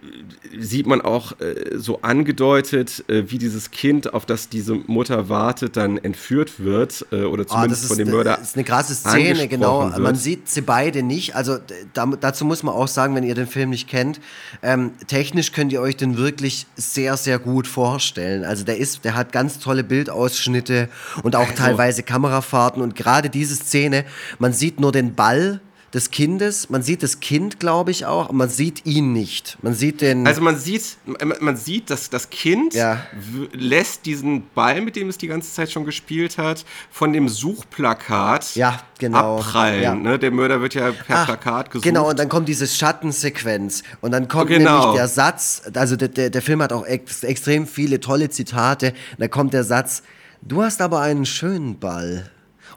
sieht 0.59 0.87
man 0.87 1.01
auch 1.01 1.33
äh, 1.41 1.77
so 1.77 2.03
angedeutet, 2.03 3.05
äh, 3.09 3.25
wie 3.27 3.39
dieses 3.39 3.71
Kind, 3.71 4.15
auf 4.15 4.27
das 4.27 4.49
diese 4.49 4.75
Mutter 4.75 5.29
wartet, 5.29 5.77
dann 5.77 5.99
entführt 5.99 6.61
wird 6.61 7.07
äh, 7.13 7.23
oder 7.23 7.45
ah, 7.45 7.47
zumindest 7.47 7.85
oh, 7.85 7.89
von 7.89 7.99
dem 7.99 8.11
Mörder. 8.11 8.37
Das 8.37 8.49
ist 8.49 8.57
eine 8.57 8.65
krasse 8.65 8.95
Szene, 8.95 9.49
genau. 9.49 9.91
Wird. 9.91 9.99
Man 9.99 10.15
sieht 10.17 10.49
sie 10.49 10.63
beide 10.63 11.03
nicht. 11.03 11.37
Also 11.37 11.59
da, 11.93 12.07
dazu 12.07 12.45
muss 12.45 12.63
man 12.63 12.75
auch 12.75 12.89
sagen, 12.89 13.15
wenn 13.15 13.25
ihr 13.25 13.35
den 13.35 13.47
Film 13.47 13.71
nicht 13.71 13.89
kennt, 13.89 14.21
ähm, 14.63 14.93
technisch 15.07 15.53
könnt 15.53 15.73
ihr 15.73 15.81
euch 15.81 15.97
den 15.97 16.17
wirklich 16.17 16.67
sehr, 16.77 17.17
sehr 17.17 17.39
gut 17.39 17.67
vorstellen. 17.67 18.45
Also 18.45 18.65
der 18.65 18.79
ist, 18.79 19.05
der 19.05 19.15
hat 19.15 19.33
ganz 19.33 19.59
tolle 19.59 19.85
Bildausschnitte 19.85 20.89
und 21.23 21.37
auch 21.37 21.51
also. 21.51 21.55
teilweise 21.55 22.03
Kamerafahrten 22.03 22.83
und 22.83 22.97
gerade 22.97 23.31
diese 23.31 23.55
Szene, 23.55 24.05
man 24.39 24.53
sieht 24.53 24.81
nur 24.81 24.93
den 24.93 25.15
Ball 25.15 25.61
des 25.93 26.11
Kindes. 26.13 26.71
Man 26.71 26.83
sieht 26.83 27.03
das 27.03 27.19
Kind, 27.21 27.59
glaube 27.59 27.91
ich, 27.91 28.07
auch. 28.07 28.31
Man 28.31 28.49
sieht 28.49 28.87
ihn 28.87 29.13
nicht. 29.13 29.59
Man 29.63 29.75
sieht 29.75 30.01
den. 30.01 30.27
Also 30.27 30.41
man 30.41 30.57
sieht, 30.57 30.97
man 31.41 31.57
sieht, 31.57 31.91
dass 31.91 32.11
das 32.11 32.31
Kind 32.31 32.75
Ja. 32.75 33.05
lässt 33.53 34.07
diesen 34.07 34.45
Ball, 34.55 34.81
mit 34.83 34.95
dem 34.95 35.09
es 35.09 35.19
die 35.19 35.27
ganze 35.27 35.53
Zeit 35.53 35.71
schon 35.73 35.85
gespielt 35.85 36.39
hat, 36.39 36.65
von 36.93 37.13
dem 37.13 37.29
Suchplakat 37.29 38.55
Ja, 38.55 38.81
genau. 38.99 39.39
abprallen. 39.39 39.83
Ja. 39.83 39.95
Ne? 39.95 40.19
Der 40.19 40.31
Mörder 40.31 40.61
wird 40.61 40.75
ja 40.75 40.93
per 40.93 41.17
Ach, 41.19 41.25
Plakat 41.27 41.71
gesucht. 41.71 41.85
Genau, 41.85 42.09
und 42.09 42.19
dann 42.19 42.29
kommt 42.29 42.49
diese 42.49 42.67
Schattensequenz. 42.67 43.83
Und 44.01 44.13
dann 44.13 44.29
kommt 44.29 44.49
Genau. 44.49 44.79
nämlich 44.81 44.95
der 44.97 45.09
Satz, 45.09 45.63
also 45.75 45.97
der, 45.97 46.09
der, 46.09 46.31
der 46.31 46.43
Film 46.43 46.63
hat 46.63 46.73
auch 46.73 46.87
ex, 46.87 47.25
extrem 47.25 47.67
viele 47.67 48.01
tolle 48.01 48.31
Zitate. 48.31 48.93
Da 49.19 49.29
kommt 49.29 49.55
der 49.55 49.65
Satz, 49.65 50.03
du 50.43 50.63
hast 50.63 50.81
aber 50.81 51.01
einen 51.01 51.27
schönen 51.27 51.79
Ball. 51.79 52.31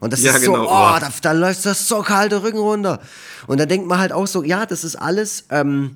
Und 0.04 0.12
das 0.12 0.22
Ja, 0.22 0.34
ist 0.36 0.42
genau. 0.42 0.66
so, 0.66 0.70
oh, 0.70 1.00
da, 1.00 1.10
da 1.22 1.32
läuft 1.32 1.66
das 1.66 1.88
so 1.88 2.02
kalte 2.02 2.44
Rücken 2.44 2.58
runter. 2.60 3.00
Und 3.48 3.58
da 3.60 3.66
denkt 3.66 3.88
man 3.88 4.00
halt 4.00 4.12
auch 4.12 4.28
so, 4.28 4.44
ja, 4.44 4.66
das 4.66 4.84
ist 4.84 4.98
alles 4.98 5.46
ähm, 5.50 5.96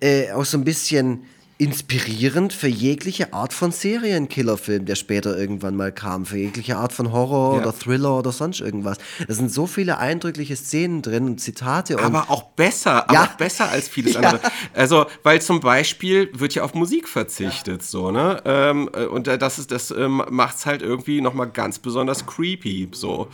äh, 0.00 0.32
auch 0.32 0.46
so 0.46 0.56
ein 0.56 0.64
bisschen 0.64 1.24
inspirierend 1.58 2.52
für 2.52 2.68
jegliche 2.68 3.32
Art 3.32 3.52
von 3.54 3.72
Serienkillerfilm, 3.72 4.84
der 4.84 4.94
später 4.94 5.38
irgendwann 5.38 5.74
mal 5.74 5.90
kam, 5.90 6.26
für 6.26 6.36
jegliche 6.36 6.76
Art 6.76 6.92
von 6.92 7.12
Horror 7.12 7.54
Ja. 7.54 7.60
oder 7.62 7.72
Thriller 7.78 8.18
oder 8.18 8.30
sonst 8.30 8.60
irgendwas. 8.60 8.98
Da 9.26 9.32
sind 9.32 9.50
so 9.50 9.66
viele 9.66 9.96
eindrückliche 9.98 10.54
Szenen 10.54 11.00
drin 11.00 11.24
und 11.24 11.40
Zitate 11.40 11.96
und 11.96 12.04
aber 12.04 12.30
auch 12.30 12.42
besser, 12.50 13.04
aber 13.08 13.12
Ja. 13.14 13.24
auch 13.24 13.36
besser 13.38 13.70
als 13.70 13.88
vieles 13.88 14.12
Ja. 14.14 14.20
andere. 14.20 14.40
Also, 14.74 15.06
weil 15.22 15.40
zum 15.40 15.60
Beispiel 15.60 16.28
wird 16.34 16.54
ja 16.54 16.62
auf 16.62 16.74
Musik 16.74 17.08
verzichtet, 17.08 17.82
so, 17.82 18.10
ne? 18.10 18.42
Ähm, 18.44 18.90
äh, 18.92 19.06
und 19.06 19.26
äh, 19.26 19.38
das 19.38 19.58
ist, 19.58 19.70
das 19.70 19.90
ähm, 19.90 20.22
macht's 20.30 20.66
halt 20.66 20.82
irgendwie 20.82 21.22
nochmal 21.22 21.48
ganz 21.48 21.78
besonders 21.78 22.26
creepy, 22.26 22.88
so. 22.92 23.28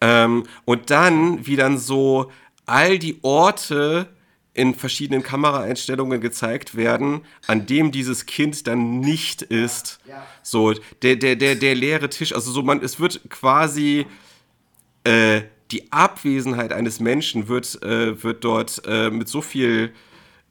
Ähm, 0.00 0.44
und 0.64 0.88
dann, 0.90 1.46
wie 1.46 1.56
dann 1.56 1.76
so 1.76 2.30
all 2.64 2.98
die 2.98 3.18
Orte 3.22 4.06
in 4.52 4.74
verschiedenen 4.74 5.22
Kameraeinstellungen 5.22 6.20
gezeigt 6.20 6.76
werden, 6.76 7.22
an 7.46 7.66
dem 7.66 7.92
dieses 7.92 8.26
Kind 8.26 8.66
dann 8.66 9.00
nicht 9.00 9.42
ist. 9.42 10.00
So, 10.42 10.74
der, 11.02 11.16
der, 11.16 11.36
der, 11.36 11.54
der 11.54 11.74
leere 11.74 12.08
Tisch, 12.08 12.34
also 12.34 12.50
so 12.50 12.62
man, 12.62 12.82
es 12.82 12.98
wird 12.98 13.30
quasi 13.30 14.06
äh, 15.04 15.42
die 15.70 15.92
Abwesenheit 15.92 16.72
eines 16.72 17.00
Menschen 17.00 17.48
wird, 17.48 17.80
äh, 17.82 18.22
wird 18.22 18.42
dort 18.44 18.82
äh, 18.86 19.10
mit 19.10 19.28
so 19.28 19.40
viel 19.40 19.92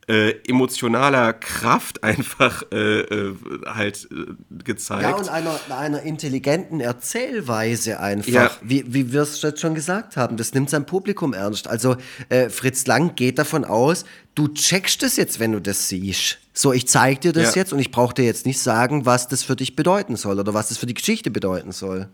äh, 0.09 0.31
emotionaler 0.47 1.33
Kraft 1.33 2.03
einfach 2.03 2.63
äh, 2.71 3.01
äh, 3.01 3.35
halt 3.65 4.07
äh, 4.11 4.63
gezeigt. 4.63 5.03
Ja, 5.03 5.15
und 5.15 5.29
einer, 5.29 5.59
einer 5.69 6.01
intelligenten 6.01 6.79
Erzählweise 6.79 7.99
einfach. 7.99 8.31
Ja. 8.31 8.51
Wie, 8.61 8.83
wie 8.91 9.13
wir 9.13 9.21
es 9.21 9.41
jetzt 9.41 9.61
schon 9.61 9.75
gesagt 9.75 10.17
haben, 10.17 10.35
das 10.35 10.53
nimmt 10.53 10.69
sein 10.71 10.85
Publikum 10.85 11.33
ernst. 11.33 11.67
Also 11.67 11.95
äh, 12.29 12.49
Fritz 12.49 12.87
Lang 12.87 13.15
geht 13.15 13.37
davon 13.37 13.63
aus, 13.65 14.03
du 14.33 14.47
checkst 14.47 15.03
es 15.03 15.15
jetzt, 15.15 15.39
wenn 15.39 15.51
du 15.51 15.61
das 15.61 15.87
siehst. 15.89 16.39
So, 16.53 16.73
ich 16.73 16.87
zeig 16.87 17.21
dir 17.21 17.31
das 17.31 17.53
Ja. 17.55 17.61
jetzt 17.61 17.71
und 17.73 17.79
ich 17.79 17.91
brauche 17.91 18.15
dir 18.15 18.25
jetzt 18.25 18.45
nicht 18.47 18.59
sagen, 18.59 19.05
was 19.05 19.27
das 19.27 19.43
für 19.43 19.55
dich 19.55 19.75
bedeuten 19.75 20.15
soll 20.15 20.39
oder 20.39 20.53
was 20.53 20.69
das 20.69 20.77
für 20.79 20.87
die 20.87 20.95
Geschichte 20.95 21.29
bedeuten 21.29 21.71
soll. 21.71 22.09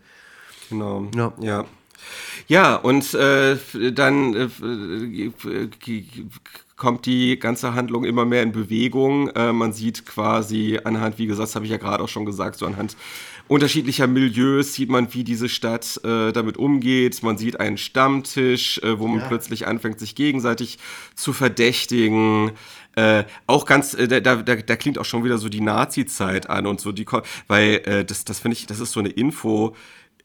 Genau. 0.68 1.10
Ja. 1.16 1.32
Ja. 1.40 1.64
Ja, 2.46 2.76
und 2.76 3.14
äh, 3.14 3.56
dann 3.92 4.34
äh, 4.34 4.44
äh, 4.44 5.68
kommt 6.76 7.06
die 7.06 7.38
ganze 7.38 7.74
Handlung 7.74 8.04
immer 8.04 8.24
mehr 8.24 8.42
in 8.42 8.52
Bewegung. 8.52 9.28
Äh, 9.30 9.52
man 9.52 9.72
sieht 9.72 10.04
quasi 10.04 10.78
anhand, 10.84 11.18
wie 11.18 11.26
gesagt, 11.26 11.48
das 11.48 11.54
habe 11.54 11.64
ich 11.64 11.70
ja 11.70 11.78
gerade 11.78 12.04
auch 12.04 12.08
schon 12.08 12.26
gesagt, 12.26 12.56
so 12.56 12.66
anhand 12.66 12.96
unterschiedlicher 13.48 14.06
Milieus 14.06 14.74
sieht 14.74 14.90
man, 14.90 15.12
wie 15.14 15.24
diese 15.24 15.48
Stadt 15.48 16.00
äh, 16.04 16.32
damit 16.32 16.56
umgeht. 16.56 17.22
Man 17.22 17.38
sieht 17.38 17.60
einen 17.60 17.78
Stammtisch, 17.78 18.78
äh, 18.78 18.98
wo 18.98 19.06
man 19.06 19.26
plötzlich 19.26 19.66
anfängt, 19.66 20.00
sich 20.00 20.14
gegenseitig 20.14 20.78
zu 21.14 21.32
verdächtigen. 21.32 22.52
Äh, 22.96 23.24
auch 23.46 23.64
ganz, 23.64 23.94
äh, 23.94 24.08
da, 24.08 24.20
da, 24.20 24.42
da 24.42 24.76
klingt 24.76 24.98
auch 24.98 25.04
schon 25.04 25.24
wieder 25.24 25.38
so 25.38 25.48
die 25.48 25.60
Nazi-Zeit 25.60 26.50
an 26.50 26.66
und 26.66 26.80
so, 26.80 26.92
die, 26.92 27.06
weil 27.46 27.82
äh, 27.84 28.04
das, 28.04 28.24
das 28.24 28.40
finde 28.40 28.56
ich, 28.56 28.66
das 28.66 28.80
ist 28.80 28.92
so 28.92 29.00
eine 29.00 29.10
Info, 29.10 29.76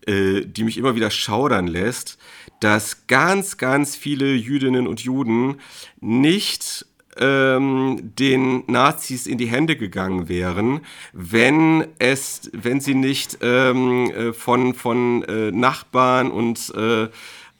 äh, 0.07 0.41
die 0.45 0.63
mich 0.63 0.77
immer 0.77 0.95
wieder 0.95 1.11
schaudern 1.11 1.67
lässt, 1.67 2.17
dass 2.61 3.07
ganz, 3.07 3.57
ganz 3.57 3.97
viele 3.97 4.33
Jüdinnen 4.33 4.87
und 4.87 5.01
Juden 5.01 5.55
nicht 5.99 6.85
ähm, 7.17 8.13
den 8.17 8.63
Nazis 8.67 9.27
in 9.27 9.37
die 9.37 9.47
Hände 9.47 9.75
gegangen 9.75 10.29
wären, 10.29 10.81
wenn 11.11 11.85
es, 11.99 12.49
wenn 12.53 12.79
sie 12.79 12.95
nicht 12.95 13.39
ähm, 13.41 14.11
äh, 14.11 14.33
von, 14.33 14.73
von 14.73 15.23
äh, 15.23 15.51
Nachbarn 15.51 16.31
und 16.31 16.73
äh, 16.75 17.09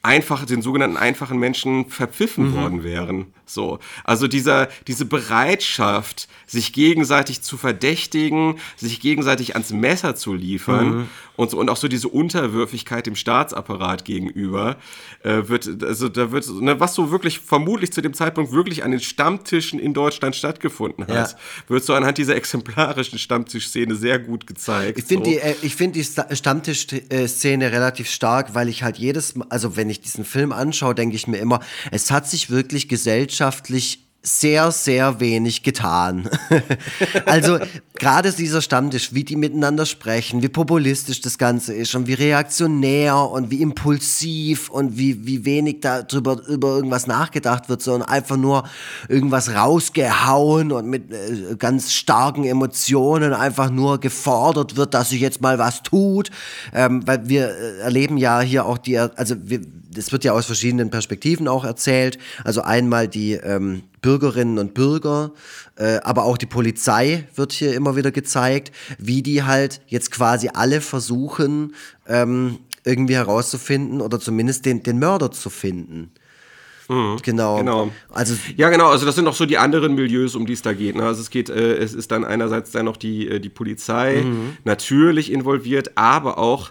einfach, 0.02 0.46
den 0.46 0.62
sogenannten 0.62 0.96
einfachen 0.96 1.38
Menschen 1.38 1.88
verpfiffen 1.88 2.54
worden 2.54 2.82
wären. 2.82 3.26
So. 3.54 3.78
Also 4.04 4.28
dieser, 4.28 4.68
diese 4.86 5.04
Bereitschaft, 5.04 6.28
sich 6.46 6.72
gegenseitig 6.72 7.42
zu 7.42 7.56
verdächtigen, 7.56 8.58
sich 8.76 9.00
gegenseitig 9.00 9.54
ans 9.54 9.70
Messer 9.72 10.14
zu 10.16 10.34
liefern 10.34 11.08
und, 11.36 11.50
so, 11.50 11.58
und 11.58 11.68
auch 11.70 11.76
so 11.76 11.88
diese 11.88 12.08
Unterwürfigkeit 12.08 13.06
dem 13.06 13.16
Staatsapparat 13.16 14.04
gegenüber, 14.04 14.76
äh, 15.22 15.48
wird, 15.48 15.82
also 15.82 16.08
da 16.08 16.30
wird, 16.30 16.48
ne, 16.60 16.78
was 16.78 16.94
so 16.94 17.10
wirklich 17.10 17.38
vermutlich 17.40 17.92
zu 17.92 18.00
dem 18.02 18.12
Zeitpunkt 18.14 18.52
wirklich 18.52 18.84
an 18.84 18.90
den 18.90 19.00
Stammtischen 19.00 19.78
in 19.78 19.94
Deutschland 19.94 20.36
stattgefunden 20.36 21.06
hat, 21.06 21.30
Ja. 21.32 21.38
wird 21.68 21.84
so 21.84 21.94
anhand 21.94 22.18
dieser 22.18 22.36
exemplarischen 22.36 23.18
Stammtischszene 23.18 23.94
sehr 23.94 24.18
gut 24.18 24.46
gezeigt. 24.46 24.98
Ich 24.98 25.04
finde 25.04 25.24
so. 25.24 25.30
die, 25.30 25.38
äh, 25.38 25.54
ich 25.62 25.74
find 25.76 25.96
die 25.96 26.04
Sta- 26.04 26.34
Stammtisch-Szene 26.34 27.72
relativ 27.72 28.10
stark, 28.10 28.54
weil 28.54 28.68
ich 28.68 28.82
halt 28.82 28.98
jedes 28.98 29.34
Mal, 29.34 29.46
also 29.48 29.76
wenn 29.76 29.88
ich 29.90 30.00
diesen 30.00 30.24
Film 30.24 30.52
anschaue, 30.52 30.94
denke 30.94 31.16
ich 31.16 31.26
mir 31.26 31.38
immer, 31.38 31.60
es 31.90 32.10
hat 32.10 32.28
sich 32.28 32.50
wirklich 32.50 32.88
gesellschaftlich 33.42 33.98
sehr, 34.24 34.70
sehr 34.70 35.18
wenig 35.18 35.64
getan. 35.64 36.30
also 37.26 37.58
gerade 37.98 38.30
dieser 38.30 38.62
Stammtisch, 38.62 39.12
wie 39.14 39.24
die 39.24 39.34
miteinander 39.34 39.84
sprechen, 39.84 40.42
wie 40.42 40.48
populistisch 40.48 41.22
das 41.22 41.38
Ganze 41.38 41.74
ist 41.74 41.92
und 41.96 42.06
wie 42.06 42.14
reaktionär 42.14 43.16
und 43.16 43.50
wie 43.50 43.60
impulsiv 43.60 44.70
und 44.70 44.96
wie, 44.96 45.26
wie 45.26 45.44
wenig 45.44 45.80
darüber 45.80 46.40
über 46.46 46.68
irgendwas 46.68 47.08
nachgedacht 47.08 47.68
wird, 47.68 47.82
sondern 47.82 48.08
einfach 48.08 48.36
nur 48.36 48.62
irgendwas 49.08 49.52
rausgehauen 49.56 50.70
und 50.70 50.86
mit 50.86 51.10
äh, 51.10 51.56
ganz 51.58 51.92
starken 51.92 52.44
Emotionen 52.44 53.32
einfach 53.32 53.70
nur 53.70 53.98
gefordert 53.98 54.76
wird, 54.76 54.94
dass 54.94 55.08
sich 55.10 55.20
jetzt 55.20 55.40
mal 55.40 55.58
was 55.58 55.82
tut. 55.82 56.30
Ähm, 56.72 57.04
weil 57.08 57.28
wir 57.28 57.48
äh, 57.48 57.78
erleben 57.78 58.18
ja 58.18 58.40
hier 58.40 58.66
auch 58.66 58.78
die, 58.78 58.96
also 58.96 59.34
wir, 59.42 59.62
das 59.94 60.12
wird 60.12 60.24
ja 60.24 60.32
aus 60.32 60.46
verschiedenen 60.46 60.90
Perspektiven 60.90 61.48
auch 61.48 61.64
erzählt. 61.64 62.18
Also 62.44 62.62
einmal 62.62 63.08
die 63.08 63.32
ähm, 63.32 63.82
Bürgerinnen 64.00 64.58
und 64.58 64.74
Bürger, 64.74 65.32
äh, 65.76 65.98
aber 66.02 66.24
auch 66.24 66.38
die 66.38 66.46
Polizei 66.46 67.26
wird 67.34 67.52
hier 67.52 67.74
immer 67.74 67.96
wieder 67.96 68.10
gezeigt, 68.10 68.72
wie 68.98 69.22
die 69.22 69.42
halt 69.42 69.80
jetzt 69.86 70.10
quasi 70.10 70.50
alle 70.52 70.80
versuchen, 70.80 71.74
ähm, 72.06 72.58
irgendwie 72.84 73.14
herauszufinden 73.14 74.00
oder 74.00 74.18
zumindest 74.18 74.66
den, 74.66 74.82
den 74.82 74.98
Mörder 74.98 75.30
zu 75.30 75.50
finden. 75.50 76.10
Genau. 77.22 77.56
Genau. 77.58 77.90
Also 78.10 78.34
Ja, 78.56 78.68
genau, 78.68 78.88
also 78.88 79.06
das 79.06 79.14
sind 79.14 79.26
auch 79.26 79.34
so 79.34 79.46
die 79.46 79.56
anderen 79.56 79.94
Milieus, 79.94 80.34
um 80.34 80.44
die 80.44 80.52
es 80.52 80.62
da 80.62 80.74
geht. 80.74 80.94
Ne? 80.96 81.04
Also 81.04 81.22
es 81.22 81.30
geht, 81.30 81.48
äh, 81.48 81.76
es 81.76 81.94
ist 81.94 82.10
dann 82.10 82.24
einerseits 82.24 82.70
dann 82.72 82.84
noch 82.84 82.96
die, 82.98 83.28
äh, 83.28 83.40
die 83.40 83.48
Polizei 83.48 84.22
Mhm. 84.24 84.56
natürlich 84.64 85.32
involviert, 85.32 85.92
aber 85.96 86.36
auch 86.38 86.70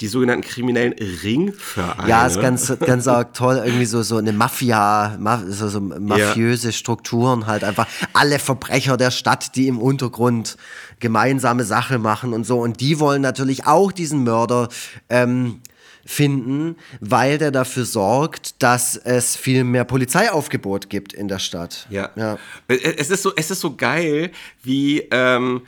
die 0.00 0.08
sogenannten 0.08 0.42
kriminellen 0.42 0.94
Ringvereine. 0.94 2.08
Ja, 2.08 2.26
ist 2.26 2.40
ganz, 2.40 2.72
ganz 2.80 3.06
arg 3.06 3.34
toll. 3.34 3.60
Irgendwie 3.64 3.84
so, 3.84 4.02
so 4.02 4.16
eine 4.16 4.32
Mafia, 4.32 5.16
ma, 5.18 5.42
so, 5.46 5.68
so 5.68 5.80
mafiöse 5.80 6.72
Strukturen 6.72 7.46
halt 7.46 7.64
einfach. 7.64 7.86
Alle 8.14 8.38
Verbrecher 8.38 8.96
der 8.96 9.10
Stadt, 9.10 9.56
die 9.56 9.68
im 9.68 9.78
Untergrund 9.78 10.56
gemeinsame 11.00 11.64
Sache 11.64 11.98
machen 11.98 12.32
und 12.32 12.44
so. 12.44 12.60
Und 12.60 12.80
die 12.80 12.98
wollen 12.98 13.20
natürlich 13.20 13.66
auch 13.66 13.92
diesen 13.92 14.24
Mörder 14.24 14.68
ähm, 15.10 15.60
finden, 16.06 16.76
weil 17.00 17.36
der 17.36 17.50
dafür 17.50 17.84
sorgt, 17.84 18.62
dass 18.62 18.96
es 18.96 19.36
viel 19.36 19.64
mehr 19.64 19.84
Polizeiaufgebot 19.84 20.88
gibt 20.88 21.12
in 21.12 21.28
der 21.28 21.38
Stadt. 21.38 21.86
Ja. 21.90 22.10
ja. 22.16 22.38
Es 22.68 23.10
ist 23.10 23.22
so, 23.22 23.32
es 23.36 23.50
ist 23.50 23.60
so 23.60 23.76
geil, 23.76 24.30
wie, 24.62 25.06
ähm, 25.10 25.62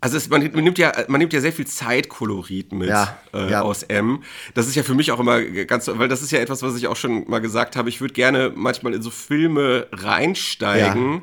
also 0.00 0.16
es, 0.16 0.28
man, 0.28 0.48
man, 0.52 0.62
nimmt 0.62 0.78
ja, 0.78 0.92
man 1.08 1.18
nimmt 1.18 1.32
ja 1.32 1.40
sehr 1.40 1.52
viel 1.52 1.66
Zeitkolorit 1.66 2.72
mit 2.72 2.88
Ja, 2.88 3.18
äh, 3.34 3.50
ja. 3.50 3.62
aus 3.62 3.82
M. 3.82 4.22
Das 4.54 4.68
ist 4.68 4.76
ja 4.76 4.84
für 4.84 4.94
mich 4.94 5.10
auch 5.10 5.18
immer 5.18 5.42
ganz, 5.42 5.88
weil 5.92 6.08
das 6.08 6.22
ist 6.22 6.30
ja 6.30 6.38
etwas, 6.38 6.62
was 6.62 6.76
ich 6.76 6.86
auch 6.86 6.96
schon 6.96 7.28
mal 7.28 7.40
gesagt 7.40 7.74
habe. 7.74 7.88
Ich 7.88 8.00
würde 8.00 8.14
gerne 8.14 8.52
manchmal 8.54 8.94
in 8.94 9.02
so 9.02 9.10
Filme 9.10 9.88
reinsteigen. 9.90 11.22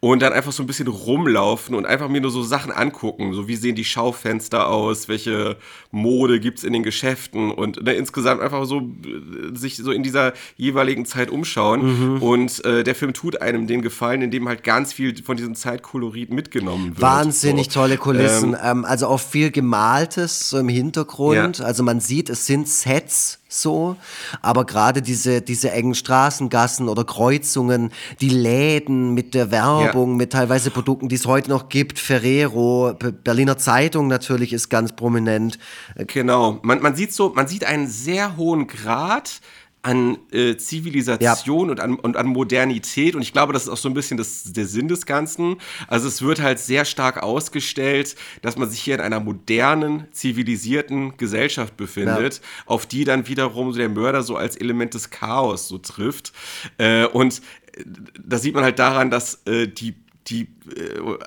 Und 0.00 0.22
dann 0.22 0.32
einfach 0.32 0.52
so 0.52 0.62
ein 0.62 0.66
bisschen 0.66 0.88
rumlaufen 0.88 1.74
und 1.74 1.86
einfach 1.86 2.08
mir 2.08 2.20
nur 2.20 2.30
so 2.30 2.42
Sachen 2.42 2.72
angucken. 2.72 3.32
So 3.32 3.48
wie 3.48 3.56
sehen 3.56 3.74
die 3.74 3.84
Schaufenster 3.84 4.68
aus, 4.68 5.08
welche 5.08 5.56
Mode 5.90 6.40
gibt 6.40 6.58
es 6.58 6.64
in 6.64 6.72
den 6.72 6.82
Geschäften 6.82 7.50
und 7.50 7.82
ne, 7.82 7.94
insgesamt 7.94 8.40
einfach 8.40 8.64
so 8.66 8.80
äh, 8.80 9.56
sich 9.56 9.76
so 9.76 9.92
in 9.92 10.02
dieser 10.02 10.32
jeweiligen 10.56 11.06
Zeit 11.06 11.30
umschauen. 11.30 12.14
Mhm. 12.14 12.22
Und 12.22 12.64
äh, 12.64 12.84
der 12.84 12.94
Film 12.94 13.12
tut 13.14 13.40
einem 13.40 13.66
den 13.66 13.82
Gefallen, 13.82 14.22
indem 14.22 14.48
halt 14.48 14.64
ganz 14.64 14.92
viel 14.92 15.22
von 15.22 15.36
diesem 15.36 15.54
Zeitkolorit 15.54 16.32
mitgenommen 16.32 16.90
wird. 16.90 17.00
Wahnsinnig 17.00 17.66
so. 17.66 17.80
tolle 17.80 17.96
Kulissen. 17.96 18.54
Ähm, 18.54 18.74
ähm, 18.78 18.84
also 18.84 19.06
auch 19.06 19.20
viel 19.20 19.50
Gemaltes 19.50 20.50
so 20.50 20.58
im 20.58 20.68
Hintergrund. 20.68 21.58
Ja. 21.58 21.64
Also 21.64 21.82
man 21.82 22.00
sieht, 22.00 22.28
es 22.28 22.46
sind 22.46 22.68
Sets 22.68 23.40
so, 23.60 23.96
aber 24.42 24.64
gerade 24.64 25.02
diese, 25.02 25.40
diese 25.42 25.70
engen 25.70 25.94
Straßengassen 25.94 26.88
oder 26.88 27.04
Kreuzungen, 27.04 27.92
die 28.20 28.28
Läden 28.28 29.14
mit 29.14 29.34
der 29.34 29.50
Werbung, 29.50 30.10
ja. 30.10 30.16
mit 30.16 30.32
teilweise 30.32 30.70
Produkten, 30.70 31.08
die 31.08 31.16
es 31.16 31.26
heute 31.26 31.50
noch 31.50 31.68
gibt, 31.68 31.98
Ferrero, 31.98 32.94
Berliner 33.24 33.58
Zeitung 33.58 34.08
natürlich 34.08 34.52
ist 34.52 34.68
ganz 34.68 34.94
prominent. 34.94 35.58
Genau, 35.96 36.58
man, 36.62 36.82
man 36.82 36.94
sieht 36.94 37.12
so, 37.12 37.32
man 37.34 37.46
sieht 37.46 37.64
einen 37.64 37.86
sehr 37.86 38.36
hohen 38.36 38.66
Grad 38.66 39.40
an 39.84 40.18
äh, 40.32 40.56
Zivilisation 40.56 41.66
ja. 41.66 41.72
und, 41.72 41.80
an, 41.80 41.94
und 41.96 42.16
an 42.16 42.26
Modernität. 42.26 43.14
Und 43.14 43.22
ich 43.22 43.32
glaube, 43.32 43.52
das 43.52 43.64
ist 43.64 43.68
auch 43.68 43.76
so 43.76 43.88
ein 43.88 43.94
bisschen 43.94 44.16
das, 44.16 44.44
der 44.44 44.66
Sinn 44.66 44.88
des 44.88 45.04
Ganzen. 45.04 45.56
Also 45.88 46.08
es 46.08 46.22
wird 46.22 46.40
halt 46.40 46.58
sehr 46.58 46.86
stark 46.86 47.22
ausgestellt, 47.22 48.16
dass 48.40 48.56
man 48.56 48.70
sich 48.70 48.80
hier 48.80 48.94
in 48.94 49.00
einer 49.00 49.20
modernen, 49.20 50.06
zivilisierten 50.10 51.16
Gesellschaft 51.18 51.76
befindet, 51.76 52.36
ja. 52.36 52.40
auf 52.66 52.86
die 52.86 53.04
dann 53.04 53.28
wiederum 53.28 53.72
so 53.72 53.78
der 53.78 53.90
Mörder 53.90 54.22
so 54.22 54.36
als 54.36 54.56
Element 54.56 54.94
des 54.94 55.10
Chaos 55.10 55.68
so 55.68 55.76
trifft. 55.76 56.32
Äh, 56.78 57.04
und 57.06 57.42
äh, 57.76 57.84
da 58.24 58.38
sieht 58.38 58.54
man 58.54 58.64
halt 58.64 58.78
daran, 58.78 59.10
dass 59.10 59.46
äh, 59.46 59.68
die 59.68 59.94
die 60.28 60.48
äh, 60.74 61.18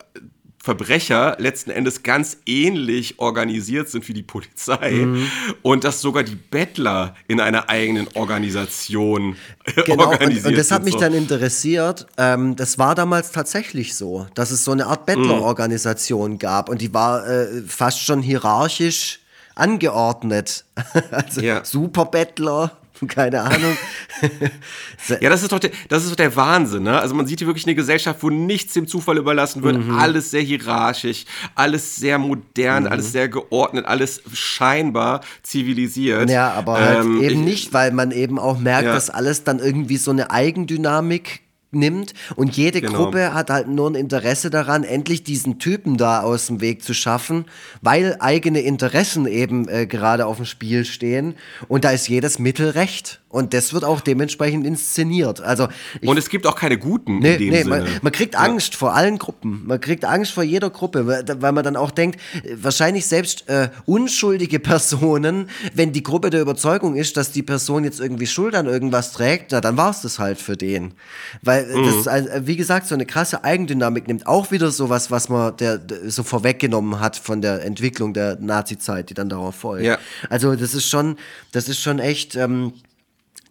Verbrecher 0.68 1.38
letzten 1.40 1.72
Endes 1.72 2.04
ganz 2.04 2.40
ähnlich 2.46 3.20
organisiert 3.20 3.88
sind 3.88 4.06
wie 4.10 4.14
die 4.14 4.22
Polizei 4.22 4.92
mhm. 4.92 5.32
und 5.62 5.86
dass 5.86 6.02
sogar 6.02 6.24
die 6.24 6.36
Bettler 6.36 7.16
in 7.30 7.40
einer 7.40 7.70
eigenen 7.70 8.10
Organisation 8.16 9.38
genau, 9.86 10.08
organisiert 10.08 10.44
und, 10.44 10.52
und 10.52 10.58
das 10.58 10.72
hat 10.72 10.84
mich 10.84 10.96
so. 10.96 11.00
dann 11.00 11.14
interessiert. 11.14 12.06
Ähm, 12.18 12.58
das 12.58 12.78
war 12.78 12.96
damals 12.96 13.32
tatsächlich 13.32 13.96
so, 13.96 14.28
dass 14.36 14.52
es 14.52 14.66
so 14.66 14.74
eine 14.74 14.88
Art 14.88 15.06
Bettlerorganisation 15.06 16.32
mhm. 16.32 16.40
gab 16.40 16.68
und 16.68 16.82
die 16.82 16.94
war 16.94 17.26
äh, 17.26 17.62
fast 17.66 18.04
schon 18.04 18.22
hierarchisch 18.22 19.22
angeordnet. 19.56 20.66
also 21.12 21.40
ja. 21.40 21.64
Superbettler, 21.64 22.74
keine 23.08 23.42
Ahnung. 23.42 23.78
ja, 25.22 25.30
das 25.30 25.44
ist 25.44 25.52
doch 25.52 25.60
der, 25.60 25.72
das 25.90 26.04
ist 26.04 26.12
doch 26.12 26.16
der 26.16 26.36
Wahnsinn. 26.36 26.84
Ne? 26.84 27.00
Also 27.00 27.16
man 27.16 27.28
sieht 27.28 27.40
hier 27.40 27.48
wirklich 27.48 27.66
eine 27.66 27.76
Gesellschaft, 27.76 28.22
wo 28.24 28.30
nichts 28.30 28.74
dem 28.74 28.88
Zufall 28.88 29.18
überlassen 29.18 29.64
wird. 29.64 29.78
Mhm. 29.78 29.98
Alles 29.98 30.32
sehr 30.32 30.42
hierarchisch, 30.42 31.26
alles 31.56 31.96
sehr 31.96 32.18
modern, 32.18 32.84
mhm. 32.84 32.92
alles 32.92 33.12
sehr 33.12 33.30
geordnet, 33.30 33.86
alles 33.86 34.22
scheinbar 34.34 35.22
zivilisiert. 35.44 36.30
Ja, 36.30 36.52
aber 36.54 36.80
halt 36.80 37.06
ähm, 37.06 37.22
eben 37.22 37.40
ich, 37.40 37.46
nicht, 37.46 37.74
weil 37.74 37.92
man 37.92 38.12
eben 38.12 38.40
auch 38.40 38.60
merkt, 38.60 38.86
ja. 38.86 38.94
dass 38.94 39.10
alles 39.10 39.44
dann 39.44 39.60
irgendwie 39.60 39.98
so 39.98 40.12
eine 40.12 40.32
Eigendynamik 40.32 41.42
nimmt 41.78 42.14
und 42.36 42.58
jede 42.58 42.82
genau. 42.82 43.06
Gruppe 43.06 43.34
hat 43.34 43.50
halt 43.50 43.68
nur 43.68 43.90
ein 43.90 43.96
Interesse 43.96 44.50
daran, 44.50 44.84
endlich 44.84 45.24
diesen 45.24 45.60
Typen 45.60 45.98
da 45.98 46.22
aus 46.22 46.48
dem 46.48 46.62
Weg 46.62 46.84
zu 46.84 46.94
schaffen, 46.94 47.46
weil 47.82 48.18
eigene 48.20 48.62
Interessen 48.62 49.28
eben 49.28 49.68
äh, 49.70 49.86
gerade 49.88 50.26
auf 50.26 50.38
dem 50.38 50.46
Spiel 50.46 50.86
stehen 50.86 51.36
und 51.68 51.84
da 51.84 51.92
ist 51.92 52.08
jedes 52.08 52.40
Mittel 52.40 52.70
recht. 52.70 53.22
Und 53.30 53.54
das 53.54 53.74
wird 53.74 53.84
auch 53.84 54.00
dementsprechend 54.00 54.66
inszeniert. 54.66 55.42
Also 55.42 55.68
und 56.02 56.18
es 56.18 56.30
gibt 56.30 56.48
auch 56.48 56.56
keine 56.56 56.78
guten. 56.78 57.20
Nee, 57.20 57.38
nee 57.38 57.66
man, 57.66 57.86
man, 58.02 58.12
kriegt 58.14 58.38
Angst 58.38 58.74
ja. 58.74 58.80
vor 58.80 58.96
allen 58.96 59.18
Gruppen. 59.18 59.64
Man 59.66 59.82
kriegt 59.82 60.06
Angst 60.06 60.32
vor 60.32 60.44
jeder 60.44 60.70
Gruppe, 60.70 61.06
weil 61.06 61.52
man 61.52 61.64
dann 61.64 61.76
auch 61.76 61.92
denkt, 61.92 62.22
wahrscheinlich 62.56 63.06
selbst 63.06 63.50
äh, 63.50 63.70
unschuldige 63.86 64.60
Personen, 64.68 65.50
wenn 65.74 65.92
die 65.92 66.04
Gruppe 66.04 66.30
der 66.30 66.42
Überzeugung 66.42 66.96
ist, 66.96 67.18
dass 67.18 67.34
die 67.34 67.44
Person 67.44 67.84
jetzt 67.84 68.00
irgendwie 68.00 68.28
Schuld 68.28 68.56
an 68.56 68.66
irgendwas 68.66 69.12
trägt, 69.12 69.52
na, 69.52 69.60
dann 69.60 69.76
war 69.76 69.92
es 69.92 70.02
das 70.02 70.20
halt 70.20 70.40
für 70.40 70.56
den. 70.56 70.94
Weil 71.42 71.67
mhm. 71.68 72.04
das, 72.04 72.48
wie 72.48 72.56
gesagt, 72.56 72.88
so 72.88 72.96
eine 72.96 73.06
krasse 73.06 73.44
Eigendynamik 73.44 74.08
nimmt. 74.08 74.28
Auch 74.28 74.52
wieder 74.52 74.72
sowas, 74.72 75.12
was 75.12 75.30
man 75.30 75.56
der, 75.58 75.78
der 75.78 76.10
so 76.10 76.24
vorweggenommen 76.24 77.00
hat 77.00 77.16
von 77.16 77.42
der 77.42 77.64
Entwicklung 77.64 78.14
der 78.14 78.38
Nazi-Zeit, 78.40 79.10
die 79.10 79.14
dann 79.14 79.30
darauf 79.30 79.56
folgt. 79.56 79.86
Ja. 79.86 79.98
Also 80.30 80.56
das 80.56 80.74
ist 80.74 80.88
schon, 80.88 81.18
das 81.52 81.70
ist 81.70 81.80
schon 81.80 82.00
echt. 82.00 82.36
Ähm, 82.36 82.74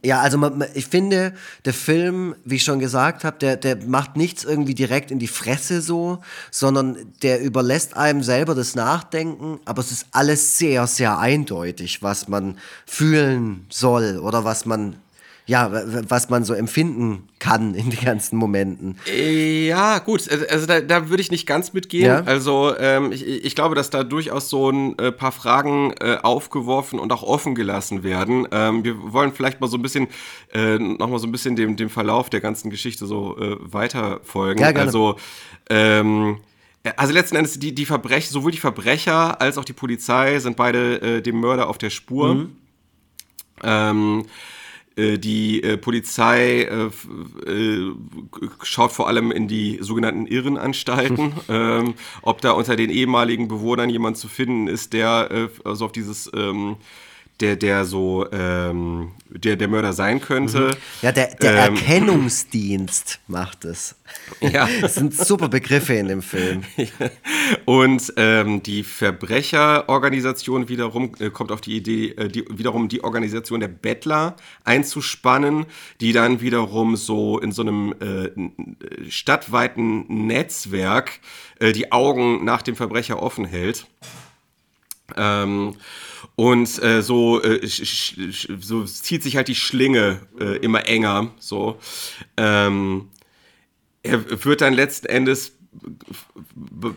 ja, 0.07 0.21
also 0.21 0.39
man, 0.39 0.65
ich 0.75 0.87
finde, 0.87 1.33
der 1.65 1.73
Film, 1.73 2.37
wie 2.45 2.57
ich 2.57 2.63
schon 2.63 2.79
gesagt 2.79 3.25
habe, 3.25 3.39
der, 3.39 3.57
der 3.57 3.77
macht 3.87 4.17
nichts 4.17 4.45
irgendwie 4.45 4.75
direkt 4.75 5.11
in 5.11 5.19
die 5.19 5.27
Fresse 5.27 5.81
so, 5.81 6.19
sondern 6.53 6.97
der 7.23 7.41
überlässt 7.41 7.97
einem 7.97 8.23
selber 8.23 8.55
das 8.55 8.77
Nachdenken, 8.77 9.59
aber 9.65 9.81
es 9.81 9.91
ist 9.91 10.07
alles 10.13 10.59
sehr, 10.59 10.87
sehr 10.87 11.19
eindeutig, 11.19 12.03
was 12.03 12.29
man 12.29 12.59
fühlen 12.87 13.67
soll 13.69 14.19
oder 14.19 14.45
was 14.45 14.65
man 14.65 14.97
ja, 15.49 15.71
was 16.09 16.29
man 16.29 16.45
so 16.45 16.55
empfinden 16.55 17.29
kann 17.39 17.75
in 17.77 17.91
den 17.91 18.01
ganzen 18.01 18.37
Momenten. 18.37 18.99
Ja, 19.15 20.01
gut, 20.01 20.29
also, 20.29 20.45
also 20.49 20.67
da, 20.67 20.81
da 20.81 21.09
würde 21.09 21.23
ich 21.23 21.31
nicht 21.31 21.47
ganz 21.47 21.73
mitgehen. 21.73 22.07
Ja? 22.07 22.23
Also 22.25 22.77
ähm, 22.79 23.13
ich, 23.13 23.27
ich, 23.27 23.55
glaube, 23.55 23.77
dass 23.77 23.91
da 23.91 24.03
durchaus 24.03 24.51
so 24.51 24.71
ein 24.71 24.99
äh, 24.99 25.13
paar 25.13 25.33
Fragen 25.33 25.95
äh, 26.01 26.17
aufgeworfen 26.21 26.99
und 26.99 27.13
auch 27.13 27.23
offen 27.23 27.55
gelassen 27.55 28.03
werden. 28.03 28.49
Ähm, 28.51 28.85
wir 28.85 29.13
wollen 29.13 29.33
vielleicht 29.33 29.61
mal 29.61 29.69
so 29.69 29.77
ein 29.77 29.83
bisschen, 29.83 30.09
äh, 30.53 30.79
nochmal 30.79 31.21
so 31.21 31.29
ein 31.29 31.33
bisschen 31.33 31.55
dem, 31.55 31.77
dem 31.77 31.91
Verlauf 31.91 32.29
der 32.29 32.41
ganzen 32.41 32.71
Geschichte 32.71 33.07
so 33.07 33.39
äh, 33.39 33.57
weiterfolgen. 33.61 34.61
Ja, 34.61 34.73
gerne. 34.73 34.87
Also, 34.87 35.17
ähm, 35.71 36.39
also 36.97 37.13
letzten 37.13 37.37
Endes, 37.37 37.59
die, 37.59 37.75
die 37.75 37.87
Verbrecher, 37.87 38.31
sowohl 38.31 38.53
die 38.53 38.59
Verbrecher 38.59 39.41
als 39.41 39.59
auch 39.59 39.65
die 39.65 39.73
Polizei 39.73 40.39
sind 40.39 40.57
beide 40.57 41.01
äh, 41.01 41.23
dem 41.23 41.41
Mörder 41.41 41.69
auf 41.69 41.79
der 41.79 41.91
Spur. 41.91 42.35
Mhm. 42.35 42.57
Ähm, 43.63 44.21
äh, 44.21 44.56
die 44.97 45.63
äh, 45.63 45.77
Polizei 45.77 46.63
äh, 46.63 46.91
äh, 47.51 47.93
schaut 48.63 48.93
vor 48.93 49.09
allem 49.09 49.31
in 49.31 49.47
die 49.47 49.79
sogenannten 49.83 50.27
Irrenanstalten, 50.27 51.35
ähm, 51.49 51.95
ob 52.23 52.41
da 52.41 52.53
unter 52.53 52.77
den 52.77 52.89
ehemaligen 52.89 53.47
Bewohnern 53.47 53.91
jemand 53.91 54.17
zu 54.17 54.29
finden 54.29 54.69
ist, 54.69 54.95
der 54.95 55.31
äh, 55.31 55.49
also 55.65 55.85
auf 55.85 55.93
dieses 55.93 56.31
ähm, 56.35 56.77
der, 57.41 57.57
der 57.57 57.85
so 57.85 58.27
ähm, 58.33 59.13
der, 59.29 59.57
der 59.57 59.69
Mörder 59.69 59.93
sein 59.93 60.21
könnte. 60.21 60.61
Mhm. 60.61 60.77
Ja, 61.03 61.13
der, 61.13 61.35
der 61.35 61.67
ähm, 61.67 61.75
Erkennungsdienst 61.75 63.21
macht 63.27 63.65
es. 63.65 63.97
Ja. 64.41 64.69
Das 64.81 64.95
sind 64.95 65.15
super 65.15 65.49
Begriffe 65.49 65.95
in 65.95 66.09
dem 66.09 66.23
Film. 66.23 66.63
Und 67.65 68.13
ähm, 68.17 68.63
die 68.63 68.83
Verbrecherorganisation 68.83 70.69
wiederum 70.69 71.13
äh, 71.19 71.31
kommt 71.31 71.51
auf 71.53 71.61
die 71.61 71.77
Idee, 71.77 72.11
äh, 72.11 72.29
die, 72.29 72.45
wiederum 72.49 72.89
die 72.89 73.03
Organisation 73.03 73.61
der 73.61 73.69
Bettler 73.69 74.37
einzuspannen, 74.65 75.67
die 76.01 76.13
dann 76.13 76.41
wiederum 76.41 76.97
so 76.97 77.39
in 77.39 77.53
so 77.53 77.63
einem 77.63 77.95
äh, 78.01 79.11
stadtweiten 79.11 80.27
Netzwerk 80.27 81.21
äh, 81.59 81.73
die 81.73 81.93
Augen 81.93 82.45
nach 82.45 82.63
dem 82.63 82.77
Verbrecher 82.77 83.23
offen 83.23 83.45
hält. 83.45 83.87
Ähm, 85.17 85.75
und 86.35 86.83
äh, 86.83 87.03
so, 87.03 87.43
äh, 87.43 87.67
so 87.67 88.85
zieht 88.85 89.23
sich 89.23 89.37
halt 89.37 89.49
die 89.49 89.55
Schlinge 89.55 90.21
äh, 90.41 90.57
immer 90.59 90.87
enger. 90.87 91.31
So. 91.39 91.79
Ähm, 92.37 93.09
er 94.03 94.45
wird 94.45 94.61
dann 94.61 94.75
letzten 94.75 95.07
Endes 95.07 95.53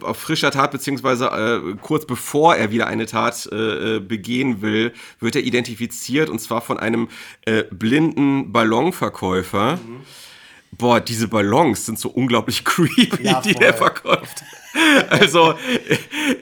auf 0.01 0.17
frischer 0.17 0.51
Tat, 0.51 0.71
beziehungsweise 0.71 1.25
äh, 1.27 1.75
kurz 1.81 2.05
bevor 2.05 2.55
er 2.55 2.71
wieder 2.71 2.87
eine 2.87 3.05
Tat 3.05 3.49
äh, 3.51 3.97
äh, 3.97 3.99
begehen 3.99 4.61
will, 4.61 4.93
wird 5.19 5.35
er 5.35 5.43
identifiziert 5.43 6.29
und 6.29 6.39
zwar 6.39 6.61
von 6.61 6.79
einem 6.79 7.09
blinden 7.71 8.51
Ballonverkäufer. 8.51 9.77
Mhm. 9.77 10.01
Boah, 10.71 11.01
diese 11.01 11.27
Ballons 11.27 11.85
sind 11.85 11.99
so 11.99 12.09
unglaublich 12.09 12.63
creepy, 12.65 13.23
ja, 13.23 13.41
die 13.41 13.55
er 13.55 13.73
verkauft. 13.73 14.43
Also, 15.09 15.55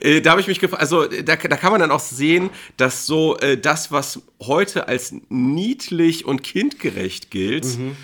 äh, 0.01 0.21
da 0.21 0.31
habe 0.31 0.41
ich 0.41 0.47
mich 0.47 0.59
gefragt, 0.59 0.81
also 0.81 1.05
da, 1.05 1.35
da 1.35 1.57
kann 1.57 1.71
man 1.71 1.79
dann 1.79 1.91
auch 1.91 2.01
sehen, 2.01 2.49
dass 2.75 3.05
so 3.05 3.37
äh, 3.37 3.57
das, 3.57 3.91
was 3.91 4.21
heute 4.41 4.87
als 4.87 5.13
niedlich 5.29 6.25
und 6.25 6.43
kindgerecht 6.43 7.31
gilt, 7.31 7.65
mhm. 7.77 7.95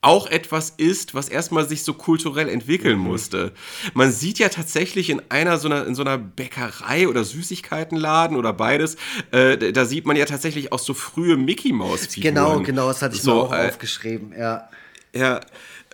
auch 0.00 0.26
etwas 0.26 0.70
ist, 0.70 1.14
was 1.14 1.28
erstmal 1.28 1.68
sich 1.68 1.84
so 1.84 1.92
kulturell 1.92 2.48
entwickeln 2.48 2.98
mhm. 2.98 3.04
musste. 3.04 3.52
Man 3.92 4.10
sieht 4.10 4.38
ja 4.38 4.48
tatsächlich 4.48 5.10
in 5.10 5.20
einer 5.28 5.58
so 5.58 5.68
einer, 5.68 5.86
in 5.86 5.94
so 5.94 6.02
einer 6.02 6.16
Bäckerei 6.16 7.06
oder 7.06 7.22
Süßigkeitenladen 7.22 8.38
oder 8.38 8.54
beides, 8.54 8.96
äh, 9.32 9.72
da 9.72 9.84
sieht 9.84 10.06
man 10.06 10.16
ja 10.16 10.24
tatsächlich 10.24 10.72
auch 10.72 10.78
so 10.78 10.94
frühe 10.94 11.36
Mickey 11.36 11.72
Maus 11.72 12.06
Figuren. 12.06 12.34
Genau, 12.34 12.60
genau, 12.60 12.88
das 12.88 13.02
hatte 13.02 13.16
ich 13.16 13.22
so, 13.22 13.34
mir 13.34 13.40
auch 13.42 13.52
äh, 13.52 13.68
aufgeschrieben, 13.68 14.32
ja. 14.36 14.70
Ja, 15.14 15.40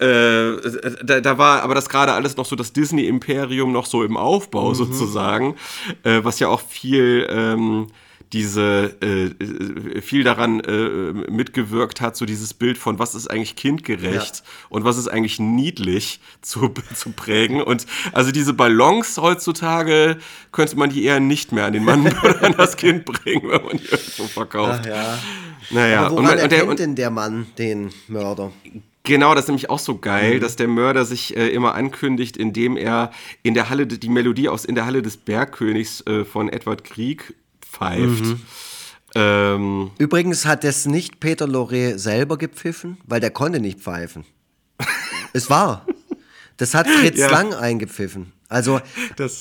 äh, 0.01 0.57
da, 1.03 1.21
da, 1.21 1.39
war 1.39 1.63
aber 1.63 1.75
das 1.75 1.89
gerade 1.89 2.13
alles 2.13 2.37
noch 2.37 2.47
so 2.47 2.55
das 2.55 2.73
Disney-Imperium 2.73 3.73
noch 3.73 3.87
so 3.87 4.05
im 4.05 4.17
Aufbau 4.17 4.71
mhm. 4.71 4.75
sozusagen, 4.75 5.57
äh, 6.05 6.21
was 6.23 6.39
ja 6.39 6.49
auch 6.49 6.61
viel 6.61 7.27
ähm, 7.29 7.89
diese 8.33 8.95
äh, 9.01 10.01
viel 10.01 10.23
daran 10.23 10.61
äh, 10.61 11.31
mitgewirkt 11.31 12.01
hat, 12.01 12.17
so 12.17 12.27
dieses 12.27 12.53
Bild 12.53 12.77
von 12.77 12.99
was 12.99 13.15
ist 13.15 13.29
eigentlich 13.29 13.57
kindgerecht 13.57 14.37
ja. 14.37 14.43
und 14.69 14.85
was 14.85 14.99
ist 14.99 15.09
eigentlich 15.09 15.41
niedlich 15.41 16.21
zu, 16.43 16.69
zu 16.95 17.11
prägen. 17.13 17.63
Und 17.63 17.87
also 18.13 18.31
diese 18.31 18.53
Ballons 18.53 19.17
heutzutage 19.17 20.19
könnte 20.53 20.77
man 20.77 20.91
die 20.91 21.05
eher 21.05 21.21
nicht 21.21 21.53
mehr 21.53 21.65
an 21.65 21.73
den 21.73 21.85
Mann 21.85 22.07
oder 22.23 22.43
an 22.45 22.55
das 22.57 22.77
Kind 22.77 23.05
bringen, 23.05 23.49
wenn 23.49 23.65
man 23.65 23.79
die 23.79 23.87
irgendwo 23.87 24.25
verkauft. 24.25 24.81
Ach 24.83 24.87
ja. 24.87 25.19
Naja, 25.71 26.07
Aber 26.07 26.11
woran 26.13 26.25
und, 26.25 26.43
und 26.43 26.53
der, 26.53 26.59
erkennt 26.61 26.79
denn 26.79 26.95
der 26.95 27.11
Mann 27.11 27.47
den 27.59 27.91
Mörder? 28.09 28.53
Genau, 29.09 29.35
das 29.35 29.45
ist 29.45 29.49
nämlich 29.49 29.71
auch 29.71 29.79
so 29.79 29.97
geil, 29.97 30.35
mhm. 30.35 30.41
dass 30.41 30.57
der 30.57 30.69
Mörder 30.69 31.07
sich 31.07 31.35
äh, 31.35 31.49
immer 31.49 31.75
ankündigt, 31.75 32.37
indem 32.37 32.77
er 32.77 33.11
in 33.43 33.55
der 33.55 33.71
Halle, 33.71 33.87
die 33.87 34.09
Melodie 34.11 34.51
aus 34.51 34.67
In 34.67 34.75
der 34.75 34.85
Halle 34.85 35.01
des 35.01 35.17
Bergkönigs 35.17 36.07
äh, 36.07 36.27
von 36.27 36.51
Edward 36.51 36.85
Krieg 36.85 37.35
pfeift. 37.63 38.25
Mhm. 38.25 38.41
Ähm, 39.15 39.91
Übrigens 39.97 40.45
hat 40.45 40.63
es 40.63 40.85
nicht 40.85 41.21
Peter 41.21 41.49
Lorre 41.49 41.99
selber 41.99 42.37
gepfiffen, 42.37 42.99
weil 43.07 43.21
der 43.21 43.31
konnte 43.31 43.61
nicht 43.61 43.81
pfeifen. 43.81 44.27
es 45.33 45.49
war. 45.49 45.87
Das 46.59 46.75
hat 46.75 46.87
Fritz 46.87 47.17
ja. 47.17 47.31
Lang 47.31 47.55
eingepfiffen. 47.55 48.35
Also 48.51 48.81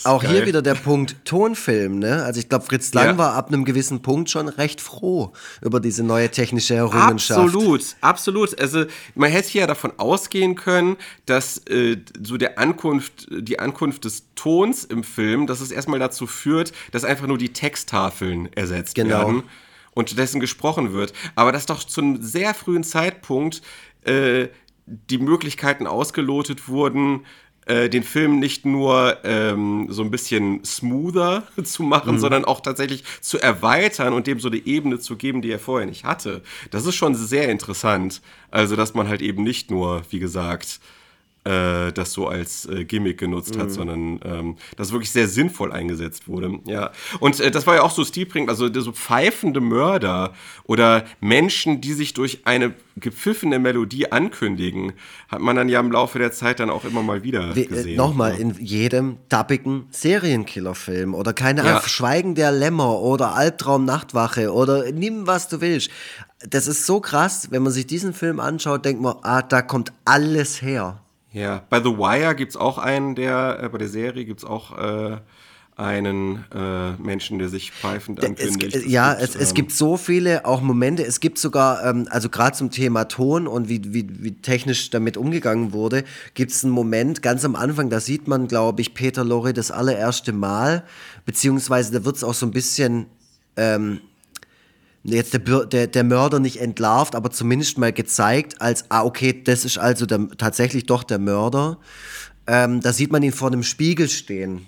auch 0.03 0.21
geil. 0.21 0.31
hier 0.31 0.45
wieder 0.45 0.61
der 0.61 0.75
Punkt 0.75 1.15
Tonfilm. 1.23 1.99
Ne? 1.99 2.23
Also 2.23 2.41
ich 2.41 2.49
glaube, 2.49 2.65
Fritz 2.65 2.93
Lang 2.93 3.05
ja. 3.05 3.17
war 3.17 3.33
ab 3.35 3.47
einem 3.47 3.63
gewissen 3.63 4.01
Punkt 4.01 4.29
schon 4.29 4.49
recht 4.49 4.81
froh 4.81 5.31
über 5.61 5.79
diese 5.79 6.03
neue 6.03 6.29
technische 6.29 6.75
Errungenschaft. 6.75 7.39
Absolut, 7.39 7.95
absolut. 8.01 8.59
Also 8.59 8.83
man 9.15 9.31
hätte 9.31 9.57
ja 9.57 9.65
davon 9.65 9.93
ausgehen 9.97 10.55
können, 10.55 10.97
dass 11.25 11.59
äh, 11.69 11.97
so 12.21 12.35
der 12.35 12.59
Ankunft, 12.59 13.29
die 13.31 13.59
Ankunft 13.59 14.03
des 14.03 14.25
Tons 14.35 14.83
im 14.83 15.05
Film, 15.05 15.47
dass 15.47 15.61
es 15.61 15.71
erstmal 15.71 15.99
dazu 15.99 16.27
führt, 16.27 16.73
dass 16.91 17.05
einfach 17.05 17.27
nur 17.27 17.37
die 17.37 17.53
Texttafeln 17.53 18.51
ersetzt 18.53 18.95
genau. 18.95 19.19
werden 19.19 19.43
und 19.93 20.09
stattdessen 20.09 20.41
gesprochen 20.41 20.91
wird. 20.91 21.13
Aber 21.35 21.53
dass 21.53 21.65
doch 21.65 21.81
zu 21.85 22.01
einem 22.01 22.21
sehr 22.21 22.53
frühen 22.53 22.83
Zeitpunkt 22.83 23.61
äh, 24.03 24.49
die 24.85 25.17
Möglichkeiten 25.17 25.87
ausgelotet 25.87 26.67
wurden, 26.67 27.25
äh, 27.67 27.89
den 27.89 28.03
Film 28.03 28.39
nicht 28.39 28.65
nur 28.65 29.17
ähm, 29.23 29.87
so 29.89 30.01
ein 30.01 30.11
bisschen 30.11 30.63
smoother 30.63 31.43
zu 31.63 31.83
machen, 31.83 32.15
mhm. 32.15 32.19
sondern 32.19 32.45
auch 32.45 32.61
tatsächlich 32.61 33.03
zu 33.21 33.39
erweitern 33.39 34.13
und 34.13 34.27
dem 34.27 34.39
so 34.39 34.47
eine 34.47 34.57
Ebene 34.57 34.99
zu 34.99 35.15
geben, 35.15 35.41
die 35.41 35.51
er 35.51 35.59
vorher 35.59 35.87
nicht 35.87 36.03
hatte. 36.03 36.41
Das 36.71 36.85
ist 36.85 36.95
schon 36.95 37.15
sehr 37.15 37.49
interessant. 37.49 38.21
Also, 38.51 38.75
dass 38.75 38.93
man 38.93 39.07
halt 39.07 39.21
eben 39.21 39.43
nicht 39.43 39.69
nur, 39.71 40.01
wie 40.09 40.19
gesagt, 40.19 40.79
äh, 41.47 41.93
das 41.93 42.11
so 42.11 42.27
als 42.27 42.65
äh, 42.65 42.83
Gimmick 42.83 43.17
genutzt 43.17 43.55
mhm. 43.55 43.61
hat, 43.61 43.71
sondern 43.71 44.19
ähm, 44.23 44.55
das 44.75 44.91
wirklich 44.91 45.11
sehr 45.11 45.27
sinnvoll 45.27 45.71
eingesetzt 45.71 46.27
wurde. 46.27 46.59
Ja. 46.65 46.91
Und 47.19 47.39
äh, 47.39 47.51
das 47.51 47.65
war 47.65 47.75
ja 47.75 47.83
auch 47.83 47.91
so 47.91 48.03
stilprägend, 48.03 48.49
also 48.49 48.71
so 48.81 48.91
pfeifende 48.91 49.61
Mörder 49.61 50.33
oder 50.65 51.05
Menschen, 51.21 51.79
die 51.79 51.93
sich 51.93 52.13
durch 52.13 52.41
eine 52.45 52.73
gepfiffene 52.97 53.59
Melodie 53.59 54.11
ankündigen, 54.11 54.93
hat 55.29 55.39
man 55.39 55.55
dann 55.55 55.69
ja 55.69 55.79
im 55.79 55.91
Laufe 55.91 56.19
der 56.19 56.31
Zeit 56.31 56.59
dann 56.59 56.69
auch 56.69 56.83
immer 56.83 57.01
mal 57.01 57.23
wieder 57.23 57.55
Wie, 57.55 57.61
äh, 57.61 57.67
gesehen. 57.67 57.95
Nochmal, 57.95 58.33
ja. 58.33 58.39
in 58.39 58.55
jedem 58.59 59.17
dappigen 59.29 59.85
Serienkillerfilm 59.91 61.13
oder 61.13 61.33
keine 61.33 61.61
Ahnung, 61.61 61.81
ja. 61.81 61.87
Schweigen 61.87 62.35
der 62.35 62.51
Lämmer 62.51 62.99
oder 62.99 63.35
Albtraum 63.35 63.85
Nachtwache 63.85 64.51
oder 64.51 64.91
nimm 64.91 65.27
was 65.27 65.47
du 65.47 65.61
willst. 65.61 65.89
Das 66.49 66.67
ist 66.67 66.85
so 66.85 66.99
krass, 66.99 67.47
wenn 67.51 67.63
man 67.63 67.71
sich 67.71 67.87
diesen 67.87 68.13
Film 68.13 68.39
anschaut, 68.39 68.85
denkt 68.85 69.01
man, 69.01 69.15
ah, 69.21 69.41
da 69.41 69.61
kommt 69.61 69.93
alles 70.05 70.61
her. 70.61 71.01
Ja, 71.37 71.63
bei 71.69 71.79
The 71.79 71.97
Wire 71.97 72.35
gibt 72.35 72.51
es 72.51 72.57
auch 72.57 72.77
einen, 72.77 73.15
der, 73.15 73.59
äh, 73.61 73.69
bei 73.69 73.77
der 73.77 73.87
Serie 73.87 74.25
gibt 74.25 74.39
es 74.39 74.45
auch 74.45 74.77
äh, 74.77 75.17
einen 75.75 76.43
äh, 76.51 76.93
Menschen, 76.93 77.37
der 77.37 77.49
sich 77.49 77.71
pfeifend 77.71 78.23
ankündigt. 78.23 78.75
Es, 78.75 78.85
ja, 78.87 79.13
es, 79.13 79.33
gibt, 79.33 79.43
es, 79.43 79.49
ähm, 79.49 79.55
gibt 79.55 79.71
so 79.71 79.97
viele 79.97 80.45
auch 80.45 80.61
Momente. 80.61 81.05
Es 81.05 81.19
gibt 81.19 81.37
sogar, 81.37 81.85
ähm, 81.85 82.07
also 82.09 82.29
gerade 82.29 82.57
zum 82.57 82.71
Thema 82.71 83.03
Ton 83.07 83.45
und 83.45 83.69
wie, 83.69 83.93
wie, 83.93 84.07
wie 84.23 84.31
technisch 84.31 84.89
damit 84.89 85.15
umgegangen 85.15 85.73
wurde, 85.73 86.03
gibt 86.33 86.51
es 86.51 86.63
einen 86.63 86.73
Moment 86.73 87.21
ganz 87.21 87.45
am 87.45 87.55
Anfang, 87.55 87.91
da 87.91 87.99
sieht 87.99 88.27
man, 88.27 88.47
glaube 88.47 88.81
ich, 88.81 88.95
Peter 88.95 89.23
Lorre 89.23 89.53
das 89.53 89.69
allererste 89.69 90.33
Mal, 90.33 90.83
beziehungsweise 91.25 91.91
da 91.93 92.03
wird 92.03 92.15
es 92.15 92.23
auch 92.23 92.33
so 92.33 92.47
ein 92.47 92.51
bisschen... 92.51 93.05
Ähm, 93.55 94.01
jetzt 95.15 95.33
der, 95.33 95.65
der, 95.65 95.87
der 95.87 96.03
Mörder 96.03 96.39
nicht 96.39 96.59
entlarvt, 96.59 97.15
aber 97.15 97.31
zumindest 97.31 97.77
mal 97.77 97.93
gezeigt, 97.93 98.61
als, 98.61 98.85
ah, 98.89 99.03
okay, 99.03 99.41
das 99.43 99.65
ist 99.65 99.77
also 99.77 100.05
der, 100.05 100.27
tatsächlich 100.37 100.85
doch 100.85 101.03
der 101.03 101.19
Mörder. 101.19 101.79
Ähm, 102.45 102.81
da 102.81 102.93
sieht 102.93 103.11
man 103.11 103.23
ihn 103.23 103.31
vor 103.31 103.47
einem 103.47 103.63
Spiegel 103.63 104.09
stehen. 104.09 104.65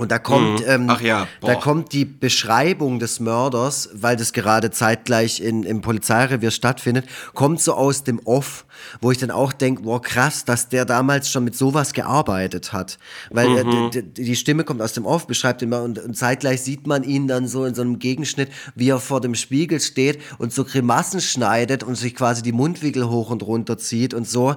Und 0.00 0.10
da 0.10 0.18
kommt, 0.18 0.60
mhm. 0.60 0.66
ähm, 0.66 0.96
ja, 1.02 1.28
da 1.42 1.56
kommt 1.56 1.92
die 1.92 2.06
Beschreibung 2.06 2.98
des 2.98 3.20
Mörders, 3.20 3.90
weil 3.92 4.16
das 4.16 4.32
gerade 4.32 4.70
zeitgleich 4.70 5.40
in, 5.40 5.62
im 5.62 5.82
Polizeirevier 5.82 6.50
stattfindet, 6.50 7.04
kommt 7.34 7.60
so 7.60 7.74
aus 7.74 8.02
dem 8.02 8.18
Off, 8.24 8.64
wo 9.00 9.10
ich 9.10 9.18
dann 9.18 9.30
auch 9.30 9.52
denke, 9.52 9.84
wow, 9.84 10.00
krass, 10.00 10.44
dass 10.44 10.68
der 10.70 10.86
damals 10.86 11.30
schon 11.30 11.44
mit 11.44 11.54
sowas 11.54 11.92
gearbeitet 11.92 12.72
hat. 12.72 12.98
Weil 13.30 13.48
mhm. 13.50 13.56
äh, 13.56 13.90
die, 13.90 14.24
die, 14.24 14.36
Stimme 14.36 14.64
kommt 14.64 14.80
aus 14.80 14.94
dem 14.94 15.04
Off, 15.04 15.26
beschreibt 15.26 15.60
mal 15.66 15.82
und, 15.82 15.98
und, 15.98 16.16
zeitgleich 16.16 16.62
sieht 16.62 16.86
man 16.86 17.02
ihn 17.02 17.28
dann 17.28 17.46
so 17.46 17.66
in 17.66 17.74
so 17.74 17.82
einem 17.82 17.98
Gegenschnitt, 17.98 18.50
wie 18.74 18.88
er 18.88 19.00
vor 19.00 19.20
dem 19.20 19.34
Spiegel 19.34 19.80
steht 19.80 20.18
und 20.38 20.52
so 20.52 20.64
Grimassen 20.64 21.20
schneidet 21.20 21.82
und 21.82 21.96
sich 21.96 22.14
quasi 22.14 22.42
die 22.42 22.52
Mundwinkel 22.52 23.08
hoch 23.10 23.30
und 23.30 23.42
runter 23.42 23.76
zieht 23.76 24.14
und 24.14 24.26
so 24.26 24.56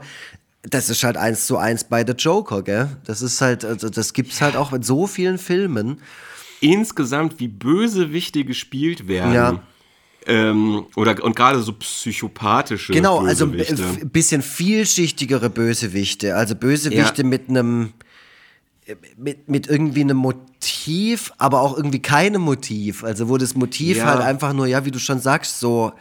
das 0.64 0.90
ist 0.90 1.04
halt 1.04 1.18
eins 1.18 1.46
zu 1.46 1.58
eins 1.58 1.84
bei 1.84 2.06
The 2.06 2.14
Joker, 2.14 2.64
gell? 2.64 2.90
Das 3.06 3.22
ist 3.22 3.42
halt, 3.42 3.66
also 3.66 3.90
das 3.90 4.14
gibt's 4.14 4.42
halt 4.42 4.56
auch 4.56 4.72
in 4.74 4.82
so 4.82 5.08
vielen 5.08 5.38
Filmen. 5.38 6.00
Insgesamt, 6.62 7.40
wie 7.40 7.50
Bösewichte 7.50 8.46
gespielt 8.46 9.08
werden. 9.08 9.34
Ja. 9.34 9.62
Ähm, 10.26 10.86
oder 10.96 11.22
und 11.22 11.36
gerade 11.36 11.62
so 11.62 11.74
psychopathische 11.74 12.94
genau 12.94 13.26
also 13.26 13.44
ein 13.46 14.10
bisschen 14.10 14.42
vielschichtigere 14.42 15.50
Bösewichte 15.50 16.38
also 16.38 16.56
Bösewichte 16.56 17.24
ja. 17.24 17.28
mit 17.28 17.50
einem 17.50 17.92
mit, 19.18 19.50
mit 19.50 19.68
irgendwie 19.68 20.00
einem 20.00 20.16
Motiv 20.16 21.34
aber 21.40 21.60
auch 21.60 21.76
irgendwie 21.76 22.02
keinem 22.02 22.42
Motiv 22.42 23.04
also 23.04 23.28
wo 23.28 23.38
das 23.38 23.54
Motiv 23.56 23.98
ja. 23.98 24.06
halt 24.06 24.22
einfach 24.22 24.54
nur 24.54 24.66
ja 24.66 24.86
wie 24.86 24.92
du 24.92 25.00
schon 25.00 25.20
sagst 25.20 25.60
so 25.60 25.92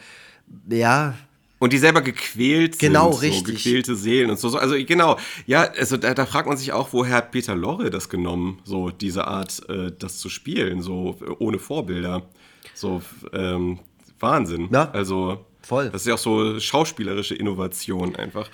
ja 0.69 1.15
und 1.63 1.71
die 1.71 1.77
selber 1.77 2.01
gequält 2.01 2.77
genau, 2.77 3.13
sind. 3.13 3.21
Genau, 3.21 3.35
richtig. 3.35 3.63
So 3.63 3.69
gequälte 3.69 3.95
Seelen 3.95 4.29
und 4.31 4.37
so. 4.37 4.57
Also 4.57 4.75
genau, 4.85 5.17
ja, 5.45 5.61
also 5.61 5.95
da, 5.95 6.13
da, 6.13 6.25
fragt 6.25 6.45
man 6.45 6.57
sich 6.57 6.73
auch, 6.73 6.91
woher 6.91 7.15
hat 7.15 7.31
Peter 7.31 7.55
Lorre 7.55 7.89
das 7.89 8.09
genommen, 8.09 8.59
so 8.65 8.89
diese 8.89 9.27
Art, 9.27 9.61
äh, 9.69 9.89
das 9.97 10.17
zu 10.17 10.27
spielen, 10.27 10.81
so 10.81 11.15
ohne 11.39 11.59
Vorbilder. 11.59 12.23
So, 12.73 13.01
ähm, 13.31 13.79
Wahnsinn. 14.19 14.67
Ja. 14.73 14.91
Also 14.91 15.45
Voll. 15.65 15.89
Das 15.89 16.01
ist 16.01 16.07
ja 16.07 16.15
auch 16.15 16.19
so 16.19 16.59
schauspielerische 16.59 17.35
Innovation 17.35 18.15
einfach. 18.17 18.49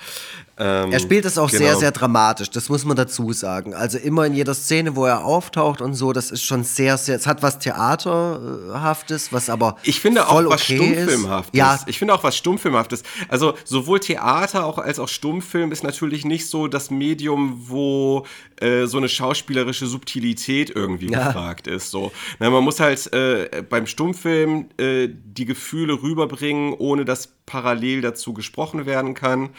Ähm, 0.57 0.91
er 0.91 0.99
spielt 0.99 1.26
es 1.26 1.38
auch 1.38 1.49
genau. 1.49 1.64
sehr, 1.64 1.76
sehr 1.77 1.91
dramatisch, 1.91 2.49
das 2.49 2.69
muss 2.69 2.86
man 2.86 2.98
dazu 2.98 3.34
sagen. 3.34 3.73
Also 3.73 3.98
immer 3.98 4.26
in 4.26 4.34
jeder 4.34 4.53
Szene, 4.53 4.95
wo 4.95 5.06
er 5.06 5.26
auftaucht 5.26 5.81
und 5.81 5.94
so, 5.94 6.14
das 6.14 6.31
ist 6.31 6.44
schon 6.44 6.64
sehr, 6.64 6.98
sehr, 6.98 7.15
es 7.15 7.26
hat 7.26 7.41
was 7.41 7.60
Theaterhaftes, 7.60 9.34
was 9.34 9.49
aber 9.49 9.77
Ich 9.84 10.02
finde 10.02 10.27
auch 10.27 10.44
was 10.45 10.61
okay 10.64 10.76
Stummfilmhaftes. 10.76 11.57
Ja. 11.57 11.80
Ich 11.88 11.98
finde 11.98 12.14
auch 12.14 12.23
was 12.23 12.38
Stummfilmhaftes. 12.38 13.03
Also 13.30 13.53
sowohl 13.64 14.02
Theater 14.02 14.65
auch 14.65 14.77
als 14.77 14.99
auch 14.99 15.07
Stummfilm 15.07 15.72
ist 15.72 15.84
natürlich 15.84 16.26
nicht 16.26 16.48
so 16.48 16.68
das 16.68 16.91
Medium, 16.91 17.69
wo 17.69 18.26
äh, 18.57 18.86
so 18.86 18.98
eine 18.98 19.07
schauspielerische 19.07 19.88
Subtilität 19.88 20.69
irgendwie 20.76 21.10
ja. 21.10 21.27
gefragt 21.27 21.68
ist. 21.68 21.90
So. 21.90 22.11
Na, 22.40 22.49
man 22.49 22.64
muss 22.64 22.80
halt 22.80 23.11
äh, 23.14 23.64
beim 23.68 23.88
Stummfilm 23.88 24.68
äh, 24.77 25.07
die 25.10 25.45
Gefühle 25.45 26.02
rüberbringen, 26.02 26.73
ohne 26.73 26.98
ohne 26.99 27.05
dass 27.05 27.30
parallel 27.45 28.01
dazu 28.01 28.34
gesprochen 28.34 28.85
werden 28.85 29.13
kann. 29.13 29.49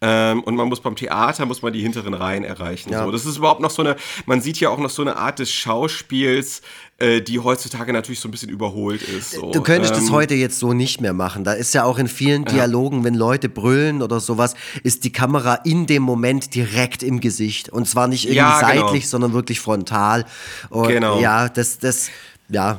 Ähm, 0.00 0.42
und 0.44 0.54
man 0.54 0.68
muss 0.68 0.80
beim 0.80 0.96
Theater, 0.96 1.44
muss 1.44 1.60
man 1.60 1.72
die 1.72 1.82
hinteren 1.82 2.14
Reihen 2.14 2.44
erreichen. 2.44 2.90
Ja. 2.90 3.04
So. 3.04 3.10
Das 3.10 3.26
ist 3.26 3.36
überhaupt 3.36 3.60
noch 3.60 3.70
so 3.70 3.82
eine, 3.82 3.96
man 4.26 4.40
sieht 4.40 4.60
ja 4.60 4.70
auch 4.70 4.78
noch 4.78 4.90
so 4.90 5.02
eine 5.02 5.16
Art 5.16 5.40
des 5.40 5.52
Schauspiels, 5.52 6.62
äh, 6.98 7.20
die 7.20 7.40
heutzutage 7.40 7.92
natürlich 7.92 8.20
so 8.20 8.28
ein 8.28 8.30
bisschen 8.30 8.48
überholt 8.48 9.02
ist. 9.02 9.32
So. 9.32 9.50
Du 9.50 9.60
könntest 9.60 9.94
ähm, 9.94 10.00
das 10.00 10.10
heute 10.10 10.34
jetzt 10.34 10.58
so 10.58 10.72
nicht 10.72 11.00
mehr 11.00 11.12
machen. 11.12 11.44
Da 11.44 11.52
ist 11.52 11.74
ja 11.74 11.84
auch 11.84 11.98
in 11.98 12.08
vielen 12.08 12.44
Dialogen, 12.44 12.98
ja. 12.98 13.04
wenn 13.04 13.14
Leute 13.14 13.48
brüllen 13.48 14.00
oder 14.00 14.20
sowas, 14.20 14.54
ist 14.82 15.04
die 15.04 15.12
Kamera 15.12 15.56
in 15.64 15.86
dem 15.86 16.02
Moment 16.02 16.54
direkt 16.54 17.02
im 17.02 17.20
Gesicht. 17.20 17.68
Und 17.68 17.86
zwar 17.88 18.06
nicht 18.06 18.24
irgendwie 18.24 18.36
ja, 18.36 18.70
genau. 18.70 18.86
seitlich, 18.86 19.08
sondern 19.08 19.32
wirklich 19.34 19.60
frontal. 19.60 20.24
Und 20.70 20.88
genau. 20.88 21.20
Ja, 21.20 21.48
das, 21.48 21.78
das, 21.78 22.08
ja. 22.48 22.78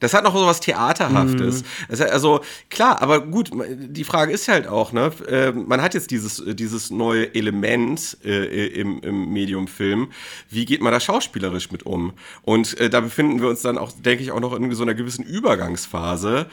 Das 0.00 0.14
hat 0.14 0.24
noch 0.24 0.34
so 0.34 0.46
was 0.46 0.60
Theaterhaftes. 0.60 1.62
Mhm. 1.62 1.96
Also 2.10 2.40
klar, 2.70 3.02
aber 3.02 3.20
gut, 3.20 3.50
die 3.68 4.04
Frage 4.04 4.32
ist 4.32 4.46
halt 4.48 4.68
auch, 4.68 4.92
ne, 4.92 5.10
ähm, 5.28 5.66
man 5.66 5.82
hat 5.82 5.94
jetzt 5.94 6.10
dieses, 6.10 6.42
dieses 6.46 6.90
neue 6.90 7.34
Element 7.34 8.16
äh, 8.24 8.66
im, 8.68 9.00
im 9.00 9.32
Medium-Film. 9.32 10.10
Wie 10.50 10.64
geht 10.64 10.80
man 10.80 10.92
da 10.92 11.00
schauspielerisch 11.00 11.70
mit 11.72 11.84
um? 11.84 12.12
Und 12.42 12.78
äh, 12.78 12.90
da 12.90 13.00
befinden 13.00 13.40
wir 13.40 13.48
uns 13.48 13.62
dann 13.62 13.78
auch, 13.78 13.92
denke 13.92 14.22
ich, 14.22 14.30
auch 14.30 14.40
noch 14.40 14.54
in 14.54 14.72
so 14.74 14.82
einer 14.82 14.94
gewissen 14.94 15.24
Übergangsphase, 15.24 16.46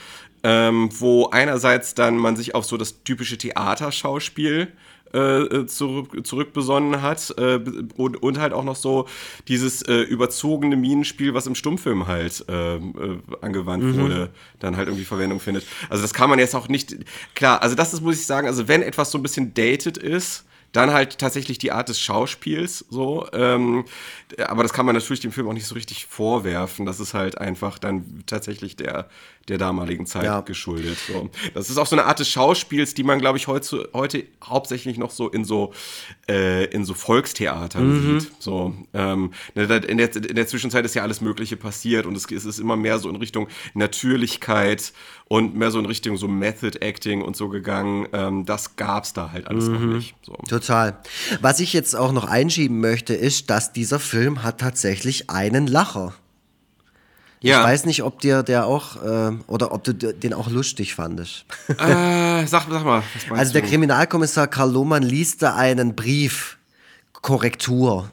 ähm, 0.43 0.89
wo 0.99 1.29
einerseits 1.29 1.93
dann 1.93 2.17
man 2.17 2.35
sich 2.35 2.55
auf 2.55 2.65
so 2.65 2.77
das 2.77 3.03
typische 3.03 3.37
Theaterschauspiel 3.37 4.71
äh, 5.15 5.43
äh, 5.43 5.65
zurück, 5.65 6.27
zurückbesonnen 6.27 7.01
hat 7.01 7.33
äh, 7.37 7.59
und, 7.95 8.21
und, 8.21 8.37
halt 8.37 8.51
auch 8.51 8.65
noch 8.65 8.75
so 8.75 9.07
dieses 9.47 9.81
äh, 9.83 10.01
überzogene 10.01 10.75
Minenspiel, 10.75 11.33
was 11.33 11.47
im 11.47 11.55
Stummfilm 11.55 12.05
halt 12.07 12.43
äh, 12.49 12.75
äh, 12.75 12.81
angewandt 13.41 13.83
mhm. 13.83 14.01
wurde, 14.01 14.29
dann 14.59 14.75
halt 14.75 14.89
irgendwie 14.89 15.05
Verwendung 15.05 15.39
findet. 15.39 15.65
Also 15.89 16.01
das 16.01 16.13
kann 16.13 16.29
man 16.29 16.37
jetzt 16.39 16.53
auch 16.53 16.67
nicht, 16.67 16.97
klar, 17.33 17.61
also 17.61 17.75
das 17.75 17.93
ist, 17.93 18.01
muss 18.01 18.19
ich 18.19 18.25
sagen, 18.25 18.47
also 18.47 18.67
wenn 18.67 18.81
etwas 18.81 19.11
so 19.11 19.17
ein 19.17 19.23
bisschen 19.23 19.53
dated 19.53 19.97
ist, 19.97 20.44
Dann 20.75 20.91
halt 20.91 21.19
tatsächlich 21.19 21.57
die 21.57 21.71
Art 21.71 21.87
des 21.87 21.99
Schauspiels, 21.99 22.85
so. 22.89 23.27
Ähm, 23.31 23.85
aber 24.45 24.63
das 24.63 24.73
kann 24.73 24.85
man 24.85 24.95
natürlich 24.95 25.21
dem 25.21 25.31
Film 25.31 25.47
auch 25.47 25.53
nicht 25.53 25.67
so 25.67 25.75
richtig 25.75 26.05
vorwerfen. 26.07 26.85
Das 26.85 26.99
ist 26.99 27.13
halt 27.13 27.37
einfach 27.37 27.79
dann 27.79 28.23
tatsächlich 28.25 28.75
der, 28.75 29.07
der 29.47 29.57
damaligen 29.57 30.05
Zeit 30.05 30.25
ja. 30.25 30.41
geschuldet. 30.41 30.97
So. 31.07 31.29
Das 31.53 31.69
ist 31.69 31.77
auch 31.77 31.85
so 31.85 31.95
eine 31.95 32.05
Art 32.05 32.19
des 32.19 32.29
Schauspiels, 32.29 32.93
die 32.93 33.03
man, 33.03 33.19
glaube 33.19 33.37
ich, 33.37 33.47
heute, 33.47 33.89
heute 33.93 34.23
hauptsächlich 34.43 34.97
noch 34.97 35.11
so 35.11 35.29
in 35.29 35.45
so, 35.45 35.73
äh, 36.27 36.65
in 36.65 36.83
so 36.83 36.93
Volkstheatern 36.93 37.87
mhm. 37.87 38.19
sieht. 38.19 38.31
So, 38.39 38.73
ähm, 38.93 39.31
ne, 39.53 39.63
in, 39.63 39.97
der, 39.97 40.15
in 40.15 40.35
der 40.35 40.47
Zwischenzeit 40.47 40.83
ist 40.83 40.95
ja 40.95 41.03
alles 41.03 41.21
Mögliche 41.21 41.57
passiert 41.57 42.05
und 42.05 42.17
es, 42.17 42.29
es 42.31 42.45
ist 42.45 42.59
immer 42.59 42.75
mehr 42.75 42.99
so 42.99 43.09
in 43.09 43.15
Richtung 43.15 43.47
Natürlichkeit 43.75 44.93
und 45.27 45.55
mehr 45.55 45.71
so 45.71 45.79
in 45.79 45.85
Richtung 45.85 46.17
so 46.17 46.27
Method 46.27 46.79
Acting 46.81 47.21
und 47.21 47.35
so 47.35 47.49
gegangen. 47.49 48.07
Ähm, 48.13 48.45
das 48.45 48.75
es 48.77 49.13
da 49.13 49.31
halt 49.31 49.47
alles 49.47 49.65
mhm. 49.65 49.73
noch 49.73 49.95
nicht. 49.95 50.15
So. 50.23 50.37
Total. 50.65 50.97
Was 51.41 51.59
ich 51.59 51.73
jetzt 51.73 51.95
auch 51.95 52.11
noch 52.11 52.25
einschieben 52.25 52.79
möchte, 52.79 53.13
ist, 53.13 53.49
dass 53.49 53.71
dieser 53.71 53.99
Film 53.99 54.43
hat 54.43 54.59
tatsächlich 54.59 55.29
einen 55.29 55.67
Lacher. 55.67 56.13
Ja. 57.41 57.59
Ich 57.59 57.67
weiß 57.67 57.85
nicht, 57.85 58.01
ob 58.01 58.19
dir 58.21 58.41
der 58.41 58.65
auch, 58.65 59.03
äh, 59.03 59.31
oder 59.45 59.71
ob 59.71 59.83
du 59.83 59.93
den 59.93 60.33
auch 60.33 60.49
lustig 60.49 60.95
fandest. 60.95 61.45
Äh, 61.67 62.47
sag, 62.47 62.65
sag 62.69 62.83
mal. 62.83 63.03
also 63.29 63.53
der 63.53 63.61
Kriminalkommissar 63.61 64.47
Karl 64.47 64.71
Lohmann 64.71 65.03
liest 65.03 65.43
da 65.43 65.55
einen 65.55 65.95
Brief, 65.95 66.57
Korrektur, 67.13 68.09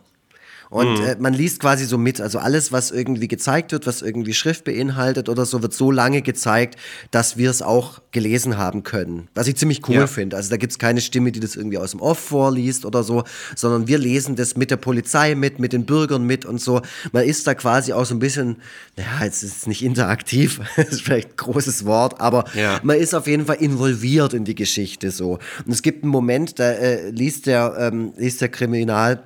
und 0.72 1.00
mhm. 1.00 1.04
äh, 1.04 1.16
man 1.18 1.34
liest 1.34 1.60
quasi 1.60 1.84
so 1.84 1.98
mit. 1.98 2.18
Also 2.18 2.38
alles, 2.38 2.72
was 2.72 2.90
irgendwie 2.90 3.28
gezeigt 3.28 3.72
wird, 3.72 3.86
was 3.86 4.00
irgendwie 4.00 4.32
Schrift 4.32 4.64
beinhaltet 4.64 5.28
oder 5.28 5.44
so, 5.44 5.60
wird 5.60 5.74
so 5.74 5.90
lange 5.90 6.22
gezeigt, 6.22 6.78
dass 7.10 7.36
wir 7.36 7.50
es 7.50 7.60
auch 7.60 8.00
gelesen 8.10 8.56
haben 8.56 8.82
können. 8.82 9.28
Was 9.34 9.48
ich 9.48 9.56
ziemlich 9.56 9.86
cool 9.90 9.96
ja. 9.96 10.06
finde. 10.06 10.34
Also 10.34 10.48
da 10.48 10.56
gibt 10.56 10.72
es 10.72 10.78
keine 10.78 11.02
Stimme, 11.02 11.30
die 11.30 11.40
das 11.40 11.56
irgendwie 11.56 11.76
aus 11.76 11.90
dem 11.90 12.00
Off 12.00 12.18
vorliest 12.18 12.86
oder 12.86 13.02
so, 13.02 13.24
sondern 13.54 13.86
wir 13.86 13.98
lesen 13.98 14.34
das 14.34 14.56
mit 14.56 14.70
der 14.70 14.78
Polizei 14.78 15.34
mit, 15.34 15.58
mit 15.58 15.74
den 15.74 15.84
Bürgern 15.84 16.24
mit 16.24 16.46
und 16.46 16.58
so. 16.58 16.80
Man 17.12 17.24
ist 17.24 17.46
da 17.46 17.52
quasi 17.52 17.92
auch 17.92 18.06
so 18.06 18.14
ein 18.14 18.18
bisschen, 18.18 18.56
naja, 18.96 19.24
jetzt 19.24 19.42
ist 19.42 19.58
es 19.58 19.66
nicht 19.66 19.84
interaktiv, 19.84 20.62
das 20.76 20.88
ist 20.90 21.02
vielleicht 21.02 21.32
ein 21.32 21.36
großes 21.36 21.84
Wort, 21.84 22.18
aber 22.18 22.46
ja. 22.54 22.80
man 22.82 22.96
ist 22.96 23.14
auf 23.14 23.26
jeden 23.26 23.44
Fall 23.44 23.56
involviert 23.56 24.32
in 24.32 24.46
die 24.46 24.54
Geschichte 24.54 25.10
so. 25.10 25.38
Und 25.66 25.72
es 25.72 25.82
gibt 25.82 26.02
einen 26.02 26.12
Moment, 26.12 26.58
da 26.58 26.70
äh, 26.70 27.10
liest 27.10 27.44
der, 27.44 27.74
ähm, 27.78 28.14
liest 28.16 28.40
der 28.40 28.48
Kriminal 28.48 29.22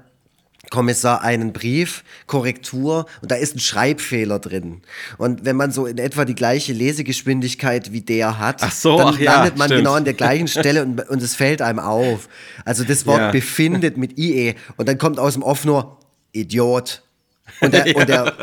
Kommissar 0.71 1.23
einen 1.23 1.53
Brief, 1.53 2.03
Korrektur 2.27 3.07
und 3.23 3.31
da 3.31 3.37
ist 3.37 3.57
ein 3.57 3.61
Schreibfehler 3.61 4.39
drin. 4.39 4.83
Und 5.19 5.45
wenn 5.45 5.57
man 5.57 5.71
so 5.71 5.87
in 5.87 5.99
etwa 5.99 6.25
die 6.25 6.35
gleiche 6.35 6.73
Lesegeschwindigkeit 6.73 7.93
wie 7.93 8.01
der 8.01 8.39
hat, 8.39 8.61
so, 8.73 8.99
dann 8.99 9.19
ja, 9.19 9.35
landet 9.37 9.57
man 9.57 9.69
stimmt. 9.69 9.81
genau 9.81 9.95
an 9.95 10.05
der 10.05 10.15
gleichen 10.15 10.49
Stelle 10.49 10.83
und, 10.83 11.09
und 11.09 11.23
es 11.23 11.35
fällt 11.35 11.63
einem 11.63 11.79
auf. 11.79 12.29
Also 12.65 12.85
das 12.85 13.07
Wort 13.07 13.21
ja. 13.21 13.31
befindet 13.31 13.97
mit 13.97 14.19
IE 14.19 14.55
und 14.77 14.89
dann 14.89 14.99
kommt 14.99 15.19
aus 15.19 15.35
dem 15.35 15.43
Off 15.43 15.65
nur 15.65 15.99
Idiot. 16.33 17.03
Und 17.61 17.73
der, 17.73 17.87
ja. 17.87 17.97
und 17.97 18.09
der 18.09 18.35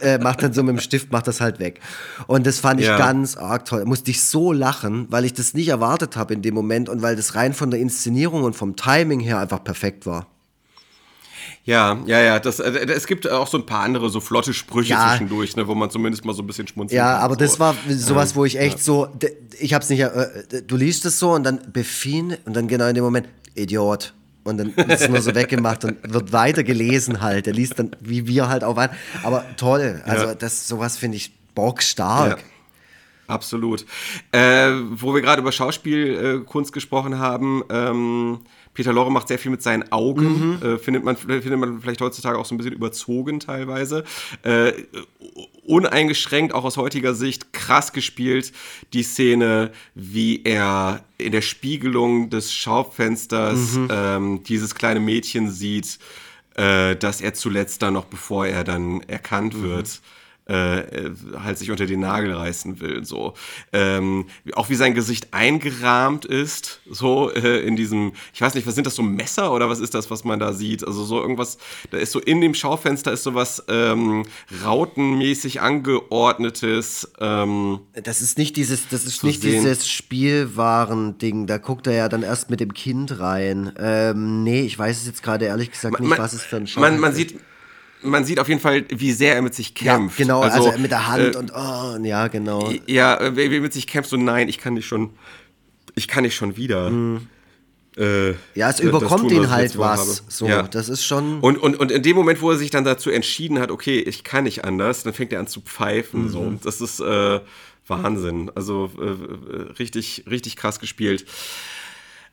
äh, 0.00 0.18
macht 0.18 0.42
dann 0.42 0.52
so 0.52 0.62
mit 0.62 0.76
dem 0.76 0.80
Stift, 0.80 1.12
macht 1.12 1.28
das 1.28 1.40
halt 1.40 1.58
weg. 1.58 1.80
Und 2.26 2.46
das 2.46 2.58
fand 2.58 2.80
ich 2.80 2.86
ja. 2.86 2.98
ganz 2.98 3.36
arg 3.36 3.64
toll. 3.64 3.84
Musste 3.84 4.10
ich 4.10 4.22
so 4.22 4.52
lachen, 4.52 5.06
weil 5.10 5.24
ich 5.24 5.32
das 5.32 5.54
nicht 5.54 5.68
erwartet 5.68 6.16
habe 6.16 6.34
in 6.34 6.42
dem 6.42 6.54
Moment 6.54 6.88
und 6.88 7.02
weil 7.02 7.16
das 7.16 7.34
rein 7.34 7.54
von 7.54 7.70
der 7.70 7.80
Inszenierung 7.80 8.42
und 8.42 8.54
vom 8.54 8.76
Timing 8.76 9.20
her 9.20 9.38
einfach 9.38 9.62
perfekt 9.62 10.06
war. 10.06 10.26
Ja, 11.64 11.98
ja, 12.06 12.20
ja. 12.20 12.38
Das, 12.38 12.60
äh, 12.60 12.70
es 12.86 13.06
gibt 13.06 13.30
auch 13.30 13.46
so 13.46 13.58
ein 13.58 13.66
paar 13.66 13.80
andere 13.80 14.10
so 14.10 14.20
flotte 14.20 14.54
Sprüche 14.54 14.90
ja. 14.90 15.10
zwischendurch, 15.10 15.56
ne, 15.56 15.66
wo 15.66 15.74
man 15.74 15.90
zumindest 15.90 16.24
mal 16.24 16.34
so 16.34 16.42
ein 16.42 16.46
bisschen 16.46 16.66
schmunzelt. 16.66 16.96
Ja, 16.96 17.18
aber 17.18 17.34
so. 17.34 17.40
das 17.40 17.60
war 17.60 17.74
sowas, 17.88 18.36
wo 18.36 18.44
ich 18.44 18.58
echt 18.58 18.78
ja. 18.78 18.84
so, 18.84 19.08
ich 19.58 19.74
hab's 19.74 19.88
nicht, 19.88 20.00
äh, 20.00 20.62
du 20.66 20.76
liest 20.76 21.04
es 21.04 21.18
so 21.18 21.32
und 21.32 21.44
dann 21.44 21.60
Befin 21.72 22.36
und 22.44 22.54
dann 22.54 22.68
genau 22.68 22.86
in 22.86 22.94
dem 22.94 23.04
Moment, 23.04 23.28
Idiot. 23.54 24.14
Und 24.44 24.56
dann 24.58 24.72
ist 24.88 25.02
es 25.02 25.08
nur 25.08 25.20
so 25.20 25.34
weggemacht 25.34 25.84
und 25.84 25.96
wird 26.10 26.32
weiter 26.32 26.64
gelesen 26.64 27.20
halt. 27.20 27.46
Er 27.46 27.52
liest 27.52 27.78
dann, 27.78 27.94
wie 28.00 28.26
wir 28.26 28.48
halt 28.48 28.64
auch 28.64 28.78
an. 28.78 28.88
Aber 29.22 29.44
toll. 29.56 30.02
Also, 30.06 30.26
ja. 30.26 30.34
das, 30.34 30.66
sowas 30.66 30.96
finde 30.96 31.18
ich 31.18 31.32
bockstark. 31.54 32.38
Ja. 32.38 32.44
Absolut. 33.26 33.84
Äh, 34.32 34.70
wo 34.90 35.14
wir 35.14 35.20
gerade 35.20 35.42
über 35.42 35.52
Schauspielkunst 35.52 36.72
gesprochen 36.72 37.18
haben, 37.18 37.62
ähm, 37.68 38.40
Peter 38.78 38.92
Lorre 38.92 39.10
macht 39.10 39.26
sehr 39.26 39.40
viel 39.40 39.50
mit 39.50 39.60
seinen 39.60 39.90
Augen, 39.90 40.60
mhm. 40.60 40.62
äh, 40.62 40.78
findet, 40.78 41.02
man, 41.02 41.16
findet 41.16 41.58
man 41.58 41.80
vielleicht 41.80 42.00
heutzutage 42.00 42.38
auch 42.38 42.44
so 42.44 42.54
ein 42.54 42.58
bisschen 42.58 42.74
überzogen 42.74 43.40
teilweise. 43.40 44.04
Äh, 44.44 44.70
uneingeschränkt, 45.66 46.54
auch 46.54 46.62
aus 46.62 46.76
heutiger 46.76 47.12
Sicht, 47.12 47.52
krass 47.52 47.92
gespielt, 47.92 48.52
die 48.92 49.02
Szene, 49.02 49.72
wie 49.96 50.44
er 50.44 51.02
in 51.18 51.32
der 51.32 51.40
Spiegelung 51.40 52.30
des 52.30 52.52
Schaufensters 52.52 53.72
mhm. 53.72 53.88
ähm, 53.90 54.42
dieses 54.44 54.76
kleine 54.76 55.00
Mädchen 55.00 55.50
sieht, 55.50 55.98
äh, 56.54 56.94
das 56.94 57.20
er 57.20 57.34
zuletzt 57.34 57.82
dann 57.82 57.94
noch, 57.94 58.04
bevor 58.04 58.46
er 58.46 58.62
dann 58.62 59.00
erkannt 59.08 59.54
mhm. 59.54 59.70
Äh, 60.48 61.10
halt 61.42 61.58
sich 61.58 61.70
unter 61.70 61.86
den 61.86 62.00
Nagel 62.00 62.32
reißen 62.32 62.80
will. 62.80 63.04
So 63.04 63.34
ähm, 63.72 64.26
auch 64.54 64.70
wie 64.70 64.74
sein 64.74 64.94
Gesicht 64.94 65.28
eingerahmt 65.32 66.24
ist, 66.24 66.80
so 66.90 67.30
äh, 67.30 67.60
in 67.66 67.76
diesem, 67.76 68.12
ich 68.32 68.40
weiß 68.40 68.54
nicht, 68.54 68.66
was 68.66 68.74
sind 68.74 68.86
das 68.86 68.94
so 68.94 69.02
Messer 69.02 69.52
oder 69.52 69.68
was 69.68 69.80
ist 69.80 69.94
das, 69.94 70.10
was 70.10 70.24
man 70.24 70.38
da 70.38 70.52
sieht? 70.52 70.86
Also 70.86 71.04
so 71.04 71.20
irgendwas, 71.20 71.58
da 71.90 71.98
ist 71.98 72.12
so 72.12 72.18
in 72.18 72.40
dem 72.40 72.54
Schaufenster 72.54 73.12
ist 73.12 73.22
so 73.22 73.34
was 73.34 73.64
ähm, 73.68 74.24
rautenmäßig 74.64 75.60
angeordnetes. 75.60 77.12
Ähm, 77.20 77.80
das 77.92 78.22
ist 78.22 78.38
nicht 78.38 78.56
dieses, 78.56 78.88
das 78.88 79.04
ist 79.04 79.24
nicht 79.24 79.42
sehen. 79.42 79.62
dieses 79.62 79.88
Spielwaren-Ding. 79.88 81.46
Da 81.46 81.58
guckt 81.58 81.86
er 81.86 81.94
ja 81.94 82.08
dann 82.08 82.22
erst 82.22 82.48
mit 82.48 82.60
dem 82.60 82.72
Kind 82.72 83.20
rein. 83.20 83.72
Ähm, 83.78 84.44
nee, 84.44 84.62
ich 84.62 84.78
weiß 84.78 84.98
es 84.98 85.06
jetzt 85.06 85.22
gerade 85.22 85.44
ehrlich 85.44 85.70
gesagt 85.70 86.00
nicht, 86.00 86.08
man, 86.08 86.18
was 86.18 86.32
es 86.32 86.42
für 86.42 86.56
ein 86.56 86.66
Schaufenster 86.66 87.00
man, 87.00 87.00
man 87.00 87.14
sieht 87.14 87.38
man 88.02 88.24
sieht 88.24 88.38
auf 88.38 88.48
jeden 88.48 88.60
Fall, 88.60 88.84
wie 88.88 89.12
sehr 89.12 89.34
er 89.34 89.42
mit 89.42 89.54
sich 89.54 89.74
kämpft. 89.74 90.18
Ja, 90.18 90.24
genau, 90.24 90.40
also, 90.40 90.68
also 90.68 90.78
mit 90.78 90.90
der 90.90 91.08
Hand 91.08 91.34
äh, 91.34 91.38
und 91.38 91.52
oh, 91.54 91.98
ja, 92.02 92.28
genau. 92.28 92.72
Ja, 92.86 93.36
wie 93.36 93.54
er 93.54 93.60
mit 93.60 93.72
sich 93.72 93.86
kämpft, 93.86 94.10
so 94.10 94.16
nein, 94.16 94.48
ich 94.48 94.58
kann 94.58 94.74
nicht 94.74 94.86
schon, 94.86 95.10
ich 95.94 96.08
kann 96.08 96.22
nicht 96.22 96.34
schon 96.34 96.56
wieder. 96.56 96.90
Mhm. 96.90 97.26
Äh, 97.96 98.30
ja, 98.54 98.70
es 98.70 98.78
überkommt 98.78 99.30
tun, 99.30 99.42
ihn 99.42 99.50
halt 99.50 99.76
was. 99.76 100.22
So, 100.28 100.46
ja. 100.46 100.62
das 100.62 100.88
ist 100.88 101.04
schon. 101.04 101.40
Und, 101.40 101.58
und, 101.58 101.76
und 101.76 101.90
in 101.90 102.02
dem 102.02 102.14
Moment, 102.14 102.40
wo 102.40 102.50
er 102.52 102.56
sich 102.56 102.70
dann 102.70 102.84
dazu 102.84 103.10
entschieden 103.10 103.58
hat, 103.58 103.72
okay, 103.72 103.98
ich 103.98 104.22
kann 104.22 104.44
nicht 104.44 104.64
anders, 104.64 105.02
dann 105.02 105.12
fängt 105.12 105.32
er 105.32 105.40
an 105.40 105.48
zu 105.48 105.60
pfeifen. 105.60 106.24
Mhm. 106.24 106.28
So. 106.28 106.52
Das 106.62 106.80
ist 106.80 107.00
äh, 107.00 107.40
Wahnsinn. 107.88 108.52
Also 108.54 108.90
äh, 108.98 109.04
äh 109.04 109.72
richtig, 109.78 110.24
richtig 110.30 110.54
krass 110.54 110.78
gespielt. 110.78 111.26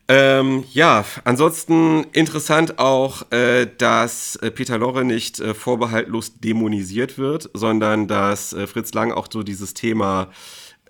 Ähm, 0.07 0.65
ja, 0.71 1.03
ansonsten 1.23 2.03
interessant 2.11 2.77
auch, 2.77 3.31
äh, 3.31 3.67
dass 3.77 4.35
äh, 4.35 4.51
Peter 4.51 4.77
Lorre 4.77 5.03
nicht 5.03 5.39
äh, 5.39 5.55
vorbehaltlos 5.55 6.39
dämonisiert 6.39 7.17
wird, 7.17 7.49
sondern 7.53 8.07
dass 8.07 8.53
äh, 8.53 8.67
Fritz 8.67 8.93
Lang 8.93 9.11
auch 9.11 9.27
so 9.31 9.41
dieses 9.41 9.73
Thema 9.73 10.29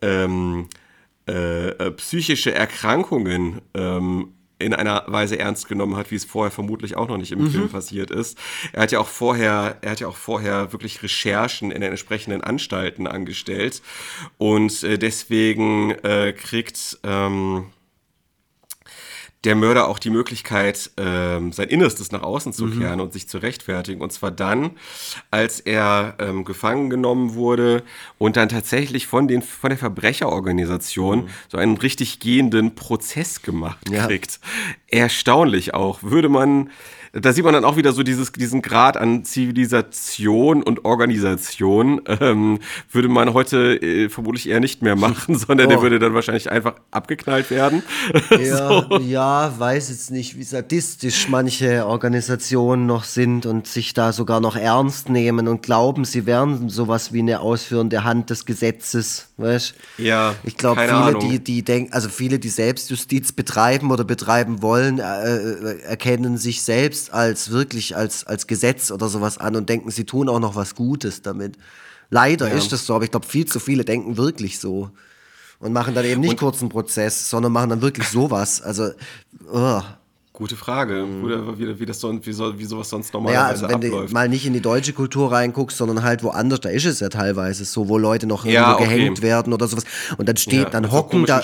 ähm, 0.01 0.67
äh, 1.29 1.69
äh, 1.69 1.91
psychische 1.91 2.53
Erkrankungen 2.53 3.61
ähm, 3.73 4.33
in 4.59 4.73
einer 4.73 5.05
Weise 5.07 5.39
ernst 5.39 5.69
genommen 5.69 5.95
hat, 5.95 6.11
wie 6.11 6.15
es 6.15 6.25
vorher 6.25 6.51
vermutlich 6.51 6.97
auch 6.97 7.07
noch 7.07 7.17
nicht 7.17 7.31
im 7.31 7.39
mhm. 7.39 7.51
Film 7.51 7.69
passiert 7.69 8.11
ist. 8.11 8.37
Er 8.73 8.83
hat 8.83 8.91
ja 8.91 8.99
auch 8.99 9.07
vorher, 9.07 9.77
er 9.81 9.91
hat 9.91 10.01
ja 10.01 10.07
auch 10.07 10.17
vorher 10.17 10.73
wirklich 10.73 11.01
Recherchen 11.03 11.71
in 11.71 11.81
den 11.81 11.91
entsprechenden 11.91 12.41
Anstalten 12.41 13.07
angestellt 13.07 13.81
und 14.37 14.81
deswegen 14.81 15.93
kriegt 16.37 16.99
ähm, 17.03 17.65
der 19.45 19.55
Mörder 19.55 19.87
auch 19.87 19.99
die 19.99 20.09
Möglichkeit, 20.09 20.91
ähm, 20.97 21.51
sein 21.51 21.69
Innerstes 21.69 22.11
nach 22.11 22.23
außen 22.23 22.51
zu 22.51 22.65
mhm. 22.65 22.79
kehren 22.79 22.99
und 22.99 23.13
sich 23.13 23.29
zu 23.29 23.37
rechtfertigen. 23.37 24.01
Und 24.01 24.11
zwar 24.11 24.31
dann, 24.31 24.71
als 25.31 25.59
er 25.59 26.15
ähm, 26.19 26.43
gefangen 26.45 26.89
genommen 26.89 27.35
wurde 27.35 27.83
und 28.17 28.37
dann 28.37 28.49
tatsächlich 28.49 29.07
von, 29.07 29.27
den, 29.27 29.41
von 29.41 29.69
der 29.69 29.77
Verbrecherorganisation 29.77 31.25
mhm. 31.25 31.29
so 31.47 31.57
einen 31.57 31.77
richtig 31.77 32.19
gehenden 32.19 32.75
Prozess 32.75 33.43
gemacht 33.43 33.89
ja. 33.89 34.07
kriegt. 34.07 34.39
Erstaunlich 34.87 35.73
auch. 35.73 36.01
Würde 36.01 36.29
man 36.29 36.71
da 37.19 37.31
sieht 37.31 37.45
man 37.45 37.53
dann 37.53 37.63
auch 37.63 37.77
wieder 37.77 37.93
so 37.93 38.03
dieses, 38.03 38.33
diesen 38.33 38.61
Grad 38.61 38.97
an 38.97 39.23
Zivilisation 39.23 40.61
und 40.61 40.83
Organisation. 40.83 42.01
Ähm, 42.19 42.59
würde 42.91 43.07
man 43.07 43.33
heute 43.33 43.81
äh, 43.81 44.09
vermutlich 44.09 44.49
eher 44.49 44.59
nicht 44.59 44.81
mehr 44.81 44.95
machen, 44.95 45.35
sondern 45.37 45.67
oh. 45.67 45.69
der 45.69 45.81
würde 45.81 45.99
dann 45.99 46.13
wahrscheinlich 46.13 46.51
einfach 46.51 46.75
abgeknallt 46.91 47.49
werden. 47.49 47.83
Ja, 48.35 48.67
so. 48.67 48.97
ja, 48.99 49.53
weiß 49.57 49.89
jetzt 49.89 50.11
nicht, 50.11 50.37
wie 50.37 50.43
sadistisch 50.43 51.29
manche 51.29 51.85
Organisationen 51.85 52.85
noch 52.85 53.03
sind 53.03 53.45
und 53.45 53.67
sich 53.67 53.93
da 53.93 54.11
sogar 54.11 54.39
noch 54.39 54.55
ernst 54.55 55.09
nehmen 55.09 55.47
und 55.47 55.61
glauben, 55.61 56.05
sie 56.05 56.25
wären 56.25 56.69
sowas 56.69 57.13
wie 57.13 57.19
eine 57.19 57.39
ausführende 57.39 58.03
Hand 58.03 58.29
des 58.29 58.45
Gesetzes. 58.45 59.27
Weißt? 59.37 59.75
Ja. 59.97 60.35
Ich 60.43 60.57
glaube, 60.57 60.81
viele, 60.81 60.93
Ahnung. 60.93 61.29
die, 61.29 61.39
die 61.39 61.63
denken, 61.63 61.93
also 61.93 62.09
viele, 62.09 62.39
die 62.39 62.49
Selbstjustiz 62.49 63.31
betreiben 63.31 63.91
oder 63.91 64.03
betreiben 64.03 64.61
wollen, 64.61 64.99
äh, 64.99 65.03
äh 65.03 65.81
erkennen 65.81 66.37
sich 66.37 66.61
selbst 66.61 67.04
als 67.09 67.51
wirklich 67.51 67.95
als, 67.95 68.25
als 68.25 68.47
Gesetz 68.47 68.91
oder 68.91 69.07
sowas 69.07 69.37
an 69.37 69.55
und 69.55 69.69
denken, 69.69 69.91
sie 69.91 70.05
tun 70.05 70.29
auch 70.29 70.39
noch 70.39 70.55
was 70.55 70.75
Gutes 70.75 71.21
damit. 71.21 71.57
Leider 72.09 72.49
ja. 72.49 72.55
ist 72.55 72.71
das 72.71 72.85
so, 72.85 72.95
aber 72.95 73.03
ich 73.03 73.11
glaube, 73.11 73.25
viel 73.25 73.45
zu 73.45 73.59
viele 73.59 73.85
denken 73.85 74.17
wirklich 74.17 74.59
so. 74.59 74.91
Und 75.59 75.73
machen 75.73 75.95
dann 75.95 76.05
eben 76.05 76.21
nicht 76.21 76.31
und, 76.31 76.39
kurzen 76.39 76.69
Prozess, 76.69 77.29
sondern 77.29 77.51
machen 77.51 77.69
dann 77.69 77.81
wirklich 77.81 78.07
sowas. 78.07 78.61
Also, 78.61 78.91
oh. 79.51 79.81
Gute 80.35 80.57
Frage, 80.57 81.05
mhm. 81.05 81.57
wie, 81.57 81.79
wie, 81.79 81.85
das 81.85 82.01
so, 82.01 82.13
wie, 82.25 82.33
so, 82.33 82.59
wie 82.59 82.65
sowas 82.65 82.89
sonst 82.89 83.13
normalerweise 83.13 83.41
ja, 83.41 83.47
also 83.47 83.69
wenn 83.69 83.75
abläuft. 83.75 84.09
du 84.09 84.13
mal 84.13 84.27
nicht 84.27 84.45
in 84.45 84.51
die 84.51 84.59
deutsche 84.59 84.91
Kultur 84.91 85.31
reinguckst, 85.31 85.77
sondern 85.77 86.03
halt 86.03 86.23
woanders, 86.23 86.59
da 86.59 86.67
ist 86.67 86.83
es 86.83 86.99
ja 86.99 87.07
teilweise 87.07 87.63
so, 87.63 87.87
wo 87.87 87.97
Leute 87.97 88.27
noch 88.27 88.43
ja, 88.43 88.75
okay. 88.75 88.83
gehängt 88.83 89.21
werden 89.21 89.53
oder 89.53 89.69
sowas. 89.69 89.85
Und 90.17 90.27
dann 90.27 90.35
steht, 90.35 90.63
ja, 90.63 90.69
dann 90.69 90.91
hocken 90.91 91.25
da, 91.25 91.41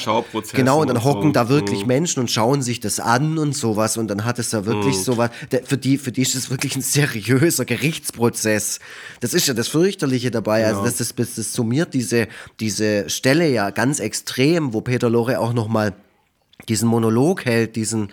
genau, 0.52 0.82
und 0.82 0.90
dann 0.90 1.06
hocken 1.06 1.30
so. 1.30 1.32
da 1.32 1.48
wirklich 1.48 1.84
mhm. 1.84 1.88
Menschen 1.88 2.20
und 2.20 2.30
schauen 2.30 2.62
sich 2.62 2.82
das 2.82 3.00
an 3.00 3.38
und 3.38 3.56
sowas. 3.56 3.96
Und 3.96 4.10
dann 4.10 4.26
hat 4.26 4.40
es 4.40 4.52
ja 4.52 4.66
wirklich 4.66 4.98
mhm. 4.98 5.04
sowas, 5.04 5.30
für 5.64 5.78
die, 5.78 5.98
für 5.98 6.12
die 6.12 6.24
ist 6.24 6.36
es 6.36 6.50
wirklich 6.50 6.76
ein 6.76 6.82
seriöser 6.82 7.64
Gerichtsprozess. 7.64 8.80
Das 9.22 9.34
ist 9.34 9.48
ja 9.48 9.54
das 9.54 9.70
Fürchterliche 9.70 10.32
dabei. 10.32 10.66
Also 10.66 10.84
das, 10.84 10.98
das, 10.98 11.16
das 11.16 11.54
summiert 11.54 11.94
diese, 11.94 12.28
diese 12.60 13.10
Stelle 13.10 13.48
ja 13.50 13.70
ganz 13.70 14.02
extrem, 14.02 14.74
wo 14.74 14.82
Peter 14.82 15.10
Lorre 15.10 15.40
auch 15.40 15.54
nochmal 15.54 15.94
diesen 16.68 16.90
Monolog 16.90 17.46
hält, 17.46 17.78
diesen 17.78 18.12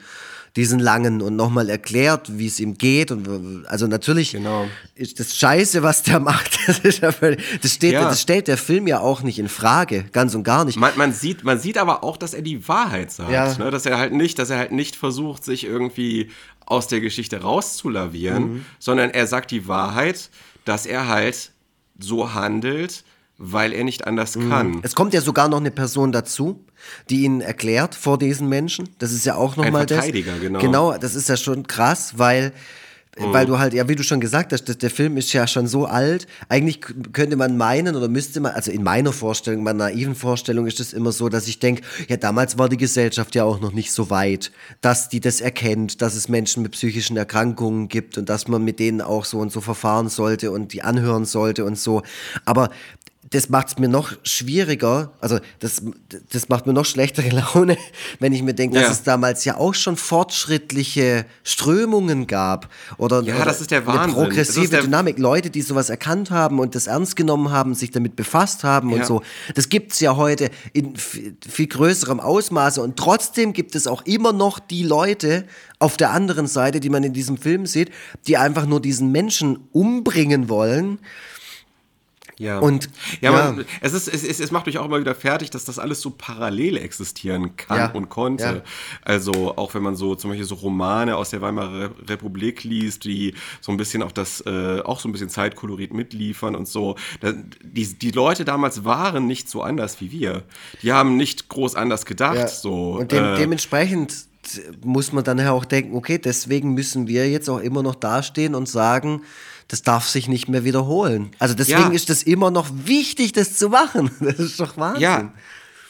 diesen 0.57 0.79
langen 0.79 1.23
und 1.23 1.37
nochmal 1.37 1.69
erklärt, 1.69 2.39
wie 2.39 2.47
es 2.47 2.61
ihm 2.61 2.79
geht. 2.79 3.11
Und 3.11 3.65
also 3.67 3.87
natürlich 3.87 4.33
genau. 4.33 4.67
ist 4.95 5.21
das 5.21 5.37
Scheiße, 5.37 5.83
was 5.83 6.03
der 6.03 6.21
macht. 6.21 6.59
Das, 6.67 7.01
ja 7.01 7.13
völlig, 7.13 7.43
das, 7.63 7.75
steht, 7.75 7.93
ja. 7.93 8.03
das 8.03 8.23
stellt 8.23 8.49
der 8.49 8.57
Film 8.59 8.87
ja 8.87 9.01
auch 9.01 9.23
nicht 9.23 9.39
in 9.39 9.49
Frage, 9.49 10.05
ganz 10.13 10.35
und 10.35 10.45
gar 10.45 10.65
nicht. 10.65 10.79
Man, 10.79 10.93
man 10.97 11.13
sieht, 11.13 11.45
man 11.45 11.59
sieht 11.59 11.79
aber 11.79 12.05
auch, 12.05 12.17
dass 12.17 12.35
er 12.35 12.43
die 12.43 12.67
Wahrheit 12.69 13.11
sagt. 13.11 13.31
Ja. 13.31 13.55
Ne? 13.57 13.71
Dass 13.71 13.87
er 13.87 13.99
halt 13.99 14.13
nicht, 14.13 14.39
dass 14.39 14.51
er 14.51 14.59
halt 14.59 14.73
nicht 14.73 14.97
versucht, 14.97 15.45
sich 15.45 15.65
irgendwie 15.65 16.31
aus 16.67 16.87
der 16.87 17.01
Geschichte 17.01 17.41
rauszulavieren, 17.41 18.53
mhm. 18.53 18.65
sondern 18.79 19.11
er 19.11 19.27
sagt 19.27 19.51
die 19.51 19.67
Wahrheit, 19.69 20.31
dass 20.65 20.85
er 20.85 21.09
halt 21.09 21.53
so 21.99 22.35
handelt, 22.35 23.05
weil 23.39 23.73
er 23.73 23.85
nicht 23.85 24.07
anders 24.07 24.37
mhm. 24.37 24.51
kann. 24.51 24.81
Es 24.83 24.95
kommt 24.95 25.15
ja 25.15 25.21
sogar 25.21 25.49
noch 25.49 25.59
eine 25.59 25.71
Person 25.71 26.13
dazu, 26.13 26.65
die 27.09 27.23
ihn 27.23 27.41
erklärt 27.41 27.95
vor 27.95 28.19
diesen 28.19 28.49
Menschen. 28.49 28.89
Das 28.99 29.13
ist 29.13 29.25
ja 29.25 29.37
auch 29.37 29.57
nochmal 29.57 29.87
das. 29.87 29.99
Verteidiger, 29.99 30.39
genau. 30.39 30.59
Genau, 30.59 30.99
das 30.99 31.15
ist 31.15 31.29
ja 31.29 31.37
schon 31.37 31.67
krass, 31.67 32.19
weil 32.19 32.53
mhm. 33.19 33.33
weil 33.33 33.47
du 33.47 33.59
halt, 33.59 33.75
ja, 33.75 33.89
wie 33.89 33.97
du 33.97 34.03
schon 34.03 34.21
gesagt 34.21 34.53
hast, 34.53 34.83
der 34.83 34.91
Film 34.91 35.17
ist 35.17 35.33
ja 35.33 35.47
schon 35.47 35.67
so 35.67 35.87
alt. 35.87 36.27
Eigentlich 36.49 36.81
könnte 37.13 37.37
man 37.37 37.57
meinen 37.57 37.97
oder 37.97 38.09
müsste 38.09 38.41
man, 38.41 38.53
also 38.53 38.71
in 38.71 38.83
meiner 38.83 39.13
Vorstellung, 39.13 39.63
meiner 39.63 39.85
naiven 39.85 40.15
Vorstellung 40.15 40.67
ist 40.67 40.81
es 40.81 40.93
immer 40.93 41.13
so, 41.13 41.29
dass 41.29 41.49
ich 41.49 41.59
denke, 41.59 41.83
ja, 42.09 42.17
damals 42.17 42.59
war 42.59 42.69
die 42.69 42.77
Gesellschaft 42.77 43.35
ja 43.35 43.45
auch 43.45 43.61
noch 43.61 43.73
nicht 43.73 43.93
so 43.93 44.11
weit, 44.11 44.53
dass 44.81 45.09
die 45.09 45.21
das 45.21 45.41
erkennt, 45.41 46.03
dass 46.03 46.15
es 46.15 46.29
Menschen 46.29 46.63
mit 46.63 46.73
psychischen 46.73 47.17
Erkrankungen 47.17 47.89
gibt 47.89 48.19
und 48.19 48.29
dass 48.29 48.49
man 48.49 48.65
mit 48.65 48.79
denen 48.79 49.01
auch 49.01 49.25
so 49.25 49.39
und 49.39 49.53
so 49.53 49.61
verfahren 49.61 50.09
sollte 50.09 50.51
und 50.51 50.73
die 50.73 50.83
anhören 50.83 51.25
sollte 51.25 51.65
und 51.65 51.79
so. 51.79 52.03
Aber 52.45 52.71
das 53.31 53.49
macht 53.49 53.69
es 53.69 53.79
mir 53.79 53.89
noch 53.89 54.13
schwieriger, 54.23 55.13
also 55.21 55.39
das, 55.59 55.83
das 56.31 56.49
macht 56.49 56.67
mir 56.67 56.73
noch 56.73 56.85
schlechtere 56.85 57.29
Laune, 57.55 57.77
wenn 58.21 58.33
ich 58.33 58.43
mir 58.43 58.55
denke, 58.55 58.77
ja. 58.77 58.83
dass 58.83 58.93
es 58.93 59.03
damals 59.03 59.45
ja 59.45 59.57
auch 59.57 59.75
schon 59.75 59.97
fortschrittliche 59.97 61.27
Strömungen 61.45 62.27
gab. 62.27 62.69
Oder, 62.97 63.23
ja, 63.23 63.37
oder 63.37 63.45
das 63.45 63.61
ist 63.61 63.71
der 63.71 63.87
Wahnsinn. 63.87 64.03
Eine 64.03 64.13
progressive 64.13 64.79
Dynamik, 64.79 65.19
Leute, 65.19 65.51
die 65.51 65.63
sowas 65.63 65.91
erkannt 65.91 66.31
haben 66.31 66.59
und 66.59 66.75
das 66.75 66.87
ernst 66.87 67.17
genommen 67.17 67.51
haben, 67.51 67.75
sich 67.75 67.91
damit 67.91 68.17
befasst 68.17 68.65
haben 68.65 68.91
ja. 68.91 68.97
und 68.97 69.07
so. 69.07 69.23
Das 69.55 69.69
gibt 69.69 69.93
es 69.93 70.01
ja 70.01 70.17
heute 70.17 70.51
in 70.73 70.95
viel 70.97 71.67
größerem 71.67 72.21
Ausmaße 72.21 72.81
und 72.81 72.97
trotzdem 72.97 73.53
gibt 73.53 73.75
es 73.75 73.87
auch 73.87 74.03
immer 74.07 74.33
noch 74.33 74.59
die 74.59 74.85
Leute 74.85 75.45
auf 75.79 75.97
der 75.97 76.11
anderen 76.11 76.47
Seite, 76.47 76.81
die 76.81 76.89
man 76.89 77.05
in 77.05 77.13
diesem 77.13 77.37
Film 77.37 77.67
sieht, 77.67 77.91
die 78.27 78.37
einfach 78.37 78.67
nur 78.67 78.81
diesen 78.81 79.13
Menschen 79.13 79.69
umbringen 79.73 80.49
wollen 80.49 80.99
ja. 82.39 82.59
Und 82.59 82.89
ja, 83.21 83.33
ja. 83.33 83.53
Man, 83.53 83.65
es, 83.81 83.93
ist, 83.93 84.09
es, 84.09 84.25
es, 84.25 84.41
es 84.41 84.51
macht 84.51 84.67
mich 84.67 84.79
auch 84.79 84.85
immer 84.85 85.01
wieder 85.01 85.15
fertig, 85.15 85.51
dass 85.51 85.65
das 85.65 85.79
alles 85.79 86.01
so 86.01 86.11
parallel 86.11 86.77
existieren 86.77 87.57
kann 87.57 87.79
ja. 87.79 87.91
und 87.91 88.09
konnte. 88.09 88.45
Ja. 88.45 88.63
Also 89.03 89.57
auch 89.57 89.75
wenn 89.75 89.83
man 89.83 89.97
so 89.97 90.15
zum 90.15 90.31
Beispiel 90.31 90.47
so 90.47 90.55
Romane 90.55 91.17
aus 91.17 91.31
der 91.31 91.41
Weimarer 91.41 91.91
Republik 92.07 92.65
liest, 92.65 93.05
die 93.05 93.35
so 93.61 93.73
ein 93.73 93.77
bisschen 93.77 94.03
auch 94.03 94.13
das, 94.13 94.41
äh, 94.47 94.81
auch 94.81 95.01
so 95.01 95.09
ein 95.09 95.13
bisschen 95.13 95.29
Zeitkolorit 95.29 95.93
mitliefern 95.93 96.55
und 96.55 96.69
so. 96.69 96.97
Da, 97.21 97.33
die, 97.63 97.99
die 97.99 98.11
Leute 98.13 98.45
damals 98.45 98.85
waren 98.85 99.27
nicht 99.27 99.51
so 99.51 99.63
anders 99.63 100.01
wie 100.01 100.13
wir. 100.13 100.45
Die 100.83 100.93
haben 100.93 101.17
nicht 101.17 101.49
groß 101.49 101.75
anders 101.75 102.07
gedacht. 102.07 102.49
So. 102.51 102.99
Und 102.99 103.13
de 103.13 103.19
äh, 103.19 103.37
dementsprechend 103.37 104.29
muss 104.83 105.13
man 105.13 105.25
dann 105.25 105.39
ja 105.39 105.53
auch 105.53 105.65
denken, 105.65 105.97
okay, 105.97 106.19
deswegen 106.19 106.73
müssen 106.75 107.07
wir 107.07 107.29
jetzt 107.29 107.49
auch 107.51 107.59
immer 107.59 107.83
noch 107.83 107.95
dastehen 107.95 108.55
und 108.55 108.69
sagen, 108.69 109.23
das 109.69 109.83
darf 109.83 110.09
sich 110.09 110.29
nicht 110.29 110.49
mehr 110.49 110.65
wiederholen. 110.65 111.31
Also 111.39 111.55
deswegen 111.55 111.81
ja. 111.81 111.91
ist 111.91 112.09
das 112.11 112.23
immer 112.23 112.51
noch 112.51 112.69
wichtig, 112.73 113.33
das 113.33 113.57
zu 113.57 113.69
machen. 113.69 114.11
Das 114.21 114.39
ist 114.39 114.59
doch 114.61 114.77
Wahnsinn. 114.77 115.03
Ja. 115.03 115.33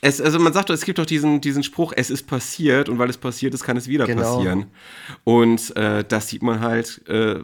Es, 0.01 0.21
also 0.21 0.39
man 0.39 0.53
sagt 0.53 0.71
doch, 0.71 0.75
es 0.75 0.85
gibt 0.85 0.99
doch 0.99 1.07
diesen, 1.07 1.41
diesen 1.41 1.63
Spruch, 1.63 1.93
es 1.97 2.11
ist 2.11 2.27
passiert 2.27 2.89
und 2.89 2.99
weil 2.99 3.11
es 3.11 3.17
passiert 3.17 3.55
ist, 3.55 3.65
kann 3.65 3.77
es 3.77 3.89
wieder 3.89 4.07
genau. 4.07 4.37
passieren. 4.37 4.67
Und 5.25 5.75
äh, 5.77 6.05
das 6.05 6.29
sieht 6.29 6.43
man 6.43 6.61
halt 6.61 7.07
äh, 7.09 7.41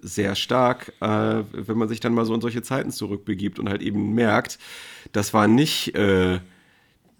sehr 0.00 0.34
stark, 0.34 0.92
äh, 1.00 1.42
wenn 1.52 1.76
man 1.76 1.88
sich 1.88 2.00
dann 2.00 2.14
mal 2.14 2.24
so 2.24 2.34
in 2.34 2.40
solche 2.40 2.62
Zeiten 2.62 2.90
zurückbegibt 2.90 3.58
und 3.58 3.68
halt 3.68 3.82
eben 3.82 4.14
merkt, 4.14 4.58
das 5.12 5.32
war 5.32 5.46
nicht 5.46 5.94
äh, 5.94 6.40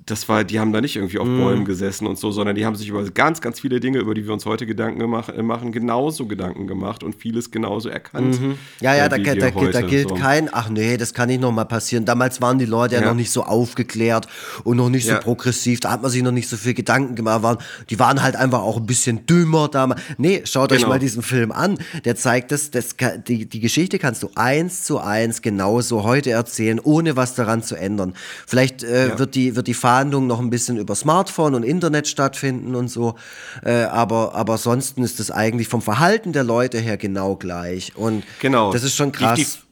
das 0.07 0.29
war, 0.29 0.43
die 0.43 0.59
haben 0.59 0.73
da 0.73 0.81
nicht 0.81 0.97
irgendwie 0.97 1.19
auf 1.19 1.29
mm. 1.29 1.39
Bäumen 1.39 1.65
gesessen 1.65 2.09
und 2.09 2.19
so, 2.19 2.33
sondern 2.33 2.57
die 2.57 2.67
haben 2.67 2.75
sich 2.75 2.89
über 2.89 3.05
ganz, 3.11 3.41
ganz 3.41 3.61
viele 3.61 3.79
Dinge, 3.79 3.99
über 3.99 4.15
die 4.15 4.27
wir 4.27 4.33
uns 4.33 4.47
heute 4.47 4.67
Gedanken 4.67 4.99
gemacht, 4.99 5.29
äh, 5.29 5.43
machen, 5.43 5.71
genauso 5.71 6.27
Gedanken 6.27 6.67
gemacht 6.67 7.05
und 7.05 7.15
vieles 7.15 7.53
genauso 7.53 7.89
erkannt. 7.89 8.41
Mhm. 8.41 8.59
Ja, 8.81 8.97
ja, 8.97 9.07
äh, 9.07 9.09
da, 9.09 9.19
da, 9.19 9.51
da, 9.51 9.71
da, 9.71 9.81
gilt 9.83 10.09
so. 10.09 10.15
kein, 10.17 10.49
ach 10.53 10.71
nee, 10.71 10.97
das 10.97 11.15
kann 11.15 11.29
nicht 11.29 11.41
nochmal 11.41 11.67
passieren. 11.67 12.05
Damals 12.05 12.41
waren 12.41 12.59
die 12.59 12.65
Leute 12.65 12.97
ja, 12.97 13.01
ja, 13.01 13.07
noch 13.07 13.15
nicht 13.15 13.31
so 13.31 13.45
aufgeklärt 13.45 14.27
und 14.65 14.77
noch 14.77 14.89
nicht 14.89 15.07
so 15.07 15.13
ja. 15.13 15.19
progressiv, 15.21 15.79
da 15.79 15.93
hat 15.93 16.03
man 16.03 16.11
sich 16.11 16.23
noch 16.23 16.33
nicht 16.33 16.49
so 16.49 16.57
viel 16.57 16.75
Gedanken 16.75 17.15
gemacht. 17.15 17.43
Waren, 17.43 17.59
die 17.89 17.99
waren 18.01 18.23
halt 18.23 18.35
einfach 18.35 18.63
auch 18.63 18.79
ein 18.79 18.87
bisschen 18.87 19.25
dümmer 19.27 19.69
damals. 19.69 20.01
Nee, 20.19 20.43
schaut 20.45 20.71
genau. 20.71 20.83
euch 20.83 20.89
mal 20.89 20.99
diesen 20.99 21.23
Film 21.23 21.53
an. 21.53 21.79
Der 22.05 22.17
zeigt 22.17 22.51
das, 22.51 22.73
das 22.73 22.97
die, 23.29 23.47
die 23.49 23.61
Geschichte 23.61 24.01
kannst 24.01 24.25
du 24.25 24.31
eins 24.35 24.83
zu 24.83 24.99
eins 24.99 25.43
genauso 25.43 26.03
heute 26.03 26.31
erzählen, 26.31 26.81
ohne 26.81 27.17
was 27.17 27.37
daran 27.37 27.63
zu 27.63 27.77
ändern. 27.77 28.15
Vielleicht 28.49 28.83
äh, 28.83 29.17
wird 29.17 29.37
die, 29.37 29.55
wird 29.55 29.69
die 29.69 29.75
Phase 29.75 29.92
Verhandlungen 29.93 30.27
noch 30.27 30.41
ein 30.41 30.49
bisschen 30.49 30.79
über 30.79 30.95
Smartphone 30.95 31.55
und 31.55 31.65
Internet 31.65 32.09
stattfinden 32.09 32.75
und 32.75 32.89
so. 32.89 33.15
Äh, 33.63 33.85
aber, 33.85 34.35
aber 34.35 34.55
ansonsten 34.55 35.03
ist 35.03 35.21
es 35.21 35.31
eigentlich 35.31 35.69
vom 35.69 35.83
Verhalten 35.83 36.33
der 36.33 36.45
Leute 36.45 36.79
her 36.79 36.97
genau 36.97 37.37
gleich. 37.37 37.95
Und 37.95 38.25
genau. 38.41 38.73
das 38.73 38.85
ist 38.85 38.97
schon 38.97 39.13
krass. 39.13 39.67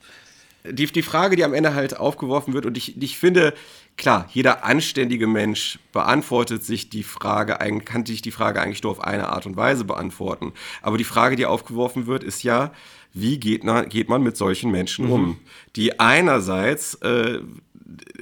Die, 0.64 0.74
die, 0.74 0.86
die 0.86 1.02
Frage, 1.02 1.36
die 1.36 1.44
am 1.44 1.54
Ende 1.54 1.74
halt 1.74 1.96
aufgeworfen 1.96 2.52
wird, 2.52 2.66
und 2.66 2.76
ich, 2.76 3.00
ich 3.00 3.16
finde, 3.16 3.54
klar, 3.96 4.28
jeder 4.30 4.62
anständige 4.62 5.26
Mensch 5.26 5.78
beantwortet 5.92 6.64
sich 6.64 6.90
die 6.90 7.02
Frage, 7.02 7.56
kann 7.86 8.04
sich 8.04 8.20
die 8.20 8.30
Frage 8.30 8.60
eigentlich 8.60 8.82
nur 8.82 8.92
auf 8.92 9.00
eine 9.00 9.30
Art 9.30 9.46
und 9.46 9.56
Weise 9.56 9.84
beantworten. 9.84 10.52
Aber 10.82 10.98
die 10.98 11.04
Frage, 11.04 11.36
die 11.36 11.46
aufgeworfen 11.46 12.06
wird, 12.06 12.24
ist 12.24 12.42
ja, 12.42 12.72
wie 13.14 13.40
geht, 13.40 13.64
na, 13.64 13.84
geht 13.84 14.10
man 14.10 14.22
mit 14.22 14.36
solchen 14.36 14.70
Menschen 14.70 15.06
mhm. 15.06 15.12
um, 15.12 15.38
die 15.76 15.98
einerseits 15.98 16.94
äh, 16.96 17.40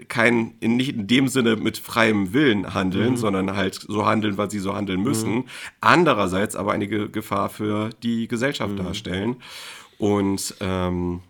kein, 0.09 0.55
in, 0.61 0.77
nicht 0.77 0.95
in 0.95 1.07
dem 1.07 1.29
Sinne 1.29 1.57
mit 1.57 1.79
freiem 1.79 2.33
Willen 2.33 2.75
handeln, 2.75 3.13
mhm. 3.13 3.17
sondern 3.17 3.57
halt 3.57 3.75
so 3.75 4.07
handeln, 4.07 4.37
weil 4.37 4.51
sie 4.51 4.59
so 4.59 4.75
handeln 4.75 5.03
müssen. 5.03 5.35
Mhm. 5.35 5.45
Andererseits 5.81 6.57
aber 6.57 6.73
eine 6.73 6.89
Ge 6.89 7.09
Gefahr 7.09 7.49
für 7.49 7.91
die 8.03 8.29
Gesellschaft 8.29 8.73
mhm. 8.73 8.85
darstellen. 8.85 9.37
Und 9.99 10.55
ähm, 10.61 11.21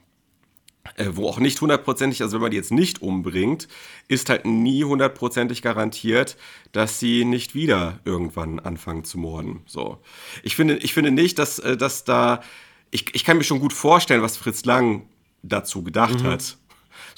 äh, 0.97 1.10
wo 1.12 1.28
auch 1.28 1.39
nicht 1.39 1.60
hundertprozentig, 1.60 2.23
also 2.23 2.35
wenn 2.35 2.43
man 2.43 2.51
die 2.51 2.56
jetzt 2.56 2.73
nicht 2.73 3.02
umbringt, 3.02 3.69
ist 4.09 4.31
halt 4.31 4.47
nie 4.47 4.85
hundertprozentig 4.85 5.62
garantiert, 5.62 6.36
dass 6.73 6.98
sie 6.98 7.24
nicht 7.24 7.55
wieder 7.55 8.01
irgendwann 8.05 8.59
anfangen 8.59 9.05
zu 9.05 9.19
morden. 9.19 9.60
So. 9.66 9.98
Ich 10.43 10.56
finde, 10.56 10.77
ich 10.78 10.94
finde 10.94 11.10
nicht, 11.10 11.39
dass, 11.39 11.59
äh, 11.59 11.77
dass 11.77 12.05
da, 12.05 12.43
ich, 12.90 13.15
ich 13.15 13.24
kann 13.24 13.39
mir 13.39 13.44
schon 13.44 13.60
gut 13.60 13.73
vorstellen, 13.73 14.23
was 14.23 14.36
Fritz 14.36 14.65
Lang 14.65 15.06
dazu 15.43 15.82
gedacht 15.82 16.23
mhm. 16.23 16.27
hat. 16.27 16.59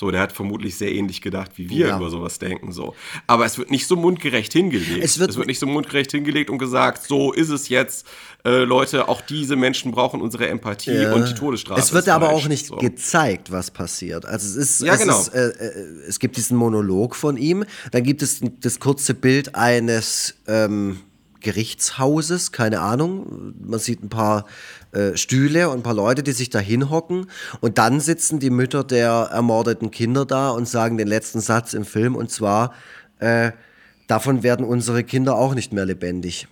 So, 0.00 0.10
der 0.10 0.22
hat 0.22 0.32
vermutlich 0.32 0.78
sehr 0.78 0.90
ähnlich 0.94 1.20
gedacht, 1.20 1.50
wie 1.56 1.68
wir 1.68 1.88
ja. 1.88 1.96
über 1.98 2.08
sowas 2.08 2.38
denken. 2.38 2.72
So. 2.72 2.94
Aber 3.26 3.44
es 3.44 3.58
wird 3.58 3.70
nicht 3.70 3.86
so 3.86 3.96
mundgerecht 3.96 4.50
hingelegt. 4.50 5.04
Es 5.04 5.18
wird, 5.18 5.28
es 5.28 5.36
wird 5.36 5.46
nicht 5.46 5.58
so 5.58 5.66
mundgerecht 5.66 6.10
hingelegt 6.10 6.48
und 6.48 6.56
gesagt, 6.56 7.06
so 7.06 7.34
ist 7.34 7.50
es 7.50 7.68
jetzt. 7.68 8.06
Äh, 8.42 8.64
Leute, 8.64 9.08
auch 9.08 9.20
diese 9.20 9.56
Menschen 9.56 9.92
brauchen 9.92 10.22
unsere 10.22 10.48
Empathie 10.48 11.02
ja. 11.02 11.12
und 11.12 11.28
die 11.28 11.34
Todesstrafe. 11.34 11.82
Es 11.82 11.92
wird 11.92 12.08
aber 12.08 12.30
auch 12.30 12.48
nicht 12.48 12.68
so. 12.68 12.76
gezeigt, 12.76 13.52
was 13.52 13.70
passiert. 13.70 14.24
Also 14.24 14.48
es 14.48 14.56
ist, 14.56 14.80
ja, 14.80 14.94
es, 14.94 15.00
genau. 15.00 15.20
ist 15.20 15.34
äh, 15.34 15.48
äh, 15.48 15.70
es 16.08 16.18
gibt 16.18 16.38
diesen 16.38 16.56
Monolog 16.56 17.14
von 17.14 17.36
ihm, 17.36 17.66
dann 17.92 18.02
gibt 18.02 18.22
es 18.22 18.40
das 18.60 18.80
kurze 18.80 19.12
Bild 19.12 19.54
eines 19.54 20.36
ähm, 20.46 21.00
Gerichtshauses, 21.40 22.52
keine 22.52 22.80
Ahnung. 22.80 23.54
Man 23.62 23.78
sieht 23.78 24.02
ein 24.02 24.08
paar 24.08 24.46
äh, 24.92 25.16
Stühle 25.16 25.70
und 25.70 25.78
ein 25.78 25.82
paar 25.82 25.94
Leute, 25.94 26.22
die 26.22 26.32
sich 26.32 26.50
da 26.50 26.58
hinhocken. 26.58 27.30
Und 27.60 27.78
dann 27.78 28.00
sitzen 28.00 28.40
die 28.40 28.50
Mütter 28.50 28.82
der 28.82 29.30
ermordeten 29.32 29.90
Kinder 29.90 30.24
da 30.24 30.50
und 30.50 30.68
sagen 30.68 30.98
den 30.98 31.06
letzten 31.08 31.40
Satz 31.40 31.74
im 31.74 31.84
Film. 31.84 32.16
Und 32.16 32.30
zwar, 32.30 32.74
äh, 33.20 33.52
davon 34.08 34.42
werden 34.42 34.66
unsere 34.66 35.04
Kinder 35.04 35.36
auch 35.36 35.54
nicht 35.54 35.72
mehr 35.72 35.86
lebendig. 35.86 36.48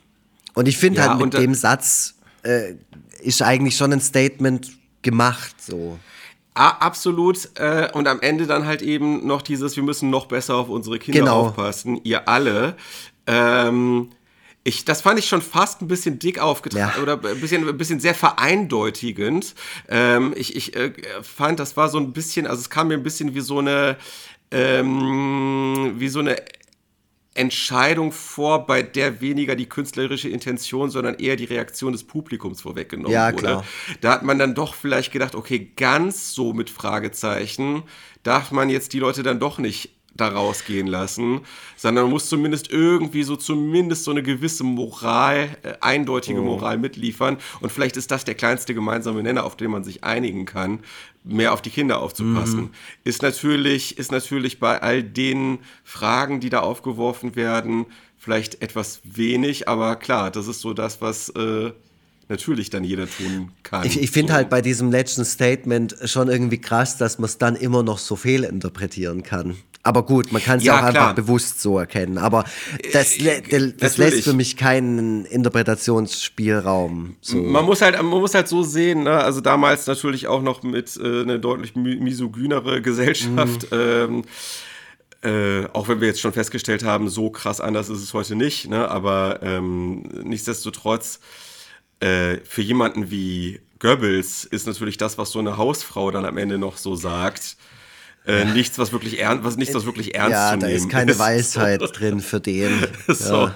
Und 0.54 0.68
ich 0.68 0.78
finde 0.78 1.00
ja, 1.00 1.08
halt 1.08 1.20
mit 1.20 1.34
dem 1.34 1.54
Satz 1.54 2.14
äh, 2.42 2.74
ist 3.22 3.42
eigentlich 3.42 3.76
schon 3.76 3.92
ein 3.92 4.00
Statement 4.00 4.70
gemacht. 5.02 5.54
So. 5.60 5.98
absolut. 6.54 7.48
Äh, 7.54 7.88
und 7.92 8.06
am 8.06 8.20
Ende 8.20 8.46
dann 8.46 8.66
halt 8.66 8.82
eben 8.82 9.26
noch 9.26 9.42
dieses, 9.42 9.76
wir 9.76 9.82
müssen 9.82 10.10
noch 10.10 10.26
besser 10.26 10.54
auf 10.56 10.68
unsere 10.68 10.98
Kinder 10.98 11.20
genau. 11.20 11.40
aufpassen, 11.46 12.00
ihr 12.04 12.28
alle. 12.28 12.76
Ähm, 13.26 14.10
Ich, 14.68 14.84
das 14.84 15.00
fand 15.00 15.18
ich 15.18 15.26
schon 15.26 15.40
fast 15.40 15.80
ein 15.80 15.88
bisschen 15.88 16.18
dick 16.18 16.38
aufgetragen 16.38 16.92
ja. 16.96 17.02
oder 17.02 17.14
ein 17.14 17.40
bisschen, 17.40 17.66
ein 17.66 17.78
bisschen 17.78 18.00
sehr 18.00 18.14
vereindeutigend. 18.14 19.54
Ähm, 19.88 20.34
ich 20.36 20.54
ich 20.54 20.76
äh, 20.76 20.92
fand, 21.22 21.58
das 21.58 21.76
war 21.78 21.88
so 21.88 21.98
ein 21.98 22.12
bisschen, 22.12 22.46
also 22.46 22.60
es 22.60 22.68
kam 22.68 22.88
mir 22.88 22.94
ein 22.94 23.02
bisschen 23.02 23.34
wie 23.34 23.40
so 23.40 23.60
eine, 23.60 23.96
ähm, 24.50 25.94
wie 25.96 26.08
so 26.08 26.18
eine 26.18 26.36
Entscheidung 27.32 28.12
vor, 28.12 28.66
bei 28.66 28.82
der 28.82 29.22
weniger 29.22 29.56
die 29.56 29.68
künstlerische 29.68 30.28
Intention, 30.28 30.90
sondern 30.90 31.14
eher 31.14 31.36
die 31.36 31.44
Reaktion 31.44 31.92
des 31.92 32.04
Publikums 32.04 32.60
vorweggenommen 32.60 33.12
ja, 33.12 33.32
wurde. 33.32 33.42
Klar. 33.42 33.64
Da 34.02 34.12
hat 34.12 34.22
man 34.22 34.38
dann 34.38 34.54
doch 34.54 34.74
vielleicht 34.74 35.12
gedacht, 35.12 35.34
okay, 35.34 35.72
ganz 35.76 36.34
so 36.34 36.52
mit 36.52 36.68
Fragezeichen 36.68 37.84
darf 38.22 38.50
man 38.50 38.68
jetzt 38.68 38.92
die 38.92 38.98
Leute 38.98 39.22
dann 39.22 39.40
doch 39.40 39.58
nicht 39.58 39.97
da 40.20 40.28
rausgehen 40.28 40.86
lassen, 40.86 41.40
sondern 41.76 42.04
man 42.04 42.12
muss 42.12 42.28
zumindest 42.28 42.70
irgendwie 42.70 43.22
so 43.22 43.36
zumindest 43.36 44.04
so 44.04 44.10
eine 44.10 44.22
gewisse 44.22 44.64
Moral, 44.64 45.56
äh, 45.62 45.74
eindeutige 45.80 46.40
oh. 46.40 46.44
Moral 46.44 46.78
mitliefern. 46.78 47.38
Und 47.60 47.72
vielleicht 47.72 47.96
ist 47.96 48.10
das 48.10 48.24
der 48.24 48.34
kleinste 48.34 48.74
gemeinsame 48.74 49.22
Nenner, 49.22 49.44
auf 49.44 49.56
den 49.56 49.70
man 49.70 49.84
sich 49.84 50.04
einigen 50.04 50.44
kann, 50.44 50.80
mehr 51.24 51.52
auf 51.52 51.62
die 51.62 51.70
Kinder 51.70 52.00
aufzupassen. 52.00 52.60
Mhm. 52.60 52.70
Ist 53.04 53.22
natürlich, 53.22 53.98
ist 53.98 54.12
natürlich 54.12 54.60
bei 54.60 54.82
all 54.82 55.02
den 55.02 55.58
Fragen, 55.84 56.40
die 56.40 56.50
da 56.50 56.60
aufgeworfen 56.60 57.36
werden, 57.36 57.86
vielleicht 58.16 58.62
etwas 58.62 59.00
wenig, 59.04 59.68
aber 59.68 59.96
klar, 59.96 60.30
das 60.30 60.48
ist 60.48 60.60
so 60.60 60.74
das, 60.74 61.00
was 61.00 61.28
äh, 61.30 61.70
natürlich 62.28 62.70
dann 62.70 62.84
jeder 62.84 63.08
tun 63.08 63.52
kann. 63.62 63.86
Ich, 63.86 64.00
ich 64.00 64.10
finde 64.10 64.32
so. 64.32 64.36
halt 64.36 64.50
bei 64.50 64.60
diesem 64.60 64.90
letzten 64.90 65.24
Statement 65.24 65.96
schon 66.04 66.28
irgendwie 66.28 66.58
krass, 66.58 66.96
dass 66.96 67.18
man 67.18 67.26
es 67.26 67.38
dann 67.38 67.56
immer 67.56 67.82
noch 67.82 67.98
so 67.98 68.16
fehlinterpretieren 68.16 69.22
kann. 69.22 69.56
Aber 69.88 70.02
gut, 70.02 70.32
man 70.32 70.42
kann 70.42 70.58
es 70.58 70.64
ja, 70.64 70.74
auch 70.74 70.78
klar. 70.80 70.88
einfach 70.88 71.14
bewusst 71.14 71.62
so 71.62 71.78
erkennen. 71.78 72.18
Aber 72.18 72.44
das, 72.92 73.16
äh, 73.16 73.72
das 73.72 73.96
lässt 73.96 74.22
für 74.22 74.34
mich 74.34 74.58
keinen 74.58 75.24
Interpretationsspielraum. 75.24 77.16
So. 77.22 77.38
Man, 77.38 77.64
muss 77.64 77.80
halt, 77.80 77.96
man 77.96 78.20
muss 78.20 78.34
halt 78.34 78.48
so 78.48 78.62
sehen, 78.62 79.04
ne? 79.04 79.12
also 79.12 79.40
damals 79.40 79.86
natürlich 79.86 80.26
auch 80.26 80.42
noch 80.42 80.62
mit 80.62 80.94
äh, 81.02 81.22
einer 81.22 81.38
deutlich 81.38 81.74
misogynere 81.74 82.82
Gesellschaft. 82.82 83.72
Mhm. 83.72 83.78
Ähm, 83.78 84.24
äh, 85.22 85.66
auch 85.72 85.88
wenn 85.88 86.02
wir 86.02 86.08
jetzt 86.08 86.20
schon 86.20 86.34
festgestellt 86.34 86.84
haben, 86.84 87.08
so 87.08 87.30
krass 87.30 87.62
anders 87.62 87.88
ist 87.88 88.02
es 88.02 88.12
heute 88.12 88.36
nicht, 88.36 88.68
ne? 88.68 88.90
aber 88.90 89.40
ähm, 89.42 90.02
nichtsdestotrotz 90.22 91.20
äh, 92.00 92.36
für 92.44 92.60
jemanden 92.60 93.10
wie 93.10 93.60
Goebbels 93.78 94.44
ist 94.44 94.66
natürlich 94.66 94.98
das, 94.98 95.16
was 95.16 95.30
so 95.30 95.38
eine 95.38 95.56
Hausfrau 95.56 96.10
dann 96.10 96.26
am 96.26 96.36
Ende 96.36 96.58
noch 96.58 96.76
so 96.76 96.94
sagt, 96.94 97.56
äh, 98.28 98.44
nichts, 98.44 98.78
was 98.78 98.92
wirklich 98.92 99.18
ernst, 99.18 99.44
was 99.44 99.56
nichts, 99.56 99.74
was 99.74 99.86
wirklich 99.86 100.14
ernst 100.14 100.32
ja, 100.32 100.50
zu 100.50 100.58
nehmen 100.58 100.70
ist. 100.70 100.82
Ja, 100.82 100.82
da 100.82 100.84
ist 100.84 100.90
keine 100.90 101.18
Weisheit 101.18 101.82
drin 101.98 102.20
für 102.20 102.40
den. 102.40 102.86
so, 103.08 103.50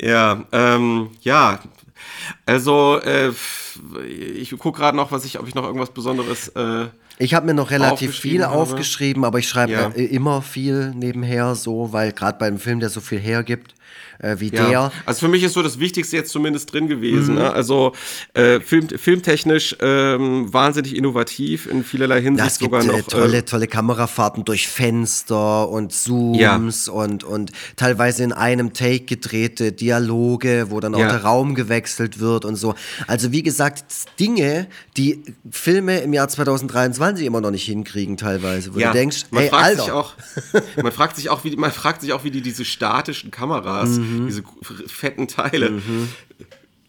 ja, 0.00 0.44
ähm, 0.52 1.10
ja. 1.22 1.60
Also, 2.46 3.00
äh, 3.00 3.32
ich 4.36 4.50
gucke 4.58 4.78
gerade 4.78 4.96
noch, 4.96 5.10
was 5.10 5.24
ich, 5.24 5.38
ob 5.38 5.48
ich 5.48 5.54
noch 5.54 5.64
irgendwas 5.64 5.90
Besonderes. 5.90 6.48
Äh, 6.48 6.86
ich 7.18 7.34
habe 7.34 7.46
mir 7.46 7.54
noch 7.54 7.70
relativ 7.70 8.16
viel 8.16 8.44
habe. 8.44 8.54
aufgeschrieben, 8.54 9.24
aber 9.24 9.38
ich 9.38 9.48
schreibe 9.48 9.72
ja. 9.72 9.88
immer 9.88 10.42
viel 10.42 10.92
nebenher 10.94 11.54
so, 11.54 11.92
weil 11.92 12.12
gerade 12.12 12.38
beim 12.38 12.58
Film, 12.58 12.80
der 12.80 12.88
so 12.88 13.00
viel 13.00 13.18
hergibt, 13.18 13.74
äh, 14.18 14.36
wie 14.38 14.50
ja. 14.52 14.68
der. 14.68 14.92
Also 15.06 15.20
für 15.20 15.28
mich 15.28 15.42
ist 15.42 15.54
so 15.54 15.62
das 15.62 15.78
Wichtigste 15.78 16.16
jetzt 16.16 16.30
zumindest 16.30 16.72
drin 16.72 16.88
gewesen. 16.88 17.34
Mhm. 17.34 17.40
Ne? 17.40 17.52
Also 17.52 17.92
äh, 18.34 18.60
film, 18.60 18.88
filmtechnisch 18.88 19.76
ähm, 19.80 20.52
wahnsinnig 20.52 20.96
innovativ 20.96 21.66
in 21.66 21.84
vielerlei 21.84 22.20
Hinsicht 22.20 22.40
ja, 22.40 22.46
es 22.46 22.58
gibt, 22.58 22.70
sogar 22.70 22.84
noch. 22.84 22.98
Äh, 22.98 23.02
tolle, 23.02 23.38
äh, 23.38 23.42
tolle 23.42 23.66
Kamerafahrten 23.66 24.44
durch 24.44 24.68
Fenster 24.68 25.68
und 25.68 25.92
Zooms 25.92 26.86
ja. 26.86 26.92
und, 26.92 27.24
und 27.24 27.52
teilweise 27.76 28.24
in 28.24 28.32
einem 28.32 28.72
Take 28.72 29.04
gedrehte 29.04 29.72
Dialoge, 29.72 30.66
wo 30.68 30.80
dann 30.80 30.94
auch 30.94 30.98
der 30.98 31.24
Raum 31.24 31.54
gewechselt 31.54 32.20
wird 32.20 32.44
und 32.44 32.56
so. 32.56 32.74
Also 33.06 33.32
wie 33.32 33.42
gesagt, 33.42 33.84
Dinge, 34.18 34.68
die 34.96 35.22
Filme 35.50 36.00
im 36.00 36.12
Jahr 36.12 36.28
2023 36.28 37.26
immer 37.26 37.40
noch 37.40 37.50
nicht 37.50 37.64
hinkriegen 37.64 38.16
teilweise, 38.16 38.74
wo 38.74 38.78
du 38.78 38.92
denkst, 38.92 39.26
man 39.30 39.42
hey, 39.42 39.50
fragt 39.50 39.64
Alter. 39.64 39.82
Sich 39.82 39.92
auch, 39.92 40.14
man 40.82 40.92
fragt 40.92 41.16
sich 41.16 41.30
auch, 41.30 41.44
wie 41.44 41.56
man 41.56 41.72
fragt 41.72 42.02
sich 42.02 42.12
auch, 42.12 42.24
wie 42.24 42.30
die 42.30 42.42
diese 42.42 42.64
statischen 42.64 43.30
Kameras 43.30 43.79
mhm 43.88 44.20
mhm. 44.20 44.26
diese 44.26 44.42
fetten 44.86 45.28
Teile. 45.28 45.70
Mhm. 45.70 46.08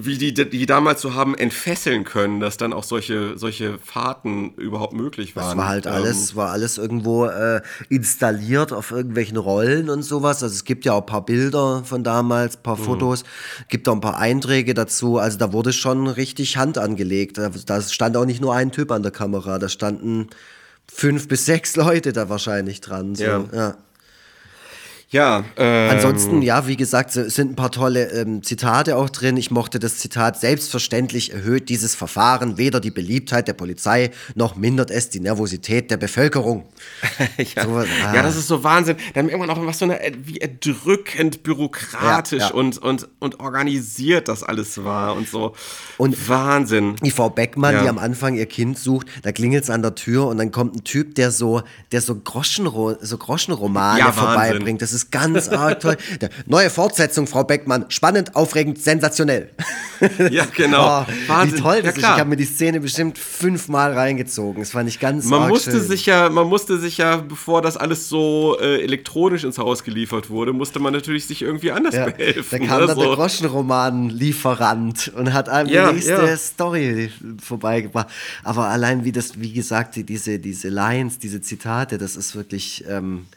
Wie 0.04 0.18
die, 0.18 0.34
die 0.34 0.66
damals 0.66 1.02
so 1.02 1.14
haben 1.14 1.36
entfesseln 1.36 2.06
können, 2.06 2.40
dass 2.40 2.58
dann 2.58 2.74
auch 2.74 2.84
solche, 2.84 3.38
solche 3.38 3.78
Fahrten 3.78 4.56
überhaupt 4.56 4.94
möglich 4.94 5.36
waren. 5.36 5.50
Das 5.50 5.58
war 5.58 5.68
halt 5.68 5.86
alles, 5.86 6.32
ähm, 6.32 6.38
war 6.38 6.50
alles 6.50 6.80
irgendwo 6.80 7.28
äh, 7.28 7.62
installiert 7.88 8.74
auf 8.74 8.90
irgendwelchen 8.90 9.38
Rollen 9.38 9.92
und 9.92 10.02
sowas. 10.02 10.42
Also 10.42 10.56
es 10.56 10.66
gibt 10.66 10.86
ja 10.86 10.94
auch 10.94 11.02
ein 11.02 11.06
paar 11.06 11.24
Bilder 11.24 11.84
von 11.84 12.04
damals, 12.04 12.58
ein 12.58 12.64
paar 12.64 12.80
mhm. 12.80 12.84
Fotos, 12.84 13.24
gibt 13.70 13.88
auch 13.88 13.94
ein 13.94 14.02
paar 14.02 14.18
Einträge 14.18 14.74
dazu. 14.74 15.20
Also 15.20 15.38
da 15.38 15.54
wurde 15.54 15.72
schon 15.72 16.08
richtig 16.08 16.58
Hand 16.58 16.80
angelegt. 16.80 17.38
Da 17.38 17.82
stand 17.84 18.18
auch 18.18 18.26
nicht 18.26 18.42
nur 18.42 18.56
ein 18.56 18.72
Typ 18.72 18.90
an 18.90 19.04
der 19.04 19.12
Kamera, 19.12 19.60
da 19.60 19.70
standen 19.70 20.30
fünf 20.92 21.28
bis 21.28 21.46
sechs 21.46 21.76
Leute 21.76 22.12
da 22.12 22.28
wahrscheinlich 22.28 22.82
dran. 22.82 23.14
So. 23.14 23.24
ja. 23.24 23.46
ja. 23.54 23.78
Ja. 25.12 25.44
Ähm, 25.58 25.90
Ansonsten, 25.92 26.42
ja, 26.42 26.68
wie 26.68 26.78
gesagt, 26.78 27.12
sind 27.12 27.52
ein 27.52 27.56
paar 27.56 27.72
tolle 27.72 28.12
ähm, 28.12 28.44
Zitate 28.44 28.96
auch 28.96 29.10
drin. 29.10 29.36
Ich 29.36 29.52
mochte 29.52 29.78
das 29.78 29.98
Zitat, 29.98 30.40
selbstverständlich 30.40 31.34
erhöht 31.34 31.68
dieses 31.68 31.96
Verfahren 31.96 32.58
weder 32.58 32.80
die 32.80 32.92
Beliebtheit 32.92 33.50
der 33.50 33.54
Polizei 33.54 34.12
noch 34.36 34.56
mindert 34.56 34.90
es 34.90 35.10
die 35.10 35.20
Nervosität 35.20 35.92
der 35.92 35.98
Bevölkerung. 35.98 36.64
ja. 37.38 37.64
So, 37.64 37.70
ah. 37.76 37.86
ja. 38.14 38.24
das 38.24 38.38
ist 38.38 38.48
so 38.48 38.64
Wahnsinn. 38.64 38.96
Dann 39.14 39.28
irgendwann 39.28 39.50
auch 39.50 39.66
was 39.66 39.80
so 39.80 39.86
eine, 39.86 40.02
äh, 40.02 40.14
wie 40.24 40.38
erdrückend 40.38 41.44
bürokratisch 41.44 42.40
ja, 42.40 42.48
ja. 42.48 42.54
Und, 42.54 42.78
und, 42.78 43.10
und 43.20 43.42
organisiert 43.42 44.30
das 44.30 44.44
alles 44.44 44.82
war 44.84 45.18
und 45.18 45.28
so. 45.28 45.54
Und 45.98 46.30
Wahnsinn. 46.30 46.96
Die 47.04 47.12
Frau 47.12 47.30
Beckmann, 47.30 47.84
die 47.84 47.90
am 47.90 47.98
Anfang 47.98 48.36
ihr 48.36 48.46
Kind 48.46 48.80
sucht, 48.80 49.08
da 49.24 49.34
klingelt 49.34 49.66
es 49.66 49.70
an 49.70 49.82
der 49.82 49.96
Tür 49.96 50.28
und 50.28 50.38
dann 50.38 50.52
kommt 50.52 50.74
ein 50.74 50.84
Typ, 50.86 51.16
der 51.16 51.32
so, 51.32 51.64
der 51.92 52.00
so, 52.00 52.16
Groschenro 52.16 52.96
so 53.02 53.18
Groschenromane 53.18 54.14
vorbeibringt. 54.14 54.82
Das 54.82 54.94
ist 54.94 55.01
ist 55.02 55.12
ganz 55.12 55.50
arg 55.50 55.80
toll. 55.80 55.98
Neue 56.46 56.70
Fortsetzung, 56.70 57.28
Frau 57.28 57.44
Beckmann. 57.44 57.86
Spannend, 57.90 58.36
aufregend, 58.36 58.82
sensationell. 58.82 59.50
Ja, 60.32 60.48
genau. 60.56 61.02
oh, 61.02 61.06
Wahnsinn. 61.28 61.58
Wie 61.58 61.62
toll 61.62 61.82
das 61.84 61.84
ja, 61.84 61.92
ist. 61.92 61.98
Ich 61.98 62.06
habe 62.06 62.30
mir 62.30 62.36
die 62.36 62.46
Szene 62.46 62.80
bestimmt 62.80 63.20
fünfmal 63.20 63.94
reingezogen. 63.94 64.64
Das 64.64 64.72
fand 64.72 64.90
ich 64.90 65.00
ganz 65.00 65.26
man 65.26 65.48
musste 65.48 65.72
schön. 65.72 65.88
sich 65.88 66.08
ja, 66.08 66.28
Man 66.30 66.48
musste 66.48 66.80
sich 66.80 66.98
ja, 66.98 67.18
bevor 67.18 67.62
das 67.62 67.78
alles 67.78 68.10
so 68.10 68.58
äh, 68.60 68.82
elektronisch 68.82 69.44
ins 69.44 69.60
Haus 69.60 69.84
geliefert 69.84 70.32
wurde, 70.32 70.54
musste 70.54 70.80
man 70.80 70.94
natürlich 70.94 71.28
sich 71.28 71.44
irgendwie 71.44 71.72
anders 71.72 71.94
ja, 71.94 72.06
behelfen. 72.06 72.62
Da 72.62 72.66
kam 72.66 72.88
dann 72.88 72.96
so. 72.96 73.02
der 73.04 73.16
Groschenroman-Lieferant 73.16 75.12
und 75.16 75.34
hat 75.34 75.50
einem 75.50 75.70
ja, 75.70 75.90
die 75.90 75.96
nächste 75.96 76.14
ja. 76.14 76.36
Story 76.36 77.12
vorbeigebracht. 77.40 78.08
Aber 78.44 78.70
allein 78.70 79.06
wie 79.06 79.12
das, 79.12 79.40
wie 79.40 79.54
gesagt, 79.54 79.98
diese, 79.98 80.40
diese 80.40 80.70
Lines, 80.70 81.20
diese 81.20 81.42
Zitate, 81.42 82.00
das 82.00 82.16
ist 82.16 82.36
wirklich... 82.36 82.86
Ähm, 82.90 83.28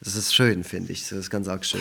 das 0.00 0.16
ist 0.16 0.34
schön, 0.34 0.64
finde 0.64 0.92
ich. 0.92 1.02
Das 1.08 1.12
ist 1.12 1.30
ganz 1.30 1.48
arg 1.48 1.64
schön. 1.64 1.80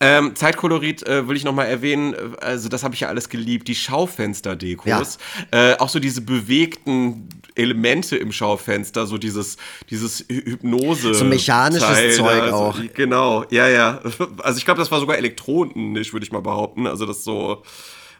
Ähm, 0.00 0.34
Zeitkolorit 0.34 1.06
äh, 1.06 1.28
will 1.28 1.36
ich 1.36 1.44
nochmal 1.44 1.66
erwähnen, 1.66 2.36
also 2.40 2.68
das 2.68 2.82
habe 2.82 2.94
ich 2.94 3.00
ja 3.00 3.08
alles 3.08 3.28
geliebt, 3.28 3.68
die 3.68 3.76
Schaufenster-Dekos, 3.76 5.18
ja. 5.52 5.72
äh, 5.72 5.78
auch 5.78 5.88
so 5.88 6.00
diese 6.00 6.20
bewegten 6.20 7.28
Elemente 7.54 8.16
im 8.16 8.32
Schaufenster, 8.32 9.06
so 9.06 9.18
dieses, 9.18 9.56
dieses 9.90 10.24
Hypnose. 10.28 11.14
So 11.14 11.24
mechanisches 11.24 11.86
Teil, 11.86 12.12
Zeug 12.12 12.42
also, 12.42 12.54
auch. 12.56 12.78
Genau, 12.94 13.44
ja, 13.50 13.68
ja. 13.68 14.00
Also 14.42 14.58
ich 14.58 14.64
glaube, 14.64 14.78
das 14.78 14.90
war 14.90 14.98
sogar 14.98 15.16
elektronisch, 15.16 16.12
würde 16.12 16.26
ich 16.26 16.32
mal 16.32 16.42
behaupten. 16.42 16.88
Also 16.88 17.06
das 17.06 17.22
so 17.22 17.62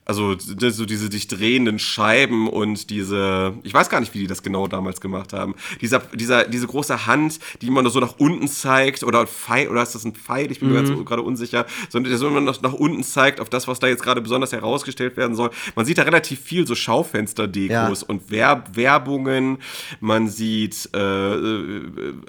also 0.05 0.37
so 0.39 0.85
diese 0.85 1.11
sich 1.11 1.29
drehenden 1.29 1.79
Scheiben 1.79 2.49
und 2.49 2.91
diese, 2.91 3.55
ich 3.63 3.73
weiß 3.73 3.89
gar 3.89 4.01
nicht, 4.01 4.15
wie 4.15 4.21
die 4.21 4.27
das 4.27 4.43
genau 4.43 4.67
damals 4.67 5.01
gemacht 5.01 5.33
haben. 5.33 5.55
Dieser, 5.81 6.01
dieser, 6.01 6.45
diese 6.45 6.67
große 6.67 7.07
Hand, 7.07 7.41
die 7.63 7.69
immer 7.69 7.83
nur 7.83 7.91
so 7.91 8.01
nach 8.01 8.17
unten 8.19 8.47
zeigt 8.49 9.03
oder 9.03 9.27
Pfeil, 9.27 9.69
oder 9.69 9.83
ist 9.83 9.95
das 9.95 10.05
ein 10.05 10.15
Pfeil? 10.15 10.51
Ich 10.53 10.61
bin 10.61 10.69
mhm. 10.69 10.99
mir 10.99 11.05
gerade 11.05 11.23
unsicher, 11.23 11.67
sondern 11.89 12.11
der 12.11 12.19
so 12.19 12.29
immer 12.29 12.41
noch 12.41 12.61
nach 12.61 12.75
unten 12.75 13.03
zeigt 13.03 13.41
auf 13.41 13.49
das, 13.49 13.67
was 13.67 13.79
da 13.79 13.87
jetzt 13.87 14.03
gerade 14.03 14.21
besonders 14.21 14.53
herausgestellt 14.53 15.17
werden 15.17 15.35
soll. 15.35 15.51
Man 15.75 15.87
sieht 15.87 15.99
da 15.99 16.03
relativ 16.03 16.41
viel 16.41 16.67
so 16.67 16.75
Schaufensterdekos 16.75 18.01
ja. 18.03 18.07
und 18.09 18.31
Werb 18.31 18.77
Werbungen. 18.77 19.59
Man 20.01 20.29
sieht 20.29 20.91
äh, 20.95 21.35
äh 21.35 21.83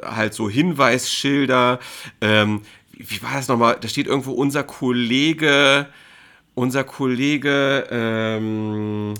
halt 0.05 0.33
so 0.33 0.49
Hinweisschilder. 0.49 1.79
Ähm, 2.21 2.61
wie 2.93 3.21
war 3.21 3.33
das 3.33 3.47
nochmal? 3.47 3.77
Da 3.79 3.87
steht 3.87 4.07
irgendwo 4.07 4.31
unser 4.31 4.63
Kollege 4.63 5.87
unser 6.55 6.83
Kollege, 6.83 7.87
ähm, 7.91 9.13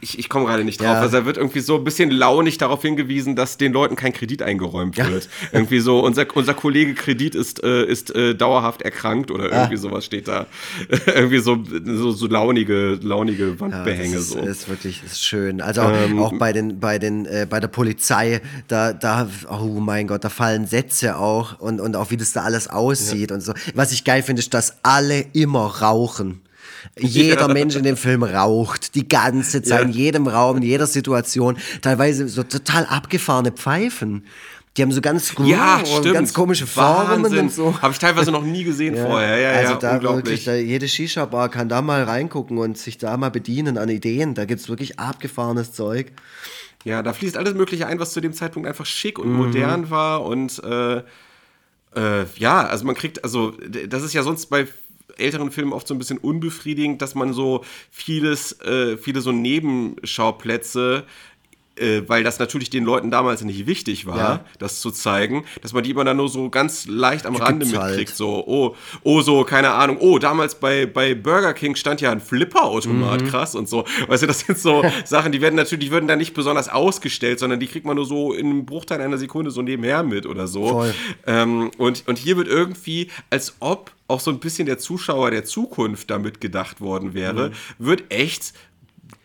ich, 0.00 0.18
ich 0.18 0.28
komme 0.28 0.46
gerade 0.46 0.64
nicht 0.64 0.80
drauf. 0.80 0.88
Ja. 0.88 1.00
Also 1.00 1.18
er 1.18 1.26
wird 1.26 1.36
irgendwie 1.36 1.60
so 1.60 1.76
ein 1.76 1.84
bisschen 1.84 2.10
launig 2.10 2.58
darauf 2.58 2.82
hingewiesen, 2.82 3.36
dass 3.36 3.56
den 3.56 3.72
Leuten 3.72 3.96
kein 3.96 4.12
Kredit 4.12 4.42
eingeräumt 4.42 4.96
wird. 4.96 5.24
Ja. 5.24 5.48
Irgendwie 5.52 5.80
so, 5.80 6.00
unser, 6.00 6.26
unser 6.34 6.54
Kollege 6.54 6.94
Kredit 6.94 7.34
ist, 7.34 7.62
äh, 7.62 7.84
ist 7.84 8.14
äh, 8.14 8.34
dauerhaft 8.34 8.82
erkrankt 8.82 9.30
oder 9.30 9.50
irgendwie 9.50 9.74
ja. 9.74 9.80
sowas 9.80 10.04
steht 10.04 10.28
da. 10.28 10.46
irgendwie 11.06 11.38
so, 11.38 11.62
so, 11.84 12.10
so 12.12 12.26
launige, 12.26 12.98
launige 13.02 13.58
Wandbehänge. 13.60 14.08
Ja, 14.08 14.14
das 14.14 14.22
ist, 14.22 14.30
so. 14.30 14.40
ist 14.40 14.68
wirklich 14.68 15.02
ist 15.04 15.24
schön. 15.24 15.60
Also 15.60 15.82
auch, 15.82 15.92
ähm, 15.92 16.18
auch 16.18 16.32
bei 16.38 16.52
den, 16.52 16.80
bei 16.80 16.98
den, 16.98 17.26
äh, 17.26 17.46
bei 17.48 17.60
der 17.60 17.68
Polizei, 17.68 18.40
da, 18.68 18.92
da, 18.92 19.28
oh 19.50 19.80
mein 19.80 20.06
Gott, 20.06 20.24
da 20.24 20.28
fallen 20.28 20.66
Sätze 20.66 21.18
auch 21.18 21.58
und, 21.60 21.80
und 21.80 21.96
auch 21.96 22.10
wie 22.10 22.16
das 22.16 22.32
da 22.32 22.42
alles 22.42 22.68
aussieht 22.68 23.32
und 23.32 23.40
so. 23.40 23.52
Was 23.74 23.92
ich 23.92 24.04
geil 24.04 24.22
finde, 24.22 24.40
ist, 24.40 24.54
dass 24.54 24.78
alle 24.82 25.24
immer 25.32 25.66
rauchen. 25.80 26.40
Jeder. 26.98 27.48
Mensch 27.48 27.76
in 27.76 27.84
dem 27.84 27.96
Film 27.96 28.22
raucht, 28.22 28.94
die 28.94 29.08
ganze 29.08 29.62
Zeit, 29.62 29.80
ja. 29.80 29.86
in 29.86 29.90
jedem 29.90 30.26
Raum, 30.26 30.58
in 30.58 30.62
jeder 30.62 30.86
Situation. 30.86 31.56
Teilweise 31.82 32.28
so 32.28 32.42
total 32.42 32.86
abgefahrene 32.86 33.52
Pfeifen. 33.52 34.24
Die 34.76 34.82
haben 34.82 34.92
so 34.92 35.00
ganz, 35.00 35.32
ja, 35.42 35.82
ganz 36.12 36.34
komische 36.34 36.66
Formen 36.66 37.22
Wahnsinn. 37.22 37.38
und 37.38 37.52
so. 37.52 37.80
Habe 37.80 37.92
ich 37.92 37.98
teilweise 37.98 38.30
noch 38.30 38.42
nie 38.42 38.62
gesehen 38.62 38.94
ja. 38.94 39.06
vorher. 39.06 39.38
Ja, 39.38 39.50
also 39.52 39.72
ja, 39.72 39.78
da 39.78 40.02
wirklich, 40.02 40.44
da, 40.44 40.54
jede 40.54 40.86
Shisha-Bar 40.86 41.48
kann 41.48 41.70
da 41.70 41.80
mal 41.80 42.02
reingucken 42.02 42.58
und 42.58 42.76
sich 42.76 42.98
da 42.98 43.16
mal 43.16 43.30
bedienen 43.30 43.78
an 43.78 43.88
Ideen. 43.88 44.34
Da 44.34 44.44
gibt 44.44 44.60
es 44.60 44.68
wirklich 44.68 44.98
abgefahrenes 44.98 45.72
Zeug. 45.72 46.12
Ja, 46.84 47.02
da 47.02 47.14
fließt 47.14 47.38
alles 47.38 47.54
Mögliche 47.54 47.86
ein, 47.86 47.98
was 47.98 48.12
zu 48.12 48.20
dem 48.20 48.34
Zeitpunkt 48.34 48.68
einfach 48.68 48.86
schick 48.86 49.18
und 49.18 49.30
mhm. 49.30 49.36
modern 49.36 49.88
war. 49.88 50.24
Und 50.24 50.62
äh, 50.62 50.98
äh, 50.98 52.26
ja, 52.36 52.66
also 52.66 52.84
man 52.84 52.94
kriegt, 52.94 53.24
also 53.24 53.54
das 53.88 54.02
ist 54.02 54.12
ja 54.12 54.22
sonst 54.22 54.46
bei 54.46 54.68
älteren 55.18 55.50
Filmen 55.50 55.72
oft 55.72 55.88
so 55.88 55.94
ein 55.94 55.98
bisschen 55.98 56.18
unbefriedigend, 56.18 57.02
dass 57.02 57.14
man 57.14 57.32
so 57.32 57.64
vieles, 57.90 58.60
äh, 58.60 58.96
viele 58.96 59.20
so 59.20 59.32
Nebenschauplätze 59.32 61.04
äh, 61.76 62.02
weil 62.06 62.22
das 62.24 62.38
natürlich 62.38 62.70
den 62.70 62.84
Leuten 62.84 63.10
damals 63.10 63.42
nicht 63.44 63.66
wichtig 63.66 64.06
war, 64.06 64.18
ja. 64.18 64.44
das 64.58 64.80
zu 64.80 64.90
zeigen, 64.90 65.44
dass 65.62 65.72
man 65.72 65.84
die 65.84 65.90
immer 65.90 66.04
dann 66.04 66.16
nur 66.16 66.28
so 66.28 66.48
ganz 66.50 66.86
leicht 66.86 67.26
am 67.26 67.34
die 67.34 67.40
Rande 67.40 67.66
mitkriegt. 67.66 68.08
Halt. 68.10 68.16
So, 68.16 68.44
oh, 68.46 68.76
oh, 69.02 69.20
so, 69.20 69.44
keine 69.44 69.70
Ahnung, 69.70 69.98
oh, 70.00 70.18
damals 70.18 70.54
bei, 70.54 70.86
bei 70.86 71.14
Burger 71.14 71.54
King 71.54 71.76
stand 71.76 72.00
ja 72.00 72.10
ein 72.10 72.20
Flipper-Automat, 72.20 73.22
mhm. 73.22 73.28
krass 73.28 73.54
und 73.54 73.68
so. 73.68 73.84
Weißt 74.08 74.22
du, 74.22 74.26
das 74.26 74.40
sind 74.40 74.58
so 74.58 74.84
Sachen, 75.04 75.32
die 75.32 75.40
werden 75.40 75.54
natürlich, 75.54 75.86
die 75.86 75.92
würden 75.92 76.08
da 76.08 76.16
nicht 76.16 76.34
besonders 76.34 76.68
ausgestellt, 76.68 77.38
sondern 77.38 77.60
die 77.60 77.66
kriegt 77.66 77.86
man 77.86 77.96
nur 77.96 78.06
so 78.06 78.32
in 78.32 78.46
einem 78.46 78.66
Bruchteil 78.66 79.00
einer 79.00 79.18
Sekunde 79.18 79.50
so 79.50 79.62
nebenher 79.62 80.02
mit 80.02 80.26
oder 80.26 80.46
so. 80.46 80.86
Ähm, 81.26 81.70
und, 81.78 82.08
und 82.08 82.18
hier 82.18 82.36
wird 82.36 82.48
irgendwie, 82.48 83.10
als 83.30 83.56
ob 83.60 83.92
auch 84.08 84.20
so 84.20 84.30
ein 84.30 84.38
bisschen 84.38 84.66
der 84.66 84.78
Zuschauer 84.78 85.30
der 85.30 85.44
Zukunft 85.44 86.10
damit 86.10 86.40
gedacht 86.40 86.80
worden 86.80 87.14
wäre, 87.14 87.50
mhm. 87.50 87.52
wird 87.78 88.04
echt 88.10 88.52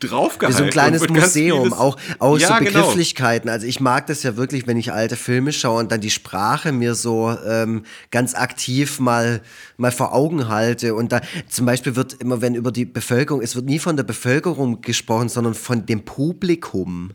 draufgehalten. 0.03 0.49
Wie 0.49 0.57
so 0.57 0.63
ein 0.63 0.69
kleines 0.69 1.07
Museum, 1.07 1.73
auch, 1.73 1.97
auch 2.19 2.37
ja, 2.37 2.47
so 2.47 2.53
genau. 2.63 2.81
Begrifflichkeiten. 2.81 3.45
Genau. 3.45 3.53
Also 3.53 3.67
ich 3.67 3.79
mag 3.79 4.07
das 4.07 4.23
ja 4.23 4.35
wirklich, 4.35 4.67
wenn 4.67 4.77
ich 4.77 4.91
alte 4.91 5.15
Filme 5.15 5.53
schaue 5.53 5.79
und 5.79 5.91
dann 5.91 6.01
die 6.01 6.09
Sprache 6.09 6.71
mir 6.71 6.95
so 6.95 7.35
ähm, 7.45 7.83
ganz 8.09 8.35
aktiv 8.35 8.99
mal, 8.99 9.41
mal 9.77 9.91
vor 9.91 10.13
Augen 10.13 10.47
halte. 10.47 10.95
Und 10.95 11.11
da 11.11 11.21
zum 11.47 11.65
Beispiel 11.65 11.95
wird 11.95 12.13
immer, 12.13 12.41
wenn 12.41 12.55
über 12.55 12.71
die 12.71 12.85
Bevölkerung, 12.85 13.41
es 13.41 13.55
wird 13.55 13.65
nie 13.65 13.79
von 13.79 13.95
der 13.95 14.03
Bevölkerung 14.03 14.81
gesprochen, 14.81 15.29
sondern 15.29 15.53
von 15.53 15.85
dem 15.85 16.03
Publikum. 16.03 17.11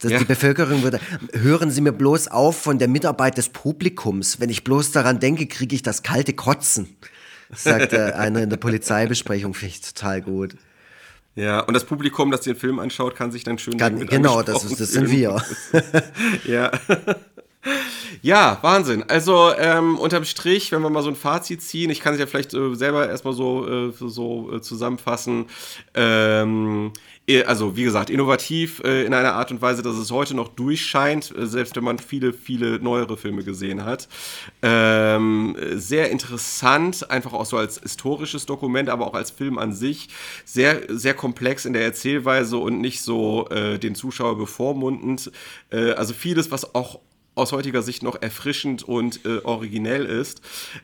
Das, 0.00 0.12
ja. 0.12 0.18
Die 0.18 0.24
Bevölkerung 0.24 0.82
würde, 0.82 1.00
hören 1.32 1.70
Sie 1.70 1.80
mir 1.80 1.92
bloß 1.92 2.28
auf 2.28 2.60
von 2.60 2.78
der 2.78 2.88
Mitarbeit 2.88 3.38
des 3.38 3.48
Publikums. 3.48 4.38
Wenn 4.38 4.50
ich 4.50 4.62
bloß 4.64 4.92
daran 4.92 5.18
denke, 5.18 5.46
kriege 5.46 5.74
ich 5.74 5.82
das 5.82 6.02
kalte 6.02 6.34
Kotzen, 6.34 6.94
sagt 7.54 7.94
einer 7.94 8.42
in 8.42 8.50
der 8.50 8.58
Polizeibesprechung. 8.58 9.54
Finde 9.54 9.74
ich 9.74 9.80
total 9.80 10.20
gut. 10.20 10.56
Ja, 11.36 11.60
und 11.60 11.74
das 11.74 11.84
Publikum, 11.84 12.30
das 12.30 12.42
den 12.42 12.54
Film 12.54 12.78
anschaut, 12.78 13.16
kann 13.16 13.32
sich 13.32 13.42
dann 13.42 13.58
schön 13.58 13.76
kann, 13.76 14.06
Genau, 14.06 14.42
das, 14.42 14.64
ist, 14.64 14.80
das 14.80 14.88
sind 14.92 15.10
wir. 15.10 15.42
ja. 16.46 16.70
Ja, 18.22 18.58
Wahnsinn. 18.62 19.04
Also 19.08 19.52
ähm, 19.58 19.98
unterm 19.98 20.24
Strich, 20.24 20.72
wenn 20.72 20.82
wir 20.82 20.90
mal 20.90 21.02
so 21.02 21.08
ein 21.08 21.16
Fazit 21.16 21.62
ziehen, 21.62 21.90
ich 21.90 22.00
kann 22.00 22.14
es 22.14 22.20
ja 22.20 22.26
vielleicht 22.26 22.54
äh, 22.54 22.74
selber 22.74 23.08
erstmal 23.08 23.34
so, 23.34 23.88
äh, 23.88 23.92
so 23.92 24.52
äh, 24.52 24.60
zusammenfassen. 24.60 25.46
Ähm, 25.94 26.92
also 27.46 27.74
wie 27.74 27.84
gesagt, 27.84 28.10
innovativ 28.10 28.82
äh, 28.84 29.04
in 29.04 29.14
einer 29.14 29.32
Art 29.32 29.50
und 29.50 29.62
Weise, 29.62 29.82
dass 29.82 29.96
es 29.96 30.10
heute 30.10 30.34
noch 30.34 30.48
durchscheint, 30.48 31.34
äh, 31.36 31.46
selbst 31.46 31.74
wenn 31.76 31.84
man 31.84 31.98
viele, 31.98 32.32
viele 32.34 32.80
neuere 32.80 33.16
Filme 33.16 33.44
gesehen 33.44 33.84
hat. 33.84 34.08
Ähm, 34.62 35.56
sehr 35.74 36.10
interessant, 36.10 37.10
einfach 37.10 37.32
auch 37.32 37.46
so 37.46 37.56
als 37.56 37.80
historisches 37.80 38.44
Dokument, 38.46 38.90
aber 38.90 39.06
auch 39.06 39.14
als 39.14 39.30
Film 39.30 39.58
an 39.58 39.72
sich. 39.72 40.08
Sehr, 40.44 40.82
sehr 40.88 41.14
komplex 41.14 41.64
in 41.64 41.72
der 41.72 41.82
Erzählweise 41.82 42.58
und 42.58 42.80
nicht 42.80 43.00
so 43.00 43.48
äh, 43.48 43.78
den 43.78 43.94
Zuschauer 43.94 44.36
bevormundend. 44.36 45.30
Also 45.70 46.14
vieles, 46.14 46.50
was 46.52 46.74
auch 46.74 47.00
aus 47.34 47.52
heutiger 47.52 47.82
Sicht 47.82 48.02
noch 48.02 48.20
erfrischend 48.20 48.82
und 48.82 49.24
äh, 49.24 49.38
originell 49.38 50.04
ist. 50.04 50.40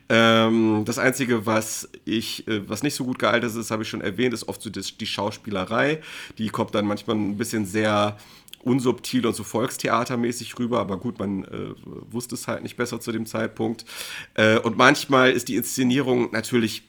Ähm, 0.09 0.83
das 0.85 0.97
Einzige, 0.97 1.45
was 1.45 1.89
ich, 2.05 2.47
äh, 2.47 2.67
was 2.67 2.83
nicht 2.83 2.95
so 2.95 3.05
gut 3.05 3.19
gealtert 3.19 3.55
ist, 3.55 3.71
habe 3.71 3.83
ich 3.83 3.89
schon 3.89 4.01
erwähnt, 4.01 4.33
ist 4.33 4.47
oft 4.47 4.61
so 4.61 4.69
das, 4.69 4.97
die 4.97 5.05
Schauspielerei. 5.05 6.01
Die 6.37 6.49
kommt 6.49 6.75
dann 6.75 6.85
manchmal 6.85 7.15
ein 7.15 7.37
bisschen 7.37 7.65
sehr 7.65 8.17
unsubtil 8.63 9.25
und 9.25 9.35
so 9.35 9.43
volkstheatermäßig 9.43 10.57
rüber, 10.59 10.79
aber 10.79 10.97
gut, 10.97 11.19
man 11.19 11.45
äh, 11.45 11.73
wusste 12.11 12.35
es 12.35 12.47
halt 12.47 12.63
nicht 12.63 12.77
besser 12.77 12.99
zu 12.99 13.11
dem 13.11 13.25
Zeitpunkt. 13.25 13.85
Äh, 14.35 14.59
und 14.59 14.77
manchmal 14.77 15.31
ist 15.31 15.47
die 15.47 15.55
Inszenierung 15.55 16.31
natürlich 16.31 16.83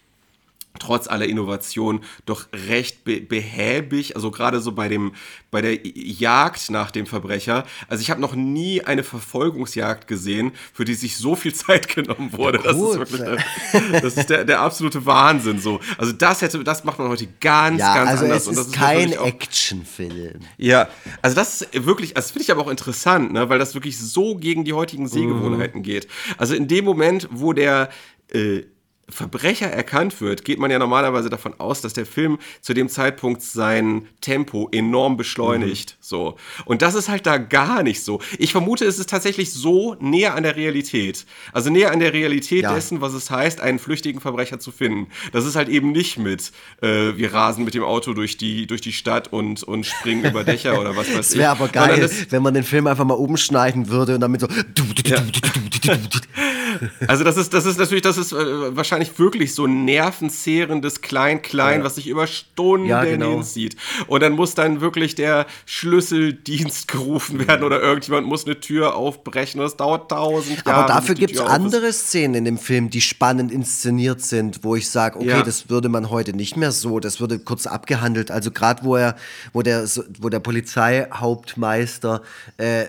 trotz 0.78 1.06
aller 1.06 1.26
Innovation 1.26 2.00
doch 2.26 2.46
recht 2.68 3.04
be 3.04 3.20
behäbig, 3.20 4.16
also 4.16 4.30
gerade 4.30 4.60
so 4.60 4.72
bei 4.72 4.88
dem 4.88 5.12
bei 5.50 5.60
der 5.60 5.78
Jagd 5.84 6.70
nach 6.70 6.90
dem 6.90 7.06
Verbrecher. 7.06 7.64
Also 7.88 8.00
ich 8.00 8.10
habe 8.10 8.20
noch 8.20 8.34
nie 8.34 8.82
eine 8.82 9.02
Verfolgungsjagd 9.02 10.08
gesehen, 10.08 10.52
für 10.72 10.84
die 10.84 10.94
sich 10.94 11.16
so 11.16 11.36
viel 11.36 11.54
Zeit 11.54 11.88
genommen 11.94 12.32
wurde. 12.32 12.58
Ja, 12.58 12.64
das 12.64 12.76
ist 12.76 12.98
wirklich 12.98 13.20
der, 13.20 14.00
das 14.00 14.16
ist 14.16 14.30
der, 14.30 14.44
der, 14.44 14.60
absolute 14.60 15.04
Wahnsinn 15.04 15.58
so. 15.58 15.80
Also 15.98 16.12
das 16.12 16.40
hätte 16.40 16.62
das 16.64 16.84
macht 16.84 16.98
man 16.98 17.08
heute 17.08 17.28
ganz 17.40 17.80
ja, 17.80 17.94
ganz 17.94 18.10
also 18.10 18.24
anders 18.24 18.46
es 18.46 18.58
ist, 18.58 18.66
ist 18.68 18.74
kein 18.74 19.12
Actionfilm. 19.12 20.40
Ja, 20.56 20.88
also 21.20 21.36
das 21.36 21.62
ist 21.62 21.86
wirklich, 21.86 22.16
also 22.16 22.26
das 22.26 22.30
finde 22.30 22.44
ich 22.44 22.50
aber 22.50 22.62
auch 22.62 22.70
interessant, 22.70 23.32
ne, 23.32 23.48
weil 23.48 23.58
das 23.58 23.74
wirklich 23.74 23.98
so 23.98 24.36
gegen 24.36 24.64
die 24.64 24.72
heutigen 24.72 25.06
Sehgewohnheiten 25.08 25.80
mhm. 25.80 25.84
geht. 25.84 26.08
Also 26.38 26.54
in 26.54 26.68
dem 26.68 26.84
Moment, 26.84 27.28
wo 27.30 27.52
der 27.52 27.90
äh, 28.32 28.62
Verbrecher 29.12 29.66
erkannt 29.66 30.20
wird, 30.20 30.44
geht 30.44 30.58
man 30.58 30.70
ja 30.70 30.78
normalerweise 30.78 31.30
davon 31.30 31.54
aus, 31.58 31.80
dass 31.80 31.92
der 31.92 32.06
Film 32.06 32.38
zu 32.60 32.74
dem 32.74 32.88
Zeitpunkt 32.88 33.42
sein 33.42 34.08
Tempo 34.20 34.68
enorm 34.72 35.16
beschleunigt. 35.16 35.92
Mhm. 35.92 35.96
So. 36.00 36.36
Und 36.64 36.82
das 36.82 36.94
ist 36.94 37.08
halt 37.08 37.26
da 37.26 37.38
gar 37.38 37.82
nicht 37.82 38.02
so. 38.02 38.20
Ich 38.38 38.52
vermute, 38.52 38.84
es 38.84 38.98
ist 38.98 39.10
tatsächlich 39.10 39.52
so 39.52 39.96
näher 40.00 40.34
an 40.34 40.42
der 40.42 40.56
Realität. 40.56 41.26
Also 41.52 41.70
näher 41.70 41.92
an 41.92 42.00
der 42.00 42.12
Realität 42.12 42.62
ja. 42.62 42.74
dessen, 42.74 43.00
was 43.00 43.12
es 43.12 43.30
heißt, 43.30 43.60
einen 43.60 43.78
flüchtigen 43.78 44.20
Verbrecher 44.20 44.58
zu 44.58 44.72
finden. 44.72 45.08
Das 45.32 45.44
ist 45.44 45.56
halt 45.56 45.68
eben 45.68 45.92
nicht 45.92 46.18
mit, 46.18 46.52
äh, 46.80 47.16
wir 47.16 47.32
rasen 47.32 47.64
mit 47.64 47.74
dem 47.74 47.84
Auto 47.84 48.14
durch 48.14 48.36
die, 48.36 48.66
durch 48.66 48.80
die 48.80 48.92
Stadt 48.92 49.32
und, 49.32 49.62
und 49.62 49.86
springen 49.86 50.24
über 50.24 50.44
Dächer 50.44 50.80
oder 50.80 50.96
was 50.96 51.08
weiß 51.08 51.14
ich. 51.14 51.18
Es 51.32 51.36
wäre 51.36 51.50
aber 51.50 51.68
geil, 51.68 52.10
wenn 52.30 52.42
man 52.42 52.54
den 52.54 52.64
Film 52.64 52.86
einfach 52.86 53.04
mal 53.04 53.14
umschneiden 53.14 53.88
würde 53.88 54.14
und 54.14 54.20
damit 54.20 54.40
so. 54.40 54.48
Ja. 55.04 55.22
Also 57.06 57.24
das 57.24 57.36
ist, 57.36 57.52
das 57.52 57.66
ist 57.66 57.78
natürlich, 57.78 58.02
das 58.02 58.16
ist 58.16 58.32
äh, 58.32 58.76
wahrscheinlich 58.76 59.01
wirklich 59.18 59.54
so 59.54 59.66
nervenzehrendes 59.66 61.00
Klein-Klein, 61.00 61.80
ja. 61.80 61.84
was 61.84 61.96
sich 61.96 62.08
über 62.08 62.26
Stunden 62.26 62.86
ja, 62.86 63.04
genau. 63.04 63.30
hinzieht. 63.30 63.76
Und 64.06 64.22
dann 64.22 64.32
muss 64.32 64.54
dann 64.54 64.80
wirklich 64.80 65.14
der 65.14 65.46
Schlüsseldienst 65.66 66.88
gerufen 66.92 67.46
werden 67.46 67.64
oder 67.64 67.80
irgendjemand 67.80 68.26
muss 68.26 68.46
eine 68.46 68.60
Tür 68.60 68.96
aufbrechen 68.96 69.60
und 69.60 69.64
das 69.66 69.76
dauert 69.76 70.10
tausend 70.10 70.64
Jahre. 70.66 70.84
Aber 70.84 70.86
dafür 70.86 71.14
gibt 71.14 71.34
es 71.34 71.40
andere 71.40 71.92
Szenen 71.92 72.34
in 72.34 72.44
dem 72.44 72.58
Film, 72.58 72.90
die 72.90 73.00
spannend 73.00 73.52
inszeniert 73.52 74.20
sind, 74.20 74.64
wo 74.64 74.76
ich 74.76 74.90
sage, 74.90 75.18
okay, 75.18 75.28
ja. 75.28 75.42
das 75.42 75.68
würde 75.68 75.88
man 75.88 76.10
heute 76.10 76.34
nicht 76.34 76.56
mehr 76.56 76.72
so, 76.72 77.00
das 77.00 77.20
würde 77.20 77.38
kurz 77.38 77.66
abgehandelt. 77.66 78.30
Also 78.30 78.50
gerade 78.50 78.84
wo 78.84 78.96
er, 78.96 79.16
wo 79.52 79.62
der, 79.62 79.86
wo 80.20 80.28
der 80.28 80.40
Polizeihauptmeister 80.40 82.22
äh, 82.56 82.86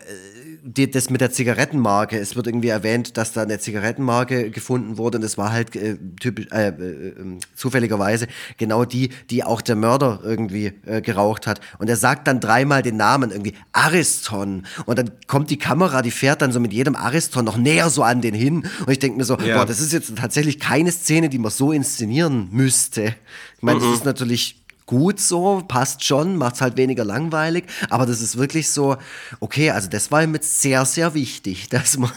die, 0.66 0.90
das 0.90 1.10
mit 1.10 1.20
der 1.20 1.32
Zigarettenmarke, 1.32 2.18
es 2.18 2.36
wird 2.36 2.48
irgendwie 2.48 2.70
erwähnt, 2.70 3.18
dass 3.18 3.34
da 3.34 3.42
eine 3.42 3.60
Zigarettenmarke 3.60 4.50
gefunden 4.50 4.98
wurde 4.98 5.18
und 5.18 5.24
es 5.24 5.38
war 5.38 5.52
halt 5.52 5.76
äh, 5.76 5.98
typisch, 6.20 6.48
äh, 6.52 6.70
äh, 6.70 7.40
zufälligerweise 7.56 8.28
genau 8.58 8.86
die, 8.86 9.10
die 9.30 9.44
auch 9.44 9.62
der 9.62 9.76
Mörder 9.76 10.20
irgendwie 10.24 10.74
äh, 10.86 11.02
geraucht 11.02 11.48
hat. 11.48 11.62
Und 11.80 11.90
er 11.90 11.98
sagt 11.98 12.28
dann 12.28 12.40
dreimal 12.40 12.82
den 12.82 12.98
Namen 12.98 13.32
irgendwie 13.32 13.54
Ariston 13.72 14.66
und 14.86 15.00
dann 15.00 15.12
kommt 15.28 15.50
die 15.50 15.58
Kamera, 15.58 16.02
die 16.02 16.12
fährt 16.12 16.42
dann 16.42 16.52
so 16.52 16.60
mit 16.60 16.74
jedem 16.74 16.96
Ariston 16.96 17.46
noch 17.46 17.58
näher 17.58 17.90
so 17.90 18.04
an 18.04 18.22
den 18.22 18.34
hin 18.34 18.66
und 18.86 18.90
ich 18.90 19.00
denke 19.00 19.18
mir 19.18 19.26
so, 19.26 19.38
ja. 19.38 19.58
boah, 19.58 19.66
das 19.66 19.80
ist 19.80 19.94
jetzt 19.94 20.16
tatsächlich 20.16 20.60
keine 20.60 20.92
Szene, 20.92 21.30
die 21.30 21.40
man 21.40 21.52
so 21.52 21.72
inszenieren 21.72 22.50
müsste. 22.52 23.16
Ich 23.58 23.64
meine, 23.64 23.80
mhm. 23.80 23.84
das 23.84 23.94
ist 23.94 24.06
natürlich 24.06 24.63
gut 24.86 25.20
so, 25.20 25.64
passt 25.68 26.04
schon, 26.04 26.36
macht 26.36 26.56
es 26.56 26.62
halt 26.62 26.78
weniger 26.78 27.06
langweilig, 27.06 27.66
aber 27.90 28.06
das 28.06 28.22
ist 28.22 28.38
wirklich 28.38 28.70
so, 28.70 28.98
okay, 29.40 29.72
also 29.72 29.90
das 29.90 30.12
war 30.12 30.24
ihm 30.24 30.34
jetzt 30.34 30.62
sehr, 30.62 30.86
sehr 30.86 31.14
wichtig, 31.14 31.70
dass 31.70 31.98
man, 31.98 32.12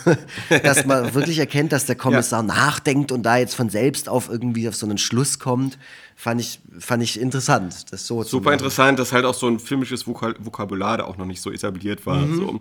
dass 0.62 0.84
man 0.84 1.14
wirklich 1.14 1.38
erkennt, 1.38 1.72
dass 1.72 1.86
der 1.86 1.96
Kommissar 1.96 2.40
ja. 2.40 2.46
nachdenkt 2.46 3.12
und 3.12 3.22
da 3.22 3.36
jetzt 3.36 3.54
von 3.54 3.70
selbst 3.70 4.08
auf 4.08 4.28
irgendwie 4.28 4.68
auf 4.68 4.74
so 4.74 4.86
einen 4.86 4.98
Schluss 4.98 5.38
kommt 5.38 5.78
fand 6.18 6.40
ich, 6.40 6.60
fand 6.78 7.02
ich 7.02 7.20
interessant. 7.20 7.92
Das 7.92 8.06
so 8.06 8.22
Super 8.22 8.54
interessant, 8.54 8.98
dass 8.98 9.12
halt 9.12 9.26
auch 9.26 9.34
so 9.34 9.46
ein 9.46 9.60
filmisches 9.60 10.06
Vokabular 10.06 10.96
da 10.96 11.04
auch 11.04 11.18
noch 11.18 11.26
nicht 11.26 11.42
so 11.42 11.52
etabliert 11.52 12.06
war. 12.06 12.24
Mhm. 12.24 12.36
So. 12.36 12.60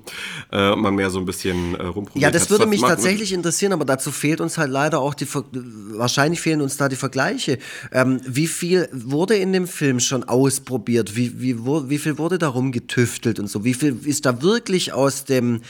Äh, 0.52 0.76
man 0.76 0.94
mehr 0.94 1.10
so 1.10 1.20
ein 1.20 1.26
bisschen 1.26 1.74
äh, 1.76 1.84
rumprobiert 1.84 2.22
Ja, 2.22 2.32
das 2.32 2.50
würde 2.50 2.68
mich 2.68 2.82
tatsächlich 2.82 3.32
interessieren, 3.32 3.72
aber 3.72 3.86
dazu 3.86 4.12
fehlt 4.12 4.42
uns 4.42 4.58
halt 4.58 4.72
leider 4.72 5.00
auch 5.00 5.14
die, 5.14 5.26
wahrscheinlich 5.32 6.42
fehlen 6.42 6.60
uns 6.60 6.76
da 6.76 6.90
die 6.90 6.98
Vergleiche. 6.98 7.58
Ähm, 7.94 8.20
wie 8.28 8.48
viel 8.48 8.90
wurde 8.92 9.36
in 9.36 9.54
dem 9.54 9.68
Film 9.68 10.02
schon 10.02 10.26
ausprobiert? 10.26 11.16
Wie, 11.16 11.40
wie, 11.40 11.66
wo, 11.66 11.90
wie 11.90 11.98
viel 11.98 12.18
wurde 12.18 12.38
darum 12.38 12.74
getüftelt 12.74 13.40
und 13.40 13.48
so? 13.48 13.64
Wie 13.64 13.74
viel 13.74 13.98
ist 14.04 14.26
da 14.26 14.42
wirklich 14.42 14.92
aus 14.92 15.24
dem, 15.24 15.62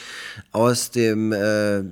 aus 0.51 0.89
dem, 0.89 1.31
äh, 1.31 1.83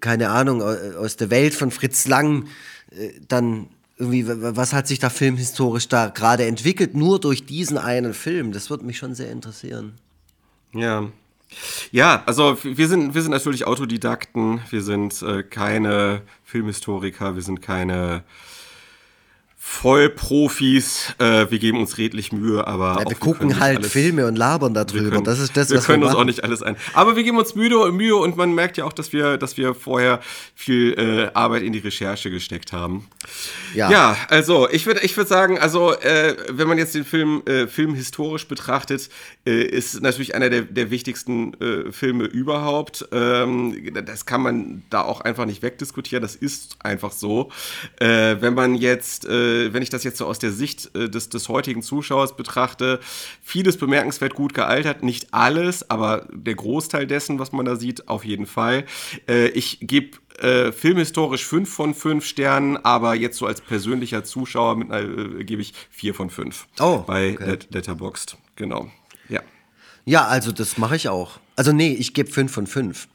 keine 0.00 0.28
Ahnung, 0.28 0.62
aus 0.62 1.16
der 1.16 1.30
Welt 1.30 1.54
von 1.54 1.70
Fritz 1.70 2.06
Lang 2.06 2.48
äh, 2.90 3.12
dann 3.28 3.68
irgendwie, 3.98 4.26
was 4.26 4.72
hat 4.72 4.86
sich 4.86 4.98
da 4.98 5.08
filmhistorisch 5.08 5.88
da 5.88 6.08
gerade 6.08 6.44
entwickelt, 6.44 6.94
nur 6.94 7.18
durch 7.18 7.46
diesen 7.46 7.78
einen 7.78 8.14
Film? 8.14 8.52
Das 8.52 8.68
würde 8.70 8.84
mich 8.84 8.98
schon 8.98 9.14
sehr 9.14 9.30
interessieren. 9.30 9.94
Ja. 10.72 11.08
Ja, 11.92 12.24
also 12.26 12.58
wir 12.62 12.88
sind, 12.88 13.14
wir 13.14 13.22
sind 13.22 13.30
natürlich 13.30 13.66
Autodidakten, 13.66 14.60
wir 14.70 14.82
sind 14.82 15.22
äh, 15.22 15.44
keine 15.44 16.22
Filmhistoriker, 16.44 17.36
wir 17.36 17.42
sind 17.42 17.62
keine 17.62 18.24
Vollprofis, 19.68 21.12
äh, 21.18 21.50
wir 21.50 21.58
geben 21.58 21.80
uns 21.80 21.98
redlich 21.98 22.32
Mühe, 22.32 22.66
aber 22.66 23.00
ja, 23.00 23.10
wir 23.10 23.16
gucken 23.16 23.58
halt 23.60 23.78
alles, 23.78 23.92
Filme 23.92 24.26
und 24.26 24.36
labern 24.36 24.72
darüber. 24.72 25.10
Können, 25.10 25.24
das 25.24 25.40
ist 25.40 25.56
das, 25.56 25.70
wir 25.70 25.78
was 25.78 25.86
können 25.86 26.02
wir 26.02 26.06
uns 26.06 26.16
auch 26.16 26.24
nicht 26.24 26.44
alles 26.44 26.62
ein. 26.62 26.76
Aber 26.94 27.16
wir 27.16 27.24
geben 27.24 27.36
uns 27.36 27.56
Mühe, 27.56 27.90
Mühe 27.90 28.14
und 28.16 28.36
man 28.36 28.54
merkt 28.54 28.78
ja 28.78 28.84
auch, 28.84 28.92
dass 28.92 29.12
wir, 29.12 29.36
dass 29.36 29.56
wir 29.56 29.74
vorher 29.74 30.20
viel 30.54 30.92
äh, 30.92 31.30
Arbeit 31.34 31.62
in 31.62 31.72
die 31.72 31.80
Recherche 31.80 32.30
gesteckt 32.30 32.72
haben. 32.72 33.08
Ja, 33.74 33.90
ja 33.90 34.16
also 34.28 34.70
ich 34.70 34.86
würde, 34.86 35.00
ich 35.00 35.16
würde 35.16 35.28
sagen, 35.28 35.58
also 35.58 35.92
äh, 35.92 36.36
wenn 36.48 36.68
man 36.68 36.78
jetzt 36.78 36.94
den 36.94 37.04
Film, 37.04 37.42
äh, 37.44 37.66
Film 37.66 37.94
historisch 37.94 38.46
betrachtet, 38.46 39.10
äh, 39.44 39.62
ist 39.62 40.00
natürlich 40.00 40.34
einer 40.34 40.48
der, 40.48 40.62
der 40.62 40.90
wichtigsten 40.90 41.54
äh, 41.60 41.92
Filme 41.92 42.24
überhaupt. 42.24 43.06
Ähm, 43.10 43.92
das 44.06 44.26
kann 44.26 44.42
man 44.42 44.84
da 44.90 45.02
auch 45.02 45.20
einfach 45.20 45.44
nicht 45.44 45.62
wegdiskutieren. 45.62 46.22
Das 46.22 46.36
ist 46.36 46.76
einfach 46.82 47.10
so. 47.12 47.50
wenn 47.98 48.54
man 48.54 48.74
jetzt 48.74 49.26
äh, 49.56 49.72
wenn 49.72 49.82
ich 49.82 49.90
das 49.90 50.04
jetzt 50.04 50.18
so 50.18 50.26
aus 50.26 50.38
der 50.38 50.52
Sicht 50.52 50.94
äh, 50.94 51.08
des, 51.08 51.28
des 51.28 51.48
heutigen 51.48 51.82
Zuschauers 51.82 52.36
betrachte, 52.36 53.00
vieles 53.42 53.76
bemerkenswert 53.76 54.34
gut 54.34 54.54
gealtert. 54.54 55.02
Nicht 55.02 55.32
alles, 55.32 55.90
aber 55.90 56.26
der 56.32 56.54
Großteil 56.54 57.06
dessen, 57.06 57.38
was 57.38 57.52
man 57.52 57.66
da 57.66 57.76
sieht, 57.76 58.08
auf 58.08 58.24
jeden 58.24 58.46
Fall. 58.46 58.84
Äh, 59.28 59.48
ich 59.48 59.78
gebe 59.80 60.18
äh, 60.38 60.72
filmhistorisch 60.72 61.44
5 61.44 61.72
von 61.72 61.94
5 61.94 62.24
Sternen, 62.24 62.76
aber 62.76 63.14
jetzt 63.14 63.38
so 63.38 63.46
als 63.46 63.60
persönlicher 63.60 64.24
Zuschauer 64.24 64.76
mit, 64.76 64.90
äh, 64.90 65.44
gebe 65.44 65.62
ich 65.62 65.72
4 65.90 66.14
von 66.14 66.30
5. 66.30 66.66
Oh, 66.80 67.04
bei 67.06 67.32
okay. 67.32 67.50
Let 67.50 67.68
Letterboxd. 67.72 68.36
Genau. 68.56 68.90
Ja. 69.28 69.40
Ja, 70.04 70.26
also 70.26 70.52
das 70.52 70.78
mache 70.78 70.96
ich 70.96 71.08
auch. 71.08 71.40
Also 71.56 71.72
nee, 71.72 71.92
ich 71.92 72.14
gebe 72.14 72.30
5 72.30 72.52
von 72.52 72.66
5. 72.66 73.08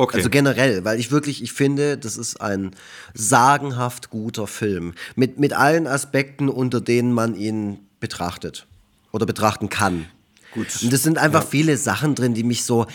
Okay. 0.00 0.16
Also 0.16 0.30
generell, 0.30 0.82
weil 0.86 0.98
ich 0.98 1.10
wirklich, 1.10 1.42
ich 1.42 1.52
finde, 1.52 1.98
das 1.98 2.16
ist 2.16 2.40
ein 2.40 2.70
sagenhaft 3.12 4.08
guter 4.08 4.46
Film. 4.46 4.94
Mit, 5.14 5.38
mit 5.38 5.52
allen 5.52 5.86
Aspekten, 5.86 6.48
unter 6.48 6.80
denen 6.80 7.12
man 7.12 7.34
ihn 7.34 7.80
betrachtet 8.00 8.66
oder 9.12 9.26
betrachten 9.26 9.68
kann. 9.68 10.06
Gut. 10.52 10.66
Und 10.82 10.92
es 10.92 11.02
sind 11.02 11.16
einfach 11.18 11.42
ja. 11.42 11.48
viele 11.48 11.76
Sachen 11.76 12.16
drin, 12.16 12.34
die 12.34 12.42
mich 12.42 12.64
so, 12.64 12.86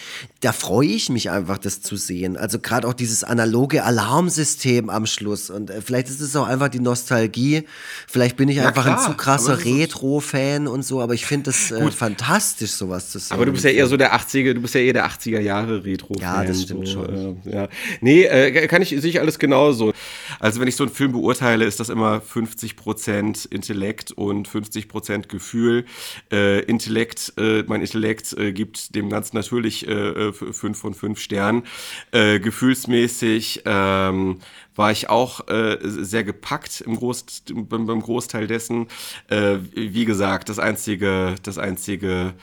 da 0.41 0.51
freue 0.51 0.87
ich 0.87 1.09
mich 1.09 1.29
einfach, 1.29 1.57
das 1.57 1.81
zu 1.81 1.95
sehen. 1.95 2.35
Also 2.35 2.59
gerade 2.59 2.87
auch 2.87 2.93
dieses 2.93 3.23
analoge 3.23 3.83
Alarmsystem 3.83 4.89
am 4.89 5.05
Schluss. 5.05 5.49
Und 5.49 5.69
äh, 5.69 5.81
vielleicht 5.81 6.09
ist 6.09 6.19
es 6.19 6.35
auch 6.35 6.47
einfach 6.47 6.67
die 6.67 6.81
Nostalgie. 6.81 7.63
Vielleicht 8.07 8.35
bin 8.35 8.49
ich 8.49 8.57
ja, 8.57 8.67
einfach 8.67 8.83
klar, 8.83 8.99
ein 8.99 9.11
zu 9.11 9.17
krasser 9.17 9.63
Retro-Fan 9.63 10.67
und 10.67 10.83
so, 10.83 11.01
aber 11.01 11.13
ich 11.13 11.25
finde 11.25 11.51
es 11.51 11.71
äh, 11.71 11.91
fantastisch, 11.91 12.71
sowas 12.71 13.09
zu 13.09 13.19
sehen. 13.19 13.33
Aber 13.33 13.45
du 13.45 13.53
bist 13.53 13.63
ja 13.63 13.71
eher 13.71 13.87
so 13.87 13.95
der 13.95 14.13
80er, 14.13 14.53
du 14.53 14.61
bist 14.61 14.75
ja 14.75 14.81
eher 14.81 14.93
der 14.93 15.07
80er 15.07 15.39
Jahre 15.39 15.85
Retro-Fan. 15.85 16.21
Ja, 16.21 16.43
das 16.43 16.63
stimmt 16.63 16.87
so, 16.87 17.05
schon. 17.05 17.41
Äh, 17.45 17.55
ja. 17.55 17.69
Nee, 18.01 18.23
äh, 18.23 18.67
kann 18.67 18.81
ich 18.81 18.89
sicher 18.89 19.21
alles 19.21 19.39
genauso. 19.39 19.93
Also 20.39 20.59
wenn 20.59 20.67
ich 20.67 20.75
so 20.75 20.83
einen 20.83 20.93
Film 20.93 21.13
beurteile, 21.13 21.63
ist 21.65 21.79
das 21.79 21.87
immer 21.87 22.21
50% 22.21 23.51
Intellekt 23.51 24.11
und 24.11 24.49
50% 24.49 25.27
Gefühl. 25.27 25.85
Äh, 26.31 26.59
Intellekt 26.65 27.33
äh, 27.45 27.55
äh, 27.59 27.63
mein 27.67 27.81
Intellekt 27.81 28.33
äh, 28.33 28.51
gibt 28.51 28.95
dem 28.95 29.09
Ganzen 29.09 29.35
natürlich 29.35 29.87
äh, 29.87 30.31
fünf 30.33 30.77
von 30.77 30.93
fünf 30.93 31.19
Sternen. 31.19 31.63
Äh, 32.11 32.39
gefühlsmäßig 32.39 33.63
ähm, 33.65 34.39
war 34.75 34.91
ich 34.91 35.09
auch 35.09 35.47
äh, 35.47 35.77
sehr 35.81 36.23
gepackt 36.23 36.81
im 36.81 36.97
Groß, 36.97 37.43
beim, 37.53 37.85
beim 37.85 38.01
Großteil 38.01 38.47
dessen. 38.47 38.87
Äh, 39.29 39.57
wie 39.73 40.05
gesagt, 40.05 40.49
das 40.49 40.59
einzige, 40.59 41.35
das 41.43 41.57
einzige 41.57 42.33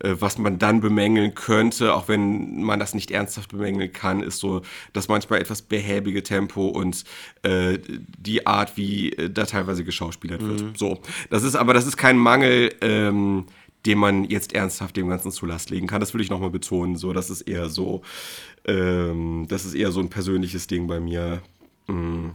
äh, 0.00 0.14
was 0.18 0.38
man 0.38 0.58
dann 0.58 0.80
bemängeln 0.80 1.34
könnte, 1.34 1.94
auch 1.94 2.08
wenn 2.08 2.62
man 2.62 2.78
das 2.78 2.94
nicht 2.94 3.10
ernsthaft 3.10 3.50
bemängeln 3.50 3.92
kann, 3.92 4.22
ist 4.22 4.38
so 4.38 4.62
das 4.92 5.08
manchmal 5.08 5.40
etwas 5.40 5.62
behäbige 5.62 6.22
Tempo 6.22 6.68
und 6.68 7.04
äh, 7.42 7.78
die 8.18 8.46
Art, 8.46 8.76
wie 8.76 9.12
äh, 9.12 9.28
da 9.28 9.44
teilweise 9.44 9.84
geschauspielert 9.84 10.42
wird. 10.42 10.62
Mhm. 10.62 10.72
So, 10.76 11.00
das 11.30 11.42
ist 11.42 11.56
aber 11.56 11.74
das 11.74 11.86
ist 11.86 11.96
kein 11.96 12.16
Mangel, 12.16 12.74
ähm, 12.80 13.46
den 13.86 13.98
man 13.98 14.24
jetzt 14.24 14.52
ernsthaft 14.52 14.96
dem 14.96 15.08
Ganzen 15.08 15.30
zu 15.30 15.46
Last 15.46 15.70
legen 15.70 15.86
kann. 15.86 16.00
Das 16.00 16.14
will 16.14 16.20
ich 16.20 16.30
nochmal 16.30 16.50
betonen. 16.50 16.96
So, 16.96 17.12
das 17.12 17.30
ist 17.30 17.42
eher 17.42 17.68
so, 17.68 18.02
ähm, 18.66 19.46
das 19.48 19.64
ist 19.64 19.74
eher 19.74 19.92
so 19.92 20.00
ein 20.00 20.10
persönliches 20.10 20.66
Ding 20.66 20.86
bei 20.86 21.00
mir. 21.00 21.42
Mm, 21.86 22.30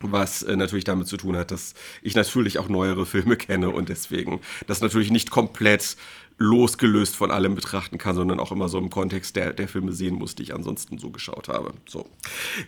was 0.00 0.42
äh, 0.42 0.56
natürlich 0.56 0.84
damit 0.84 1.06
zu 1.06 1.16
tun 1.16 1.36
hat, 1.36 1.50
dass 1.50 1.74
ich 2.02 2.14
natürlich 2.14 2.58
auch 2.58 2.68
neuere 2.68 3.06
Filme 3.06 3.36
kenne 3.36 3.70
und 3.70 3.88
deswegen 3.88 4.40
das 4.66 4.80
natürlich 4.80 5.10
nicht 5.10 5.30
komplett 5.30 5.96
losgelöst 6.38 7.14
von 7.14 7.30
allem 7.30 7.54
betrachten 7.54 7.96
kann, 7.96 8.16
sondern 8.16 8.40
auch 8.40 8.50
immer 8.50 8.68
so 8.68 8.78
im 8.78 8.90
Kontext 8.90 9.36
der, 9.36 9.52
der 9.52 9.68
Filme 9.68 9.92
sehen 9.92 10.16
muss, 10.16 10.34
die 10.34 10.42
ich 10.42 10.54
ansonsten 10.54 10.98
so 10.98 11.10
geschaut 11.10 11.48
habe. 11.48 11.72
So, 11.86 12.06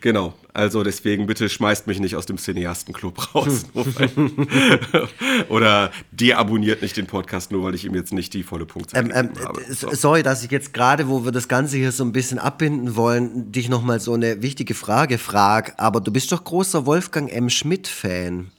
genau. 0.00 0.34
Also 0.54 0.84
deswegen 0.84 1.26
bitte 1.26 1.48
schmeißt 1.48 1.88
mich 1.88 1.98
nicht 1.98 2.14
aus 2.14 2.26
dem 2.26 2.38
Cineastenclub 2.38 3.34
raus. 3.34 3.66
Oder 5.48 5.90
deabonniert 6.12 6.80
nicht 6.80 6.96
den 6.96 7.06
Podcast, 7.06 7.50
nur 7.50 7.64
weil 7.64 7.74
ich 7.74 7.84
ihm 7.84 7.94
jetzt 7.94 8.12
nicht 8.12 8.32
die 8.34 8.44
volle 8.44 8.66
Punktzahl 8.66 9.04
ähm, 9.04 9.12
ähm, 9.12 9.44
habe. 9.44 9.60
So. 9.68 9.90
Sorry, 9.92 10.22
dass 10.22 10.44
ich 10.44 10.52
jetzt 10.52 10.72
gerade, 10.72 11.08
wo 11.08 11.24
wir 11.24 11.32
das 11.32 11.48
Ganze 11.48 11.76
hier 11.76 11.90
so 11.90 12.04
ein 12.04 12.12
bisschen 12.12 12.38
abbinden 12.38 12.94
wollen, 12.94 13.50
dich 13.50 13.68
nochmal 13.68 13.98
so 13.98 14.14
eine 14.14 14.42
wichtige 14.42 14.74
Frage 14.74 15.18
frage. 15.18 15.76
Aber 15.78 16.00
du 16.00 16.12
bist 16.12 16.30
doch 16.30 16.44
großer 16.44 16.86
Wolfgang 16.86 17.32
M. 17.32 17.50
Schmidt-Fan. 17.50 18.52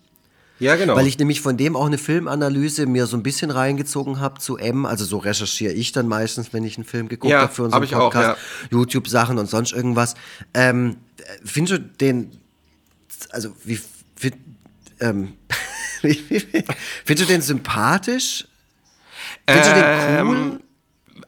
Ja, 0.59 0.75
genau. 0.75 0.95
Weil 0.95 1.07
ich 1.07 1.19
nämlich 1.19 1.41
von 1.41 1.55
dem 1.57 1.75
auch 1.75 1.85
eine 1.85 1.97
Filmanalyse 1.97 2.87
mir 2.87 3.05
so 3.05 3.15
ein 3.15 3.23
bisschen 3.23 3.51
reingezogen 3.51 4.19
habe 4.19 4.39
zu 4.39 4.57
M. 4.57 4.85
Also 4.85 5.05
so 5.05 5.17
recherchiere 5.17 5.73
ich 5.73 5.91
dann 5.91 6.07
meistens, 6.07 6.51
wenn 6.53 6.63
ich 6.63 6.77
einen 6.77 6.85
Film 6.85 7.09
geguckt 7.09 7.31
ja, 7.31 7.41
habe 7.41 7.53
für 7.53 7.63
unseren 7.63 7.83
hab 7.83 7.99
Podcast. 7.99 8.39
Ja. 8.39 8.67
YouTube-Sachen 8.71 9.37
und 9.37 9.47
sonst 9.47 9.73
irgendwas. 9.73 10.15
Ähm, 10.53 10.97
findest 11.45 11.73
du 11.73 11.79
den, 11.79 12.31
also 13.29 13.53
wie, 13.63 13.79
find, 14.15 14.35
ähm, 14.99 15.33
findest 16.01 17.29
du 17.29 17.33
den 17.33 17.41
sympathisch? 17.41 18.47
Findest 19.47 19.69
du 19.69 19.75
den 19.75 19.83
cool? 20.27 20.37
Ähm, 20.37 20.59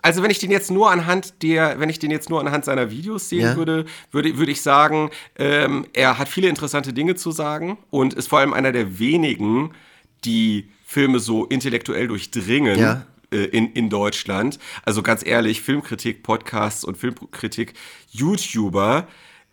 also 0.01 0.23
wenn 0.23 0.31
ich 0.31 0.39
den 0.39 0.51
jetzt 0.51 0.71
nur 0.71 0.91
anhand 0.91 1.41
der, 1.43 1.79
wenn 1.79 1.89
ich 1.89 1.99
den 1.99 2.11
jetzt 2.11 2.29
nur 2.29 2.39
anhand 2.39 2.65
seiner 2.65 2.91
Videos 2.91 3.29
sehen 3.29 3.41
ja. 3.41 3.55
würde, 3.55 3.85
würde, 4.11 4.37
würde 4.37 4.51
ich 4.51 4.61
sagen, 4.61 5.09
ähm, 5.37 5.85
er 5.93 6.17
hat 6.17 6.29
viele 6.29 6.47
interessante 6.47 6.93
Dinge 6.93 7.15
zu 7.15 7.31
sagen 7.31 7.77
und 7.89 8.13
ist 8.13 8.27
vor 8.27 8.39
allem 8.39 8.53
einer 8.53 8.71
der 8.71 8.99
wenigen, 8.99 9.71
die 10.25 10.69
Filme 10.85 11.19
so 11.19 11.45
intellektuell 11.45 12.07
durchdringen. 12.07 12.79
Ja. 12.79 13.05
Äh, 13.31 13.45
in, 13.45 13.73
in 13.73 13.89
Deutschland. 13.91 14.57
Also 14.85 15.03
ganz 15.03 15.23
ehrlich, 15.23 15.61
Filmkritik, 15.61 16.23
Podcasts 16.23 16.83
und 16.83 16.97
Filmkritik, 16.97 17.73
YouTuber, 18.09 19.07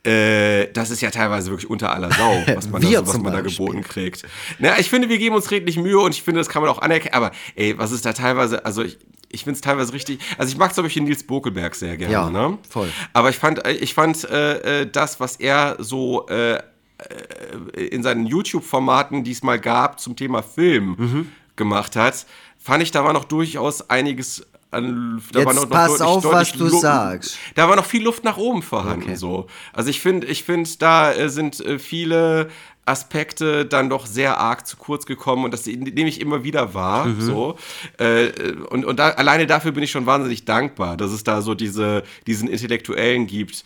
äh, 0.06 0.72
das 0.72 0.90
ist 0.90 1.00
ja 1.00 1.10
teilweise 1.10 1.50
wirklich 1.50 1.68
unter 1.68 1.92
aller 1.92 2.12
Sau, 2.12 2.42
was 2.54 2.68
man, 2.68 2.80
da, 2.82 3.06
was 3.06 3.18
man 3.18 3.32
da 3.32 3.40
geboten 3.40 3.82
kriegt. 3.82 4.22
Na, 4.58 4.78
ich 4.78 4.88
finde, 4.88 5.08
wir 5.08 5.18
geben 5.18 5.34
uns 5.34 5.50
redlich 5.50 5.76
Mühe 5.76 5.98
und 5.98 6.14
ich 6.14 6.22
finde, 6.22 6.40
das 6.40 6.48
kann 6.48 6.62
man 6.62 6.70
auch 6.70 6.78
anerkennen. 6.78 7.14
Aber 7.14 7.32
ey, 7.54 7.76
was 7.78 7.92
ist 7.92 8.04
da 8.06 8.12
teilweise, 8.12 8.64
also 8.64 8.82
ich, 8.82 8.98
ich 9.30 9.44
finde 9.44 9.56
es 9.56 9.60
teilweise 9.60 9.92
richtig. 9.92 10.20
Also 10.38 10.52
ich 10.52 10.58
mag 10.58 10.74
zum 10.74 10.84
Beispiel 10.84 11.02
Nils 11.02 11.24
Bokelberg 11.24 11.74
sehr 11.74 11.96
gerne. 11.96 12.12
Ja, 12.12 12.30
ne? 12.30 12.58
voll. 12.68 12.88
Aber 13.12 13.30
ich 13.30 13.36
fand, 13.36 13.66
ich 13.66 13.94
fand 13.94 14.24
äh, 14.24 14.82
äh 14.82 14.86
das, 14.90 15.20
was 15.20 15.36
er 15.36 15.76
so 15.78 16.26
äh, 16.28 16.54
äh, 16.54 17.86
in 17.86 18.02
seinen 18.02 18.26
YouTube-Formaten 18.26 19.24
diesmal 19.24 19.60
gab 19.60 20.00
zum 20.00 20.16
Thema 20.16 20.42
Film 20.42 20.96
mhm. 20.98 21.32
gemacht 21.56 21.96
hat, 21.96 22.26
fand 22.58 22.82
ich, 22.82 22.90
da 22.90 23.04
war 23.04 23.12
noch 23.12 23.24
durchaus 23.24 23.90
einiges 23.90 24.46
an, 24.76 25.22
da 25.32 25.40
Jetzt 25.40 25.46
war 25.46 25.54
noch, 25.54 25.68
pass 25.68 25.98
noch 25.98 25.98
deutlich, 25.98 26.08
auf, 26.08 26.22
deutlich 26.22 26.40
was 26.40 26.52
du 26.52 26.64
Luft, 26.64 26.80
sagst. 26.80 27.38
Da 27.54 27.68
war 27.68 27.76
noch 27.76 27.86
viel 27.86 28.02
Luft 28.02 28.24
nach 28.24 28.36
oben 28.36 28.62
vorhanden. 28.62 29.04
Okay. 29.04 29.16
So. 29.16 29.46
Also 29.72 29.90
ich 29.90 30.00
finde, 30.00 30.26
ich 30.26 30.44
finde, 30.44 30.68
da 30.78 31.12
äh, 31.12 31.28
sind 31.28 31.60
äh, 31.60 31.78
viele 31.78 32.48
Aspekte 32.86 33.66
dann 33.66 33.90
doch 33.90 34.06
sehr 34.06 34.38
arg 34.38 34.66
zu 34.66 34.76
kurz 34.76 35.06
gekommen 35.06 35.44
und 35.44 35.50
das 35.50 35.66
nehme 35.66 36.08
ich 36.08 36.20
immer 36.20 36.44
wieder 36.44 36.72
wahr. 36.72 37.06
Mhm. 37.06 37.20
So. 37.20 37.58
Äh, 37.98 38.52
und 38.70 38.84
und 38.84 38.98
da, 38.98 39.10
alleine 39.10 39.46
dafür 39.46 39.72
bin 39.72 39.82
ich 39.82 39.90
schon 39.90 40.06
wahnsinnig 40.06 40.44
dankbar, 40.44 40.96
dass 40.96 41.10
es 41.10 41.24
da 41.24 41.42
so 41.42 41.54
diese, 41.54 42.04
diesen 42.26 42.48
Intellektuellen 42.48 43.26
gibt, 43.26 43.64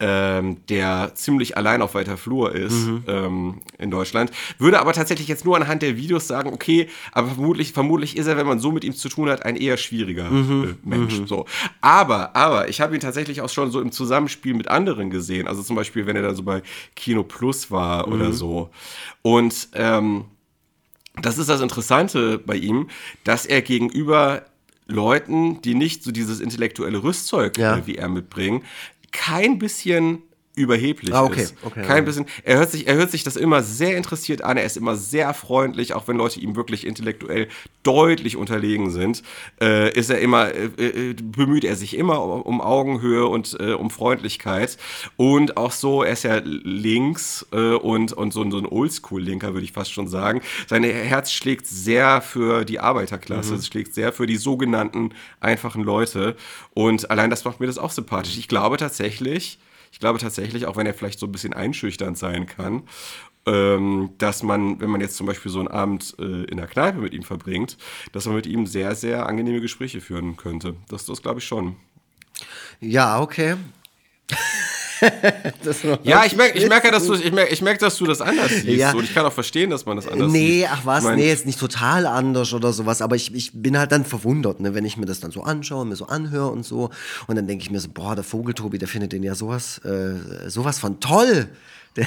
ähm, 0.00 0.58
der 0.68 1.12
ziemlich 1.14 1.56
allein 1.56 1.82
auf 1.82 1.94
weiter 1.94 2.16
Flur 2.16 2.54
ist 2.54 2.86
mhm. 2.86 3.02
ähm, 3.08 3.60
in 3.78 3.90
Deutschland. 3.90 4.30
Würde 4.58 4.80
aber 4.80 4.92
tatsächlich 4.92 5.26
jetzt 5.26 5.44
nur 5.44 5.56
anhand 5.56 5.82
der 5.82 5.96
Videos 5.96 6.28
sagen, 6.28 6.52
okay, 6.52 6.88
aber 7.12 7.28
vermutlich, 7.28 7.72
vermutlich 7.72 8.16
ist 8.16 8.26
er, 8.26 8.36
wenn 8.36 8.46
man 8.46 8.60
so 8.60 8.70
mit 8.70 8.84
ihm 8.84 8.94
zu 8.94 9.08
tun 9.08 9.28
hat, 9.28 9.44
ein 9.44 9.56
eher 9.56 9.76
schwieriger 9.76 10.30
mhm. 10.30 10.78
äh, 10.84 10.88
Mensch. 10.88 11.18
Mhm. 11.18 11.26
So. 11.26 11.46
Aber, 11.80 12.36
aber 12.36 12.68
ich 12.68 12.80
habe 12.80 12.94
ihn 12.94 13.00
tatsächlich 13.00 13.40
auch 13.40 13.48
schon 13.48 13.72
so 13.72 13.80
im 13.80 13.90
Zusammenspiel 13.90 14.54
mit 14.54 14.68
anderen 14.68 15.10
gesehen. 15.10 15.48
Also 15.48 15.62
zum 15.62 15.74
Beispiel, 15.74 16.06
wenn 16.06 16.16
er 16.16 16.22
da 16.22 16.34
so 16.34 16.44
bei 16.44 16.62
Kino 16.94 17.24
Plus 17.24 17.70
war 17.70 18.06
oder 18.06 18.28
mhm. 18.28 18.32
so. 18.32 18.70
Und 19.22 19.68
ähm, 19.74 20.26
das 21.20 21.38
ist 21.38 21.48
das 21.48 21.60
Interessante 21.60 22.38
bei 22.38 22.54
ihm, 22.54 22.88
dass 23.24 23.46
er 23.46 23.62
gegenüber 23.62 24.44
Leuten, 24.86 25.60
die 25.62 25.74
nicht 25.74 26.02
so 26.02 26.10
dieses 26.12 26.40
intellektuelle 26.40 27.02
Rüstzeug 27.02 27.58
ja. 27.58 27.86
wie 27.86 27.96
er 27.96 28.08
mitbringen, 28.08 28.62
kein 29.12 29.58
bisschen 29.58 30.22
überheblich 30.58 31.14
Ah, 31.14 31.24
okay, 31.24 31.42
ist. 31.42 31.54
okay, 31.62 31.82
Kein 31.82 31.98
ja. 31.98 32.02
bisschen. 32.02 32.26
Er 32.42 32.58
hört 32.58 32.70
sich, 32.70 32.86
er 32.86 32.96
hört 32.96 33.10
sich 33.10 33.22
das 33.24 33.36
immer 33.36 33.62
sehr 33.62 33.96
interessiert 33.96 34.42
an. 34.42 34.56
Er 34.56 34.64
ist 34.64 34.76
immer 34.76 34.96
sehr 34.96 35.32
freundlich, 35.34 35.94
auch 35.94 36.08
wenn 36.08 36.16
Leute 36.16 36.40
ihm 36.40 36.56
wirklich 36.56 36.86
intellektuell 36.86 37.48
deutlich 37.82 38.36
unterlegen 38.36 38.90
sind. 38.90 39.22
Äh, 39.60 39.92
ist 39.96 40.10
er 40.10 40.18
immer, 40.20 40.52
äh, 40.54 40.64
äh, 40.78 41.14
bemüht 41.14 41.64
er 41.64 41.76
sich 41.76 41.96
immer 41.96 42.22
um, 42.22 42.42
um 42.42 42.60
Augenhöhe 42.60 43.26
und 43.26 43.56
äh, 43.60 43.72
um 43.72 43.90
Freundlichkeit. 43.90 44.76
Und 45.16 45.56
auch 45.56 45.72
so, 45.72 46.02
er 46.02 46.12
ist 46.12 46.24
ja 46.24 46.40
links 46.44 47.46
äh, 47.52 47.74
und, 47.74 48.12
und 48.12 48.32
so, 48.32 48.48
so 48.50 48.58
ein 48.58 48.66
Oldschool-Linker, 48.66 49.54
würde 49.54 49.64
ich 49.64 49.72
fast 49.72 49.92
schon 49.92 50.08
sagen. 50.08 50.40
Sein 50.66 50.84
Herz 50.84 51.32
schlägt 51.32 51.66
sehr 51.66 52.20
für 52.20 52.64
die 52.64 52.80
Arbeiterklasse, 52.80 53.54
es 53.54 53.66
schlägt 53.66 53.94
sehr 53.94 54.12
für 54.12 54.26
die 54.26 54.36
sogenannten 54.36 55.10
einfachen 55.40 55.82
Leute. 55.82 56.36
Und 56.74 57.10
allein 57.10 57.30
das 57.30 57.44
macht 57.44 57.60
mir 57.60 57.66
das 57.66 57.78
auch 57.78 57.90
sympathisch. 57.90 58.36
Ich 58.38 58.48
glaube 58.48 58.76
tatsächlich, 58.76 59.58
ich 59.98 60.00
glaube 60.00 60.20
tatsächlich, 60.20 60.66
auch 60.66 60.76
wenn 60.76 60.86
er 60.86 60.94
vielleicht 60.94 61.18
so 61.18 61.26
ein 61.26 61.32
bisschen 61.32 61.52
einschüchternd 61.52 62.16
sein 62.16 62.46
kann, 62.46 62.84
ähm, 63.46 64.10
dass 64.18 64.44
man, 64.44 64.80
wenn 64.80 64.90
man 64.90 65.00
jetzt 65.00 65.16
zum 65.16 65.26
Beispiel 65.26 65.50
so 65.50 65.58
einen 65.58 65.66
Abend 65.66 66.14
äh, 66.20 66.44
in 66.44 66.56
der 66.56 66.68
Kneipe 66.68 66.98
mit 66.98 67.14
ihm 67.14 67.24
verbringt, 67.24 67.76
dass 68.12 68.24
man 68.26 68.36
mit 68.36 68.46
ihm 68.46 68.68
sehr, 68.68 68.94
sehr 68.94 69.26
angenehme 69.26 69.60
Gespräche 69.60 70.00
führen 70.00 70.36
könnte. 70.36 70.76
Das, 70.88 71.04
das 71.04 71.20
glaube 71.20 71.40
ich 71.40 71.46
schon. 71.46 71.74
Ja, 72.78 73.20
okay. 73.20 73.56
Ja, 76.02 76.24
ich 76.24 76.36
merke, 76.36 76.58
ich 76.58 76.68
merke, 76.68 76.90
dass 76.90 77.06
du, 77.06 77.14
ich 77.14 77.32
merke, 77.32 77.52
ich 77.52 77.62
merke, 77.62 77.80
dass 77.80 77.96
du 77.96 78.06
das 78.06 78.20
anders 78.20 78.50
siehst. 78.50 78.66
Ja. 78.66 78.92
Und 78.92 79.04
ich 79.04 79.14
kann 79.14 79.24
auch 79.26 79.32
verstehen, 79.32 79.70
dass 79.70 79.86
man 79.86 79.96
das 79.96 80.08
anders 80.08 80.30
Nee, 80.32 80.60
sieht. 80.60 80.68
ach 80.70 80.84
was, 80.84 81.00
Ich 81.00 81.04
mein, 81.04 81.18
nee, 81.18 81.32
ist 81.32 81.46
nicht 81.46 81.58
total 81.60 82.06
anders 82.06 82.52
oder 82.52 82.72
sowas, 82.72 83.02
aber 83.02 83.16
ich, 83.16 83.34
ich 83.34 83.52
bin 83.54 83.78
halt 83.78 83.92
dann 83.92 84.04
verwundert, 84.04 84.60
ne, 84.60 84.74
wenn 84.74 84.84
ich 84.84 84.96
mir 84.96 85.06
das 85.06 85.20
dann 85.20 85.30
so 85.30 85.42
anschaue, 85.42 85.84
mir 85.86 85.96
so 85.96 86.06
anhöre 86.06 86.48
und 86.50 86.64
so. 86.64 86.90
Und 87.26 87.36
dann 87.36 87.46
denke 87.46 87.62
ich 87.62 87.70
mir 87.70 87.80
so, 87.80 87.88
boah, 87.92 88.14
der 88.14 88.24
Vogeltobi, 88.24 88.78
der 88.78 88.88
findet 88.88 89.12
den 89.12 89.22
ja 89.22 89.34
sowas, 89.34 89.78
äh, 89.84 90.48
sowas 90.48 90.78
von 90.78 91.00
toll. 91.00 91.48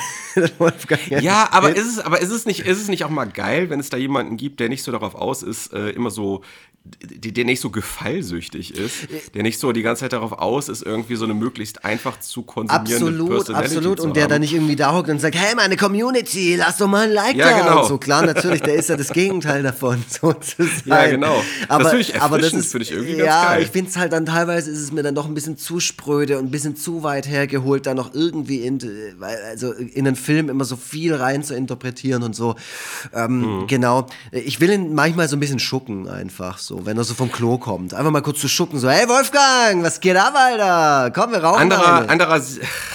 Ja, 1.10 1.50
aber 1.52 1.76
ist 1.76 1.86
es, 1.86 2.00
aber 2.00 2.22
ist 2.22 2.30
es 2.32 2.46
nicht, 2.46 2.62
ist 2.62 2.82
es 2.82 2.88
nicht 2.88 3.04
auch 3.04 3.10
mal 3.10 3.26
geil, 3.26 3.70
wenn 3.70 3.80
es 3.80 3.90
da 3.90 3.98
jemanden 3.98 4.38
gibt, 4.38 4.60
der 4.62 4.70
nicht 4.70 4.84
so 4.84 4.92
darauf 4.92 5.16
aus 5.16 5.44
ist, 5.44 5.74
äh, 5.74 5.90
immer 5.90 6.12
so, 6.12 6.44
der, 6.84 7.46
nicht 7.46 7.62
so 7.62 7.70
gefallsüchtig 7.70 8.76
ist, 8.76 9.08
der 9.36 9.44
nicht 9.44 9.60
so 9.60 9.72
die 9.72 9.84
ganze 9.84 10.02
Zeit 10.02 10.14
darauf 10.14 10.32
aus 10.34 10.68
ist, 10.68 10.82
irgendwie 10.82 11.16
so 11.16 11.26
eine 11.26 11.34
möglichst 11.36 11.86
einfach 11.86 12.20
zu 12.20 12.42
konsumierende 12.42 12.96
Absolut, 12.96 13.30
Personality 13.30 13.76
absolut. 13.78 14.00
Und 14.00 14.16
der 14.16 14.28
dann 14.28 14.42
nicht 14.42 14.54
irgendwie 14.54 14.76
da 14.76 14.94
hockt 14.96 15.10
und 15.10 15.20
sagt, 15.22 15.36
hey, 15.36 15.54
meine 15.56 15.78
Community, 15.78 16.56
lass 16.56 16.78
doch 16.78 16.88
mal 16.88 17.08
ein 17.08 17.14
Like 17.14 17.36
Ja, 17.36 17.52
da. 17.52 17.60
genau. 17.60 17.82
Und 17.82 17.88
so 17.88 17.98
klar, 18.00 18.26
natürlich, 18.26 18.62
der 18.62 18.74
ist 18.76 18.90
ja 18.90 18.98
das 18.98 19.10
Gegenteil 19.14 19.62
davon, 19.62 20.04
sozusagen. 20.10 20.82
Ja, 20.90 21.08
genau. 21.08 21.44
Das 21.62 21.70
Aber, 21.70 21.90
finde 21.90 22.02
ich 22.02 22.20
aber 22.22 22.40
das 22.40 22.54
ist, 22.54 22.72
finde 22.72 22.84
ich 22.86 22.92
irgendwie 22.92 23.16
ganz 23.18 23.28
ja, 23.28 23.46
geil. 23.50 23.62
ich 23.64 23.70
finde 23.70 23.90
es 23.92 23.98
halt 23.98 24.12
dann 24.14 24.26
teilweise 24.26 24.72
ist 24.72 24.80
es 24.80 24.92
mir 24.92 25.04
dann 25.04 25.14
doch 25.16 25.26
ein 25.28 25.34
bisschen 25.36 25.58
zu 25.58 25.80
spröde 25.80 26.40
und 26.40 26.46
ein 26.46 26.52
bisschen 26.52 26.76
zu 26.76 27.04
weit 27.04 27.28
hergeholt, 27.28 27.86
da 27.86 27.94
noch 27.94 28.14
irgendwie 28.16 28.62
in, 28.66 28.80
also 29.50 29.72
in 29.72 30.08
einen 30.08 30.16
Film 30.16 30.50
immer 30.50 30.66
so 30.66 30.76
viel 30.76 31.14
rein 31.14 31.44
zu 31.44 31.56
interpretieren 31.56 32.24
und 32.24 32.36
so. 32.36 32.56
Ähm, 33.14 33.42
Mhm. 33.42 33.68
Genau. 33.68 34.08
Ich 34.32 34.60
will 34.60 34.70
ihn 34.72 34.94
manchmal 34.94 35.28
so 35.28 35.36
ein 35.36 35.40
bisschen 35.40 35.60
schucken 35.60 36.08
einfach 36.08 36.58
so, 36.58 36.71
wenn 36.84 36.98
er 36.98 37.04
so 37.04 37.14
vom 37.14 37.32
Klo 37.32 37.58
kommt. 37.58 37.94
Einfach 37.94 38.12
mal 38.12 38.22
kurz 38.22 38.40
zu 38.40 38.48
schucken, 38.48 38.80
so, 38.80 38.90
hey 38.90 39.08
Wolfgang, 39.08 39.84
was 39.84 40.00
geht 40.00 40.16
ab, 40.18 40.34
Alter? 40.36 41.12
Komm, 41.14 41.32
wir 41.32 41.44
rauchen 41.44 41.62
Anderer, 41.62 42.10
anderer, 42.10 42.42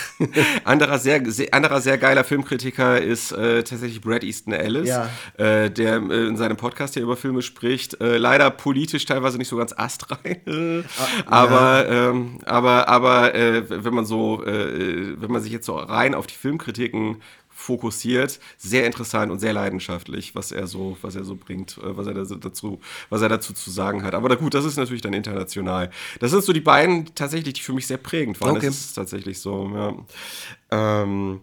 anderer, 0.64 0.98
sehr, 0.98 1.20
sehr, 1.30 1.52
anderer 1.52 1.80
sehr 1.80 1.98
geiler 1.98 2.24
Filmkritiker 2.24 3.00
ist 3.00 3.32
äh, 3.32 3.62
tatsächlich 3.62 4.00
Brad 4.00 4.24
Easton 4.24 4.52
Ellis, 4.52 4.88
Ja. 4.88 5.08
äh, 5.36 5.70
der 5.70 5.96
äh, 5.96 6.26
in 6.28 6.36
seinem 6.36 6.56
Podcast 6.56 6.94
hier 6.94 7.02
über 7.02 7.16
Filme 7.16 7.42
spricht. 7.42 8.00
Äh, 8.00 8.16
leider 8.18 8.50
politisch 8.50 9.04
teilweise 9.04 9.36
nicht 9.38 9.48
so 9.48 9.56
ganz 9.56 9.74
astrein. 9.76 10.40
aber, 11.26 11.86
ähm, 11.88 12.38
aber, 12.44 12.88
aber 12.88 13.34
äh, 13.34 13.62
wenn 13.84 13.94
man 13.94 14.06
so, 14.06 14.44
äh, 14.44 15.20
wenn 15.20 15.30
man 15.30 15.42
sich 15.42 15.52
jetzt 15.52 15.66
so 15.66 15.76
rein 15.76 16.14
auf 16.14 16.26
die 16.26 16.34
Filmkritiken 16.34 17.20
fokussiert, 17.66 18.38
sehr 18.58 18.86
interessant 18.86 19.32
und 19.32 19.40
sehr 19.40 19.52
leidenschaftlich, 19.52 20.34
was 20.34 20.52
er 20.52 20.68
so, 20.68 20.96
was 21.02 21.16
er 21.16 21.24
so 21.24 21.34
bringt, 21.34 21.78
äh, 21.78 21.96
was 21.96 22.06
er 22.06 22.14
dazu, 22.14 22.80
was 23.10 23.22
er 23.22 23.28
dazu 23.28 23.52
zu 23.52 23.70
sagen 23.70 24.04
hat. 24.04 24.14
Aber 24.14 24.36
gut, 24.36 24.54
das 24.54 24.64
ist 24.64 24.76
natürlich 24.76 25.02
dann 25.02 25.12
international. 25.12 25.90
Das 26.20 26.30
sind 26.30 26.44
so 26.44 26.52
die 26.52 26.60
beiden 26.60 27.14
tatsächlich, 27.14 27.54
die 27.54 27.60
für 27.60 27.72
mich 27.72 27.86
sehr 27.86 27.96
prägend 27.96 28.40
waren. 28.40 28.56
Okay. 28.56 28.66
Das 28.66 28.76
ist 28.76 28.92
tatsächlich 28.94 29.40
so. 29.40 29.70
Ja. 29.74 31.02
Ähm, 31.02 31.40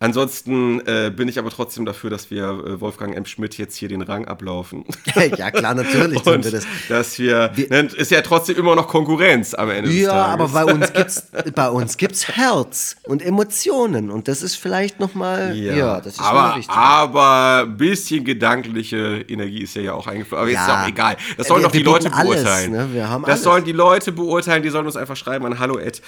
ansonsten 0.00 0.80
äh, 0.86 1.12
bin 1.14 1.28
ich 1.28 1.38
aber 1.38 1.50
trotzdem 1.50 1.84
dafür, 1.84 2.10
dass 2.10 2.30
wir 2.30 2.44
äh, 2.44 2.80
Wolfgang 2.80 3.14
M. 3.16 3.26
Schmidt 3.26 3.58
jetzt 3.58 3.76
hier 3.76 3.88
den 3.88 4.02
Rang 4.02 4.24
ablaufen. 4.26 4.84
ja, 5.14 5.50
klar, 5.50 5.74
natürlich 5.74 6.22
tun 6.22 6.42
wir 6.42 6.50
das. 6.50 6.66
dass 6.88 7.18
wir, 7.18 7.52
ne, 7.68 7.88
ist 7.96 8.10
ja 8.10 8.22
trotzdem 8.22 8.56
immer 8.56 8.74
noch 8.74 8.88
Konkurrenz 8.88 9.54
am 9.54 9.70
Ende 9.70 9.90
des 9.90 10.00
Ja, 10.00 10.24
aber 10.26 10.48
bei 10.48 10.64
uns 10.64 10.92
gibt's 10.94 11.26
bei 11.54 11.68
uns 11.68 11.96
gibt's 11.96 12.26
Herz 12.28 12.96
und 13.04 13.22
Emotionen 13.22 14.10
und 14.10 14.26
das 14.26 14.42
ist 14.42 14.56
vielleicht 14.56 14.98
noch 15.00 15.14
mal 15.14 15.54
ja, 15.56 16.00
das 16.00 16.14
ist 16.14 16.20
aber, 16.20 16.56
wichtig. 16.56 16.74
aber 16.74 17.64
ein 17.66 17.76
bisschen 17.76 18.24
gedankliche 18.24 19.24
Energie 19.28 19.62
ist 19.62 19.76
ja, 19.76 19.82
ja 19.82 19.92
auch 19.92 20.06
eingeflossen. 20.06 20.40
Aber 20.42 20.50
jetzt 20.50 20.66
Ja. 20.66 20.78
ist 20.78 20.84
auch 20.84 20.88
egal. 20.88 21.16
Das 21.36 21.46
sollen 21.46 21.60
Wir- 21.60 21.64
doch 21.66 21.72
die 21.72 21.78
wir 21.78 21.84
Leute 21.84 22.12
alles, 22.12 22.42
beurteilen. 22.42 22.72
ne? 22.72 22.88
Wir 22.92 23.08
haben 23.08 23.22
das 23.22 23.30
alles. 23.32 23.42
sollen 23.44 23.64
die 23.64 23.72
Leute 23.72 24.12
beurteilen. 24.12 24.62
Die 24.62 24.70
sollen 24.70 24.86
uns 24.86 24.96
einfach 24.96 25.16
schreiben 25.16 25.44
an 25.46 25.58
hallo 25.58 25.78
at 25.78 26.00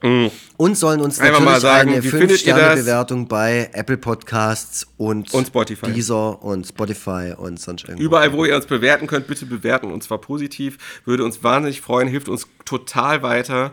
foreverfreitag.de. 0.00 0.30
Und 0.58 0.76
sollen 0.78 1.00
uns 1.02 1.20
Einfach 1.20 1.40
natürlich 1.40 1.60
sagen, 1.60 1.90
eine 1.92 2.02
wie 2.02 2.08
findet 2.08 2.46
ihr 2.46 2.54
5-Sterne-Bewertung 2.54 3.28
bei 3.28 3.68
Apple 3.74 3.98
Podcasts 3.98 4.86
und, 4.96 5.32
Und 5.34 5.46
Spotify. 5.48 5.92
Deezer 5.92 6.42
und 6.42 6.66
Spotify 6.66 7.34
und 7.36 7.60
sonst 7.60 7.84
irgendwo. 7.84 8.02
Überall, 8.04 8.32
wo 8.32 8.44
ihr 8.46 8.56
uns 8.56 8.64
bewerten 8.66 9.06
könnt, 9.06 9.26
bitte 9.26 9.44
bewerten 9.44 9.92
und 9.92 10.02
zwar 10.02 10.18
positiv. 10.18 10.78
Würde 11.04 11.24
uns 11.24 11.42
wahnsinnig 11.44 11.82
freuen, 11.82 12.08
hilft 12.08 12.28
uns 12.30 12.46
total 12.64 13.22
weiter. 13.22 13.72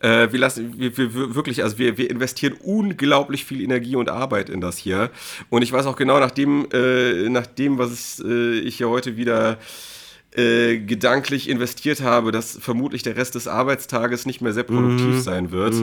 Äh, 0.00 0.32
wir 0.32 0.38
lassen, 0.40 0.74
wir, 0.78 0.96
wir 0.96 1.14
wir- 1.14 1.34
wirklich, 1.34 1.62
also 1.62 1.78
wir, 1.78 1.96
wir 1.96 2.10
investieren 2.10 2.54
unglaublich 2.62 3.44
viel 3.44 3.60
Energie 3.62 3.94
und 3.96 4.08
Arbeit 4.08 4.48
in 4.50 4.60
das 4.60 4.76
hier. 4.76 5.10
Und 5.50 5.62
ich 5.62 5.72
weiß 5.72 5.86
auch 5.86 5.96
genau, 5.96 6.18
nach 6.18 6.32
dem, 6.32 6.66
äh, 6.72 7.28
nach 7.28 7.46
dem 7.46 7.78
was 7.78 7.92
ich, 8.18 8.24
äh, 8.24 8.58
ich 8.58 8.76
hier 8.78 8.88
heute 8.88 9.16
wieder 9.16 9.58
äh, 10.36 10.78
gedanklich 10.78 11.48
investiert 11.48 12.02
habe, 12.02 12.32
dass 12.32 12.58
vermutlich 12.60 13.02
der 13.02 13.16
Rest 13.16 13.34
des 13.36 13.46
Arbeitstages 13.46 14.26
nicht 14.26 14.40
mehr 14.40 14.52
sehr 14.52 14.64
produktiv 14.64 15.20
sein 15.20 15.52
wird. 15.52 15.74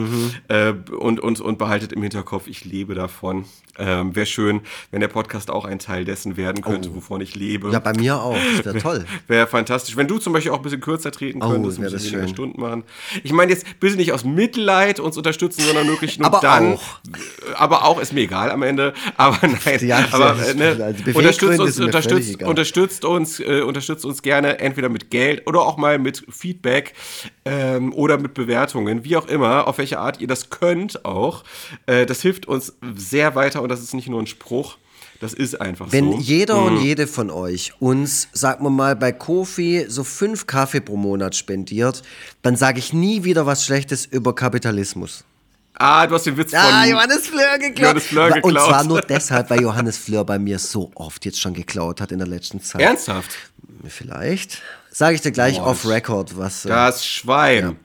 Äh, 0.48 0.74
und, 0.94 1.20
und, 1.20 1.40
und 1.40 1.58
behaltet 1.58 1.92
im 1.92 2.02
Hinterkopf, 2.02 2.46
ich 2.46 2.64
lebe 2.64 2.94
davon. 2.94 3.44
Ähm, 3.78 4.14
Wäre 4.14 4.26
schön, 4.26 4.60
wenn 4.90 5.00
der 5.00 5.08
Podcast 5.08 5.50
auch 5.50 5.64
ein 5.64 5.78
Teil 5.78 6.04
dessen 6.04 6.36
werden 6.36 6.62
könnte, 6.62 6.94
wovon 6.94 7.22
ich 7.22 7.34
lebe. 7.34 7.70
Ja, 7.70 7.78
bei 7.78 7.94
mir 7.94 8.20
auch. 8.20 8.36
Das 8.58 8.66
wäre 8.66 8.78
toll. 8.78 9.04
Wäre 9.28 9.46
fantastisch. 9.46 9.96
Wenn 9.96 10.08
du 10.08 10.18
zum 10.18 10.34
Beispiel 10.34 10.52
auch 10.52 10.58
ein 10.58 10.62
bisschen 10.62 10.82
kürzer 10.82 11.10
treten 11.10 11.40
Oh, 11.42 11.50
könntest, 11.50 11.78
ein 11.78 11.84
bisschen 11.90 12.12
weniger. 12.12 12.28
Stunden 12.28 12.60
machen. 12.60 12.84
Ich 13.24 13.32
meine 13.32 13.50
jetzt 13.50 13.64
bitte 13.80 13.96
nicht 13.96 14.12
aus 14.12 14.24
Mitleid 14.24 15.00
uns 15.00 15.16
unterstützen, 15.16 15.62
sondern 15.62 15.88
wirklich 15.88 16.18
nur 16.18 16.26
Aber 16.26 16.40
dann. 16.40 16.74
auch. 16.74 16.82
Aber 17.54 17.84
auch 17.86 17.98
ist 17.98 18.12
mir 18.12 18.20
egal 18.20 18.50
am 18.50 18.62
Ende. 18.62 18.92
Aber 19.16 19.38
nein. 19.46 19.78
Ja, 19.80 20.04
aber 20.12 20.36
ja, 20.36 20.44
äh, 20.44 20.54
ne, 20.54 20.84
also 20.84 21.18
unterstützt 21.18 21.58
uns, 21.60 21.80
unterstützt, 21.80 22.42
unterstützt 22.42 23.04
uns, 23.06 23.40
äh, 23.40 23.62
unterstützt 23.62 24.04
uns 24.04 24.20
gerne 24.20 24.41
entweder 24.44 24.88
mit 24.88 25.10
Geld 25.10 25.46
oder 25.46 25.60
auch 25.60 25.76
mal 25.76 25.98
mit 25.98 26.24
Feedback 26.30 26.94
ähm, 27.44 27.92
oder 27.94 28.18
mit 28.18 28.34
Bewertungen, 28.34 29.04
wie 29.04 29.16
auch 29.16 29.26
immer, 29.26 29.66
auf 29.66 29.78
welche 29.78 29.98
Art 29.98 30.20
ihr 30.20 30.26
das 30.28 30.50
könnt 30.50 31.04
auch. 31.04 31.44
Äh, 31.86 32.06
das 32.06 32.22
hilft 32.22 32.46
uns 32.46 32.74
sehr 32.94 33.34
weiter 33.34 33.62
und 33.62 33.68
das 33.68 33.82
ist 33.82 33.94
nicht 33.94 34.08
nur 34.08 34.20
ein 34.20 34.26
Spruch. 34.26 34.76
Das 35.20 35.34
ist 35.34 35.60
einfach 35.60 35.86
Wenn 35.92 36.10
so. 36.10 36.18
jeder 36.18 36.60
und 36.60 36.82
jede 36.82 37.06
von 37.06 37.30
euch 37.30 37.74
uns, 37.78 38.26
sagen 38.32 38.64
wir 38.64 38.70
mal, 38.70 38.96
bei 38.96 39.12
Kofi 39.12 39.84
so 39.88 40.02
fünf 40.02 40.48
Kaffee 40.48 40.80
pro 40.80 40.96
Monat 40.96 41.36
spendiert, 41.36 42.02
dann 42.42 42.56
sage 42.56 42.80
ich 42.80 42.92
nie 42.92 43.22
wieder 43.22 43.46
was 43.46 43.64
Schlechtes 43.64 44.04
über 44.04 44.34
Kapitalismus. 44.34 45.24
Ah, 45.74 46.06
du 46.06 46.14
hast 46.16 46.26
den 46.26 46.36
Witz 46.36 46.50
von. 46.50 46.60
Ah, 46.60 46.84
Johannes 46.86 47.26
Fleur 47.28 47.58
geklaut. 47.58 47.78
Johannes 47.78 48.04
Fleur 48.06 48.26
Und 48.26 48.34
geklaut. 48.34 48.68
zwar 48.68 48.84
nur 48.84 49.00
deshalb, 49.00 49.48
weil 49.48 49.62
Johannes 49.62 49.96
Fleur 49.96 50.24
bei 50.24 50.38
mir 50.38 50.58
so 50.58 50.90
oft 50.96 51.24
jetzt 51.24 51.40
schon 51.40 51.54
geklaut 51.54 52.00
hat 52.00 52.12
in 52.12 52.18
der 52.18 52.28
letzten 52.28 52.60
Zeit. 52.60 52.82
Ernsthaft? 52.82 53.30
Vielleicht. 53.88 54.62
Sage 54.90 55.14
ich 55.14 55.20
dir 55.22 55.32
gleich 55.32 55.58
Boah, 55.58 55.68
off 55.68 55.86
record, 55.86 56.36
was. 56.36 56.64
äh, 56.64 56.68
Das 56.68 57.04
Schwein. 57.06 57.76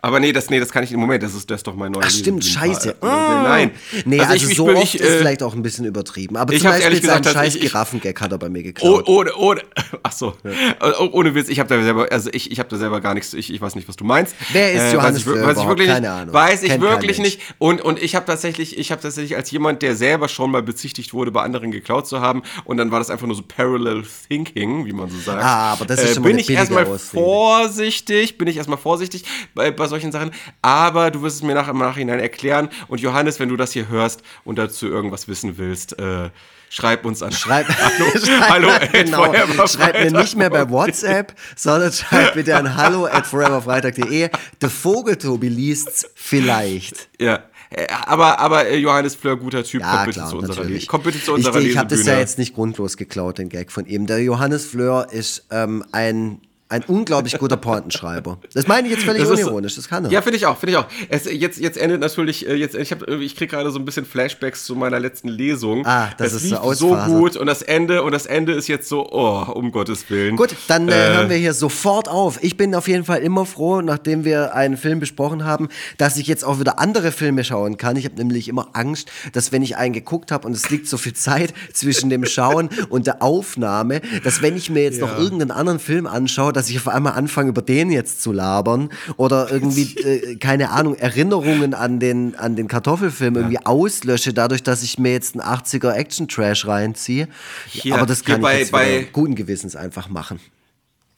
Aber 0.00 0.20
nee, 0.20 0.32
das, 0.32 0.48
nee, 0.48 0.60
das 0.60 0.70
kann 0.70 0.84
ich 0.84 0.92
im 0.92 1.00
Moment, 1.00 1.22
das 1.24 1.34
ist, 1.34 1.50
das 1.50 1.56
ist 1.60 1.66
doch 1.66 1.74
mein 1.74 1.90
neuer 1.90 2.04
Ach 2.06 2.10
stimmt, 2.10 2.44
scheiße. 2.44 2.90
Äh, 2.90 2.94
Nein. 3.02 3.70
Nee, 4.04 4.20
also, 4.20 4.34
ich- 4.34 4.48
ich 4.50 4.56
so 4.56 4.66
bin- 4.66 4.76
oft 4.76 4.84
ich, 4.94 5.00
ist 5.00 5.06
äh, 5.08 5.18
vielleicht 5.18 5.42
auch 5.42 5.54
ein 5.54 5.62
bisschen 5.62 5.84
übertrieben. 5.86 6.36
Aber 6.36 6.52
ich 6.52 6.60
zum 6.60 6.68
Beispiel 6.70 6.84
ehrlich 6.84 7.00
gesagt 7.00 7.26
scheiß 7.26 7.56
ich- 7.56 7.62
Giraffengag 7.62 8.20
hat 8.20 8.30
er 8.30 8.38
bei 8.38 8.48
mir 8.48 8.60
Oh, 8.60 8.62
geklaut. 8.62 9.08
ohne, 9.08 9.34
ohne, 9.34 9.62
ach 10.04 10.12
so, 10.12 10.34
Oh, 10.80 11.08
ohne 11.12 11.34
Witz, 11.34 11.48
ich 11.48 11.58
habe 11.58 11.68
da 11.68 11.82
selber, 11.82 12.06
also 12.12 12.30
ich, 12.32 12.50
ich 12.52 12.58
habe 12.60 12.68
da 12.68 12.76
selber 12.76 13.00
gar 13.00 13.14
nichts, 13.14 13.34
ich, 13.34 13.52
ich 13.52 13.60
weiß 13.60 13.74
nicht, 13.74 13.88
was 13.88 13.96
du 13.96 14.04
meinst. 14.04 14.36
Wer 14.52 14.72
ist 14.72 14.80
Äh, 14.82 14.94
Johannes 14.94 15.26
weiß 15.26 15.34
ich, 15.36 15.42
weiß 15.46 15.58
ich 15.58 15.66
wirklich 15.68 15.88
Keine 15.88 16.00
nicht, 16.02 16.10
Ahnung. 16.10 16.34
Weiß 16.34 16.62
ich 16.62 16.68
Kennt 16.70 16.82
wirklich 16.82 17.18
nicht. 17.18 17.40
Und, 17.58 17.80
und 17.82 18.00
ich 18.00 18.14
habe 18.14 18.24
tatsächlich, 18.24 18.78
ich 18.78 18.92
habe 18.92 19.02
tatsächlich 19.02 19.34
als 19.36 19.50
jemand, 19.50 19.82
der 19.82 19.96
selber 19.96 20.28
schon 20.28 20.52
mal 20.52 20.62
bezichtigt 20.62 21.12
wurde, 21.12 21.32
bei 21.32 21.42
anderen 21.42 21.72
geklaut 21.72 22.06
zu 22.06 22.20
haben, 22.20 22.42
und 22.64 22.76
dann 22.76 22.92
war 22.92 23.00
das 23.00 23.10
einfach 23.10 23.26
nur 23.26 23.34
so 23.34 23.42
Parallel 23.42 24.04
Thinking, 24.28 24.86
wie 24.86 24.92
man 24.92 25.10
so 25.10 25.18
sagt. 25.18 25.42
Ah, 25.42 25.72
aber 25.72 25.86
das 25.86 26.00
ist 26.04 26.10
äh, 26.10 26.14
schon 26.14 26.22
mal 26.22 26.28
Bin 26.28 26.38
ich 26.38 26.50
erstmal 26.50 26.86
vorsichtig, 26.86 28.38
bin 28.38 28.46
ich 28.46 28.56
erstmal 28.56 28.78
vorsichtig 28.78 29.24
bei, 29.54 29.70
bei 29.72 29.87
solchen 29.88 30.12
Sachen, 30.12 30.30
aber 30.62 31.10
du 31.10 31.22
wirst 31.22 31.36
es 31.36 31.42
mir 31.42 31.54
nach, 31.54 31.68
im 31.68 31.78
Nachhinein 31.78 32.20
erklären. 32.20 32.68
Und 32.88 33.00
Johannes, 33.00 33.40
wenn 33.40 33.48
du 33.48 33.56
das 33.56 33.72
hier 33.72 33.88
hörst 33.88 34.22
und 34.44 34.58
dazu 34.58 34.86
irgendwas 34.86 35.28
wissen 35.28 35.58
willst, 35.58 35.98
äh, 35.98 36.30
Schreib 36.70 37.04
uns 37.06 37.22
an. 37.22 37.32
Schreib, 37.32 37.66
hallo, 37.78 38.10
schreib, 38.24 38.48
hallo 38.48 38.68
genau. 38.92 39.66
schreib 39.66 39.94
mir 39.94 40.12
nicht 40.12 40.36
mehr 40.36 40.50
bei 40.50 40.68
WhatsApp, 40.68 41.34
sondern 41.56 41.92
schreib 41.92 42.34
bitte 42.34 42.56
an 42.56 42.76
hallo 42.76 43.06
at 43.06 43.26
foreverfreitag.de. 43.26 44.28
Der 44.60 44.70
Vogeltobi 44.70 45.48
liest's 45.48 46.06
vielleicht. 46.14 47.08
Ja. 47.18 47.44
Äh, 47.70 47.86
aber, 48.06 48.38
aber 48.38 48.66
äh, 48.66 48.76
Johannes 48.76 49.14
Fleur, 49.14 49.36
guter 49.36 49.62
Typ, 49.62 49.82
ja, 49.82 49.90
kommt, 49.90 50.06
bitte 50.06 50.18
klar, 50.20 50.30
zu 50.30 50.38
unserer 50.38 50.56
natürlich. 50.56 50.88
kommt 50.88 51.04
bitte 51.04 51.22
zu 51.22 51.34
unserer 51.34 51.60
Ich, 51.60 51.68
ich 51.68 51.78
habe 51.78 51.88
das 51.88 52.06
ja 52.06 52.18
jetzt 52.18 52.38
nicht 52.38 52.54
grundlos 52.54 52.96
geklaut, 52.96 53.38
den 53.38 53.50
Gag 53.50 53.72
von 53.72 53.84
ihm. 53.86 54.06
Der 54.06 54.22
Johannes 54.22 54.64
Fleur 54.64 55.08
ist 55.10 55.46
ähm, 55.50 55.84
ein 55.92 56.40
ein 56.70 56.84
unglaublich 56.86 57.38
guter 57.38 57.56
Pointenschreiber. 57.56 58.38
Das 58.52 58.66
meine 58.66 58.88
ich 58.88 58.94
jetzt 58.94 59.04
völlig 59.04 59.22
das 59.22 59.30
unironisch, 59.30 59.76
das 59.76 59.88
kann 59.88 60.04
er. 60.04 60.10
Ja, 60.10 60.20
finde 60.20 60.36
ich 60.36 60.44
auch, 60.44 60.58
finde 60.58 60.72
ich 60.72 60.76
auch. 60.76 60.86
Es, 61.08 61.24
jetzt, 61.24 61.58
jetzt 61.58 61.78
endet 61.78 62.00
natürlich, 62.00 62.46
äh, 62.46 62.54
jetzt, 62.54 62.74
ich, 62.74 62.92
ich 62.92 63.36
kriege 63.36 63.56
gerade 63.56 63.70
so 63.70 63.78
ein 63.78 63.86
bisschen 63.86 64.04
Flashbacks 64.04 64.64
zu 64.64 64.74
meiner 64.74 65.00
letzten 65.00 65.28
Lesung. 65.28 65.86
Ah, 65.86 66.10
das 66.18 66.34
es 66.34 66.44
ist 66.44 66.50
lief 66.50 66.60
so 66.74 66.94
gut 66.94 67.36
und 67.36 67.46
das 67.46 67.62
Ende 67.62 68.02
und 68.02 68.12
das 68.12 68.26
Ende 68.26 68.52
ist 68.52 68.68
jetzt 68.68 68.88
so, 68.88 69.08
oh, 69.10 69.50
um 69.54 69.72
Gottes 69.72 70.10
Willen. 70.10 70.36
Gut, 70.36 70.54
dann 70.68 70.88
äh, 70.88 70.92
äh, 70.92 71.16
hören 71.16 71.30
wir 71.30 71.36
hier 71.38 71.54
sofort 71.54 72.08
auf. 72.08 72.42
Ich 72.42 72.58
bin 72.58 72.74
auf 72.74 72.86
jeden 72.86 73.04
Fall 73.04 73.20
immer 73.20 73.46
froh, 73.46 73.80
nachdem 73.80 74.26
wir 74.26 74.54
einen 74.54 74.76
Film 74.76 75.00
besprochen 75.00 75.44
haben, 75.44 75.68
dass 75.96 76.18
ich 76.18 76.26
jetzt 76.26 76.44
auch 76.44 76.60
wieder 76.60 76.78
andere 76.78 77.12
Filme 77.12 77.44
schauen 77.44 77.78
kann. 77.78 77.96
Ich 77.96 78.04
habe 78.04 78.16
nämlich 78.16 78.46
immer 78.46 78.68
Angst, 78.74 79.10
dass 79.32 79.52
wenn 79.52 79.62
ich 79.62 79.78
einen 79.78 79.94
geguckt 79.94 80.30
habe 80.30 80.46
und 80.46 80.54
es 80.54 80.68
liegt 80.68 80.86
so 80.86 80.98
viel 80.98 81.14
Zeit 81.14 81.54
zwischen 81.72 82.10
dem 82.10 82.26
Schauen 82.26 82.68
und 82.90 83.06
der 83.06 83.22
Aufnahme, 83.22 84.02
dass 84.22 84.42
wenn 84.42 84.54
ich 84.54 84.68
mir 84.68 84.82
jetzt 84.82 85.00
ja. 85.00 85.06
noch 85.06 85.18
irgendeinen 85.18 85.50
anderen 85.50 85.78
Film 85.78 86.06
anschaue, 86.06 86.52
dass 86.58 86.68
ich 86.68 86.76
auf 86.76 86.88
einmal 86.88 87.12
anfange, 87.12 87.50
über 87.50 87.62
den 87.62 87.90
jetzt 87.90 88.20
zu 88.20 88.32
labern 88.32 88.90
oder 89.16 89.50
irgendwie, 89.50 89.96
äh, 89.98 90.36
keine 90.36 90.70
Ahnung, 90.70 90.96
Erinnerungen 90.96 91.72
an 91.72 92.00
den, 92.00 92.34
an 92.34 92.56
den 92.56 92.66
Kartoffelfilm 92.66 93.34
ja. 93.34 93.40
irgendwie 93.42 93.64
auslösche, 93.64 94.34
dadurch, 94.34 94.64
dass 94.64 94.82
ich 94.82 94.98
mir 94.98 95.12
jetzt 95.12 95.34
einen 95.34 95.42
80er 95.42 95.92
Action-Trash 95.92 96.66
reinziehe. 96.66 97.28
Hier, 97.68 97.94
Aber 97.94 98.06
das 98.06 98.24
kann 98.24 98.36
ich 98.36 98.42
bei, 98.42 98.58
jetzt 98.58 98.72
bei 98.72 99.06
guten 99.12 99.36
Gewissens 99.36 99.76
einfach 99.76 100.08
machen 100.08 100.40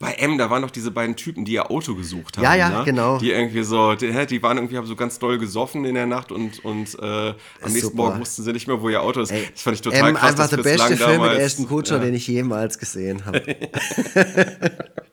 bei 0.01 0.13
M, 0.13 0.37
da 0.37 0.49
waren 0.49 0.61
noch 0.61 0.71
diese 0.71 0.91
beiden 0.91 1.15
Typen, 1.15 1.45
die 1.45 1.53
ihr 1.53 1.71
Auto 1.71 1.95
gesucht 1.95 2.37
haben. 2.37 2.43
Ja, 2.43 2.55
ja, 2.55 2.79
ne? 2.79 2.83
genau. 2.83 3.19
Die 3.19 3.31
irgendwie 3.31 3.63
so, 3.63 3.93
die, 3.93 4.11
die, 4.25 4.43
waren 4.43 4.57
irgendwie, 4.57 4.75
haben 4.75 4.87
so 4.87 4.95
ganz 4.95 5.19
doll 5.19 5.37
gesoffen 5.37 5.85
in 5.85 5.95
der 5.95 6.07
Nacht 6.07 6.31
und, 6.31 6.65
und 6.65 6.97
äh, 6.99 7.33
am 7.61 7.71
nächsten 7.71 7.95
Morgen 7.95 8.19
wussten 8.19 8.43
sie 8.43 8.51
nicht 8.51 8.67
mehr, 8.67 8.81
wo 8.81 8.89
ihr 8.89 9.01
Auto 9.01 9.21
ist. 9.21 9.31
Ey, 9.31 9.47
das 9.53 9.61
fand 9.61 9.75
ich 9.75 9.81
total 9.81 10.09
M, 10.09 10.15
krass. 10.15 10.31
Einfach 10.31 10.49
der 10.49 10.63
beste 10.63 10.97
Film 10.97 11.11
damals, 11.11 11.33
mit 11.33 11.41
Ashton 11.41 11.67
Kutcher, 11.67 11.97
ja. 11.97 12.03
den 12.03 12.15
ich 12.15 12.27
jemals 12.27 12.77
gesehen 12.77 13.25
habe. 13.25 13.41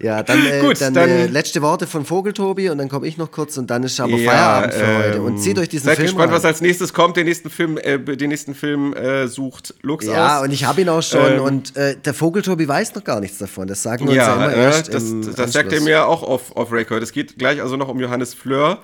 Ja, 0.00 0.22
dann, 0.22 0.44
äh, 0.46 0.60
Gut, 0.60 0.80
dann, 0.80 0.94
dann 0.94 1.08
äh, 1.08 1.26
letzte 1.26 1.62
Worte 1.62 1.86
von 1.86 2.04
Vogeltobi 2.04 2.68
und 2.68 2.78
dann 2.78 2.88
komme 2.88 3.06
ich 3.06 3.16
noch 3.16 3.30
kurz 3.30 3.56
und 3.56 3.70
dann 3.70 3.82
ist 3.82 3.98
aber 3.98 4.16
ja, 4.16 4.30
Feierabend 4.30 4.74
für 4.74 4.84
ähm, 4.84 4.98
heute. 4.98 5.22
Und 5.22 5.38
zieht 5.38 5.58
euch 5.58 5.68
diesen 5.68 5.86
seid 5.86 5.96
Film 5.96 6.08
gespannt, 6.08 6.28
an. 6.28 6.36
was 6.36 6.44
als 6.44 6.60
nächstes 6.60 6.92
kommt. 6.92 7.16
Den 7.16 7.26
nächsten 7.26 7.50
Film, 7.50 7.78
äh, 7.78 7.98
den 7.98 8.28
nächsten 8.28 8.54
Film 8.54 8.92
äh, 8.94 9.26
sucht 9.26 9.74
Lux 9.82 10.06
ja, 10.06 10.12
aus. 10.12 10.16
Ja, 10.16 10.42
und 10.42 10.52
ich 10.52 10.64
habe 10.64 10.82
ihn 10.82 10.88
auch 10.88 11.02
schon 11.02 11.34
ähm, 11.34 11.40
und 11.40 11.76
äh, 11.76 11.96
der 11.96 12.14
Vogeltobi 12.14 12.68
weiß 12.68 12.94
noch 12.94 13.04
gar 13.04 13.20
nichts 13.20 13.38
davon. 13.38 13.66
Das 13.68 13.82
sagen 13.82 14.04
wir 14.04 14.10
uns 14.10 14.16
ja, 14.16 14.34
immer 14.34 14.52
äh, 14.52 14.64
erst 14.64 14.92
das, 14.92 15.04
das 15.34 15.52
sagt 15.52 15.72
er 15.72 15.80
mir 15.80 16.06
auch 16.06 16.22
auf, 16.22 16.54
auf 16.56 16.72
Record. 16.72 17.02
Es 17.02 17.12
geht 17.12 17.38
gleich 17.38 17.62
also 17.62 17.76
noch 17.76 17.88
um 17.88 17.98
Johannes 17.98 18.34
Fleur 18.34 18.82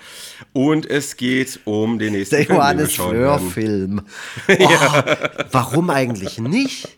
und 0.52 0.89
es 0.89 1.16
geht 1.16 1.60
um 1.64 1.98
den 1.98 2.12
nächsten 2.14 2.36
der 2.36 2.47
Film. 2.47 2.59
Der 2.59 2.64
Johannes 2.64 2.94
Fleur-Film. 2.94 4.02
Oh, 4.48 4.55
ja. 4.59 5.05
Warum 5.51 5.90
eigentlich 5.90 6.39
nicht? 6.39 6.89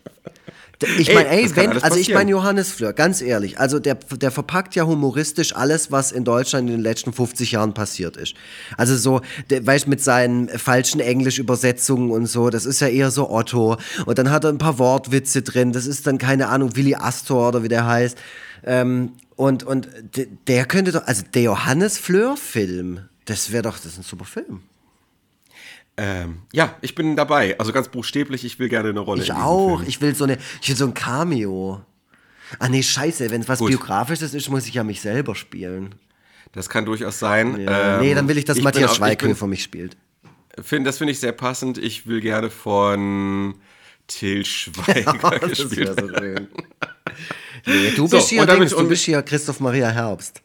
Ich 0.97 1.13
meine, 1.13 1.29
ey, 1.29 1.45
ey 1.45 1.55
wenn, 1.55 1.71
also 1.81 1.97
ich 1.97 2.13
meine 2.13 2.31
Johannes 2.31 2.71
Fleur, 2.71 2.93
ganz 2.93 3.21
ehrlich, 3.21 3.59
also 3.59 3.79
der, 3.79 3.95
der 3.95 4.31
verpackt 4.31 4.75
ja 4.75 4.85
humoristisch 4.85 5.55
alles, 5.55 5.91
was 5.91 6.11
in 6.11 6.23
Deutschland 6.23 6.69
in 6.69 6.75
den 6.75 6.81
letzten 6.81 7.13
50 7.13 7.51
Jahren 7.51 7.73
passiert 7.73 8.17
ist. 8.17 8.35
Also 8.77 8.97
so, 8.97 9.21
der, 9.49 9.65
weißt 9.65 9.87
mit 9.87 10.01
seinen 10.01 10.49
falschen 10.49 10.99
Englisch-Übersetzungen 10.99 12.11
und 12.11 12.27
so, 12.27 12.49
das 12.49 12.65
ist 12.65 12.81
ja 12.81 12.87
eher 12.87 13.11
so 13.11 13.29
Otto. 13.29 13.77
Und 14.05 14.17
dann 14.17 14.31
hat 14.31 14.43
er 14.43 14.49
ein 14.49 14.57
paar 14.57 14.79
Wortwitze 14.79 15.41
drin, 15.41 15.71
das 15.71 15.85
ist 15.85 16.07
dann, 16.07 16.17
keine 16.17 16.49
Ahnung, 16.49 16.75
Willi 16.75 16.95
Astor 16.95 17.49
oder 17.49 17.63
wie 17.63 17.69
der 17.69 17.85
heißt. 17.85 18.17
Ähm, 18.65 19.13
und, 19.35 19.63
und 19.63 19.89
der 20.47 20.65
könnte 20.65 20.91
doch, 20.91 21.05
also 21.05 21.23
der 21.33 21.43
Johannes 21.43 21.97
Fleur-Film, 21.97 23.01
das 23.25 23.51
wäre 23.51 23.63
doch, 23.63 23.77
das 23.77 23.93
ist 23.93 23.97
ein 23.97 24.03
super 24.03 24.25
Film. 24.25 24.61
Ähm, 25.97 26.39
ja, 26.51 26.75
ich 26.81 26.95
bin 26.95 27.15
dabei. 27.15 27.57
Also 27.59 27.71
ganz 27.71 27.87
buchstäblich, 27.87 28.43
ich 28.43 28.59
will 28.59 28.69
gerne 28.69 28.89
eine 28.89 28.99
Rolle. 28.99 29.23
Ich 29.23 29.31
auch. 29.31 29.77
Film. 29.77 29.89
Ich 29.89 30.01
will 30.01 30.15
so 30.15 30.25
eine, 30.25 30.37
ich 30.61 30.69
will 30.69 30.75
so 30.75 30.85
ein 30.85 30.93
Cameo. 30.93 31.81
Ah 32.59 32.69
nee, 32.69 32.83
scheiße, 32.83 33.31
wenn 33.31 33.41
es 33.41 33.49
was 33.49 33.59
Gut. 33.59 33.69
biografisches 33.69 34.33
ist, 34.33 34.49
muss 34.49 34.67
ich 34.67 34.73
ja 34.73 34.83
mich 34.83 35.01
selber 35.01 35.35
spielen. 35.35 35.95
Das 36.51 36.69
kann 36.69 36.85
durchaus 36.85 37.19
sein. 37.19 37.59
Ja. 37.59 37.95
Ähm, 37.95 38.01
nee, 38.01 38.13
dann 38.13 38.27
will 38.27 38.37
ich, 38.37 38.45
dass 38.45 38.57
ich 38.57 38.63
Matthias 38.63 38.95
Schweighöfer 38.95 39.47
mich 39.47 39.63
spielt. 39.63 39.97
Find, 40.61 40.87
das 40.87 40.97
finde 40.97 41.11
ich 41.11 41.19
sehr 41.19 41.33
passend. 41.33 41.77
Ich 41.77 42.07
will 42.07 42.21
gerne 42.21 42.49
von 42.49 43.55
Till 44.07 44.45
Schweiger 44.45 45.39
gespielt 45.47 45.99
so 45.99 46.09
werden. 46.11 46.47
nee, 47.65 47.91
du, 47.95 48.07
bist 48.07 48.29
so, 48.29 48.35
hier, 48.35 48.45
du 48.45 48.87
bist 48.87 49.03
hier 49.03 49.21
Christoph 49.21 49.59
Maria 49.59 49.89
Herbst. 49.89 50.41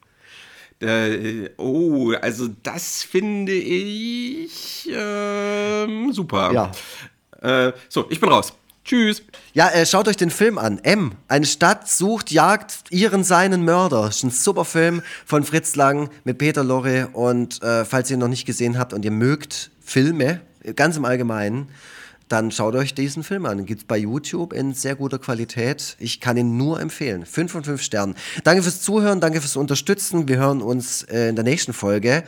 Äh, 0.81 1.51
oh, 1.59 2.13
also 2.21 2.49
das 2.63 3.03
finde 3.03 3.53
ich 3.53 4.89
ähm, 4.91 6.13
super. 6.13 6.53
Ja. 6.53 7.69
Äh, 7.69 7.73
so, 7.89 8.07
ich 8.11 8.21
bin 8.21 8.31
raus. 8.31 8.55
Tschüss. 8.85 9.23
Ja, 9.53 9.69
äh, 9.69 9.85
schaut 9.85 10.09
euch 10.09 10.17
den 10.17 10.31
Film 10.31 10.57
an. 10.57 10.79
M. 10.79 11.13
Eine 11.29 11.45
Stadt 11.45 11.89
sucht, 11.89 12.31
jagt 12.31 12.85
ihren 12.91 13.25
seinen 13.25 13.65
Mörder. 13.65 14.07
Das 14.07 14.17
ist 14.17 14.23
ein 14.25 14.31
super 14.31 14.65
Film 14.65 15.03
von 15.27 15.45
Fritz 15.45 15.77
Lang 15.77 16.09
mit 16.25 16.39
Peter 16.39 16.65
Lorre. 16.65 17.09
Und 17.13 17.63
äh, 17.63 17.85
falls 17.85 18.11
ihr 18.11 18.17
ihn 18.17 18.21
noch 18.21 18.29
nicht 18.29 18.47
gesehen 18.47 18.79
habt 18.79 18.93
und 18.95 19.05
ihr 19.05 19.11
mögt 19.11 19.71
Filme, 19.81 20.41
ganz 20.77 20.97
im 20.97 21.05
Allgemeinen, 21.05 21.69
dann 22.31 22.53
schaut 22.53 22.77
euch 22.77 22.95
diesen 22.95 23.25
Film 23.25 23.45
an. 23.45 23.67
Gibt 23.67 23.83
es 23.83 23.87
bei 23.87 23.99
YouTube 23.99 24.53
in 24.53 24.73
sehr 24.73 24.95
guter 24.95 25.19
Qualität. 25.19 25.97
Ich 25.99 26.21
kann 26.21 26.37
ihn 26.37 26.57
nur 26.57 26.81
empfehlen. 26.81 27.27
Fünf 27.27 27.51
von 27.51 27.65
fünf 27.65 27.83
Sternen. 27.83 28.15
Danke 28.45 28.63
fürs 28.63 28.83
Zuhören, 28.83 29.21
danke 29.21 29.41
fürs 29.41 29.57
Unterstützen. 29.57 30.29
Wir 30.29 30.39
hören 30.39 30.63
uns 30.63 31.03
äh, 31.03 31.29
in 31.29 31.35
der 31.35 31.45
nächsten 31.45 31.73
Folge. 31.73 32.23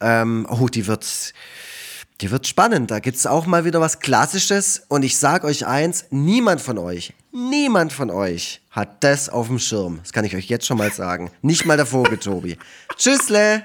Ähm, 0.00 0.46
oh, 0.48 0.68
die 0.68 0.86
wird, 0.86 1.34
die 2.22 2.30
wird 2.30 2.46
spannend. 2.46 2.90
Da 2.90 2.98
gibt 2.98 3.18
es 3.18 3.26
auch 3.26 3.44
mal 3.44 3.66
wieder 3.66 3.80
was 3.80 4.00
Klassisches. 4.00 4.84
Und 4.88 5.02
ich 5.02 5.18
sage 5.18 5.46
euch 5.46 5.66
eins, 5.66 6.06
niemand 6.08 6.62
von 6.62 6.78
euch, 6.78 7.12
niemand 7.30 7.92
von 7.92 8.10
euch 8.10 8.62
hat 8.70 9.04
das 9.04 9.28
auf 9.28 9.48
dem 9.48 9.58
Schirm. 9.58 9.98
Das 10.02 10.14
kann 10.14 10.24
ich 10.24 10.34
euch 10.34 10.46
jetzt 10.46 10.66
schon 10.66 10.78
mal 10.78 10.90
sagen. 10.90 11.30
Nicht 11.42 11.66
mal 11.66 11.76
der 11.76 11.86
Vogel, 11.86 12.16
Tobi. 12.16 12.56
Tschüssle! 12.96 13.64